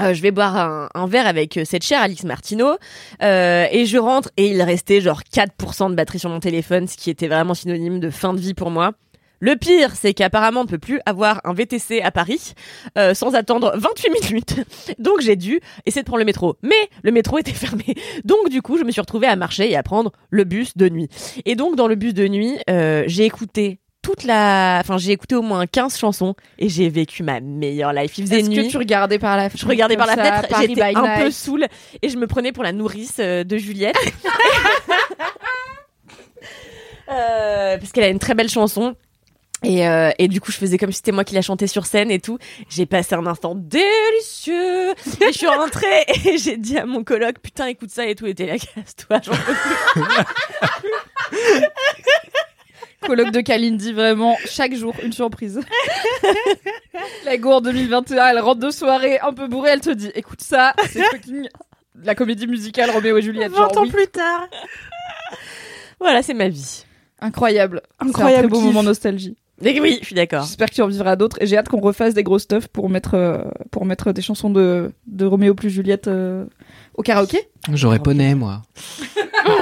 euh, 0.00 0.14
je 0.14 0.22
vais 0.22 0.30
boire 0.30 0.56
un, 0.56 0.88
un 0.94 1.06
verre 1.06 1.26
avec 1.26 1.56
euh, 1.56 1.64
cette 1.64 1.82
chère 1.82 2.00
Alix 2.00 2.22
Martineau 2.22 2.76
euh, 3.22 3.66
et 3.70 3.84
je 3.84 3.98
rentre 3.98 4.30
et 4.36 4.48
il 4.48 4.62
restait 4.62 5.00
genre 5.00 5.22
4% 5.22 5.90
de 5.90 5.94
batterie 5.96 6.20
sur 6.20 6.30
mon 6.30 6.38
téléphone, 6.40 6.86
ce 6.86 6.96
qui 6.96 7.10
était 7.10 7.26
vraiment 7.26 7.54
synonyme 7.54 7.98
de 7.98 8.10
fin 8.10 8.32
de 8.32 8.38
vie 8.38 8.54
pour 8.54 8.70
moi. 8.70 8.92
Le 9.40 9.56
pire, 9.56 9.94
c'est 9.94 10.14
qu'apparemment 10.14 10.60
on 10.60 10.64
ne 10.64 10.68
peut 10.68 10.78
plus 10.78 11.00
avoir 11.06 11.40
un 11.44 11.52
VTC 11.52 12.00
à 12.02 12.10
Paris 12.10 12.54
euh, 12.96 13.14
sans 13.14 13.34
attendre 13.34 13.72
28 13.76 14.10
minutes. 14.10 14.54
Donc 14.98 15.20
j'ai 15.20 15.36
dû 15.36 15.60
essayer 15.86 16.02
de 16.02 16.06
prendre 16.06 16.18
le 16.20 16.24
métro. 16.24 16.56
Mais 16.62 16.90
le 17.02 17.12
métro 17.12 17.38
était 17.38 17.52
fermé. 17.54 17.94
Donc 18.24 18.48
du 18.50 18.62
coup, 18.62 18.78
je 18.78 18.84
me 18.84 18.90
suis 18.90 19.00
retrouvée 19.00 19.26
à 19.28 19.36
marcher 19.36 19.70
et 19.70 19.76
à 19.76 19.82
prendre 19.82 20.12
le 20.30 20.44
bus 20.44 20.76
de 20.76 20.88
nuit. 20.88 21.08
Et 21.44 21.54
donc 21.54 21.76
dans 21.76 21.86
le 21.86 21.94
bus 21.94 22.14
de 22.14 22.26
nuit, 22.26 22.58
euh, 22.68 23.04
j'ai 23.06 23.24
écouté 23.24 23.78
toute 24.02 24.24
la... 24.24 24.78
Enfin, 24.80 24.96
j'ai 24.96 25.12
écouté 25.12 25.34
au 25.34 25.42
moins 25.42 25.66
15 25.66 25.98
chansons 25.98 26.34
et 26.58 26.68
j'ai 26.68 26.88
vécu 26.88 27.22
ma 27.22 27.40
meilleure 27.40 27.92
life. 27.92 28.16
Il 28.16 28.24
faisait 28.24 28.40
Est-ce 28.40 28.48
nuit. 28.48 28.66
que 28.66 28.70
tu 28.70 28.78
regardais 28.78 29.18
par 29.18 29.36
la 29.36 29.50
fenêtre 29.50 29.62
Je 29.62 29.68
regardais 29.68 29.96
par 29.96 30.06
la 30.06 30.14
ça, 30.14 30.24
fenêtre, 30.24 30.48
Paris 30.48 30.66
j'étais 30.68 30.82
un 30.96 31.20
peu 31.20 31.30
saoule 31.30 31.66
et 32.00 32.08
je 32.08 32.16
me 32.16 32.26
prenais 32.26 32.52
pour 32.52 32.62
la 32.62 32.72
nourrice 32.72 33.16
euh, 33.20 33.44
de 33.44 33.56
Juliette. 33.56 33.96
Euh, 37.10 37.78
parce 37.78 37.90
qu'elle 37.92 38.04
a 38.04 38.08
une 38.08 38.18
très 38.18 38.34
belle 38.34 38.50
chanson. 38.50 38.94
Et, 39.64 39.88
euh, 39.88 40.10
et 40.18 40.28
du 40.28 40.40
coup, 40.40 40.52
je 40.52 40.56
faisais 40.56 40.78
comme 40.78 40.92
si 40.92 40.98
c'était 40.98 41.10
moi 41.12 41.24
qui 41.24 41.34
la 41.34 41.42
chantais 41.42 41.66
sur 41.66 41.84
scène 41.86 42.10
et 42.12 42.20
tout. 42.20 42.38
J'ai 42.68 42.86
passé 42.86 43.14
un 43.16 43.26
instant 43.26 43.54
délicieux. 43.56 44.90
Et 45.20 45.32
je 45.32 45.36
suis 45.38 45.46
rentrée 45.48 46.04
et 46.26 46.38
j'ai 46.38 46.56
dit 46.56 46.78
à 46.78 46.86
mon 46.86 47.02
coloc, 47.02 47.40
putain, 47.40 47.66
écoute 47.66 47.90
ça 47.90 48.06
et 48.06 48.14
tout. 48.14 48.26
Et 48.26 48.34
t'es 48.34 48.46
là, 48.46 48.56
casse-toi. 48.56 49.20
j'en 49.24 49.32
peux 49.32 49.54
plus. 49.54 50.04
Colloque 53.06 53.30
de 53.30 53.40
Kalindi, 53.40 53.92
vraiment, 53.92 54.36
chaque 54.44 54.74
jour, 54.74 54.94
une 55.02 55.12
surprise. 55.12 55.60
la 57.24 57.36
gourde 57.36 57.64
2021, 57.64 58.26
elle 58.26 58.38
rentre 58.40 58.60
de 58.60 58.70
soirée 58.70 59.18
un 59.20 59.32
peu 59.32 59.46
bourrée, 59.46 59.70
elle 59.70 59.80
te 59.80 59.90
dit, 59.90 60.10
écoute 60.14 60.40
ça, 60.40 60.74
c'est 60.90 61.02
fucking 61.04 61.48
la 62.04 62.14
comédie 62.14 62.46
musicale 62.46 62.90
Roméo 62.90 63.16
et 63.18 63.22
Juliette. 63.22 63.52
20 63.52 63.56
Genre, 63.56 63.78
ans 63.78 63.82
oui. 63.82 63.90
plus 63.90 64.06
tard. 64.08 64.48
Voilà, 66.00 66.22
c'est 66.22 66.34
ma 66.34 66.48
vie. 66.48 66.84
Incroyable. 67.20 67.82
Incroyable 67.98 68.32
C'est 68.32 68.38
un 68.38 68.40
très 68.42 68.48
beau 68.48 68.56
kiff. 68.56 68.64
moment 68.66 68.82
nostalgie. 68.82 69.36
Mais 69.60 69.80
oui, 69.80 69.98
je 70.00 70.06
suis 70.06 70.14
d'accord. 70.14 70.44
J'espère 70.44 70.68
que 70.70 70.74
tu 70.74 70.82
en 70.82 70.86
vivras 70.86 71.16
d'autres 71.16 71.36
et 71.40 71.46
j'ai 71.46 71.56
hâte 71.56 71.68
qu'on 71.68 71.80
refasse 71.80 72.14
des 72.14 72.22
gros 72.22 72.38
stuff 72.38 72.68
pour 72.68 72.88
mettre, 72.88 73.14
euh, 73.14 73.42
pour 73.70 73.84
mettre 73.84 74.12
des 74.12 74.22
chansons 74.22 74.50
de, 74.50 74.92
de 75.06 75.26
Roméo 75.26 75.54
plus 75.54 75.70
Juliette 75.70 76.06
euh, 76.08 76.44
au 76.94 77.02
karaoké. 77.02 77.38
J'aurais 77.72 77.98
poney, 77.98 78.34
moi. 78.36 78.62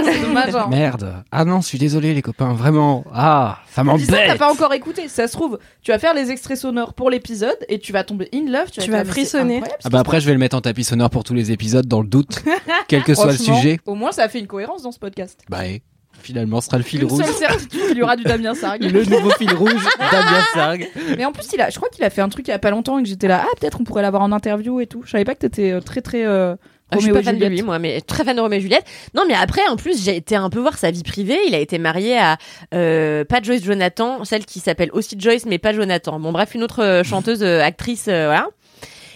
C'est 0.05 0.20
dommage. 0.20 0.55
hein. 0.55 0.66
Merde. 0.70 1.24
Ah 1.32 1.44
non, 1.44 1.61
je 1.61 1.66
suis 1.66 1.78
désolé, 1.78 2.12
les 2.14 2.22
copains. 2.22 2.53
Vraiment. 2.53 3.05
Ah, 3.12 3.59
ça 3.66 3.70
ça, 3.70 3.74
t'as 3.76 3.84
m'embête. 3.84 4.38
pas 4.38 4.53
encore 4.53 4.72
écouté. 4.74 5.09
Ça 5.09 5.26
se 5.28 5.32
trouve, 5.32 5.59
tu 5.82 5.90
vas 5.92 5.99
faire 5.99 6.14
les 6.14 6.30
extraits 6.30 6.59
sonores 6.59 6.94
pour 6.94 7.09
l'épisode 7.11 7.57
et 7.68 7.78
tu 7.78 7.92
vas 7.92 8.05
tomber 8.05 8.28
in 8.34 8.44
love. 8.51 8.70
Tu 8.70 8.80
vas, 8.90 9.01
Tu 9.03 9.07
c'est 9.07 9.12
frissonner. 9.12 9.62
Ah 9.84 9.88
bah 9.90 10.01
après, 10.01 10.20
je 10.20 10.26
vais 10.26 10.32
le 10.32 10.38
mettre 10.38 10.57
en 10.57 10.61
tapis 10.61 10.84
sonore 10.84 11.11
pour 11.11 11.24
tous 11.24 11.34
les 11.34 11.53
épisodes, 11.53 11.86
dans 11.86 12.01
le 12.03 12.09
doute. 12.09 12.42
Quel 12.88 13.03
que 13.03 13.14
soit 13.14 13.32
le 13.32 13.38
sujet. 13.38 13.78
Au 13.86 13.94
moins, 13.94 14.12
ça 14.12 14.24
a 14.24 14.28
fait 14.28 14.40
une 14.40 14.47
cohérence 14.47 14.82
dans 14.82 14.92
ce 14.92 14.99
podcast. 14.99 15.40
Bah, 15.49 15.66
et 15.66 15.82
finalement, 16.23 16.61
ce 16.61 16.67
sera 16.67 16.79
le 16.79 16.85
fil 16.85 17.03
une 17.03 17.09
rouge. 17.09 17.25
seule 17.25 17.35
certitude, 17.35 17.81
il 17.93 17.99
y 17.99 18.03
aura 18.03 18.17
du 18.17 18.25
Damien 18.25 18.55
Sargue. 18.55 18.83
Le 18.83 19.05
nouveau 19.05 19.31
fil 19.31 19.53
rouge, 19.55 19.73
Damien 19.99 20.41
Sargue. 20.55 20.89
Mais 21.17 21.25
en 21.25 21.33
plus, 21.33 21.47
il 21.55 21.61
a, 21.61 21.71
je 21.71 21.77
crois 21.77 21.89
qu'il 21.89 22.05
a 22.05 22.11
fait 22.11 22.21
un 22.23 22.29
truc 22.29 22.47
il 22.49 22.51
y 22.51 22.55
a 22.55 22.59
pas 22.59 22.71
longtemps 22.71 22.99
et 22.99 23.03
que 23.03 23.09
j'étais 23.09 23.29
là. 23.29 23.45
Ah, 23.45 23.55
peut-être 23.61 23.79
on 23.81 23.85
pourrait 23.85 24.03
l'avoir 24.03 24.23
en 24.23 24.33
interview 24.33 24.81
et 24.81 24.87
tout. 24.87 25.03
Je 25.05 25.11
savais 25.11 25.25
pas 25.25 25.35
que 25.35 25.41
t'étais 25.41 25.71
euh, 25.73 25.81
très 25.81 26.01
très. 26.03 26.25
euh, 26.27 26.57
Ah, 26.91 26.97
je 26.97 26.99
suis 27.01 27.11
Roméo 27.11 27.14
pas 27.14 27.21
et 27.21 27.25
fan 27.25 27.35
de 27.35 27.39
Juliette. 27.45 27.59
lui, 27.59 27.62
moi, 27.67 27.79
mais 27.79 28.01
très 28.01 28.25
fan 28.25 28.37
de 28.37 28.41
Roméo 28.41 28.59
et 28.59 28.62
Juliette. 28.62 28.85
Non, 29.14 29.23
mais 29.29 29.35
après, 29.35 29.62
en 29.69 29.77
plus, 29.77 30.03
j'ai 30.05 30.17
été 30.17 30.37
un 30.37 30.51
peu 30.51 30.61
voir 30.61 30.79
sa 30.79 30.91
vie 30.91 31.03
privée. 31.03 31.39
Il 31.49 31.55
a 31.55 31.59
été 31.59 31.79
marié 31.79 32.19
à 32.19 32.39
euh, 32.75 33.25
pas 33.25 33.41
Joyce 33.43 33.64
Jonathan, 33.64 34.25
celle 34.25 34.45
qui 34.47 34.61
s'appelle 34.61 34.91
aussi 34.93 35.17
Joyce, 35.19 35.47
mais 35.47 35.59
pas 35.59 35.73
Jonathan. 35.73 36.19
Bon, 36.21 36.33
bref, 36.33 36.55
une 36.55 36.62
autre 36.62 36.83
euh, 36.83 37.03
chanteuse, 37.05 37.43
euh, 37.43 37.61
actrice, 37.61 38.07
euh, 38.09 38.27
voilà. 38.27 38.47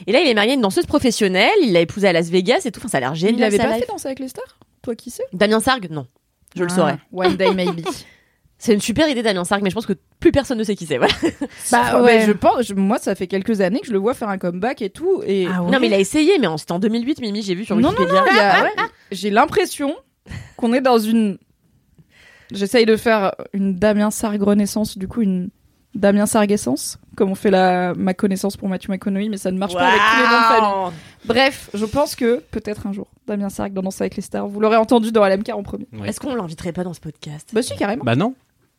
Et 0.07 0.13
là, 0.13 0.21
il 0.21 0.29
est 0.29 0.35
marié 0.35 0.53
à 0.53 0.55
une 0.55 0.63
danseuse 0.63 0.87
professionnelle. 0.87 1.51
Il 1.63 1.73
l'a 1.75 1.81
épousée 1.81 2.09
à 2.09 2.13
Las 2.15 2.31
Vegas 2.31 2.63
et 2.65 2.71
tout. 2.73 2.81
Enfin, 2.81 2.89
ça 2.89 2.97
a 2.97 3.01
l'air 3.01 3.15
génial. 3.15 3.37
Il 3.39 3.45
avait 3.45 3.57
sa 3.59 3.65
pas 3.65 3.71
life. 3.75 3.81
fait 3.85 3.93
danser 3.93 4.07
avec 4.09 4.19
les 4.19 4.29
stars? 4.29 4.59
Toi 4.83 4.95
qui 4.95 5.11
sais? 5.11 5.25
Damien 5.35 5.61
Sargue, 5.61 5.89
non. 5.91 6.07
Je 6.57 6.65
le 6.65 6.69
Ah, 6.71 6.75
saurais. 6.75 6.99
One 7.13 7.37
day 7.37 7.53
maybe. 7.55 7.85
C'est 8.63 8.75
une 8.75 8.81
super 8.83 9.09
idée, 9.09 9.23
Damien 9.23 9.45
Sargue, 9.45 9.63
mais 9.63 9.71
je 9.71 9.75
pense 9.75 9.87
que 9.87 9.95
plus 10.19 10.33
personne 10.33 10.59
ne 10.59 10.65
sait 10.65 10.77
qui 10.77 10.85
c'est. 10.85 10.99
Voilà. 10.99 11.15
bah 11.73 12.03
ouais. 12.03 12.27
je 12.27 12.33
pense. 12.33 12.67
je- 12.67 12.75
moi, 12.75 12.99
ça 12.99 13.15
fait 13.15 13.27
quelques 13.27 13.63
années 13.63 13.81
que 13.81 13.87
je 13.87 13.93
le 13.93 13.99
vois 13.99 14.13
faire 14.13 14.29
un 14.29 14.37
comeback 14.37 14.83
et 14.83 14.91
tout. 14.91 15.23
Et 15.27 15.47
Ah 15.51 15.63
ouais. 15.63 15.71
Non, 15.71 15.81
mais 15.81 15.87
il 15.87 15.95
a 15.95 15.99
essayé, 15.99 16.39
mais 16.39 16.47
en- 16.47 16.59
c'était 16.59 16.73
en 16.73 16.79
2008, 16.79 17.23
Mimi, 17.23 17.41
j'ai 17.41 17.55
vu 17.55 17.65
sur 17.65 17.75
Non, 17.77 17.91
non, 17.91 17.99
Wikipédia. 17.99 18.25
il 18.31 18.37
y 18.37 18.39
a- 18.41 18.63
ouais, 18.65 18.71
j'ai 19.13 19.31
l'impression 19.31 19.95
qu'on 20.59 20.75
est 20.75 20.83
dans 20.83 20.99
une. 20.99 21.39
J'essaye 22.53 22.85
de 22.85 22.97
faire 22.97 23.33
une 23.55 23.77
Damien 23.77 24.11
Sargue 24.11 24.43
renaissance, 24.43 24.99
du 24.99 25.09
coup 25.09 25.23
une 25.23 25.49
Damien 25.95 26.27
Sarguessence, 26.27 26.99
comme 27.21 27.33
on 27.33 27.35
fait 27.35 27.51
la 27.51 27.93
ma 27.93 28.15
connaissance 28.15 28.57
pour 28.57 28.67
Mathieu 28.71 28.91
McConaughey, 28.91 29.29
mais 29.29 29.37
ça 29.37 29.51
ne 29.51 29.59
marche 29.59 29.75
pas 29.75 29.89
avec 29.89 30.01
tous 30.01 30.17
les 30.17 30.23
noms 30.23 30.41
de 30.41 30.47
famille. 30.87 30.99
Bref, 31.27 31.69
je 31.75 31.85
pense 31.85 32.17
que 32.17 32.43
peut-être 32.51 32.87
un 32.87 32.95
jour, 32.95 33.09
Damien 33.27 33.51
Sargue 33.51 33.75
dans 33.75 33.83
Danse 33.83 34.01
avec 34.01 34.17
les 34.17 34.23
stars. 34.23 34.49
Vous 34.49 34.59
l'aurez 34.59 34.79
entendu 34.79 35.13
dans 35.13 35.23
LMK 35.27 35.51
en 35.51 35.63
premier. 35.63 35.87
Est-ce 36.07 36.19
qu'on 36.19 36.35
l'inviterait 36.35 36.73
pas 36.73 36.83
dans 36.83 36.95
ce 36.95 37.01
podcast? 37.01 37.51
Bah 37.53 37.61
si, 37.61 37.77
carrément. 37.77 38.05
Bah 38.05 38.17
non. 38.17 38.35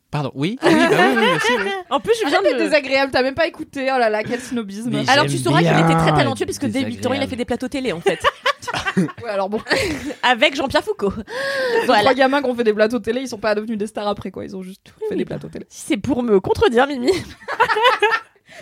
Pardon. 0.10 0.32
Oui. 0.36 0.58
Oui, 0.62 0.70
bah 0.74 0.88
oui, 0.90 1.16
oui, 1.20 1.26
aussi, 1.38 1.54
oui. 1.64 1.70
En 1.90 2.00
plus, 2.02 2.14
je 2.22 2.28
viens 2.28 2.42
T'es 2.44 2.54
de. 2.56 2.58
désagréable, 2.60 3.12
t'as 3.14 3.22
même 3.24 3.36
pas 3.36 3.48
écouté. 3.48 3.90
Oh 3.96 3.98
là 4.00 4.10
là, 4.10 4.24
quel 4.24 4.42
snobisme. 4.42 4.90
Mais 4.92 5.10
Alors 5.10 5.26
tu 5.28 5.38
sauras 5.38 5.60
qu'il 5.60 5.70
était 5.70 5.96
très 5.96 6.14
talentueux 6.14 6.46
parce 6.46 6.60
que 6.60 6.66
dès 6.66 6.84
8 6.84 7.06
ans 7.06 7.14
il 7.14 7.22
a 7.22 7.28
fait 7.28 7.38
des 7.38 7.46
plateaux 7.46 7.70
télé 7.70 7.94
en 7.94 8.02
fait 8.02 8.20
Ouais, 8.98 9.30
alors 9.30 9.50
bon, 9.50 9.62
avec 10.24 10.56
Jean-Pierre 10.56 10.84
Foucault. 10.84 11.14
les 11.18 11.86
voilà. 11.86 12.02
trois 12.02 12.14
gamins 12.14 12.42
qui 12.42 12.50
ont 12.50 12.56
fait 12.56 12.66
des 12.66 12.74
plateaux 12.74 13.00
télé, 13.00 13.22
ils 13.22 13.28
sont 13.30 13.38
pas 13.38 13.56
devenus 13.56 13.78
des 13.78 13.88
stars 13.88 14.08
après 14.08 14.32
quoi. 14.32 14.44
Ils 14.44 14.56
ont 14.56 14.62
juste 14.64 14.94
fait 15.08 15.16
des 15.16 15.24
plateaux 15.24 15.48
télé. 15.48 15.66
Si 15.70 15.86
c'est 15.88 15.98
pour 15.98 16.24
me 16.24 16.42
contredire 16.42 16.88
Mimi. 16.88 17.12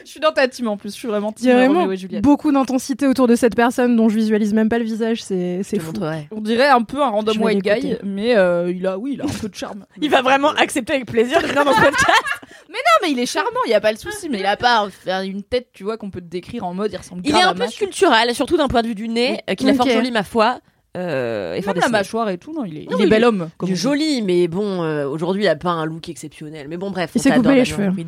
Je 0.06 0.10
suis 0.10 0.20
dans 0.20 0.32
ta 0.32 0.48
team 0.48 0.68
en 0.68 0.78
plus, 0.78 0.90
je 0.94 0.98
suis 0.98 1.08
vraiment 1.08 1.34
Il 1.40 1.46
y 1.46 1.50
a 1.50 1.52
team 1.52 1.58
vraiment 1.60 1.80
Roméo 1.82 1.92
et 1.94 1.98
Juliette. 1.98 2.24
beaucoup 2.24 2.52
d'intensité 2.52 3.08
autour 3.08 3.28
de 3.28 3.36
cette 3.36 3.56
personne 3.56 3.96
dont 3.96 4.10
je 4.10 4.16
visualise 4.16 4.54
même 4.54 4.70
pas 4.70 4.78
le 4.80 4.86
visage, 4.86 5.22
c'est 5.24 5.64
fou. 5.64 5.86
montrerai. 5.88 6.28
On 6.32 6.42
dirait 6.42 6.70
un 6.70 6.82
peu 6.84 7.02
un 7.02 7.10
random 7.10 7.34
Je 7.34 7.40
vais 7.40 7.46
white 7.46 7.62
guy, 7.64 7.70
l'écouter. 7.70 7.98
mais 8.04 8.38
euh, 8.38 8.72
il 8.76 8.86
a, 8.88 8.98
oui, 8.98 9.12
il 9.16 9.22
a 9.22 9.26
un 9.26 9.40
peu 9.42 9.50
de 9.50 9.56
charme. 9.56 9.86
Il 10.02 10.10
va 10.10 10.22
vraiment 10.22 10.50
accepter 10.50 10.94
avec 10.94 11.06
plaisir 11.06 11.42
de 11.42 11.48
venir 11.48 11.66
dans 11.66 11.74
ce 11.74 11.82
podcast. 11.82 12.06
Non, 12.72 13.08
mais 13.08 13.12
il 13.12 13.20
est 13.20 13.26
charmant, 13.26 13.60
il 13.66 13.72
y 13.72 13.74
a 13.76 13.82
pas 13.82 13.92
le 13.92 13.98
souci, 13.98 14.30
mais 14.30 14.40
il 14.40 14.46
a 14.46 14.58
pas 14.58 14.88
une 15.24 15.44
tête, 15.44 15.70
tu 15.74 15.84
vois, 15.84 15.98
qu'on 15.98 16.10
peut 16.10 16.22
te 16.22 16.26
décrire 16.28 16.66
en 16.66 16.74
mode, 16.74 16.92
il 16.92 16.98
ressemble 16.98 17.22
Il 17.24 17.32
grave 17.32 17.42
est 17.42 17.46
à 17.46 17.50
un 17.50 17.54
peu 17.54 17.60
Mash. 17.60 17.74
sculptural, 17.76 18.34
surtout 18.36 18.58
d'un 18.58 18.68
point 18.68 18.82
de 18.82 18.88
vue 18.88 18.96
du 18.96 19.08
nez, 19.10 19.42
euh, 19.50 19.56
qu'il 19.56 19.68
a 19.70 19.72
Ok. 19.72 19.78
fort 19.78 19.90
joli, 19.90 20.12
ma 20.12 20.24
foi. 20.24 20.60
Euh, 20.98 21.54
et 21.56 21.62
fort 21.62 21.74
Même 21.74 21.82
la 21.82 21.88
dessiné. 21.88 21.98
mâchoire 22.00 22.30
et 22.30 22.38
tout, 22.38 22.52
non, 22.54 22.66
il 22.66 22.78
est, 22.78 22.90
Non, 22.90 22.98
il 22.98 23.02
est 23.02 23.04
il 23.06 23.10
bel 23.10 23.22
est- 23.22 23.26
homme. 23.26 23.50
comme 23.58 23.70
Il 23.70 23.72
est 23.72 23.74
on 23.74 23.76
dit. 23.76 23.82
joli, 23.82 24.22
mais 24.24 24.48
bon, 24.48 24.84
euh, 24.84 25.08
aujourd'hui, 25.08 25.44
il 25.44 25.48
a 25.48 25.56
pas 25.56 25.70
un 25.72 25.86
look 25.86 26.10
exceptionnel. 26.10 26.68
Mais 26.68 26.78
bon, 26.78 26.90
bref. 26.92 27.12
Il 27.16 27.20
on 27.20 27.22
s'est 27.24 27.30
coupé 27.30 27.42
t'adore, 27.44 27.52
les 27.54 27.64
Damien 27.64 27.92
cheveux. 27.92 28.04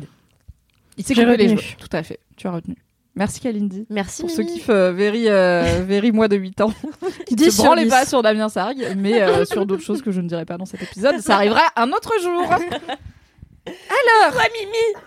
Il 0.96 1.04
coupé 1.04 1.24
les 1.24 1.32
retenu. 1.32 1.58
cheveux. 1.58 1.76
Tout 1.78 1.96
à 1.96 2.02
fait, 2.02 2.20
tu 2.36 2.46
as 2.46 2.52
retenu. 2.52 2.76
Merci 3.14 3.40
Kalindi. 3.40 3.86
Merci. 3.90 4.22
Pour 4.22 4.30
ce 4.30 4.40
Mimi. 4.40 4.54
kiff 4.54 4.70
euh, 4.70 4.92
very, 4.92 5.28
euh, 5.28 5.82
very 5.86 6.12
moi 6.12 6.28
de 6.28 6.36
8 6.36 6.62
ans. 6.62 6.72
qui 7.26 7.34
ne 7.34 7.38
10 7.38 7.44
se 7.44 7.62
sur 7.62 7.76
10. 7.76 7.88
pas 7.88 8.06
sur 8.06 8.22
Damien 8.22 8.48
Sargue, 8.48 8.94
mais 8.96 9.20
euh, 9.20 9.44
sur 9.46 9.66
d'autres 9.66 9.82
choses 9.82 10.00
que 10.00 10.12
je 10.12 10.20
ne 10.20 10.28
dirai 10.28 10.46
pas 10.46 10.56
dans 10.56 10.64
cet 10.64 10.82
épisode. 10.82 11.18
Ça 11.20 11.36
arrivera 11.36 11.60
un 11.76 11.90
autre 11.92 12.12
jour. 12.22 12.42
Alors, 13.66 14.40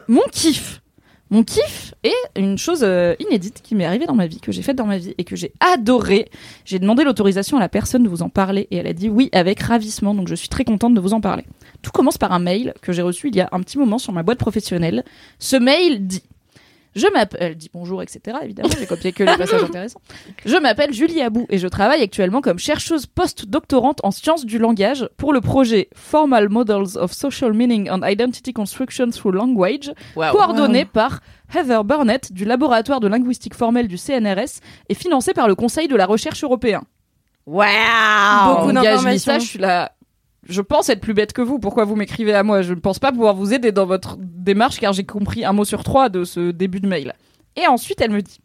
mon 0.07 0.21
kiff. 0.31 0.81
Mon 1.31 1.43
kiff 1.43 1.95
est 2.03 2.13
une 2.35 2.57
chose 2.57 2.81
euh, 2.83 3.15
inédite 3.19 3.61
qui 3.63 3.73
m'est 3.73 3.85
arrivée 3.85 4.05
dans 4.05 4.13
ma 4.13 4.27
vie, 4.27 4.39
que 4.39 4.51
j'ai 4.51 4.61
faite 4.61 4.75
dans 4.75 4.85
ma 4.85 4.99
vie 4.99 5.15
et 5.17 5.23
que 5.23 5.35
j'ai 5.35 5.51
adoré. 5.59 6.29
J'ai 6.65 6.77
demandé 6.77 7.03
l'autorisation 7.03 7.57
à 7.57 7.59
la 7.59 7.67
personne 7.67 8.03
de 8.03 8.09
vous 8.09 8.21
en 8.21 8.29
parler 8.29 8.67
et 8.69 8.77
elle 8.77 8.87
a 8.87 8.93
dit 8.93 9.09
oui 9.09 9.29
avec 9.33 9.59
ravissement, 9.59 10.13
donc 10.13 10.27
je 10.27 10.35
suis 10.35 10.49
très 10.49 10.63
contente 10.63 10.93
de 10.93 10.99
vous 10.99 11.13
en 11.13 11.21
parler. 11.21 11.43
Tout 11.85 11.91
commence 11.91 12.17
par 12.17 12.31
un 12.31 12.39
mail 12.39 12.73
que 12.81 12.91
j'ai 12.91 13.03
reçu 13.03 13.27
il 13.27 13.35
y 13.35 13.41
a 13.41 13.49
un 13.51 13.61
petit 13.61 13.77
moment 13.77 13.99
sur 13.99 14.11
ma 14.11 14.23
boîte 14.23 14.39
professionnelle. 14.39 15.03
Ce 15.37 15.55
mail 15.55 16.07
dit 16.07 16.23
je 16.95 17.05
m'appelle, 17.13 17.39
elle 17.41 17.55
dit 17.55 17.69
bonjour, 17.71 18.01
etc. 18.01 18.37
Évidemment, 18.41 18.69
j'ai 18.79 18.87
copié 18.87 19.11
que 19.11 19.23
les 19.23 19.37
passages 19.37 19.63
intéressants. 19.69 20.01
Je 20.45 20.55
m'appelle 20.55 20.93
Julie 20.93 21.21
Abou 21.21 21.45
et 21.49 21.59
je 21.59 21.67
travaille 21.67 22.01
actuellement 22.01 22.41
comme 22.41 22.57
chercheuse 22.57 23.05
post-doctorante 23.05 23.99
en 24.03 24.09
sciences 24.09 24.45
du 24.45 24.57
langage 24.57 25.07
pour 25.15 25.31
le 25.31 25.41
projet 25.41 25.89
Formal 25.93 26.49
Models 26.49 26.97
of 26.97 27.11
Social 27.11 27.53
Meaning 27.53 27.87
and 27.91 27.99
Identity 28.03 28.51
Construction 28.51 29.11
Through 29.11 29.35
Language, 29.35 29.93
coordonné 30.15 30.85
par 30.85 31.19
Heather 31.53 31.83
Burnett 31.83 32.33
du 32.33 32.45
laboratoire 32.45 32.99
de 32.99 33.07
linguistique 33.07 33.53
formelle 33.53 33.87
du 33.87 33.97
CNRS 33.97 34.59
et 34.89 34.95
financé 34.95 35.33
par 35.33 35.47
le 35.47 35.53
Conseil 35.53 35.87
de 35.87 35.95
la 35.95 36.07
recherche 36.07 36.43
européen. 36.43 36.81
Waouh. 37.45 37.67
Beaucoup 38.55 38.71
d'informations. 38.71 39.33
ça, 39.33 39.37
je 39.37 39.45
suis 39.45 39.59
là. 39.59 39.91
Je 40.47 40.61
pense 40.61 40.89
être 40.89 41.01
plus 41.01 41.13
bête 41.13 41.33
que 41.33 41.41
vous. 41.41 41.59
Pourquoi 41.59 41.85
vous 41.85 41.95
m'écrivez 41.95 42.33
à 42.33 42.43
moi? 42.43 42.61
Je 42.61 42.73
ne 42.73 42.79
pense 42.79 42.99
pas 42.99 43.11
pouvoir 43.11 43.35
vous 43.35 43.53
aider 43.53 43.71
dans 43.71 43.85
votre 43.85 44.17
démarche 44.19 44.79
car 44.79 44.93
j'ai 44.93 45.03
compris 45.03 45.43
un 45.43 45.53
mot 45.53 45.65
sur 45.65 45.83
trois 45.83 46.09
de 46.09 46.23
ce 46.23 46.51
début 46.51 46.79
de 46.79 46.87
mail. 46.87 47.13
Et 47.55 47.67
ensuite, 47.67 48.01
elle 48.01 48.11
me 48.11 48.21
dit 48.21 48.39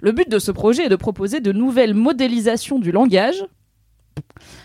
Le 0.00 0.12
but 0.12 0.28
de 0.28 0.38
ce 0.38 0.52
projet 0.52 0.86
est 0.86 0.88
de 0.88 0.96
proposer 0.96 1.40
de 1.40 1.52
nouvelles 1.52 1.94
modélisations 1.94 2.78
du 2.78 2.92
langage 2.92 3.44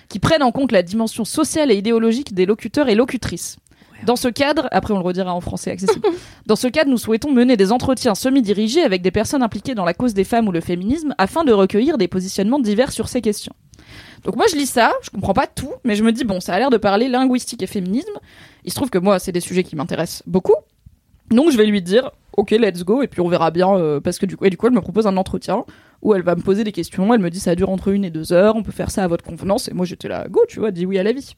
qui 0.10 0.20
prennent 0.20 0.44
en 0.44 0.52
compte 0.52 0.72
la 0.72 0.84
dimension 0.84 1.26
sociale 1.26 1.72
et 1.72 1.76
idéologique 1.76 2.34
des 2.34 2.46
locuteurs 2.46 2.90
et 2.90 2.96
locutrices. 2.96 3.58
Dans 4.06 4.16
ce 4.16 4.28
cadre, 4.28 4.68
après 4.72 4.94
on 4.94 4.98
le 4.98 5.04
redira 5.04 5.34
en 5.34 5.42
français 5.42 5.72
accessible, 5.72 6.08
dans 6.46 6.56
ce 6.56 6.68
cadre, 6.68 6.92
nous 6.92 6.98
souhaitons 6.98 7.32
mener 7.32 7.58
des 7.58 7.72
entretiens 7.72 8.14
semi-dirigés 8.14 8.84
avec 8.84 9.02
des 9.02 9.10
personnes 9.10 9.42
impliquées 9.42 9.74
dans 9.74 9.86
la 9.86 9.96
cause 9.96 10.14
des 10.14 10.24
femmes 10.24 10.48
ou 10.48 10.52
le 10.52 10.62
féminisme 10.62 11.16
afin 11.18 11.44
de 11.44 11.52
recueillir 11.52 11.98
des 11.98 12.08
positionnements 12.08 12.60
divers 12.60 12.92
sur 12.92 13.10
ces 13.10 13.22
questions. 13.22 13.54
Donc 14.24 14.36
moi 14.36 14.45
je 14.52 14.56
lis 14.56 14.66
ça, 14.66 14.93
je 15.02 15.10
comprends 15.10 15.34
pas 15.34 15.48
tout, 15.48 15.72
mais 15.84 15.95
je 15.95 16.04
me 16.04 16.12
dis 16.12 16.24
bon, 16.24 16.39
ça 16.39 16.54
a 16.54 16.60
l'air 16.60 16.70
de 16.70 16.78
parler 16.78 17.08
linguistique 17.08 17.64
et 17.64 17.68
féminisme. 17.68 18.20
Il 18.64 18.72
se 18.72 18.76
trouve 18.76 18.89
que 18.89 18.98
moi 18.98 19.20
c'est 19.20 19.32
des 19.32 19.39
sujets 19.39 19.64
qui 19.64 19.76
m'intéressent 19.76 20.24
beaucoup. 20.28 20.56
Donc 21.30 21.52
je 21.52 21.58
vais 21.58 21.66
lui 21.66 21.82
dire 21.82 22.12
OK, 22.34 22.52
let's 22.52 22.84
go 22.84 23.02
et 23.02 23.08
puis 23.08 23.22
on 23.22 23.28
verra 23.28 23.52
bien 23.52 23.76
euh, 23.76 24.00
parce 24.00 24.20
que 24.20 24.26
du 24.26 24.38
coup 24.38 24.45
et 24.45 24.50
du 24.50 24.58
coup 24.58 24.68
elle 24.68 24.74
me 24.74 24.82
propose 24.82 25.08
un 25.08 25.18
entretien 25.18 25.66
où 26.02 26.14
elle 26.14 26.22
va 26.22 26.36
me 26.36 26.41
poser 26.41 26.64
des 26.64 26.72
questions, 26.72 27.14
elle 27.14 27.20
me 27.20 27.30
dit 27.30 27.39
ça 27.39 27.56
dure 27.56 27.70
entre 27.70 27.88
une 27.89 28.06
et 28.06 28.12
deux 28.12 28.32
heures, 28.32 28.56
on 28.56 28.64
peut 28.64 28.72
faire 28.72 28.91
ça 28.91 29.04
à 29.04 29.08
votre 29.08 29.24
convenance 29.24 29.68
et 29.68 29.74
moi 29.74 29.86
j'étais 29.86 30.08
là 30.08 30.28
go, 30.30 30.41
tu 30.48 30.60
vois, 30.60 30.72
dis 30.72 30.86
oui 30.86 31.00
à 31.00 31.04
la 31.04 31.12
vie. 31.12 31.36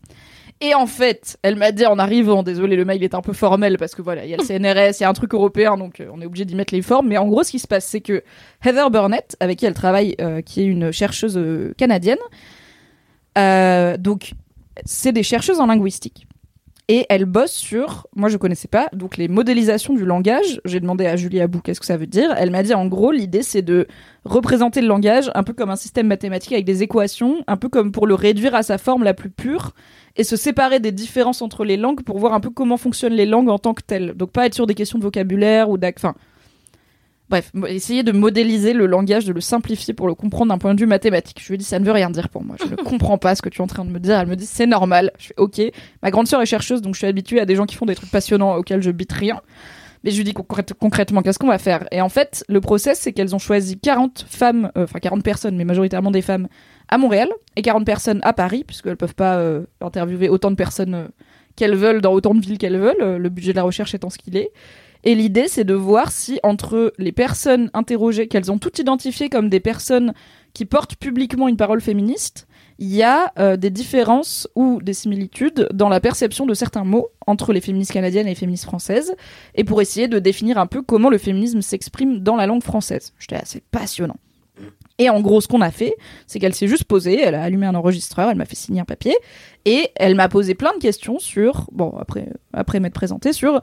Et 0.62 0.76
en 0.76 0.88
fait, 0.88 1.38
elle 1.42 1.56
m'a 1.56 1.72
dit 1.72 1.86
en 1.86 1.98
arrivant, 2.00 2.44
désolé, 2.44 2.76
le 2.76 2.84
mail 2.84 3.02
est 3.02 3.16
un 3.16 3.22
peu 3.22 3.32
formel 3.32 3.78
parce 3.78 3.96
que 3.96 4.02
voilà, 4.02 4.26
il 4.26 4.32
y 4.32 4.34
a 4.34 4.38
le 4.38 4.44
CNRS, 4.44 5.00
il 5.00 5.04
y 5.04 5.06
a 5.06 5.10
un 5.10 5.14
truc 5.14 5.34
européen, 5.34 5.78
donc 5.78 6.02
euh, 6.02 6.10
on 6.12 6.22
est 6.22 6.26
obligé 6.26 6.44
d'y 6.44 6.56
mettre 6.56 6.74
les 6.74 6.82
formes. 6.82 7.08
Mais 7.08 7.18
en 7.18 7.28
gros, 7.28 7.44
ce 7.44 7.52
qui 7.52 7.60
se 7.60 7.68
passe, 7.68 7.86
c'est 7.86 8.02
que 8.02 8.24
Heather 8.66 8.90
Burnett, 8.90 9.38
avec 9.40 9.60
qui 9.60 9.66
elle 9.66 9.74
travaille, 9.74 10.16
euh, 10.20 10.42
qui 10.42 10.62
est 10.62 10.66
une 10.66 10.92
chercheuse 10.92 11.38
euh, 11.38 11.74
canadienne, 11.78 12.18
donc 14.00 14.34
c'est 14.84 15.14
des 15.14 15.24
chercheuses 15.24 15.62
en 15.62 15.68
linguistique. 15.68 16.28
Et 16.92 17.06
elle 17.08 17.26
bosse 17.26 17.54
sur, 17.54 18.08
moi 18.16 18.30
je 18.30 18.38
connaissais 18.38 18.68
pas, 18.68 18.90
donc 18.94 19.16
les 19.16 19.28
modélisations 19.28 19.94
du 19.94 20.04
langage. 20.04 20.60
J'ai 20.66 20.80
demandé 20.80 21.06
à 21.06 21.16
Julie 21.16 21.40
Abou 21.40 21.62
qu'est-ce 21.62 21.80
que 21.80 21.86
ça 21.86 21.98
veut 21.98 22.08
dire. 22.08 22.34
Elle 22.36 22.50
m'a 22.50 22.64
dit 22.64 22.74
en 22.74 22.88
gros, 22.88 23.12
l'idée 23.12 23.44
c'est 23.44 23.62
de 23.62 23.88
représenter 24.26 24.82
le 24.82 24.88
langage 24.88 25.32
un 25.36 25.44
peu 25.44 25.54
comme 25.54 25.70
un 25.70 25.76
système 25.76 26.08
mathématique 26.08 26.52
avec 26.52 26.66
des 26.66 26.82
équations, 26.82 27.44
un 27.48 27.58
peu 27.58 27.70
comme 27.70 27.92
pour 27.92 28.08
le 28.08 28.16
réduire 28.16 28.56
à 28.56 28.64
sa 28.64 28.80
forme 28.80 29.04
la 29.04 29.14
plus 29.14 29.30
pure 29.30 29.74
et 30.20 30.26
se 30.26 30.36
séparer 30.36 30.82
des 30.82 30.92
différences 30.92 31.42
entre 31.42 31.64
les 31.64 31.78
langues 31.78 32.04
pour 32.04 32.20
voir 32.20 32.34
un 32.34 32.42
peu 32.42 32.50
comment 32.50 32.76
fonctionnent 32.76 33.14
les 33.14 33.26
langues 33.26 33.48
en 33.48 33.58
tant 33.58 33.74
que 33.74 33.82
telles. 33.82 34.14
Donc 34.16 34.32
pas 34.32 34.46
être 34.46 34.54
sur 34.54 34.68
des 34.68 34.76
questions 34.76 35.00
de 35.00 35.04
vocabulaire 35.04 35.70
ou 35.70 35.78
d'ac... 35.78 35.96
Enfin, 35.98 36.14
bref, 37.30 37.54
essayer 37.70 38.04
de 38.04 38.12
modéliser 38.12 38.74
le 38.74 38.86
langage, 38.86 39.24
de 39.24 39.32
le 39.32 39.40
simplifier 39.40 39.94
pour 39.94 40.08
le 40.08 40.16
comprendre 40.16 40.52
d'un 40.52 40.58
point 40.58 40.74
de 40.74 40.80
vue 40.82 40.88
mathématique. 40.88 41.40
Je 41.42 41.48
lui 41.48 41.56
ai 41.56 41.58
dit, 41.58 41.64
ça 41.64 41.80
ne 41.80 41.86
veut 41.86 41.94
rien 41.94 42.10
dire 42.10 42.28
pour 42.28 42.44
moi. 42.44 42.58
Je 42.60 42.70
ne 42.70 42.76
comprends 42.84 43.18
pas 43.18 43.34
ce 43.34 43.42
que 43.42 43.48
tu 43.48 43.60
es 43.60 43.62
en 43.62 43.68
train 43.68 43.86
de 43.86 43.92
me 43.92 44.00
dire. 44.00 44.20
Elle 44.20 44.28
me 44.28 44.36
dit, 44.36 44.46
c'est 44.46 44.68
normal. 44.68 45.14
Je 45.20 45.28
fais, 45.28 45.34
ok. 45.38 45.62
Ma 46.04 46.12
grande 46.12 46.28
sœur 46.28 46.42
est 46.42 46.46
chercheuse, 46.46 46.82
donc 46.82 46.96
je 46.96 47.00
suis 47.00 47.08
habituée 47.08 47.40
à 47.40 47.46
des 47.46 47.56
gens 47.56 47.66
qui 47.66 47.78
font 47.78 47.86
des 47.86 47.96
trucs 47.96 48.12
passionnants 48.12 48.56
auxquels 48.56 48.82
je 48.82 48.92
bite 48.92 49.14
rien. 49.14 49.40
Mais 50.04 50.12
je 50.12 50.18
lui 50.18 50.24
dis 50.26 50.34
concrète- 50.34 50.74
concrètement, 50.74 51.22
qu'est-ce 51.22 51.40
qu'on 51.40 51.48
va 51.48 51.58
faire? 51.60 51.86
Et 51.92 52.02
en 52.02 52.10
fait, 52.10 52.44
le 52.50 52.62
process, 52.62 53.00
c'est 53.00 53.14
qu'elles 53.14 53.36
ont 53.36 53.40
choisi 53.40 53.78
40 53.78 54.26
femmes, 54.30 54.72
euh, 54.78 54.84
enfin 54.84 55.00
40 55.00 55.24
personnes, 55.24 55.56
mais 55.56 55.66
majoritairement 55.66 56.12
des 56.12 56.22
femmes, 56.22 56.48
à 56.90 56.98
Montréal 56.98 57.30
et 57.56 57.62
40 57.62 57.86
personnes 57.86 58.20
à 58.24 58.34
Paris, 58.34 58.64
puisqu'elles 58.66 58.98
peuvent 58.98 59.16
pas 59.16 59.38
euh, 59.38 59.66
interviewer 59.80 60.30
autant 60.30 60.52
de 60.52 60.56
personnes 60.56 60.96
euh, 60.96 61.08
qu'elles 61.56 61.76
veulent 61.76 62.02
dans 62.02 62.14
autant 62.14 62.34
de 62.34 62.42
villes 62.42 62.58
qu'elles 62.58 62.80
veulent, 62.80 63.02
euh, 63.02 63.18
le 63.18 63.30
budget 63.30 63.52
de 63.52 63.58
la 63.58 63.64
recherche 63.64 63.94
étant 63.94 64.10
ce 64.10 64.18
qu'il 64.18 64.36
est. 64.36 64.52
Et 65.06 65.16
l'idée, 65.16 65.48
c'est 65.48 65.64
de 65.64 65.74
voir 65.74 66.12
si 66.12 66.40
entre 66.44 66.94
les 66.98 67.14
personnes 67.14 67.70
interrogées, 67.74 68.28
qu'elles 68.28 68.52
ont 68.52 68.58
toutes 68.58 68.80
identifiées 68.80 69.30
comme 69.30 69.50
des 69.50 69.62
personnes 69.62 70.14
qui 70.54 70.66
portent 70.66 70.96
publiquement 70.96 71.48
une 71.48 71.56
parole 71.56 71.80
féministe, 71.80 72.48
il 72.80 72.94
y 72.94 73.04
a 73.04 73.32
des 73.56 73.70
différences 73.70 74.50
ou 74.56 74.82
des 74.82 74.94
similitudes 74.94 75.70
dans 75.72 75.88
la 75.88 76.02
perception 76.02 76.46
de 76.46 76.54
certains 76.54 76.84
mots 76.84 77.12
entre 77.28 77.54
les 77.54 77.62
féministes 77.62 77.94
canadiennes 77.94 78.28
et 78.28 78.32
les 78.32 78.36
féministes 78.36 78.66
françaises, 78.66 79.16
et 79.56 79.64
pour 79.64 79.82
essayer 79.82 80.10
de 80.10 80.20
définir 80.20 80.58
un 80.58 80.68
peu 80.68 80.82
comment 80.82 81.10
le 81.10 81.18
féminisme 81.18 81.62
s'exprime 81.62 82.20
dans 82.20 82.36
la 82.36 82.46
langue 82.46 82.64
française. 82.64 83.14
J'étais 83.20 83.38
assez 83.38 83.64
passionnant. 83.72 84.18
Et 85.00 85.10
en 85.10 85.22
gros, 85.22 85.42
ce 85.42 85.48
qu'on 85.48 85.62
a 85.62 85.72
fait, 85.72 85.96
c'est 86.28 86.40
qu'elle 86.40 86.54
s'est 86.54 86.68
juste 86.68 86.84
posée, 86.84 87.20
elle 87.22 87.36
a 87.36 87.42
allumé 87.42 87.66
un 87.66 87.76
enregistreur, 87.76 88.30
elle 88.30 88.38
m'a 88.38 88.46
fait 88.46 88.56
signer 88.56 88.82
un 88.82 88.86
papier, 88.86 89.16
et 89.66 89.90
elle 89.96 90.14
m'a 90.14 90.28
posé 90.28 90.56
plein 90.56 90.74
de 90.74 90.80
questions 90.80 91.20
sur, 91.20 91.68
bon, 91.72 91.96
après, 91.98 92.28
après 92.54 92.80
m'être 92.82 92.94
présentée, 92.94 93.32
sur 93.34 93.62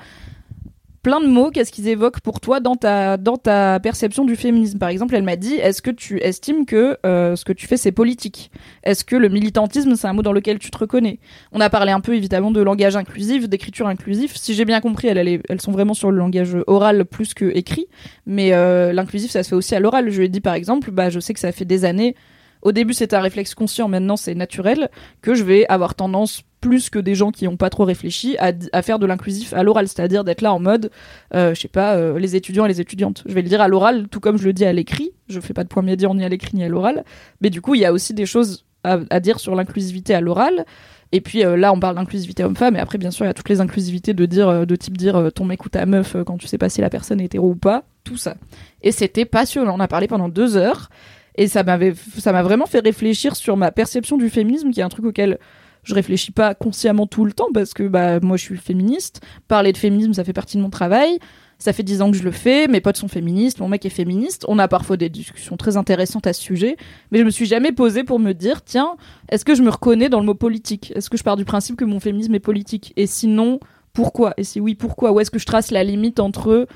plein 1.07 1.20
de 1.20 1.28
mots, 1.28 1.52
qu'est-ce 1.52 1.70
qu'ils 1.70 1.86
évoquent 1.86 2.18
pour 2.18 2.40
toi 2.40 2.59
dans 2.59 2.74
ta, 2.74 3.16
dans 3.16 3.36
ta 3.36 3.78
perception 3.78 4.24
du 4.24 4.34
féminisme? 4.34 4.76
Par 4.76 4.88
exemple, 4.88 5.14
elle 5.14 5.22
m'a 5.22 5.36
dit, 5.36 5.54
est-ce 5.54 5.80
que 5.80 5.92
tu 5.92 6.18
estimes 6.18 6.66
que 6.66 6.98
euh, 7.07 7.36
ce 7.36 7.44
que 7.44 7.52
tu 7.52 7.68
fais, 7.68 7.76
c'est 7.76 7.92
politique? 7.92 8.50
Est-ce 8.82 9.04
que 9.04 9.14
le 9.14 9.28
militantisme, 9.28 9.94
c'est 9.94 10.09
un 10.09 10.14
mot 10.14 10.22
dans 10.22 10.32
lequel 10.32 10.59
tu 10.59 10.68
te 10.68 10.76
reconnais? 10.76 11.20
On 11.52 11.61
a 11.61 11.70
parlé 11.70 11.92
un 11.92 12.00
peu, 12.00 12.16
évidemment, 12.16 12.50
de 12.50 12.61
langage 12.61 12.96
inclusif, 12.96 13.48
d'écriture 13.48 13.86
inclusif. 13.86 14.34
Si 14.34 14.52
j'ai 14.54 14.64
bien 14.64 14.80
compris, 14.80 15.07
elles, 15.07 15.18
elles, 15.18 15.42
elles 15.48 15.61
sont 15.61 15.70
vraiment 15.70 15.94
sur 15.94 16.11
le 16.11 16.18
langage 16.18 16.57
oral 16.66 17.04
plus 17.04 17.34
que 17.34 17.57
écrit, 17.57 17.86
mais 18.26 18.52
euh, 18.52 18.92
l'inclusif, 18.92 19.30
ça 19.30 19.44
se 19.44 19.50
fait 19.50 19.54
aussi 19.54 19.76
à 19.76 19.78
l'oral. 19.78 20.11
Je 20.11 20.18
lui 20.18 20.26
ai 20.26 20.28
dit, 20.28 20.40
par 20.40 20.54
exemple, 20.54 20.90
bah, 20.90 21.09
je 21.09 21.20
sais 21.20 21.34
que 21.34 21.40
ça 21.40 21.52
fait 21.52 21.64
des 21.64 21.84
années 21.84 22.16
au 22.62 22.72
début, 22.72 22.94
c'est 22.94 23.14
un 23.14 23.20
réflexe 23.20 23.54
conscient, 23.54 23.88
maintenant, 23.88 24.16
c'est 24.16 24.34
naturel, 24.34 24.90
que 25.22 25.34
je 25.34 25.44
vais 25.44 25.66
avoir 25.68 25.94
tendance, 25.94 26.42
plus 26.61 26.90
que 26.90 26.98
des 26.98 27.14
gens 27.14 27.30
qui 27.30 27.44
n'ont 27.44 27.57
pas 27.57 27.70
trop 27.70 27.84
réfléchi, 27.84 28.36
à, 28.38 28.82
faire 28.82 28.98
de 28.98 29.07
l'inclusif 29.07 29.52
à 29.52 29.62
l'oral, 29.62 29.86
c'est-à-dire 29.86 30.24
d'être 30.24 30.40
là 30.40 30.52
en 30.52 30.59
mode, 30.59 30.90
euh, 31.34 31.54
je 31.54 31.61
sais 31.61 31.68
pas, 31.68 31.94
euh, 31.94 32.18
les 32.18 32.34
étudiants 32.34 32.64
et 32.64 32.68
les 32.68 32.80
étudiantes. 32.80 33.22
Je 33.26 33.34
vais 33.34 33.42
le 33.42 33.48
dire 33.48 33.61
à 33.61 33.68
l'oral, 33.68 34.09
tout 34.09 34.18
comme 34.18 34.36
je 34.36 34.44
le 34.44 34.52
dis 34.52 34.64
à 34.64 34.72
l'écrit. 34.72 35.12
Je 35.28 35.38
fais 35.38 35.54
pas 35.54 35.62
de 35.62 35.68
point 35.68 35.82
médian 35.82 36.14
ni 36.14 36.24
à 36.24 36.28
l'écrit 36.28 36.57
ni 36.57 36.64
à 36.64 36.68
l'oral. 36.68 37.04
Mais 37.40 37.50
du 37.50 37.61
coup, 37.61 37.74
il 37.74 37.82
y 37.82 37.84
a 37.84 37.92
aussi 37.92 38.14
des 38.14 38.26
choses 38.26 38.64
à, 38.82 39.20
dire 39.20 39.38
sur 39.38 39.54
l'inclusivité 39.54 40.14
à 40.14 40.20
l'oral. 40.20 40.64
Et 41.12 41.20
puis 41.20 41.44
euh, 41.44 41.57
là, 41.57 41.72
on 41.72 41.78
parle 41.78 41.96
d'inclusivité 41.96 42.42
homme-femme, 42.42 42.74
et 42.74 42.80
après, 42.80 42.98
bien 42.98 43.12
sûr, 43.12 43.24
il 43.24 43.28
y 43.28 43.30
a 43.30 43.34
toutes 43.34 43.48
les 43.48 43.61
inclusivités 43.61 44.12
de 44.12 44.26
dire, 44.26 44.48
euh, 44.48 44.64
de 44.64 44.74
type 44.74 44.96
dire 44.96 45.30
ton 45.34 45.44
mec 45.44 45.64
ou 45.64 45.68
ta 45.68 45.86
meuf 45.86 46.16
quand 46.26 46.36
tu 46.36 46.48
sais 46.48 46.59
pas 46.59 46.68
si 46.68 46.80
la 46.80 46.90
personne 46.90 47.20
est 47.20 47.26
hétéro 47.26 47.50
ou 47.50 47.57
pas, 47.57 47.84
tout 48.02 48.16
ça. 48.16 48.34
Et 48.82 48.90
c'était 48.90 49.24
passionnant. 49.24 49.76
On 49.76 49.80
a 49.80 49.88
parlé 49.88 50.09
pendant 50.09 50.28
deux 50.28 50.57
heures. 50.57 50.90
Et 51.37 51.49
ça 51.49 51.62
m'avait, 51.62 51.95
m'a 52.24 52.43
vraiment 52.43 52.66
fait 52.66 52.80
réfléchir 52.80 53.37
sur 53.37 53.57
ma 53.57 53.70
perception 53.70 54.16
du 54.16 54.30
féminisme, 54.30 54.70
qui 54.70 54.80
est 54.80 54.84
un 54.84 54.89
truc 54.89 55.05
auquel 55.05 55.39
je 55.87 55.95
réfléchis 55.95 56.32
pas 56.32 56.55
consciemment 56.55 57.07
tout 57.07 57.24
le 57.24 57.32
temps 57.32 57.49
parce 57.55 57.72
que 57.72 57.84
bah 57.84 58.18
moi 58.20 58.37
je 58.37 58.43
suis 58.43 58.57
féministe. 58.57 59.20
Parler 59.47 59.72
de 59.72 59.78
féminisme, 59.78 60.12
ça 60.14 60.24
fait 60.24 60.32
partie 60.32 60.57
de 60.57 60.62
mon 60.62 60.70
travail. 60.70 61.18
Ça 61.59 61.72
fait 61.72 61.84
dix 61.84 62.03
ans 62.03 62.11
que 62.11 62.16
je 62.16 62.22
le 62.22 62.32
fais. 62.32 62.66
Mes 62.66 62.80
potes 62.80 62.97
sont 62.97 63.09
féministes, 63.09 63.61
mon 63.61 63.68
mec 63.68 63.87
est 63.87 63.91
féministe. 63.91 64.45
On 64.49 64.59
a 64.59 64.68
parfois 64.68 64.97
des 64.97 65.09
discussions 65.09 65.57
très 65.57 65.76
intéressantes 65.76 66.26
à 66.26 66.32
ce 66.32 66.43
sujet, 66.43 66.76
mais 67.12 67.20
je 67.20 67.24
me 67.24 67.30
suis 67.30 67.47
jamais 67.47 67.72
posée 67.72 68.05
pour 68.05 68.18
me 68.18 68.32
dire 68.32 68.62
tiens, 68.62 68.97
est-ce 69.30 69.45
que 69.45 69.55
je 69.55 69.62
me 69.62 69.70
reconnais 69.70 70.09
dans 70.09 70.20
le 70.20 70.26
mot 70.26 70.34
politique? 70.34 70.93
Est-ce 70.95 71.09
que 71.09 71.16
je 71.16 71.22
pars 71.22 71.37
du 71.37 71.45
principe 71.45 71.76
que 71.76 71.84
mon 71.84 72.01
féminisme 72.01 72.34
est 72.34 72.41
politique? 72.41 72.93
Et 72.97 73.07
sinon, 73.07 73.61
pourquoi? 73.93 74.34
Et 74.37 74.45
si 74.45 74.61
oui, 74.61 74.74
pourquoi? 74.74 75.12
Où 75.12 75.20
est-ce 75.20 75.30
que 75.30 75.39
je 75.39 75.47
trace 75.47 75.70
la 75.70 75.84
limite 75.84 76.20
entre 76.20 76.66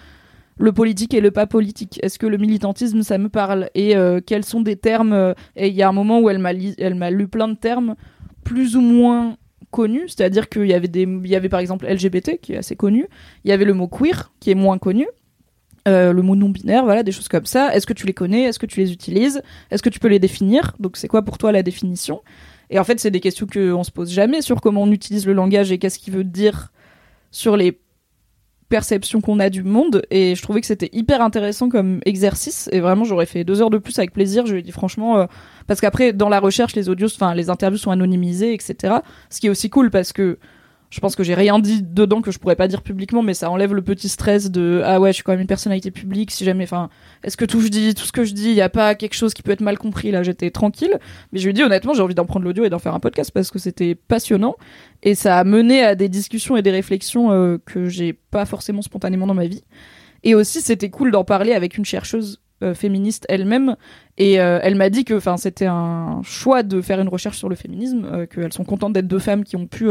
le 0.60 0.72
politique 0.72 1.14
et 1.14 1.20
le 1.20 1.30
pas 1.30 1.46
politique. 1.46 1.98
Est-ce 2.02 2.18
que 2.18 2.26
le 2.26 2.36
militantisme, 2.36 3.02
ça 3.02 3.18
me 3.18 3.28
parle? 3.28 3.70
Et 3.74 3.96
euh, 3.96 4.20
quels 4.24 4.44
sont 4.44 4.60
des 4.60 4.76
termes 4.76 5.12
euh, 5.12 5.32
Et 5.56 5.68
il 5.68 5.74
y 5.74 5.82
a 5.82 5.88
un 5.88 5.92
moment 5.92 6.20
où 6.20 6.28
elle 6.28 6.38
m'a 6.38 6.52
lu 7.10 7.28
plein 7.28 7.48
de 7.48 7.56
termes 7.56 7.96
plus 8.44 8.76
ou 8.76 8.80
moins 8.80 9.36
connus, 9.70 10.08
c'est-à-dire 10.08 10.48
qu'il 10.48 10.66
y 10.66 10.74
avait 10.74 10.90
y 10.92 11.36
avait 11.36 11.48
par 11.48 11.60
exemple 11.60 11.86
LGBT 11.86 12.40
qui 12.40 12.54
est 12.54 12.56
assez 12.56 12.76
connu, 12.76 13.06
il 13.44 13.50
y 13.50 13.52
avait 13.52 13.64
le 13.64 13.74
mot 13.74 13.88
queer 13.88 14.32
qui 14.40 14.50
est 14.50 14.54
moins 14.54 14.78
connu. 14.78 15.06
euh, 15.88 16.12
le 16.12 16.22
mot 16.22 16.36
non 16.36 16.50
binaire, 16.50 16.84
voilà, 16.84 17.02
des 17.02 17.12
choses 17.12 17.28
comme 17.28 17.46
ça. 17.46 17.74
Est-ce 17.74 17.86
que 17.86 17.94
tu 17.94 18.06
les 18.06 18.12
connais? 18.12 18.42
Est-ce 18.42 18.58
que 18.58 18.66
tu 18.66 18.80
les 18.80 18.92
utilises? 18.92 19.42
Est-ce 19.70 19.82
que 19.82 19.88
tu 19.88 19.98
peux 19.98 20.08
les 20.08 20.18
définir? 20.18 20.74
Donc, 20.78 20.96
c'est 20.98 21.08
quoi 21.08 21.22
pour 21.24 21.38
toi 21.38 21.52
la 21.52 21.62
définition? 21.62 22.20
Et 22.68 22.78
en 22.78 22.84
fait, 22.84 23.00
c'est 23.00 23.10
des 23.10 23.20
questions 23.20 23.46
qu'on 23.46 23.82
se 23.82 23.90
pose 23.90 24.10
jamais 24.12 24.42
sur 24.42 24.60
comment 24.60 24.82
on 24.82 24.92
utilise 24.92 25.26
le 25.26 25.32
langage 25.32 25.72
et 25.72 25.78
qu'est-ce 25.78 25.98
qu'il 25.98 26.12
veut 26.12 26.24
dire 26.24 26.70
sur 27.30 27.56
les 27.56 27.80
perceptions 28.70 29.20
qu'on 29.20 29.38
a 29.40 29.50
du 29.50 29.62
monde. 29.62 30.02
Et 30.10 30.34
je 30.34 30.40
trouvais 30.40 30.62
que 30.62 30.66
c'était 30.66 30.88
hyper 30.92 31.20
intéressant 31.20 31.68
comme 31.68 32.00
exercice. 32.06 32.70
Et 32.72 32.80
vraiment, 32.80 33.04
j'aurais 33.04 33.26
fait 33.26 33.44
deux 33.44 33.60
heures 33.60 33.68
de 33.68 33.76
plus 33.76 33.98
avec 33.98 34.12
plaisir. 34.12 34.46
Je 34.46 34.52
lui 34.52 34.60
ai 34.60 34.62
dit 34.62 34.72
franchement, 34.72 35.18
euh, 35.18 35.26
parce 35.66 35.82
qu'après, 35.82 36.14
dans 36.14 36.30
la 36.30 36.40
recherche, 36.40 36.74
les 36.74 36.88
audios, 36.88 37.08
enfin, 37.14 37.34
les 37.34 37.50
interviews 37.50 37.78
sont 37.78 37.90
anonymisées, 37.90 38.54
etc. 38.54 38.94
Ce 39.28 39.40
qui 39.40 39.48
est 39.48 39.50
aussi 39.50 39.68
cool 39.68 39.90
parce 39.90 40.14
que 40.14 40.38
je 40.90 41.00
pense 41.00 41.14
que 41.14 41.22
j'ai 41.22 41.34
rien 41.34 41.58
dit 41.58 41.82
dedans 41.82 42.20
que 42.20 42.30
je 42.30 42.38
pourrais 42.38 42.56
pas 42.56 42.68
dire 42.68 42.82
publiquement, 42.82 43.22
mais 43.22 43.34
ça 43.34 43.50
enlève 43.50 43.74
le 43.74 43.82
petit 43.82 44.08
stress 44.08 44.50
de 44.50 44.82
ah 44.84 45.00
ouais, 45.00 45.10
je 45.10 45.14
suis 45.14 45.22
quand 45.22 45.32
même 45.32 45.40
une 45.40 45.46
personnalité 45.46 45.90
publique. 45.90 46.30
Si 46.30 46.44
jamais, 46.44 46.64
enfin, 46.64 46.90
est-ce 47.22 47.36
que 47.36 47.44
tout 47.44 47.60
je 47.60 47.68
dis, 47.68 47.94
tout 47.94 48.04
ce 48.04 48.12
que 48.12 48.24
je 48.24 48.34
dis, 48.34 48.50
il 48.50 48.54
y 48.54 48.60
a 48.60 48.68
pas 48.68 48.94
quelque 48.94 49.14
chose 49.14 49.32
qui 49.32 49.42
peut 49.42 49.52
être 49.52 49.60
mal 49.60 49.78
compris? 49.78 50.10
Là 50.10 50.22
J'étais 50.22 50.50
tranquille, 50.50 50.98
mais 51.32 51.38
je 51.38 51.46
lui 51.46 51.54
dit 51.54 51.62
honnêtement, 51.62 51.94
j'ai 51.94 52.02
envie 52.02 52.14
d'en 52.14 52.26
prendre 52.26 52.44
l'audio 52.44 52.64
et 52.64 52.70
d'en 52.70 52.78
faire 52.78 52.94
un 52.94 53.00
podcast 53.00 53.30
parce 53.32 53.50
que 53.50 53.58
c'était 53.58 53.94
passionnant 53.94 54.56
et 55.02 55.14
ça 55.14 55.38
a 55.38 55.44
mené 55.44 55.82
à 55.82 55.94
des 55.94 56.08
discussions 56.08 56.56
et 56.56 56.62
des 56.62 56.70
réflexions 56.70 57.30
euh, 57.30 57.58
que 57.64 57.86
j'ai 57.86 58.12
pas 58.12 58.44
forcément 58.44 58.82
spontanément 58.82 59.26
dans 59.26 59.34
ma 59.34 59.46
vie. 59.46 59.64
Et 60.24 60.34
aussi, 60.34 60.60
c'était 60.60 60.90
cool 60.90 61.10
d'en 61.12 61.24
parler 61.24 61.52
avec 61.52 61.78
une 61.78 61.84
chercheuse 61.84 62.40
euh, 62.62 62.74
féministe 62.74 63.24
elle-même 63.30 63.74
et 64.18 64.38
euh, 64.38 64.58
elle 64.62 64.74
m'a 64.74 64.90
dit 64.90 65.06
que 65.06 65.18
c'était 65.38 65.64
un 65.64 66.20
choix 66.22 66.62
de 66.62 66.82
faire 66.82 67.00
une 67.00 67.08
recherche 67.08 67.38
sur 67.38 67.48
le 67.48 67.54
féminisme 67.54 68.04
euh, 68.04 68.26
qu'elles 68.26 68.52
sont 68.52 68.64
contentes 68.64 68.92
d'être 68.92 69.06
deux 69.06 69.18
femmes 69.18 69.44
qui 69.44 69.56
ont 69.56 69.66
pu 69.66 69.88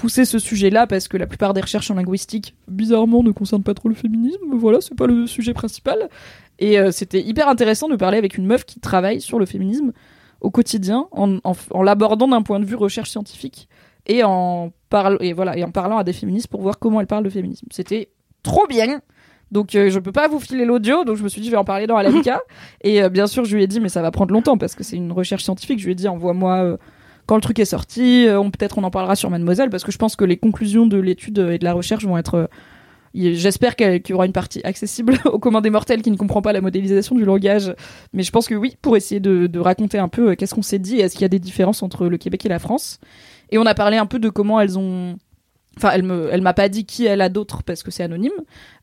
pousser 0.00 0.24
ce 0.24 0.38
sujet-là 0.38 0.86
parce 0.86 1.08
que 1.08 1.18
la 1.18 1.26
plupart 1.26 1.52
des 1.52 1.60
recherches 1.60 1.90
en 1.90 1.94
linguistique 1.94 2.54
bizarrement 2.68 3.22
ne 3.22 3.32
concernent 3.32 3.62
pas 3.62 3.74
trop 3.74 3.90
le 3.90 3.94
féminisme 3.94 4.40
voilà 4.54 4.80
c'est 4.80 4.94
pas 4.94 5.06
le 5.06 5.26
sujet 5.26 5.52
principal 5.52 6.08
et 6.58 6.78
euh, 6.78 6.90
c'était 6.90 7.20
hyper 7.20 7.48
intéressant 7.48 7.86
de 7.86 7.96
parler 7.96 8.16
avec 8.16 8.38
une 8.38 8.46
meuf 8.46 8.64
qui 8.64 8.80
travaille 8.80 9.20
sur 9.20 9.38
le 9.38 9.44
féminisme 9.44 9.92
au 10.40 10.50
quotidien 10.50 11.06
en, 11.12 11.36
en, 11.44 11.52
en 11.70 11.82
l'abordant 11.82 12.28
d'un 12.28 12.40
point 12.40 12.60
de 12.60 12.64
vue 12.64 12.76
recherche 12.76 13.10
scientifique 13.10 13.68
et 14.06 14.24
en 14.24 14.72
parle 14.88 15.18
et 15.20 15.34
voilà 15.34 15.58
et 15.58 15.64
en 15.64 15.70
parlant 15.70 15.98
à 15.98 16.04
des 16.04 16.14
féministes 16.14 16.48
pour 16.48 16.62
voir 16.62 16.78
comment 16.78 17.00
elles 17.02 17.06
parlent 17.06 17.24
de 17.24 17.30
féminisme 17.30 17.66
c'était 17.70 18.08
trop 18.42 18.66
bien 18.66 19.02
donc 19.50 19.74
euh, 19.74 19.90
je 19.90 19.98
peux 19.98 20.12
pas 20.12 20.28
vous 20.28 20.38
filer 20.38 20.64
l'audio, 20.64 21.04
donc 21.04 21.16
je 21.16 21.24
me 21.24 21.28
suis 21.28 21.40
dit 21.40 21.48
je 21.48 21.52
vais 21.52 21.58
en 21.58 21.64
parler 21.64 21.86
dans 21.86 22.00
LMK. 22.00 22.30
et 22.82 23.02
euh, 23.02 23.08
bien 23.08 23.26
sûr 23.26 23.44
je 23.44 23.56
lui 23.56 23.64
ai 23.64 23.66
dit 23.66 23.80
mais 23.80 23.88
ça 23.88 24.02
va 24.02 24.10
prendre 24.10 24.32
longtemps 24.32 24.56
parce 24.56 24.74
que 24.74 24.84
c'est 24.84 24.96
une 24.96 25.12
recherche 25.12 25.42
scientifique. 25.42 25.80
Je 25.80 25.86
lui 25.86 25.92
ai 25.92 25.96
dit 25.96 26.08
envoie-moi 26.08 26.56
euh, 26.58 26.76
quand 27.30 27.36
le 27.36 27.42
truc 27.42 27.60
est 27.60 27.64
sorti. 27.64 28.26
euh, 28.26 28.40
on 28.40 28.50
peut-être 28.50 28.76
on 28.76 28.82
en 28.82 28.90
parlera 28.90 29.14
sur 29.14 29.30
Mademoiselle 29.30 29.70
parce 29.70 29.84
que 29.84 29.92
je 29.92 29.98
pense 29.98 30.16
que 30.16 30.24
les 30.24 30.36
conclusions 30.36 30.88
de 30.88 30.98
l'étude 30.98 31.38
et 31.38 31.58
de 31.58 31.64
la 31.64 31.72
recherche 31.74 32.04
vont 32.04 32.18
être. 32.18 32.34
euh, 32.34 32.46
J'espère 33.14 33.76
qu'il 33.76 34.02
y 34.08 34.12
aura 34.12 34.26
une 34.26 34.32
partie 34.32 34.60
accessible 34.64 35.16
au 35.26 35.38
commun 35.38 35.60
des 35.60 35.70
mortels 35.70 36.02
qui 36.02 36.10
ne 36.10 36.16
comprend 36.16 36.42
pas 36.42 36.52
la 36.52 36.60
modélisation 36.60 37.14
du 37.14 37.24
langage. 37.24 37.72
Mais 38.12 38.24
je 38.24 38.32
pense 38.32 38.48
que 38.48 38.56
oui, 38.56 38.76
pour 38.82 38.96
essayer 38.96 39.20
de, 39.20 39.46
de 39.46 39.60
raconter 39.60 39.98
un 39.98 40.08
peu 40.08 40.30
euh, 40.30 40.34
qu'est-ce 40.34 40.56
qu'on 40.56 40.62
s'est 40.62 40.80
dit 40.80 40.98
est-ce 40.98 41.12
qu'il 41.14 41.22
y 41.22 41.24
a 41.24 41.28
des 41.28 41.38
différences 41.38 41.84
entre 41.84 42.08
le 42.08 42.18
Québec 42.18 42.44
et 42.46 42.48
la 42.48 42.58
France? 42.58 42.98
Et 43.50 43.58
on 43.58 43.66
a 43.66 43.74
parlé 43.74 43.96
un 43.96 44.06
peu 44.06 44.18
de 44.18 44.28
comment 44.28 44.58
elles 44.60 44.76
ont 44.76 45.16
Enfin, 45.76 45.92
elle 45.94 46.02
me, 46.02 46.28
elle 46.32 46.42
m'a 46.42 46.52
pas 46.52 46.68
dit 46.68 46.84
qui 46.84 47.06
elle 47.06 47.20
a 47.20 47.28
d'autres 47.28 47.62
parce 47.62 47.82
que 47.82 47.90
c'est 47.90 48.02
anonyme. 48.02 48.32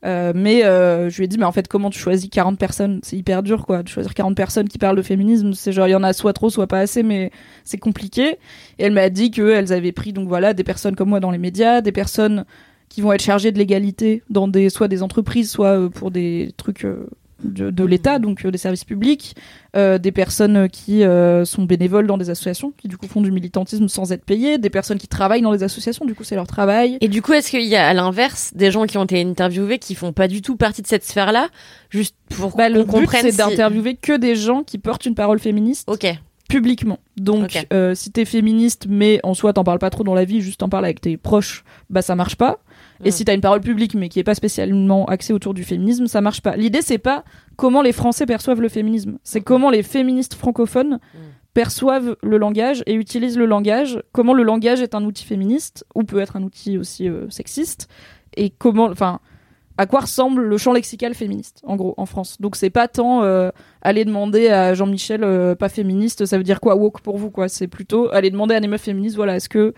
Euh, 0.04 0.32
mais 0.34 0.64
euh, 0.64 1.10
je 1.10 1.18
lui 1.18 1.24
ai 1.24 1.28
dit, 1.28 1.38
mais 1.38 1.44
en 1.44 1.52
fait, 1.52 1.68
comment 1.68 1.90
tu 1.90 1.98
choisis 1.98 2.28
40 2.30 2.58
personnes? 2.58 3.00
C'est 3.02 3.16
hyper 3.16 3.42
dur, 3.42 3.66
quoi. 3.66 3.82
De 3.82 3.88
choisir 3.88 4.14
40 4.14 4.36
personnes 4.36 4.68
qui 4.68 4.78
parlent 4.78 4.96
de 4.96 5.02
féminisme, 5.02 5.52
c'est 5.52 5.72
genre, 5.72 5.86
il 5.86 5.92
y 5.92 5.94
en 5.94 6.02
a 6.02 6.12
soit 6.12 6.32
trop, 6.32 6.50
soit 6.50 6.66
pas 6.66 6.80
assez, 6.80 7.02
mais 7.02 7.30
c'est 7.64 7.78
compliqué. 7.78 8.38
Et 8.78 8.84
elle 8.84 8.92
m'a 8.92 9.10
dit 9.10 9.30
qu'elles 9.30 9.72
avaient 9.72 9.92
pris, 9.92 10.12
donc 10.12 10.28
voilà, 10.28 10.54
des 10.54 10.64
personnes 10.64 10.96
comme 10.96 11.10
moi 11.10 11.20
dans 11.20 11.30
les 11.30 11.38
médias, 11.38 11.82
des 11.82 11.92
personnes 11.92 12.44
qui 12.88 13.02
vont 13.02 13.12
être 13.12 13.22
chargées 13.22 13.52
de 13.52 13.58
l'égalité 13.58 14.22
dans 14.30 14.48
des, 14.48 14.70
soit 14.70 14.88
des 14.88 15.02
entreprises, 15.02 15.50
soit 15.50 15.78
euh, 15.78 15.88
pour 15.90 16.10
des 16.10 16.52
trucs 16.56 16.86
de, 17.44 17.70
de 17.70 17.84
l'État, 17.84 18.18
donc 18.18 18.44
euh, 18.44 18.50
des 18.50 18.58
services 18.58 18.84
publics, 18.84 19.36
euh, 19.76 19.98
des 19.98 20.10
personnes 20.12 20.68
qui 20.68 21.04
euh, 21.04 21.44
sont 21.44 21.62
bénévoles 21.64 22.06
dans 22.06 22.18
des 22.18 22.30
associations, 22.30 22.72
qui 22.76 22.88
du 22.88 22.96
coup 22.96 23.06
font 23.06 23.20
du 23.20 23.30
militantisme 23.30 23.86
sans 23.88 24.10
être 24.12 24.24
payées, 24.24 24.58
des 24.58 24.70
personnes 24.70 24.98
qui 24.98 25.08
travaillent 25.08 25.42
dans 25.42 25.52
des 25.52 25.62
associations, 25.62 26.04
du 26.04 26.14
coup 26.14 26.24
c'est 26.24 26.34
leur 26.34 26.46
travail. 26.46 26.98
Et 27.00 27.08
du 27.08 27.22
coup, 27.22 27.32
est-ce 27.32 27.50
qu'il 27.50 27.62
y 27.62 27.76
a 27.76 27.86
à 27.86 27.94
l'inverse 27.94 28.52
des 28.54 28.70
gens 28.70 28.86
qui 28.86 28.98
ont 28.98 29.04
été 29.04 29.22
interviewés 29.22 29.78
qui 29.78 29.94
font 29.94 30.12
pas 30.12 30.26
du 30.28 30.42
tout 30.42 30.56
partie 30.56 30.82
de 30.82 30.86
cette 30.88 31.04
sphère-là, 31.04 31.48
juste 31.90 32.16
pour 32.36 32.56
Bah, 32.56 32.70
qu'on 32.70 32.84
comprenne 32.84 33.22
c'est 33.22 33.30
si- 33.32 33.36
d'interviewer 33.38 33.94
que 33.94 34.16
des 34.16 34.34
gens 34.34 34.62
qui 34.64 34.78
portent 34.78 35.06
une 35.06 35.14
parole 35.14 35.38
féministe 35.38 35.88
Ok. 35.88 36.06
publiquement. 36.48 36.98
Donc, 37.16 37.66
euh, 37.72 37.94
si 37.94 38.10
t'es 38.10 38.24
féministe, 38.24 38.86
mais 38.88 39.20
en 39.22 39.34
soi, 39.34 39.52
t'en 39.52 39.64
parles 39.64 39.78
pas 39.78 39.90
trop 39.90 40.02
dans 40.04 40.14
la 40.14 40.24
vie, 40.24 40.40
juste 40.40 40.60
t'en 40.60 40.68
parles 40.68 40.84
avec 40.86 41.00
tes 41.00 41.16
proches, 41.16 41.62
bah 41.90 42.00
ça 42.02 42.14
marche 42.16 42.36
pas. 42.36 42.58
Et 43.04 43.08
Mm. 43.08 43.12
si 43.12 43.24
t'as 43.24 43.34
une 43.34 43.40
parole 43.40 43.60
publique, 43.60 43.94
mais 43.94 44.08
qui 44.08 44.18
est 44.18 44.24
pas 44.24 44.34
spécialement 44.34 45.06
axée 45.06 45.32
autour 45.32 45.54
du 45.54 45.64
féminisme, 45.64 46.06
ça 46.06 46.20
marche 46.20 46.40
pas. 46.40 46.56
L'idée, 46.56 46.82
c'est 46.82 46.98
pas 46.98 47.24
comment 47.56 47.82
les 47.82 47.92
Français 47.92 48.26
perçoivent 48.26 48.60
le 48.60 48.68
féminisme, 48.68 49.18
c'est 49.22 49.40
comment 49.40 49.70
les 49.70 49.82
féministes 49.82 50.34
francophones 50.34 50.98
perçoivent 51.54 52.16
le 52.22 52.38
langage 52.38 52.82
et 52.86 52.94
utilisent 52.94 53.38
le 53.38 53.46
langage, 53.46 54.02
comment 54.12 54.34
le 54.34 54.42
langage 54.42 54.80
est 54.80 54.94
un 54.94 55.04
outil 55.04 55.24
féministe, 55.24 55.84
ou 55.94 56.04
peut 56.04 56.20
être 56.20 56.36
un 56.36 56.42
outil 56.42 56.78
aussi 56.78 57.08
euh, 57.08 57.28
sexiste, 57.30 57.88
et 58.36 58.50
comment, 58.50 58.84
enfin, 58.84 59.20
à 59.76 59.86
quoi 59.86 60.00
ressemble 60.00 60.42
le 60.42 60.58
champ 60.58 60.72
lexical 60.72 61.14
féministe, 61.14 61.60
en 61.64 61.76
gros, 61.76 61.94
en 61.96 62.06
France. 62.06 62.36
Donc 62.40 62.56
c'est 62.56 62.70
pas 62.70 62.88
tant 62.88 63.22
euh, 63.22 63.50
aller 63.80 64.04
demander 64.04 64.48
à 64.48 64.74
Jean-Michel 64.74 65.22
euh, 65.24 65.54
pas 65.54 65.68
féministe, 65.68 66.26
ça 66.26 66.36
veut 66.36 66.44
dire 66.44 66.60
quoi 66.60 66.76
woke 66.76 67.00
pour 67.00 67.16
vous, 67.16 67.30
quoi. 67.30 67.48
C'est 67.48 67.68
plutôt 67.68 68.08
aller 68.12 68.30
demander 68.30 68.54
à 68.54 68.60
des 68.60 68.68
meufs 68.68 68.82
féministes, 68.82 69.16
voilà, 69.16 69.36
est-ce 69.36 69.48
que 69.48 69.74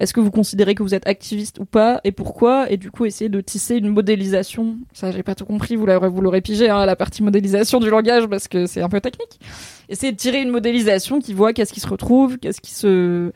est-ce 0.00 0.12
que 0.12 0.20
vous 0.20 0.30
considérez 0.30 0.74
que 0.74 0.82
vous 0.82 0.94
êtes 0.94 1.06
activiste 1.08 1.58
ou 1.58 1.64
pas 1.64 2.00
et 2.04 2.12
pourquoi 2.12 2.70
et 2.70 2.76
du 2.76 2.90
coup 2.90 3.04
essayer 3.04 3.28
de 3.28 3.40
tisser 3.40 3.76
une 3.76 3.88
modélisation? 3.88 4.76
Ça 4.92 5.10
j'ai 5.10 5.22
pas 5.22 5.34
tout 5.34 5.44
compris 5.44 5.76
vous 5.76 5.86
l'aurez 5.86 6.08
vous 6.08 6.20
l'aurez 6.20 6.40
pigé 6.40 6.68
hein, 6.68 6.86
la 6.86 6.96
partie 6.96 7.22
modélisation 7.22 7.80
du 7.80 7.90
langage 7.90 8.26
parce 8.26 8.48
que 8.48 8.66
c'est 8.66 8.80
un 8.80 8.88
peu 8.88 9.00
technique. 9.00 9.40
Essayer 9.88 10.12
de 10.12 10.16
tirer 10.16 10.42
une 10.42 10.50
modélisation 10.50 11.20
qui 11.20 11.34
voit 11.34 11.52
qu'est-ce 11.52 11.72
qui 11.72 11.80
se 11.80 11.88
retrouve 11.88 12.38
qu'est-ce 12.38 12.60
qui 12.60 12.72
se 12.72 13.32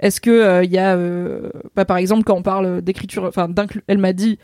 est-ce 0.00 0.20
que 0.20 0.30
euh, 0.30 0.64
il 0.64 0.70
y 0.70 0.78
a 0.78 0.96
euh, 0.96 1.50
bah, 1.76 1.84
par 1.84 1.98
exemple 1.98 2.24
quand 2.24 2.36
on 2.36 2.42
parle 2.42 2.82
d'écriture 2.82 3.24
enfin 3.24 3.48
elle 3.86 3.98
m'a 3.98 4.12
dit 4.12 4.38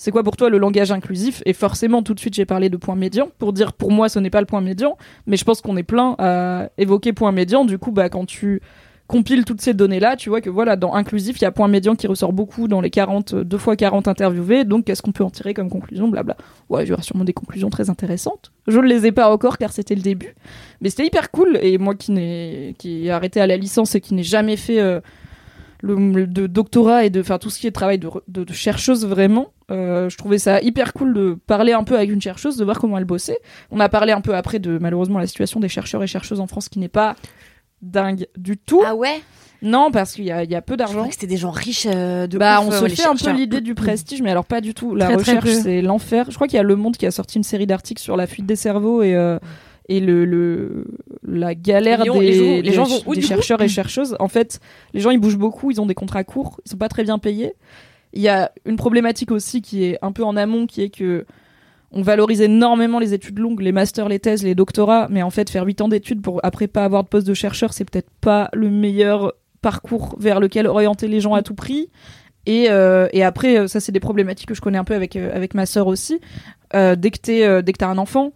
c'est 0.00 0.12
quoi 0.12 0.22
pour 0.22 0.38
toi 0.38 0.48
le 0.48 0.56
langage 0.56 0.92
inclusif? 0.92 1.42
Et 1.44 1.52
forcément, 1.52 2.02
tout 2.02 2.14
de 2.14 2.20
suite, 2.20 2.32
j'ai 2.32 2.46
parlé 2.46 2.70
de 2.70 2.78
point 2.78 2.96
médian 2.96 3.28
pour 3.38 3.52
dire 3.52 3.74
pour 3.74 3.92
moi, 3.92 4.08
ce 4.08 4.18
n'est 4.18 4.30
pas 4.30 4.40
le 4.40 4.46
point 4.46 4.62
médian, 4.62 4.96
mais 5.26 5.36
je 5.36 5.44
pense 5.44 5.60
qu'on 5.60 5.76
est 5.76 5.82
plein 5.82 6.16
à 6.18 6.70
évoquer 6.78 7.12
point 7.12 7.32
médian. 7.32 7.66
Du 7.66 7.76
coup, 7.76 7.90
bah, 7.92 8.08
quand 8.08 8.24
tu 8.24 8.62
compiles 9.10 9.44
toutes 9.44 9.60
ces 9.60 9.74
données-là, 9.74 10.14
tu 10.14 10.28
vois 10.28 10.40
que 10.40 10.48
voilà, 10.48 10.76
dans 10.76 10.94
inclusif, 10.94 11.38
il 11.40 11.42
y 11.42 11.44
a 11.44 11.50
point 11.50 11.66
médian 11.66 11.96
qui 11.96 12.06
ressort 12.06 12.32
beaucoup 12.32 12.68
dans 12.68 12.80
les 12.80 12.90
40, 12.90 13.34
deux 13.34 13.58
fois 13.58 13.74
40 13.74 14.06
interviewés. 14.06 14.64
Donc, 14.64 14.84
qu'est-ce 14.84 15.02
qu'on 15.02 15.10
peut 15.10 15.24
en 15.24 15.30
tirer 15.30 15.52
comme 15.52 15.68
conclusion 15.68 16.06
Blabla. 16.08 16.36
Ouais, 16.68 16.84
il 16.84 16.88
y 16.88 16.92
aura 16.92 17.02
sûrement 17.02 17.24
des 17.24 17.32
conclusions 17.32 17.70
très 17.70 17.90
intéressantes. 17.90 18.52
Je 18.68 18.78
ne 18.78 18.86
les 18.86 19.06
ai 19.06 19.12
pas 19.12 19.28
encore 19.32 19.58
car 19.58 19.72
c'était 19.72 19.96
le 19.96 20.02
début. 20.02 20.36
Mais 20.80 20.90
c'était 20.90 21.06
hyper 21.06 21.32
cool. 21.32 21.58
Et 21.60 21.76
moi 21.76 21.96
qui, 21.96 22.12
n'ai, 22.12 22.76
qui 22.78 23.06
ai 23.06 23.10
arrêté 23.10 23.40
à 23.40 23.48
la 23.48 23.56
licence 23.56 23.96
et 23.96 24.00
qui 24.00 24.14
n'ai 24.14 24.22
jamais 24.22 24.56
fait. 24.56 24.80
euh, 24.80 25.00
le, 25.82 26.26
de 26.26 26.46
doctorat 26.46 27.04
et 27.04 27.10
de 27.10 27.22
faire 27.22 27.38
tout 27.38 27.50
ce 27.50 27.58
qui 27.58 27.66
est 27.66 27.70
travail 27.70 27.98
de 27.98 28.52
chercheuse 28.52 29.06
vraiment. 29.06 29.52
Euh, 29.70 30.08
je 30.08 30.16
trouvais 30.16 30.38
ça 30.38 30.60
hyper 30.60 30.92
cool 30.92 31.14
de 31.14 31.38
parler 31.46 31.72
un 31.72 31.84
peu 31.84 31.96
avec 31.96 32.10
une 32.10 32.20
chercheuse, 32.20 32.56
de 32.56 32.64
voir 32.64 32.78
comment 32.78 32.98
elle 32.98 33.04
bossait. 33.04 33.38
On 33.70 33.78
a 33.80 33.88
parlé 33.88 34.12
un 34.12 34.20
peu 34.20 34.34
après 34.34 34.58
de 34.58 34.78
malheureusement 34.78 35.18
la 35.18 35.26
situation 35.26 35.60
des 35.60 35.68
chercheurs 35.68 36.02
et 36.02 36.06
chercheuses 36.06 36.40
en 36.40 36.46
France 36.46 36.68
qui 36.68 36.78
n'est 36.78 36.88
pas 36.88 37.14
dingue 37.82 38.26
du 38.36 38.56
tout. 38.56 38.82
Ah 38.86 38.94
ouais? 38.94 39.20
Non, 39.62 39.90
parce 39.90 40.12
qu'il 40.14 40.24
y 40.24 40.30
a, 40.30 40.42
il 40.42 40.50
y 40.50 40.54
a 40.54 40.62
peu 40.62 40.72
Je 40.74 40.78
d'argent. 40.78 40.94
croyais 40.94 41.08
que 41.10 41.14
c'était 41.14 41.26
des 41.26 41.36
gens 41.36 41.50
riches 41.50 41.86
euh, 41.86 42.26
de 42.26 42.38
Bah, 42.38 42.60
ouf, 42.62 42.68
on 42.68 42.72
euh, 42.72 42.88
se 42.88 42.94
fait 42.94 43.06
un 43.06 43.14
peu 43.14 43.30
l'idée 43.32 43.60
du 43.60 43.74
prestige, 43.74 44.22
mais 44.22 44.30
alors 44.30 44.46
pas 44.46 44.62
du 44.62 44.72
tout. 44.72 44.94
La 44.94 45.06
Très, 45.06 45.16
recherche, 45.16 45.50
c'est 45.50 45.82
l'enfer. 45.82 46.26
Je 46.30 46.34
crois 46.34 46.46
qu'il 46.46 46.56
y 46.56 46.60
a 46.60 46.62
Le 46.62 46.76
Monde 46.76 46.96
qui 46.96 47.04
a 47.06 47.10
sorti 47.10 47.36
une 47.36 47.44
série 47.44 47.66
d'articles 47.66 48.00
sur 48.00 48.16
la 48.16 48.26
fuite 48.26 48.46
des 48.46 48.56
cerveaux 48.56 49.02
et, 49.02 49.14
euh, 49.14 49.38
et 49.90 50.00
le, 50.00 50.24
le, 50.24 50.86
la 51.22 51.54
galère 51.54 52.04
des, 52.04 52.08
les 52.20 52.32
gens- 52.32 52.44
les 52.44 52.62
des- 52.62 52.72
gens 52.72 52.84
vont 52.84 53.20
chercheurs 53.20 53.60
et 53.60 53.68
chercheuses. 53.68 54.16
En 54.18 54.28
fait, 54.28 54.60
les 54.94 55.00
gens, 55.00 55.10
ils 55.10 55.18
bougent 55.20 55.36
beaucoup, 55.38 55.70
ils 55.70 55.78
ont 55.80 55.86
des 55.86 55.94
contrats 55.94 56.24
courts, 56.24 56.58
ils 56.64 56.70
sont 56.70 56.78
pas 56.78 56.88
très 56.88 57.04
bien 57.04 57.18
payés. 57.18 57.52
Il 58.14 58.22
y 58.22 58.28
a 58.28 58.50
une 58.64 58.76
problématique 58.76 59.30
aussi 59.30 59.60
qui 59.60 59.84
est 59.84 59.98
un 60.00 60.12
peu 60.12 60.24
en 60.24 60.36
amont, 60.38 60.66
qui 60.66 60.80
est 60.82 60.88
que 60.90 61.26
on 61.92 62.02
valorise 62.02 62.40
énormément 62.40 62.98
les 62.98 63.14
études 63.14 63.38
longues, 63.38 63.60
les 63.60 63.72
masters, 63.72 64.08
les 64.08 64.20
thèses, 64.20 64.44
les 64.44 64.54
doctorats, 64.54 65.08
mais 65.10 65.22
en 65.22 65.30
fait, 65.30 65.50
faire 65.50 65.64
8 65.64 65.80
ans 65.80 65.88
d'études 65.88 66.22
pour 66.22 66.40
après 66.44 66.68
pas 66.68 66.84
avoir 66.84 67.02
de 67.02 67.08
poste 67.08 67.26
de 67.26 67.34
chercheur, 67.34 67.72
c'est 67.72 67.84
peut-être 67.84 68.10
pas 68.20 68.48
le 68.52 68.70
meilleur 68.70 69.32
parcours 69.60 70.16
vers 70.18 70.40
lequel 70.40 70.66
orienter 70.66 71.08
les 71.08 71.20
gens 71.20 71.34
à 71.34 71.42
tout 71.42 71.54
prix. 71.54 71.90
Et, 72.46 72.70
euh, 72.70 73.08
et 73.12 73.22
après, 73.22 73.58
euh, 73.58 73.66
ça, 73.66 73.80
c'est 73.80 73.92
des 73.92 74.00
problématiques 74.00 74.48
que 74.48 74.54
je 74.54 74.60
connais 74.60 74.78
un 74.78 74.84
peu 74.84 74.94
avec, 74.94 75.16
euh, 75.16 75.30
avec 75.34 75.54
ma 75.54 75.66
sœur 75.66 75.88
aussi. 75.88 76.20
Euh, 76.74 76.96
dès 76.96 77.10
que 77.10 77.18
t'es, 77.18 77.44
euh, 77.44 77.60
dès 77.60 77.72
que 77.72 77.78
t'as 77.78 77.88
un 77.88 77.98
enfant, 77.98 78.32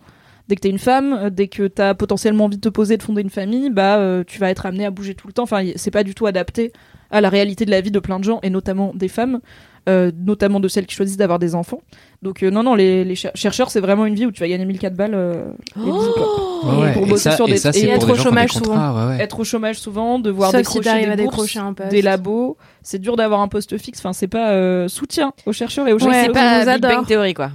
dès 0.49 0.57
que 0.57 0.61
t'es 0.61 0.69
une 0.69 0.79
femme, 0.79 1.31
dès 1.31 1.49
que 1.49 1.67
t'as 1.67 1.95
potentiellement 1.95 2.45
envie 2.45 2.57
de 2.57 2.61
te 2.61 2.69
poser, 2.69 2.97
de 2.97 3.03
fonder 3.03 3.23
une 3.23 3.31
famille, 3.31 3.71
bah, 3.71 4.23
tu 4.27 4.39
vas 4.39 4.51
être 4.51 4.67
amené 4.67 4.85
à 4.85 4.91
bouger 4.91 5.15
tout 5.15 5.27
le 5.27 5.33
temps. 5.33 5.45
Enfin, 5.45 5.65
c'est 5.77 5.91
pas 5.91 6.05
du 6.05 6.15
tout 6.15 6.27
adapté 6.27 6.73
à 7.11 7.21
la 7.21 7.31
réalité 7.31 7.65
de 7.65 7.71
la 7.71 7.81
vie 7.81 7.91
de 7.91 7.99
plein 7.99 8.19
de 8.19 8.25
gens, 8.25 8.41
et 8.43 8.51
notamment 8.51 8.93
des 8.95 9.09
femmes. 9.09 9.41
Euh, 9.89 10.11
notamment 10.17 10.61
de 10.61 10.69
celles 10.69 10.87
qui 10.87 10.95
choisissent 10.95 11.17
d'avoir 11.17 11.39
des 11.39 11.55
enfants. 11.55 11.81
Donc 12.23 12.43
euh, 12.43 12.51
non, 12.51 12.63
non, 12.63 12.75
les, 12.75 13.05
les 13.05 13.15
cher- 13.15 13.33
chercheurs, 13.35 13.71
c'est 13.71 13.81
vraiment 13.81 14.07
une 14.07 14.15
vie 14.15 14.25
où 14.27 14.33
tu 14.33 14.41
vas 14.41 14.49
gagner 14.49 14.65
1004 14.65 14.95
balles 14.95 15.15
euh, 15.15 15.45
et 15.77 15.81
bisous, 15.81 16.13
quoi. 16.15 16.75
Ouais, 16.75 16.83
ouais. 16.85 16.93
pour 16.95 17.03
Et 17.03 17.11
bosser 17.11 17.31
ça- 17.31 17.37
sur 17.37 17.49
et 17.49 17.53
des 17.53 17.57
ça, 17.59 17.71
et 17.75 17.83
pour 17.85 17.93
être 17.95 18.11
au 18.11 18.15
chômage 18.15 18.53
contrats, 18.53 18.65
souvent. 18.75 19.09
ouais, 19.09 19.17
ouais. 19.17 19.23
Être 19.23 19.41
au 19.41 19.45
chômage 19.45 19.79
souvent, 19.79 20.19
devoir 20.19 20.51
Sauf 20.51 20.59
décrocher 20.61 20.81
des 20.83 20.89
à 20.89 21.17
bourses, 21.17 21.17
décrocher 21.17 21.59
un 21.59 21.73
poste. 21.75 21.91
des 21.91 22.01
labos. 22.03 22.57
C'est 22.83 22.99
dur 22.99 23.17
d'avoir 23.17 23.41
un 23.41 23.49
poste 23.49 23.77
fixe. 23.79 23.99
Enfin, 23.99 24.13
c'est 24.15 24.29
pas 24.29 24.53
euh, 24.53 24.89
soutien 24.89 25.33
aux 25.47 25.53
chercheurs 25.53 25.87
et 25.89 25.93
aux 25.93 25.97
Ouais, 25.97 26.13
chercheuses. 26.13 26.23
c'est 26.27 26.33
pas 26.33 26.89
Big 26.89 26.97
Bang. 26.97 27.07
Theory, 27.07 27.35
quoi. 27.35 27.51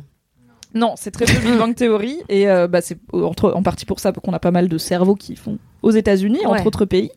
Non, 0.75 0.93
c'est 0.97 1.09
très 1.09 1.25
peu 1.25 1.33
Big 1.39 1.57
Bang 1.57 1.73
Theory 1.73 2.19
et 2.29 2.47
euh, 2.47 2.67
bah, 2.67 2.81
c'est 2.81 2.99
entre- 3.11 3.51
en 3.55 3.63
partie 3.63 3.85
pour 3.87 3.99
ça 3.99 4.11
qu'on 4.11 4.33
a 4.33 4.39
pas 4.39 4.51
mal 4.51 4.67
de 4.67 4.77
cerveaux 4.77 5.15
qui 5.15 5.35
font 5.35 5.57
aux 5.81 5.89
États-Unis, 5.91 6.45
entre 6.45 6.67
autres 6.67 6.85
pays. 6.85 7.09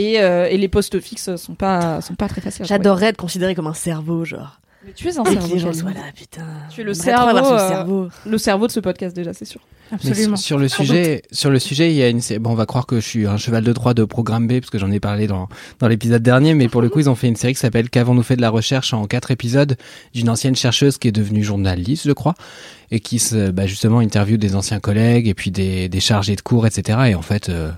Et, 0.00 0.20
euh, 0.20 0.48
et 0.48 0.56
les 0.56 0.68
postes 0.68 0.98
fixes 1.00 1.36
sont 1.36 1.54
pas 1.54 2.00
sont 2.00 2.14
pas 2.14 2.28
très 2.28 2.40
faciles. 2.40 2.64
J'adorerais 2.64 3.06
être 3.06 3.16
considéré 3.16 3.54
comme 3.54 3.66
un 3.66 3.74
cerveau, 3.74 4.24
genre. 4.24 4.60
Mais 4.86 4.92
tu 4.94 5.08
es 5.08 5.18
un 5.18 5.24
cerveau. 5.24 5.52
les 5.52 5.58
gens 5.58 5.66
Camille. 5.66 5.80
soient 5.80 5.90
là, 5.92 6.00
putain. 6.16 6.40
Tu 6.70 6.80
es 6.80 6.84
le 6.84 6.94
cerveau, 6.94 7.36
ce 7.44 7.52
euh, 7.52 7.68
cerveau. 7.68 8.08
Le 8.24 8.38
cerveau 8.38 8.66
de 8.66 8.72
ce 8.72 8.80
podcast 8.80 9.14
déjà, 9.14 9.34
c'est 9.34 9.44
sûr. 9.44 9.60
Mais 10.04 10.14
sur- 10.14 10.38
sur 10.38 10.58
le 10.58 10.68
sujet, 10.68 11.20
sur 11.32 11.50
le 11.50 11.58
sujet, 11.58 11.90
il 11.90 11.96
y 11.96 12.02
a 12.02 12.08
une. 12.08 12.20
Bon, 12.38 12.52
on 12.52 12.54
va 12.54 12.64
croire 12.64 12.86
que 12.86 12.98
je 13.00 13.06
suis 13.06 13.26
un 13.26 13.36
cheval 13.36 13.62
de 13.64 13.72
Troie 13.74 13.92
de 13.92 14.04
Programme 14.04 14.46
B 14.46 14.60
parce 14.60 14.70
que 14.70 14.78
j'en 14.78 14.90
ai 14.90 15.00
parlé 15.00 15.26
dans 15.26 15.48
dans 15.80 15.88
l'épisode 15.88 16.22
dernier, 16.22 16.54
mais 16.54 16.68
pour 16.68 16.80
le 16.80 16.88
coup, 16.88 17.00
ils 17.00 17.10
ont 17.10 17.14
fait 17.14 17.28
une 17.28 17.36
série 17.36 17.52
qui 17.52 17.60
s'appelle 17.60 17.90
Qu'avons-nous 17.90 18.22
fait 18.22 18.36
de 18.36 18.40
la 18.40 18.48
recherche 18.50 18.94
en 18.94 19.04
quatre 19.06 19.30
épisodes 19.32 19.76
d'une 20.14 20.30
ancienne 20.30 20.56
chercheuse 20.56 20.96
qui 20.96 21.08
est 21.08 21.12
devenue 21.12 21.42
journaliste, 21.44 22.06
je 22.06 22.12
crois, 22.12 22.34
et 22.92 23.00
qui 23.00 23.18
se, 23.18 23.50
bah, 23.50 23.66
justement 23.66 23.98
interviewe 23.98 24.38
des 24.38 24.54
anciens 24.54 24.80
collègues 24.80 25.28
et 25.28 25.34
puis 25.34 25.50
des 25.50 25.88
des 25.90 26.00
chargés 26.00 26.36
de 26.36 26.40
cours, 26.40 26.66
etc. 26.66 26.98
Et 27.08 27.14
en 27.14 27.22
fait. 27.22 27.50
euh, 27.50 27.70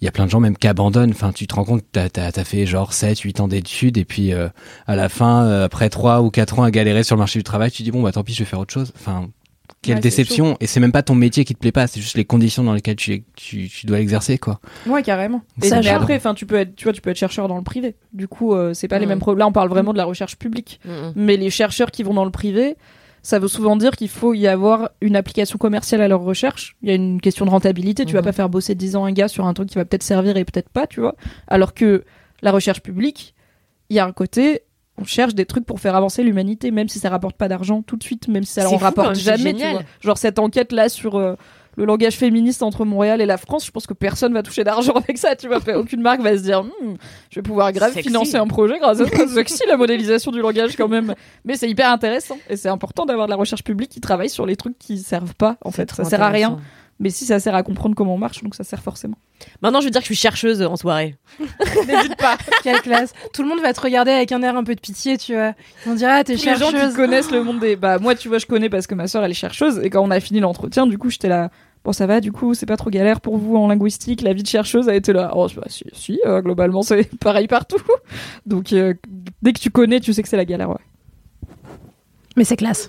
il 0.00 0.04
y 0.04 0.08
a 0.08 0.10
plein 0.12 0.26
de 0.26 0.30
gens 0.30 0.40
même 0.40 0.56
qui 0.56 0.68
abandonnent. 0.68 1.10
Enfin, 1.10 1.32
tu 1.32 1.46
te 1.46 1.54
rends 1.54 1.64
compte, 1.64 1.82
t'as 1.92 2.08
as, 2.14 2.44
fait 2.44 2.66
genre 2.66 2.92
7, 2.92 3.18
8 3.20 3.40
ans 3.40 3.48
d'études 3.48 3.96
et 3.98 4.04
puis 4.04 4.32
euh, 4.32 4.48
à 4.86 4.96
la 4.96 5.08
fin, 5.08 5.44
euh, 5.44 5.64
après 5.64 5.88
3 5.88 6.22
ou 6.22 6.30
4 6.30 6.58
ans 6.58 6.62
à 6.64 6.70
galérer 6.70 7.02
sur 7.02 7.16
le 7.16 7.20
marché 7.20 7.38
du 7.38 7.44
travail, 7.44 7.70
tu 7.70 7.82
dis 7.82 7.90
bon 7.90 8.02
bah 8.02 8.12
tant 8.12 8.22
pis, 8.24 8.34
je 8.34 8.40
vais 8.40 8.44
faire 8.44 8.60
autre 8.60 8.72
chose. 8.74 8.92
Enfin, 8.98 9.28
quelle 9.82 9.96
Ouais, 9.96 10.00
déception. 10.00 10.56
Et 10.60 10.66
c'est 10.66 10.80
même 10.80 10.92
pas 10.92 11.02
ton 11.02 11.14
métier 11.14 11.44
qui 11.44 11.54
te 11.54 11.58
plaît 11.60 11.72
pas, 11.72 11.86
c'est 11.86 12.00
juste 12.00 12.16
les 12.16 12.24
conditions 12.24 12.62
dans 12.64 12.72
lesquelles 12.74 12.96
tu, 12.96 13.24
tu, 13.36 13.68
tu 13.68 13.86
dois 13.86 13.98
l'exercer 13.98 14.36
quoi. 14.38 14.60
Ouais, 14.86 15.02
carrément. 15.02 15.42
Et 15.62 15.68
Ça 15.68 15.80
mais 15.80 15.88
après, 15.88 16.16
enfin, 16.16 16.34
tu 16.34 16.44
peux 16.46 16.56
être, 16.56 16.74
tu 16.76 16.84
vois, 16.84 16.92
tu 16.92 17.00
peux 17.00 17.10
être 17.10 17.16
chercheur 17.18 17.48
dans 17.48 17.56
le 17.56 17.62
privé. 17.64 17.96
Du 18.12 18.26
coup, 18.28 18.54
euh, 18.54 18.74
c'est 18.74 18.88
pas 18.88 18.98
les 18.98 19.06
Mm. 19.06 19.10
mêmes 19.10 19.18
problèmes. 19.20 19.38
Là, 19.40 19.46
on 19.48 19.52
parle 19.52 19.68
vraiment 19.68 19.92
de 19.92 19.98
la 19.98 20.04
recherche 20.04 20.36
publique. 20.36 20.80
Mm, 20.84 20.90
Mais 21.16 21.36
les 21.36 21.50
chercheurs 21.50 21.90
qui 21.90 22.02
vont 22.02 22.14
dans 22.14 22.24
le 22.24 22.30
privé, 22.30 22.76
ça 23.26 23.40
veut 23.40 23.48
souvent 23.48 23.74
dire 23.76 23.96
qu'il 23.96 24.08
faut 24.08 24.34
y 24.34 24.46
avoir 24.46 24.90
une 25.00 25.16
application 25.16 25.58
commerciale 25.58 26.00
à 26.00 26.06
leur 26.06 26.20
recherche. 26.20 26.76
Il 26.82 26.88
y 26.88 26.92
a 26.92 26.94
une 26.94 27.20
question 27.20 27.44
de 27.44 27.50
rentabilité. 27.50 28.04
Tu 28.04 28.12
vas 28.12 28.20
Mhm. 28.20 28.24
pas 28.26 28.32
faire 28.32 28.48
bosser 28.48 28.76
10 28.76 28.94
ans 28.94 29.04
un 29.04 29.10
gars 29.10 29.26
sur 29.26 29.46
un 29.46 29.52
truc 29.52 29.68
qui 29.68 29.74
va 29.74 29.84
peut-être 29.84 30.04
servir 30.04 30.36
et 30.36 30.44
peut-être 30.44 30.68
pas, 30.68 30.86
tu 30.86 31.00
vois. 31.00 31.16
Alors 31.48 31.74
que 31.74 32.04
la 32.40 32.52
recherche 32.52 32.82
publique, 32.82 33.34
il 33.90 33.96
y 33.96 33.98
a 33.98 34.04
un 34.06 34.12
côté, 34.12 34.62
on 34.96 35.04
cherche 35.04 35.34
des 35.34 35.44
trucs 35.44 35.66
pour 35.66 35.80
faire 35.80 35.96
avancer 35.96 36.22
l'humanité, 36.22 36.70
même 36.70 36.88
si 36.88 37.00
ça 37.00 37.10
rapporte 37.10 37.36
pas 37.36 37.48
d'argent 37.48 37.82
tout 37.82 37.96
de 37.96 38.04
suite, 38.04 38.28
même 38.28 38.44
si 38.44 38.52
ça 38.52 38.62
quand 38.64 38.76
rapporte 38.76 39.16
c'est 39.16 39.22
jamais. 39.36 39.54
tu 39.54 39.68
vois. 39.70 39.82
Genre 40.00 40.18
cette 40.18 40.38
enquête 40.38 40.70
là 40.70 40.88
sur 40.88 41.16
euh, 41.16 41.34
le 41.76 41.84
langage 41.84 42.14
féministe 42.16 42.62
entre 42.62 42.84
Montréal 42.84 43.20
et 43.20 43.26
la 43.26 43.36
France, 43.36 43.66
je 43.66 43.70
pense 43.70 43.86
que 43.86 43.94
personne 43.94 44.32
va 44.32 44.42
toucher 44.42 44.64
d'argent 44.64 44.92
avec 44.96 45.18
ça, 45.18 45.36
tu 45.36 45.46
vois. 45.46 45.58
Aucune 45.76 46.00
marque 46.00 46.20
va 46.22 46.36
se 46.36 46.42
dire, 46.42 46.62
Hmm, 46.64 46.94
je 47.30 47.36
vais 47.36 47.42
pouvoir 47.42 47.72
grave 47.72 47.92
Sexy. 47.92 48.08
financer 48.08 48.36
un 48.36 48.46
projet 48.46 48.78
grâce 48.78 49.00
à 49.00 49.06
ça. 49.06 49.28
Sexy 49.34 49.62
la 49.68 49.76
modélisation 49.76 50.30
du 50.32 50.40
langage 50.40 50.76
quand 50.76 50.88
même. 50.88 51.14
Mais 51.44 51.56
c'est 51.56 51.68
hyper 51.68 51.90
intéressant 51.90 52.38
et 52.48 52.56
c'est 52.56 52.68
important 52.70 53.04
d'avoir 53.06 53.26
de 53.26 53.30
la 53.32 53.36
recherche 53.36 53.62
publique 53.64 53.90
qui 53.90 54.00
travaille 54.00 54.30
sur 54.30 54.46
les 54.46 54.56
trucs 54.56 54.78
qui 54.78 54.98
servent 54.98 55.34
pas 55.34 55.56
en 55.62 55.70
fait. 55.70 55.90
Ça 55.92 56.04
sert 56.04 56.22
à 56.22 56.30
rien. 56.30 56.58
Mais 56.98 57.10
si 57.10 57.26
ça 57.26 57.38
sert 57.38 57.54
à 57.54 57.62
comprendre 57.62 57.94
comment 57.94 58.14
on 58.14 58.18
marche, 58.18 58.42
donc 58.42 58.54
ça 58.54 58.64
sert 58.64 58.80
forcément. 58.82 59.18
Maintenant, 59.60 59.80
je 59.80 59.84
veux 59.84 59.90
dire 59.90 60.00
que 60.00 60.06
je 60.08 60.14
suis 60.14 60.22
chercheuse 60.22 60.62
en 60.62 60.76
soirée. 60.76 61.14
N'hésite 61.86 62.16
pas. 62.16 62.38
Quelle 62.62 62.80
classe. 62.80 63.12
Tout 63.34 63.42
le 63.42 63.48
monde 63.50 63.60
va 63.60 63.74
te 63.74 63.80
regarder 63.82 64.12
avec 64.12 64.32
un 64.32 64.42
air 64.42 64.56
un 64.56 64.64
peu 64.64 64.74
de 64.74 64.80
pitié, 64.80 65.18
tu 65.18 65.34
vois. 65.34 65.52
Ils 65.84 65.90
vont 65.90 65.94
dire, 65.94 66.08
ah, 66.10 66.24
t'es 66.24 66.36
Tous 66.36 66.46
les 66.46 66.56
gens 66.56 66.70
chercheuse. 66.70 66.90
qui 66.92 66.96
connaissent 66.96 67.30
le 67.30 67.42
monde 67.44 67.60
des. 67.60 67.76
Bah, 67.76 67.98
moi, 67.98 68.14
tu 68.14 68.28
vois, 68.28 68.38
je 68.38 68.46
connais 68.46 68.70
parce 68.70 68.86
que 68.86 68.94
ma 68.94 69.08
soeur, 69.08 69.22
elle 69.24 69.30
est 69.30 69.34
chercheuse. 69.34 69.78
Et 69.82 69.90
quand 69.90 70.02
on 70.02 70.10
a 70.10 70.20
fini 70.20 70.40
l'entretien, 70.40 70.86
du 70.86 70.96
coup, 70.96 71.10
j'étais 71.10 71.28
là. 71.28 71.50
Bon, 71.86 71.92
ça 71.92 72.06
va, 72.08 72.20
du 72.20 72.32
coup, 72.32 72.52
c'est 72.52 72.66
pas 72.66 72.76
trop 72.76 72.90
galère 72.90 73.20
pour 73.20 73.38
vous 73.38 73.54
en 73.54 73.68
linguistique. 73.68 74.20
La 74.22 74.32
vie 74.32 74.42
de 74.42 74.48
chercheuse 74.48 74.88
a 74.88 74.96
été 74.96 75.12
là. 75.12 75.30
Oh, 75.36 75.46
bah, 75.54 75.62
si, 75.68 75.84
si 75.92 76.18
euh, 76.26 76.42
globalement, 76.42 76.82
c'est 76.82 77.08
pareil 77.20 77.46
partout. 77.46 77.80
Donc, 78.44 78.72
euh, 78.72 78.92
dès 79.40 79.52
que 79.52 79.60
tu 79.60 79.70
connais, 79.70 80.00
tu 80.00 80.12
sais 80.12 80.20
que 80.20 80.28
c'est 80.28 80.36
la 80.36 80.44
galère, 80.44 80.70
ouais. 80.70 81.48
Mais 82.36 82.42
c'est 82.42 82.56
classe. 82.56 82.88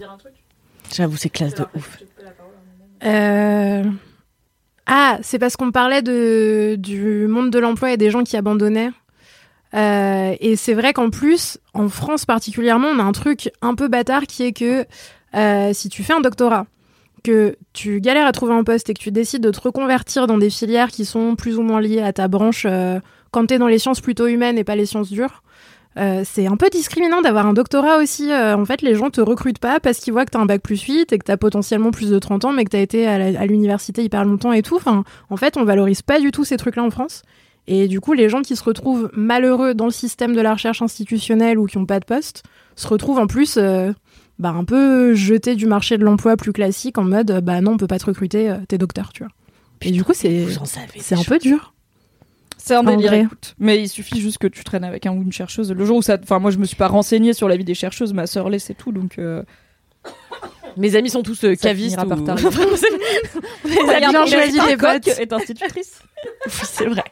J'avoue, 0.91 1.15
c'est 1.15 1.29
classe 1.29 1.53
de 1.53 1.65
ouf. 1.75 1.99
Euh, 3.05 3.83
Ah, 4.87 5.19
c'est 5.21 5.37
parce 5.37 5.55
qu'on 5.57 5.71
parlait 5.71 6.01
de, 6.01 6.75
du 6.79 7.27
monde 7.27 7.51
de 7.51 7.59
l'emploi 7.59 7.91
et 7.91 7.97
des 7.97 8.09
gens 8.09 8.23
qui 8.23 8.35
abandonnaient. 8.35 8.89
Euh, 9.75 10.35
et 10.39 10.55
c'est 10.55 10.73
vrai 10.73 10.93
qu'en 10.93 11.11
plus, 11.11 11.59
en 11.75 11.87
France 11.87 12.25
particulièrement, 12.25 12.87
on 12.87 12.97
a 12.97 13.03
un 13.03 13.11
truc 13.11 13.51
un 13.61 13.75
peu 13.75 13.89
bâtard 13.89 14.23
qui 14.23 14.41
est 14.41 14.53
que 14.53 14.87
euh, 15.35 15.71
si 15.73 15.89
tu 15.89 16.01
fais 16.03 16.13
un 16.13 16.21
doctorat, 16.21 16.65
que 17.27 17.57
tu 17.73 17.99
galères 17.99 18.25
à 18.25 18.31
trouver 18.31 18.53
un 18.53 18.63
poste 18.63 18.89
et 18.89 18.93
que 18.93 19.01
tu 19.01 19.11
décides 19.11 19.43
de 19.43 19.51
te 19.51 19.59
reconvertir 19.59 20.27
dans 20.27 20.37
des 20.37 20.49
filières 20.49 20.87
qui 20.87 21.03
sont 21.03 21.35
plus 21.35 21.57
ou 21.57 21.61
moins 21.61 21.81
liées 21.81 22.01
à 22.01 22.13
ta 22.13 22.29
branche 22.29 22.65
euh, 22.65 22.99
quand 23.31 23.47
tu 23.47 23.55
es 23.55 23.57
dans 23.57 23.67
les 23.67 23.79
sciences 23.79 23.99
plutôt 23.99 24.27
humaines 24.27 24.57
et 24.57 24.63
pas 24.63 24.77
les 24.77 24.85
sciences 24.85 25.09
dures, 25.09 25.43
euh, 25.97 26.21
c'est 26.23 26.47
un 26.47 26.55
peu 26.55 26.69
discriminant 26.69 27.21
d'avoir 27.21 27.45
un 27.45 27.51
doctorat 27.51 27.97
aussi. 27.97 28.31
Euh, 28.31 28.55
en 28.55 28.63
fait, 28.63 28.81
les 28.81 28.95
gens 28.95 29.09
te 29.09 29.19
recrutent 29.19 29.59
pas 29.59 29.81
parce 29.81 29.97
qu'ils 29.99 30.13
voient 30.13 30.23
que 30.23 30.31
tu 30.31 30.37
as 30.37 30.39
un 30.39 30.45
bac 30.45 30.61
plus 30.61 30.81
8 30.81 31.11
et 31.11 31.19
que 31.19 31.25
tu 31.25 31.31
as 31.31 31.37
potentiellement 31.37 31.91
plus 31.91 32.09
de 32.09 32.17
30 32.17 32.45
ans, 32.45 32.53
mais 32.53 32.63
que 32.63 32.69
tu 32.69 32.77
as 32.77 32.81
été 32.81 33.05
à 33.05 33.45
l'université 33.45 34.03
hyper 34.03 34.23
longtemps 34.23 34.53
et 34.53 34.61
tout. 34.61 34.79
En 35.29 35.37
fait, 35.37 35.57
on 35.57 35.65
valorise 35.65 36.01
pas 36.01 36.21
du 36.21 36.31
tout 36.31 36.45
ces 36.45 36.55
trucs-là 36.55 36.83
en 36.83 36.91
France. 36.91 37.23
Et 37.67 37.89
du 37.89 37.99
coup, 37.99 38.13
les 38.13 38.29
gens 38.29 38.41
qui 38.41 38.55
se 38.55 38.63
retrouvent 38.63 39.09
malheureux 39.13 39.73
dans 39.73 39.85
le 39.85 39.91
système 39.91 40.33
de 40.33 40.39
la 40.39 40.53
recherche 40.53 40.81
institutionnelle 40.81 41.59
ou 41.59 41.65
qui 41.65 41.77
n'ont 41.77 41.85
pas 41.85 41.99
de 41.99 42.05
poste 42.05 42.43
se 42.77 42.87
retrouvent 42.87 43.19
en 43.19 43.27
plus 43.27 43.59
bah, 44.39 44.49
un 44.49 44.63
peu 44.63 45.13
jetés 45.15 45.55
du 45.55 45.65
marché 45.65 45.97
de 45.97 46.03
l'emploi 46.03 46.37
plus 46.37 46.53
classique 46.53 46.97
en 46.97 47.03
mode 47.03 47.41
bah 47.43 47.61
non, 47.61 47.71
on 47.73 47.77
peut 47.77 47.87
pas 47.87 47.99
te 47.99 48.05
recruter, 48.05 48.49
euh, 48.49 48.57
t'es 48.67 48.77
docteur, 48.77 49.11
tu 49.13 49.23
vois. 49.23 49.31
Et 49.81 49.91
du 49.91 50.03
coup, 50.03 50.13
c'est 50.13 50.45
c'est 50.99 51.15
des 51.15 51.21
un 51.21 51.23
peu 51.23 51.37
dur. 51.39 51.73
C'est 52.57 52.75
un 52.75 52.79
En 52.79 52.83
délire, 52.83 53.13
écoute. 53.13 53.55
Mais 53.59 53.81
il 53.81 53.87
suffit 53.87 54.19
juste 54.19 54.39
que 54.39 54.47
tu 54.47 54.63
traînes 54.63 54.83
avec 54.83 55.05
un 55.05 55.11
ou 55.13 55.21
une 55.21 55.31
chercheuse. 55.31 55.71
Le 55.71 55.85
jour 55.85 55.97
où 55.97 56.01
ça. 56.01 56.17
Enfin, 56.21 56.39
moi, 56.39 56.51
je 56.51 56.57
me 56.57 56.65
suis 56.65 56.75
pas 56.75 56.87
renseignée 56.87 57.33
sur 57.33 57.47
la 57.47 57.55
vie 57.55 57.63
des 57.63 57.75
chercheuses. 57.75 58.13
Ma 58.13 58.27
sœur 58.27 58.49
l'est, 58.49 58.59
c'est 58.59 58.73
tout. 58.73 58.91
Donc. 58.91 59.17
euh, 59.19 59.43
Mes 60.75 60.95
amis 60.95 61.09
sont 61.09 61.23
tous 61.23 61.43
euh, 61.45 61.55
cavistes. 61.55 61.95
par 61.95 62.07
ou- 62.19 62.21
t'arriver. 62.25 62.49
Mes 63.65 63.79
amis 63.93 64.17
ont 64.17 64.25
choisi 64.25 64.57
Coq 64.57 64.77
potes. 64.79 65.07
est 65.19 65.31
institutrice. 65.31 66.01
C'est 66.47 66.87
vrai. 66.87 67.03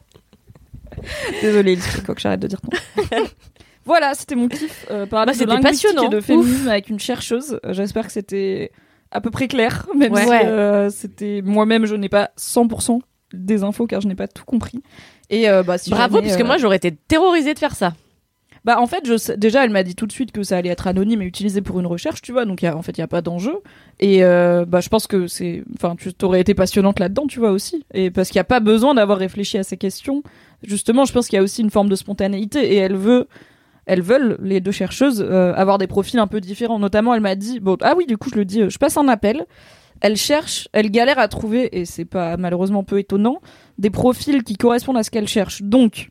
Désolée, 1.42 1.74
Elsie 1.74 2.02
Coq, 2.02 2.20
j'arrête 2.20 2.40
de 2.42 2.48
dire 2.48 2.60
ton 2.62 2.70
nom. 2.72 3.26
Voilà, 3.86 4.14
c'était 4.16 4.36
mon 4.36 4.48
kiff. 4.48 4.86
Euh, 4.92 5.06
parler 5.06 5.28
Bah, 5.32 5.34
de 5.34 5.38
c'était 5.52 5.62
passionnant. 5.62 6.04
et 6.04 6.10
de 6.10 6.20
féminisme 6.22 6.68
avec 6.68 6.90
une 6.90 7.00
chercheuse. 7.00 7.60
Euh, 7.66 7.74
J'espère 7.74 8.08
que 8.08 8.12
c'était 8.12 8.72
à 9.12 9.22
peu 9.22 9.30
près 9.32 9.48
clair, 9.48 9.88
même 9.98 10.12
Ouais. 10.14 10.26
si 10.26 10.32
euh, 10.32 10.90
c'était 10.90 11.42
moi-même, 11.44 11.86
je 11.86 11.96
n'ai 11.96 12.10
pas 12.10 12.32
100% 12.38 13.00
des 13.34 13.64
infos 13.64 13.86
car 13.88 14.02
je 14.02 14.08
n'ai 14.08 14.16
pas 14.16 14.28
tout 14.28 14.46
compris. 14.46 14.82
Et 15.30 15.50
euh, 15.50 15.64
bah, 15.64 15.78
si 15.78 15.90
Bravo, 15.90 16.22
parce 16.22 16.38
que 16.38 16.44
moi, 16.44 16.58
j'aurais 16.58 16.78
été 16.78 16.92
terrorisée 16.92 17.54
de 17.54 17.60
faire 17.60 17.76
ça. 17.76 17.94
Bah 18.64 18.80
en 18.82 18.88
fait, 18.88 19.06
je 19.06 19.16
sais- 19.16 19.38
déjà 19.38 19.64
elle 19.64 19.70
m'a 19.70 19.84
dit 19.84 19.94
tout 19.94 20.08
de 20.08 20.12
suite 20.12 20.32
que 20.32 20.42
ça 20.42 20.58
allait 20.58 20.70
être 20.70 20.88
anonyme 20.88 21.22
et 21.22 21.26
utilisé 21.26 21.62
pour 21.62 21.80
une 21.80 21.86
recherche, 21.86 22.24
tu 22.24 22.32
vois. 22.32 22.46
Donc 22.46 22.64
il 22.64 22.66
y 22.66 22.68
a- 22.68 22.76
en 22.76 22.82
fait, 22.82 22.94
il 22.94 23.00
y 23.00 23.04
a 23.04 23.08
pas 23.08 23.22
d'enjeu. 23.22 23.58
Et 24.00 24.24
euh, 24.24 24.66
bah 24.66 24.80
je 24.82 24.90
pense 24.90 25.06
que 25.06 25.28
c'est 25.28 25.64
enfin 25.76 25.96
tu 25.96 26.10
aurais 26.24 26.42
été 26.42 26.56
passionnante 26.56 26.98
là-dedans, 27.00 27.28
tu 27.28 27.38
vois 27.38 27.52
aussi. 27.52 27.86
Et 27.94 28.10
parce 28.10 28.30
qu'il 28.30 28.38
y 28.38 28.40
a 28.40 28.44
pas 28.44 28.60
besoin 28.62 28.96
d'avoir 28.96 29.20
réfléchi 29.20 29.60
à 29.60 29.64
ces 29.64 29.78
questions. 29.78 30.24
Justement, 30.64 31.06
je 31.06 31.14
pense 31.14 31.28
qu'il 31.28 31.38
y 31.38 31.40
a 31.40 31.44
aussi 31.44 31.62
une 31.62 31.70
forme 31.70 31.90
de 31.90 31.96
spontanéité 31.96 32.74
et 32.74 32.78
elle 32.78 32.96
veut 32.96 33.28
elles 33.86 34.02
veulent 34.02 34.38
les 34.42 34.62
deux 34.62 34.72
chercheuses 34.72 35.22
euh, 35.28 35.54
avoir 35.56 35.78
des 35.78 35.88
profils 35.88 36.20
un 36.20 36.28
peu 36.28 36.42
différents. 36.42 36.80
Notamment, 36.80 37.14
elle 37.14 37.22
m'a 37.22 37.36
dit 37.36 37.62
ah 37.82 37.94
oui, 37.98 38.06
du 38.06 38.18
coup, 38.18 38.30
je 38.30 38.36
le 38.36 38.46
dis, 38.46 38.62
euh, 38.62 38.70
je 38.70 38.78
passe 38.78 38.98
un 38.98 39.08
appel. 39.08 39.46
Elle 40.02 40.18
cherche, 40.18 40.68
elle 40.74 40.92
galère 40.92 41.20
à 41.20 41.28
trouver 41.28 41.80
et 41.80 41.86
c'est 41.86 42.06
pas 42.06 42.36
malheureusement 42.36 42.84
peu 42.84 43.00
étonnant 43.00 43.40
des 43.78 43.90
profils 43.90 44.44
qui 44.44 44.58
correspondent 44.58 44.98
à 44.98 45.04
ce 45.04 45.12
qu'elle 45.12 45.28
cherche. 45.28 45.62
Donc 45.62 46.10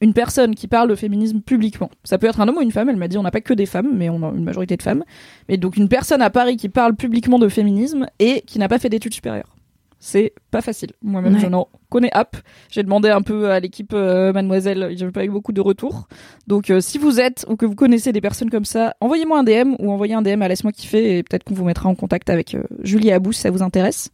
une 0.00 0.14
personne 0.14 0.54
qui 0.54 0.68
parle 0.68 0.88
de 0.88 0.94
féminisme 0.94 1.40
publiquement. 1.40 1.90
Ça 2.04 2.18
peut 2.18 2.26
être 2.26 2.40
un 2.40 2.48
homme 2.48 2.58
ou 2.58 2.62
une 2.62 2.70
femme, 2.70 2.88
elle 2.88 2.96
m'a 2.96 3.08
dit 3.08 3.18
on 3.18 3.22
n'a 3.22 3.30
pas 3.30 3.40
que 3.40 3.54
des 3.54 3.66
femmes, 3.66 3.90
mais 3.92 4.08
on 4.08 4.22
a 4.22 4.32
une 4.32 4.44
majorité 4.44 4.76
de 4.76 4.82
femmes. 4.82 5.04
Mais 5.48 5.56
donc 5.56 5.76
une 5.76 5.88
personne 5.88 6.22
à 6.22 6.30
Paris 6.30 6.56
qui 6.56 6.68
parle 6.68 6.94
publiquement 6.94 7.38
de 7.38 7.48
féminisme 7.48 8.06
et 8.18 8.42
qui 8.42 8.58
n'a 8.58 8.68
pas 8.68 8.78
fait 8.78 8.88
d'études 8.88 9.14
supérieures. 9.14 9.56
C'est 10.04 10.32
pas 10.50 10.62
facile. 10.62 10.90
Moi-même, 11.00 11.34
Ouais. 11.34 11.38
je 11.40 11.46
n'en 11.46 11.68
connais 11.88 12.10
app. 12.12 12.36
J'ai 12.70 12.82
demandé 12.82 13.08
un 13.08 13.22
peu 13.22 13.52
à 13.52 13.60
l'équipe 13.60 13.92
euh, 13.94 14.32
Mademoiselle, 14.32 14.94
j'ai 14.96 15.08
pas 15.12 15.24
eu 15.24 15.28
beaucoup 15.28 15.52
de 15.52 15.60
retours. 15.60 16.08
Donc 16.48 16.70
euh, 16.70 16.80
si 16.80 16.98
vous 16.98 17.20
êtes 17.20 17.46
ou 17.48 17.54
que 17.54 17.66
vous 17.66 17.76
connaissez 17.76 18.10
des 18.12 18.20
personnes 18.20 18.50
comme 18.50 18.64
ça, 18.64 18.96
envoyez-moi 19.00 19.38
un 19.38 19.44
DM 19.44 19.74
ou 19.78 19.92
envoyez 19.92 20.14
un 20.14 20.22
DM 20.22 20.42
à 20.42 20.48
Laisse-moi 20.48 20.72
kiffer 20.72 21.18
et 21.18 21.22
peut-être 21.22 21.44
qu'on 21.44 21.54
vous 21.54 21.64
mettra 21.64 21.88
en 21.88 21.94
contact 21.94 22.30
avec 22.30 22.56
euh, 22.56 22.64
Julie 22.82 23.12
Abou 23.12 23.30
si 23.32 23.42
ça 23.42 23.52
vous 23.52 23.62
intéresse. 23.62 24.10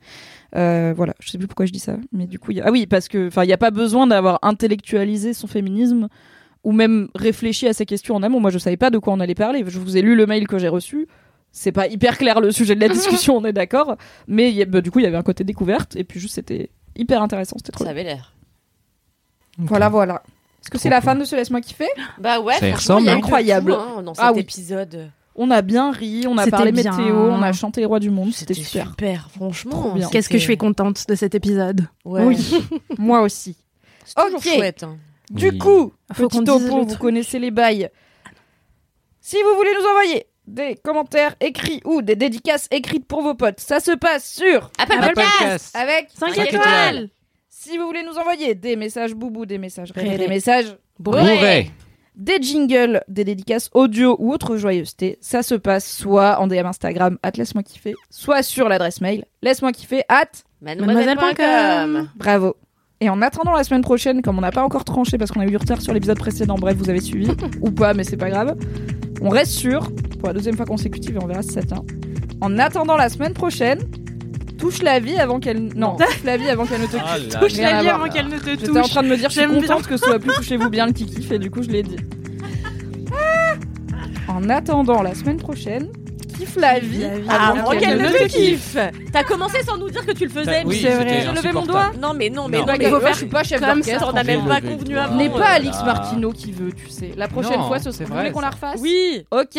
Euh, 0.56 0.92
voilà, 0.94 1.14
je 1.20 1.30
sais 1.30 1.38
plus 1.38 1.46
pourquoi 1.46 1.64
je 1.64 1.72
dis 1.72 1.78
ça, 1.78 1.96
mais 2.12 2.26
du 2.26 2.38
coup, 2.38 2.50
il 2.50 2.58
y 2.58 2.60
a... 2.60 2.64
ah 2.66 2.70
oui, 2.70 2.86
parce 2.86 3.08
que 3.08 3.28
enfin, 3.28 3.44
il 3.44 3.46
n'y 3.46 3.54
a 3.54 3.58
pas 3.58 3.70
besoin 3.70 4.06
d'avoir 4.06 4.38
intellectualisé 4.42 5.32
son 5.32 5.46
féminisme 5.46 6.08
ou 6.64 6.72
même 6.72 7.08
réfléchi 7.14 7.66
à 7.66 7.72
ces 7.72 7.86
questions 7.86 8.14
en 8.14 8.22
amont. 8.22 8.40
Moi, 8.40 8.50
je 8.50 8.58
savais 8.58 8.76
pas 8.76 8.90
de 8.90 8.98
quoi 8.98 9.14
on 9.14 9.20
allait 9.20 9.34
parler. 9.34 9.64
Je 9.66 9.78
vous 9.78 9.96
ai 9.96 10.02
lu 10.02 10.14
le 10.16 10.26
mail 10.26 10.46
que 10.46 10.58
j'ai 10.58 10.68
reçu. 10.68 11.06
C'est 11.60 11.72
pas 11.72 11.88
hyper 11.88 12.18
clair 12.18 12.40
le 12.40 12.52
sujet 12.52 12.74
de 12.76 12.80
la 12.80 12.88
discussion, 12.98 13.36
on 13.36 13.44
est 13.44 13.52
d'accord. 13.52 13.96
Mais 14.28 14.50
il 14.50 14.54
y 14.56 14.62
a- 14.62 14.64
bah, 14.66 14.80
du 14.80 14.90
coup, 14.90 15.00
il 15.00 15.02
y 15.02 15.06
avait 15.06 15.16
un 15.16 15.22
côté 15.22 15.42
découverte 15.44 15.96
et 15.96 16.04
puis 16.04 16.20
juste 16.20 16.34
c'était 16.36 16.70
hyper 16.96 17.20
intéressant. 17.22 17.56
C'était 17.58 17.72
trop. 17.72 17.84
Ça 17.84 17.90
avait 17.90 18.04
l'air. 18.04 18.32
Voilà, 19.58 19.88
voilà. 19.88 20.22
Est-ce 20.62 20.70
que 20.70 20.78
c'est 20.78 20.90
la 20.90 21.00
fin 21.00 21.14
de 21.16 21.24
ce 21.24 21.34
Laisse-moi 21.36 21.60
kiffer? 21.60 21.88
Bah 22.18 22.40
ouais, 22.40 22.54
Ça 22.58 22.72
ressemble, 22.74 23.08
hein. 23.08 23.16
Incroyable. 23.16 23.72
tout, 23.72 23.78
hein, 23.78 24.02
dans 24.02 24.14
cet 24.14 24.24
Ah 24.24 24.32
oui. 24.32 24.40
épisode. 24.40 25.10
On 25.34 25.50
a 25.52 25.62
bien 25.62 25.92
ri, 25.92 26.26
on 26.28 26.36
a 26.36 26.46
parlé 26.48 26.72
bien. 26.72 26.96
météo, 26.96 27.14
on 27.16 27.42
a 27.42 27.52
chanté 27.52 27.80
les 27.80 27.86
rois 27.86 28.00
du 28.00 28.10
monde, 28.10 28.32
c'était 28.32 28.54
super. 28.54 28.88
super, 28.90 29.30
franchement. 29.30 29.94
Qu'est-ce 30.10 30.28
que 30.28 30.36
je 30.38 30.42
suis 30.42 30.56
contente 30.56 31.06
de 31.08 31.14
cet 31.14 31.34
épisode? 31.36 31.86
Ouais. 32.04 32.24
Oui, 32.24 32.54
moi 32.98 33.20
aussi. 33.22 33.56
C'est 34.04 34.14
toujours 34.16 34.38
Ok. 34.38 34.48
chouette. 34.56 34.82
hein. 34.82 34.96
Du 35.30 35.50
Oui. 35.50 35.58
coup, 35.58 35.92
Faut 36.12 36.28
petit 36.28 36.42
topo, 36.42 36.84
vous 36.84 36.96
connaissez 36.96 37.38
les 37.38 37.50
bails. 37.52 37.88
Si 39.20 39.36
vous 39.42 39.56
voulez 39.56 39.70
nous 39.78 39.86
envoyer 39.90 40.26
des 40.48 40.76
commentaires 40.82 41.34
écrits 41.40 41.80
ou 41.84 42.02
des 42.02 42.16
dédicaces 42.16 42.68
écrites 42.70 43.06
pour 43.06 43.22
vos 43.22 43.34
potes, 43.34 43.60
ça 43.60 43.80
se 43.80 43.92
passe 43.92 44.30
sur 44.32 44.70
Apple 44.78 44.92
Apple 44.98 45.14
Podcast. 45.14 45.34
Podcast. 45.40 45.76
avec 45.76 46.08
Cinq 46.14 46.34
Cinq 46.34 46.46
étoiles. 46.46 46.60
étoiles. 46.62 47.08
Si 47.48 47.76
vous 47.76 47.86
voulez 47.86 48.02
nous 48.02 48.16
envoyer 48.18 48.54
des 48.54 48.76
messages 48.76 49.14
boubou, 49.14 49.44
des 49.46 49.58
messages 49.58 49.90
réré, 49.92 50.10
Réré. 50.10 50.24
des 50.24 50.28
messages 50.28 50.76
Bourré. 50.98 51.70
des 52.16 52.40
jingles, 52.40 53.02
des 53.08 53.24
dédicaces 53.24 53.68
audio 53.74 54.16
ou 54.18 54.32
autre 54.32 54.56
joyeuseté, 54.56 55.18
ça 55.20 55.42
se 55.42 55.54
passe 55.54 55.90
soit 55.96 56.40
en 56.40 56.46
DM 56.46 56.66
Instagram, 56.66 57.18
at 57.22 57.32
laisse-moi 57.36 57.62
kiffer, 57.62 57.94
soit 58.10 58.42
sur 58.42 58.68
l'adresse 58.68 59.00
mail, 59.00 59.24
laisse-moi 59.42 59.72
kiffer, 59.72 60.02
at 60.08 60.26
Mademoiselle.com. 60.60 62.10
Bravo. 62.16 62.56
Et 63.00 63.08
en 63.08 63.22
attendant 63.22 63.52
la 63.52 63.62
semaine 63.62 63.82
prochaine, 63.82 64.22
comme 64.22 64.38
on 64.38 64.40
n'a 64.40 64.50
pas 64.50 64.62
encore 64.64 64.84
tranché 64.84 65.18
parce 65.18 65.30
qu'on 65.30 65.38
a 65.40 65.44
eu 65.46 65.50
du 65.50 65.56
retard 65.56 65.80
sur 65.80 65.92
l'épisode 65.94 66.18
précédent, 66.18 66.56
bref, 66.56 66.76
vous 66.76 66.90
avez 66.90 67.00
suivi, 67.00 67.30
ou 67.60 67.70
pas, 67.70 67.94
mais 67.94 68.02
c'est 68.02 68.16
pas 68.16 68.28
grave, 68.30 68.56
on 69.20 69.28
reste 69.30 69.52
sûr, 69.52 69.90
pour 70.18 70.28
la 70.28 70.34
deuxième 70.34 70.56
fois 70.56 70.66
consécutive, 70.66 71.16
et 71.16 71.18
on 71.22 71.26
verra 71.26 71.42
si 71.42 71.50
ça 71.52 71.62
tient. 71.62 71.84
En 72.40 72.58
attendant 72.58 72.96
la 72.96 73.08
semaine 73.08 73.32
prochaine, 73.34 73.80
touche 74.58 74.82
la 74.82 75.00
vie 75.00 75.16
avant 75.18 75.40
qu'elle... 75.40 75.72
Non, 75.74 75.96
touche 75.96 76.22
la 76.24 76.36
vie 76.36 76.48
avant 76.48 76.66
qu'elle 76.66 76.80
ne 76.82 76.86
te 76.86 76.96
Ah 76.98 77.18
là 77.18 77.38
Touche 77.40 77.52
Rien 77.54 77.70
la 77.70 77.76
à 77.78 77.80
vie 77.82 77.88
voir. 77.88 78.00
avant 78.02 78.12
qu'elle 78.12 78.28
ne 78.28 78.38
te 78.38 78.50
J'étais 78.50 78.70
en 78.70 78.82
touche. 78.82 78.90
train 78.90 79.02
de 79.02 79.08
me 79.08 79.16
dire, 79.16 79.28
je 79.28 79.32
suis 79.32 79.40
J'aime 79.42 79.52
bien. 79.58 79.60
contente 79.68 79.86
que 79.86 79.96
ce 79.96 80.04
soit 80.04 80.18
plus 80.18 80.32
touchez-vous 80.34 80.70
bien 80.70 80.86
le 80.86 80.92
kiki, 80.92 81.26
et 81.34 81.38
du 81.38 81.50
coup, 81.50 81.62
je 81.62 81.68
l'ai 81.68 81.82
dit. 81.82 81.96
En 84.28 84.48
attendant 84.50 85.02
la 85.02 85.14
semaine 85.14 85.38
prochaine, 85.38 85.88
kiffe 86.38 86.56
la 86.56 86.78
vie 86.78 87.04
Ah, 87.28 87.48
avant 87.50 87.60
avant 87.60 87.70
qu'elle 87.78 87.98
ne 87.98 88.08
te 88.08 88.26
kiffe. 88.28 88.76
T'as 89.12 89.24
commencé 89.24 89.62
sans 89.64 89.76
nous 89.76 89.90
dire 89.90 90.04
que 90.06 90.12
tu 90.12 90.24
le 90.24 90.30
faisais. 90.30 90.62
Oui, 90.64 90.80
mais- 90.82 90.88
c'est 90.90 90.94
vrai. 90.96 91.08
J'ai 91.22 91.32
levé 91.32 91.52
mon 91.52 91.60
insupportable. 91.60 91.98
Non, 92.00 92.14
mais 92.14 92.30
non, 92.30 92.48
mais 92.48 92.58
Non. 92.58 92.64
Mais 92.66 92.78
mais 92.78 92.84
faut 92.86 92.90
faut 92.90 93.00
faire, 93.00 93.06
faire 93.08 93.12
je 93.14 93.18
suis 93.18 93.26
pas 93.26 93.42
chef 93.42 93.60
d'orchestre. 93.60 94.06
On 94.08 94.12
n'a 94.12 94.24
même 94.24 94.46
pas 94.46 94.60
convenu 94.60 94.96
avant. 94.98 95.16
N'est 95.16 95.30
Oh 95.34 95.38
pas 95.38 95.46
Alix. 95.48 95.76
Martino 95.84 96.32
qui 96.32 96.52
veut, 96.52 96.72
tu 96.72 96.88
sais. 96.88 97.12
La 97.16 97.28
prochaine 97.28 97.62
fois, 97.66 97.78
ce 97.78 97.90
serait. 97.92 98.32
Qu'on 98.32 98.40
la 98.40 98.50
refasse 98.50 98.80
Oui. 98.80 99.24
Ok. 99.30 99.58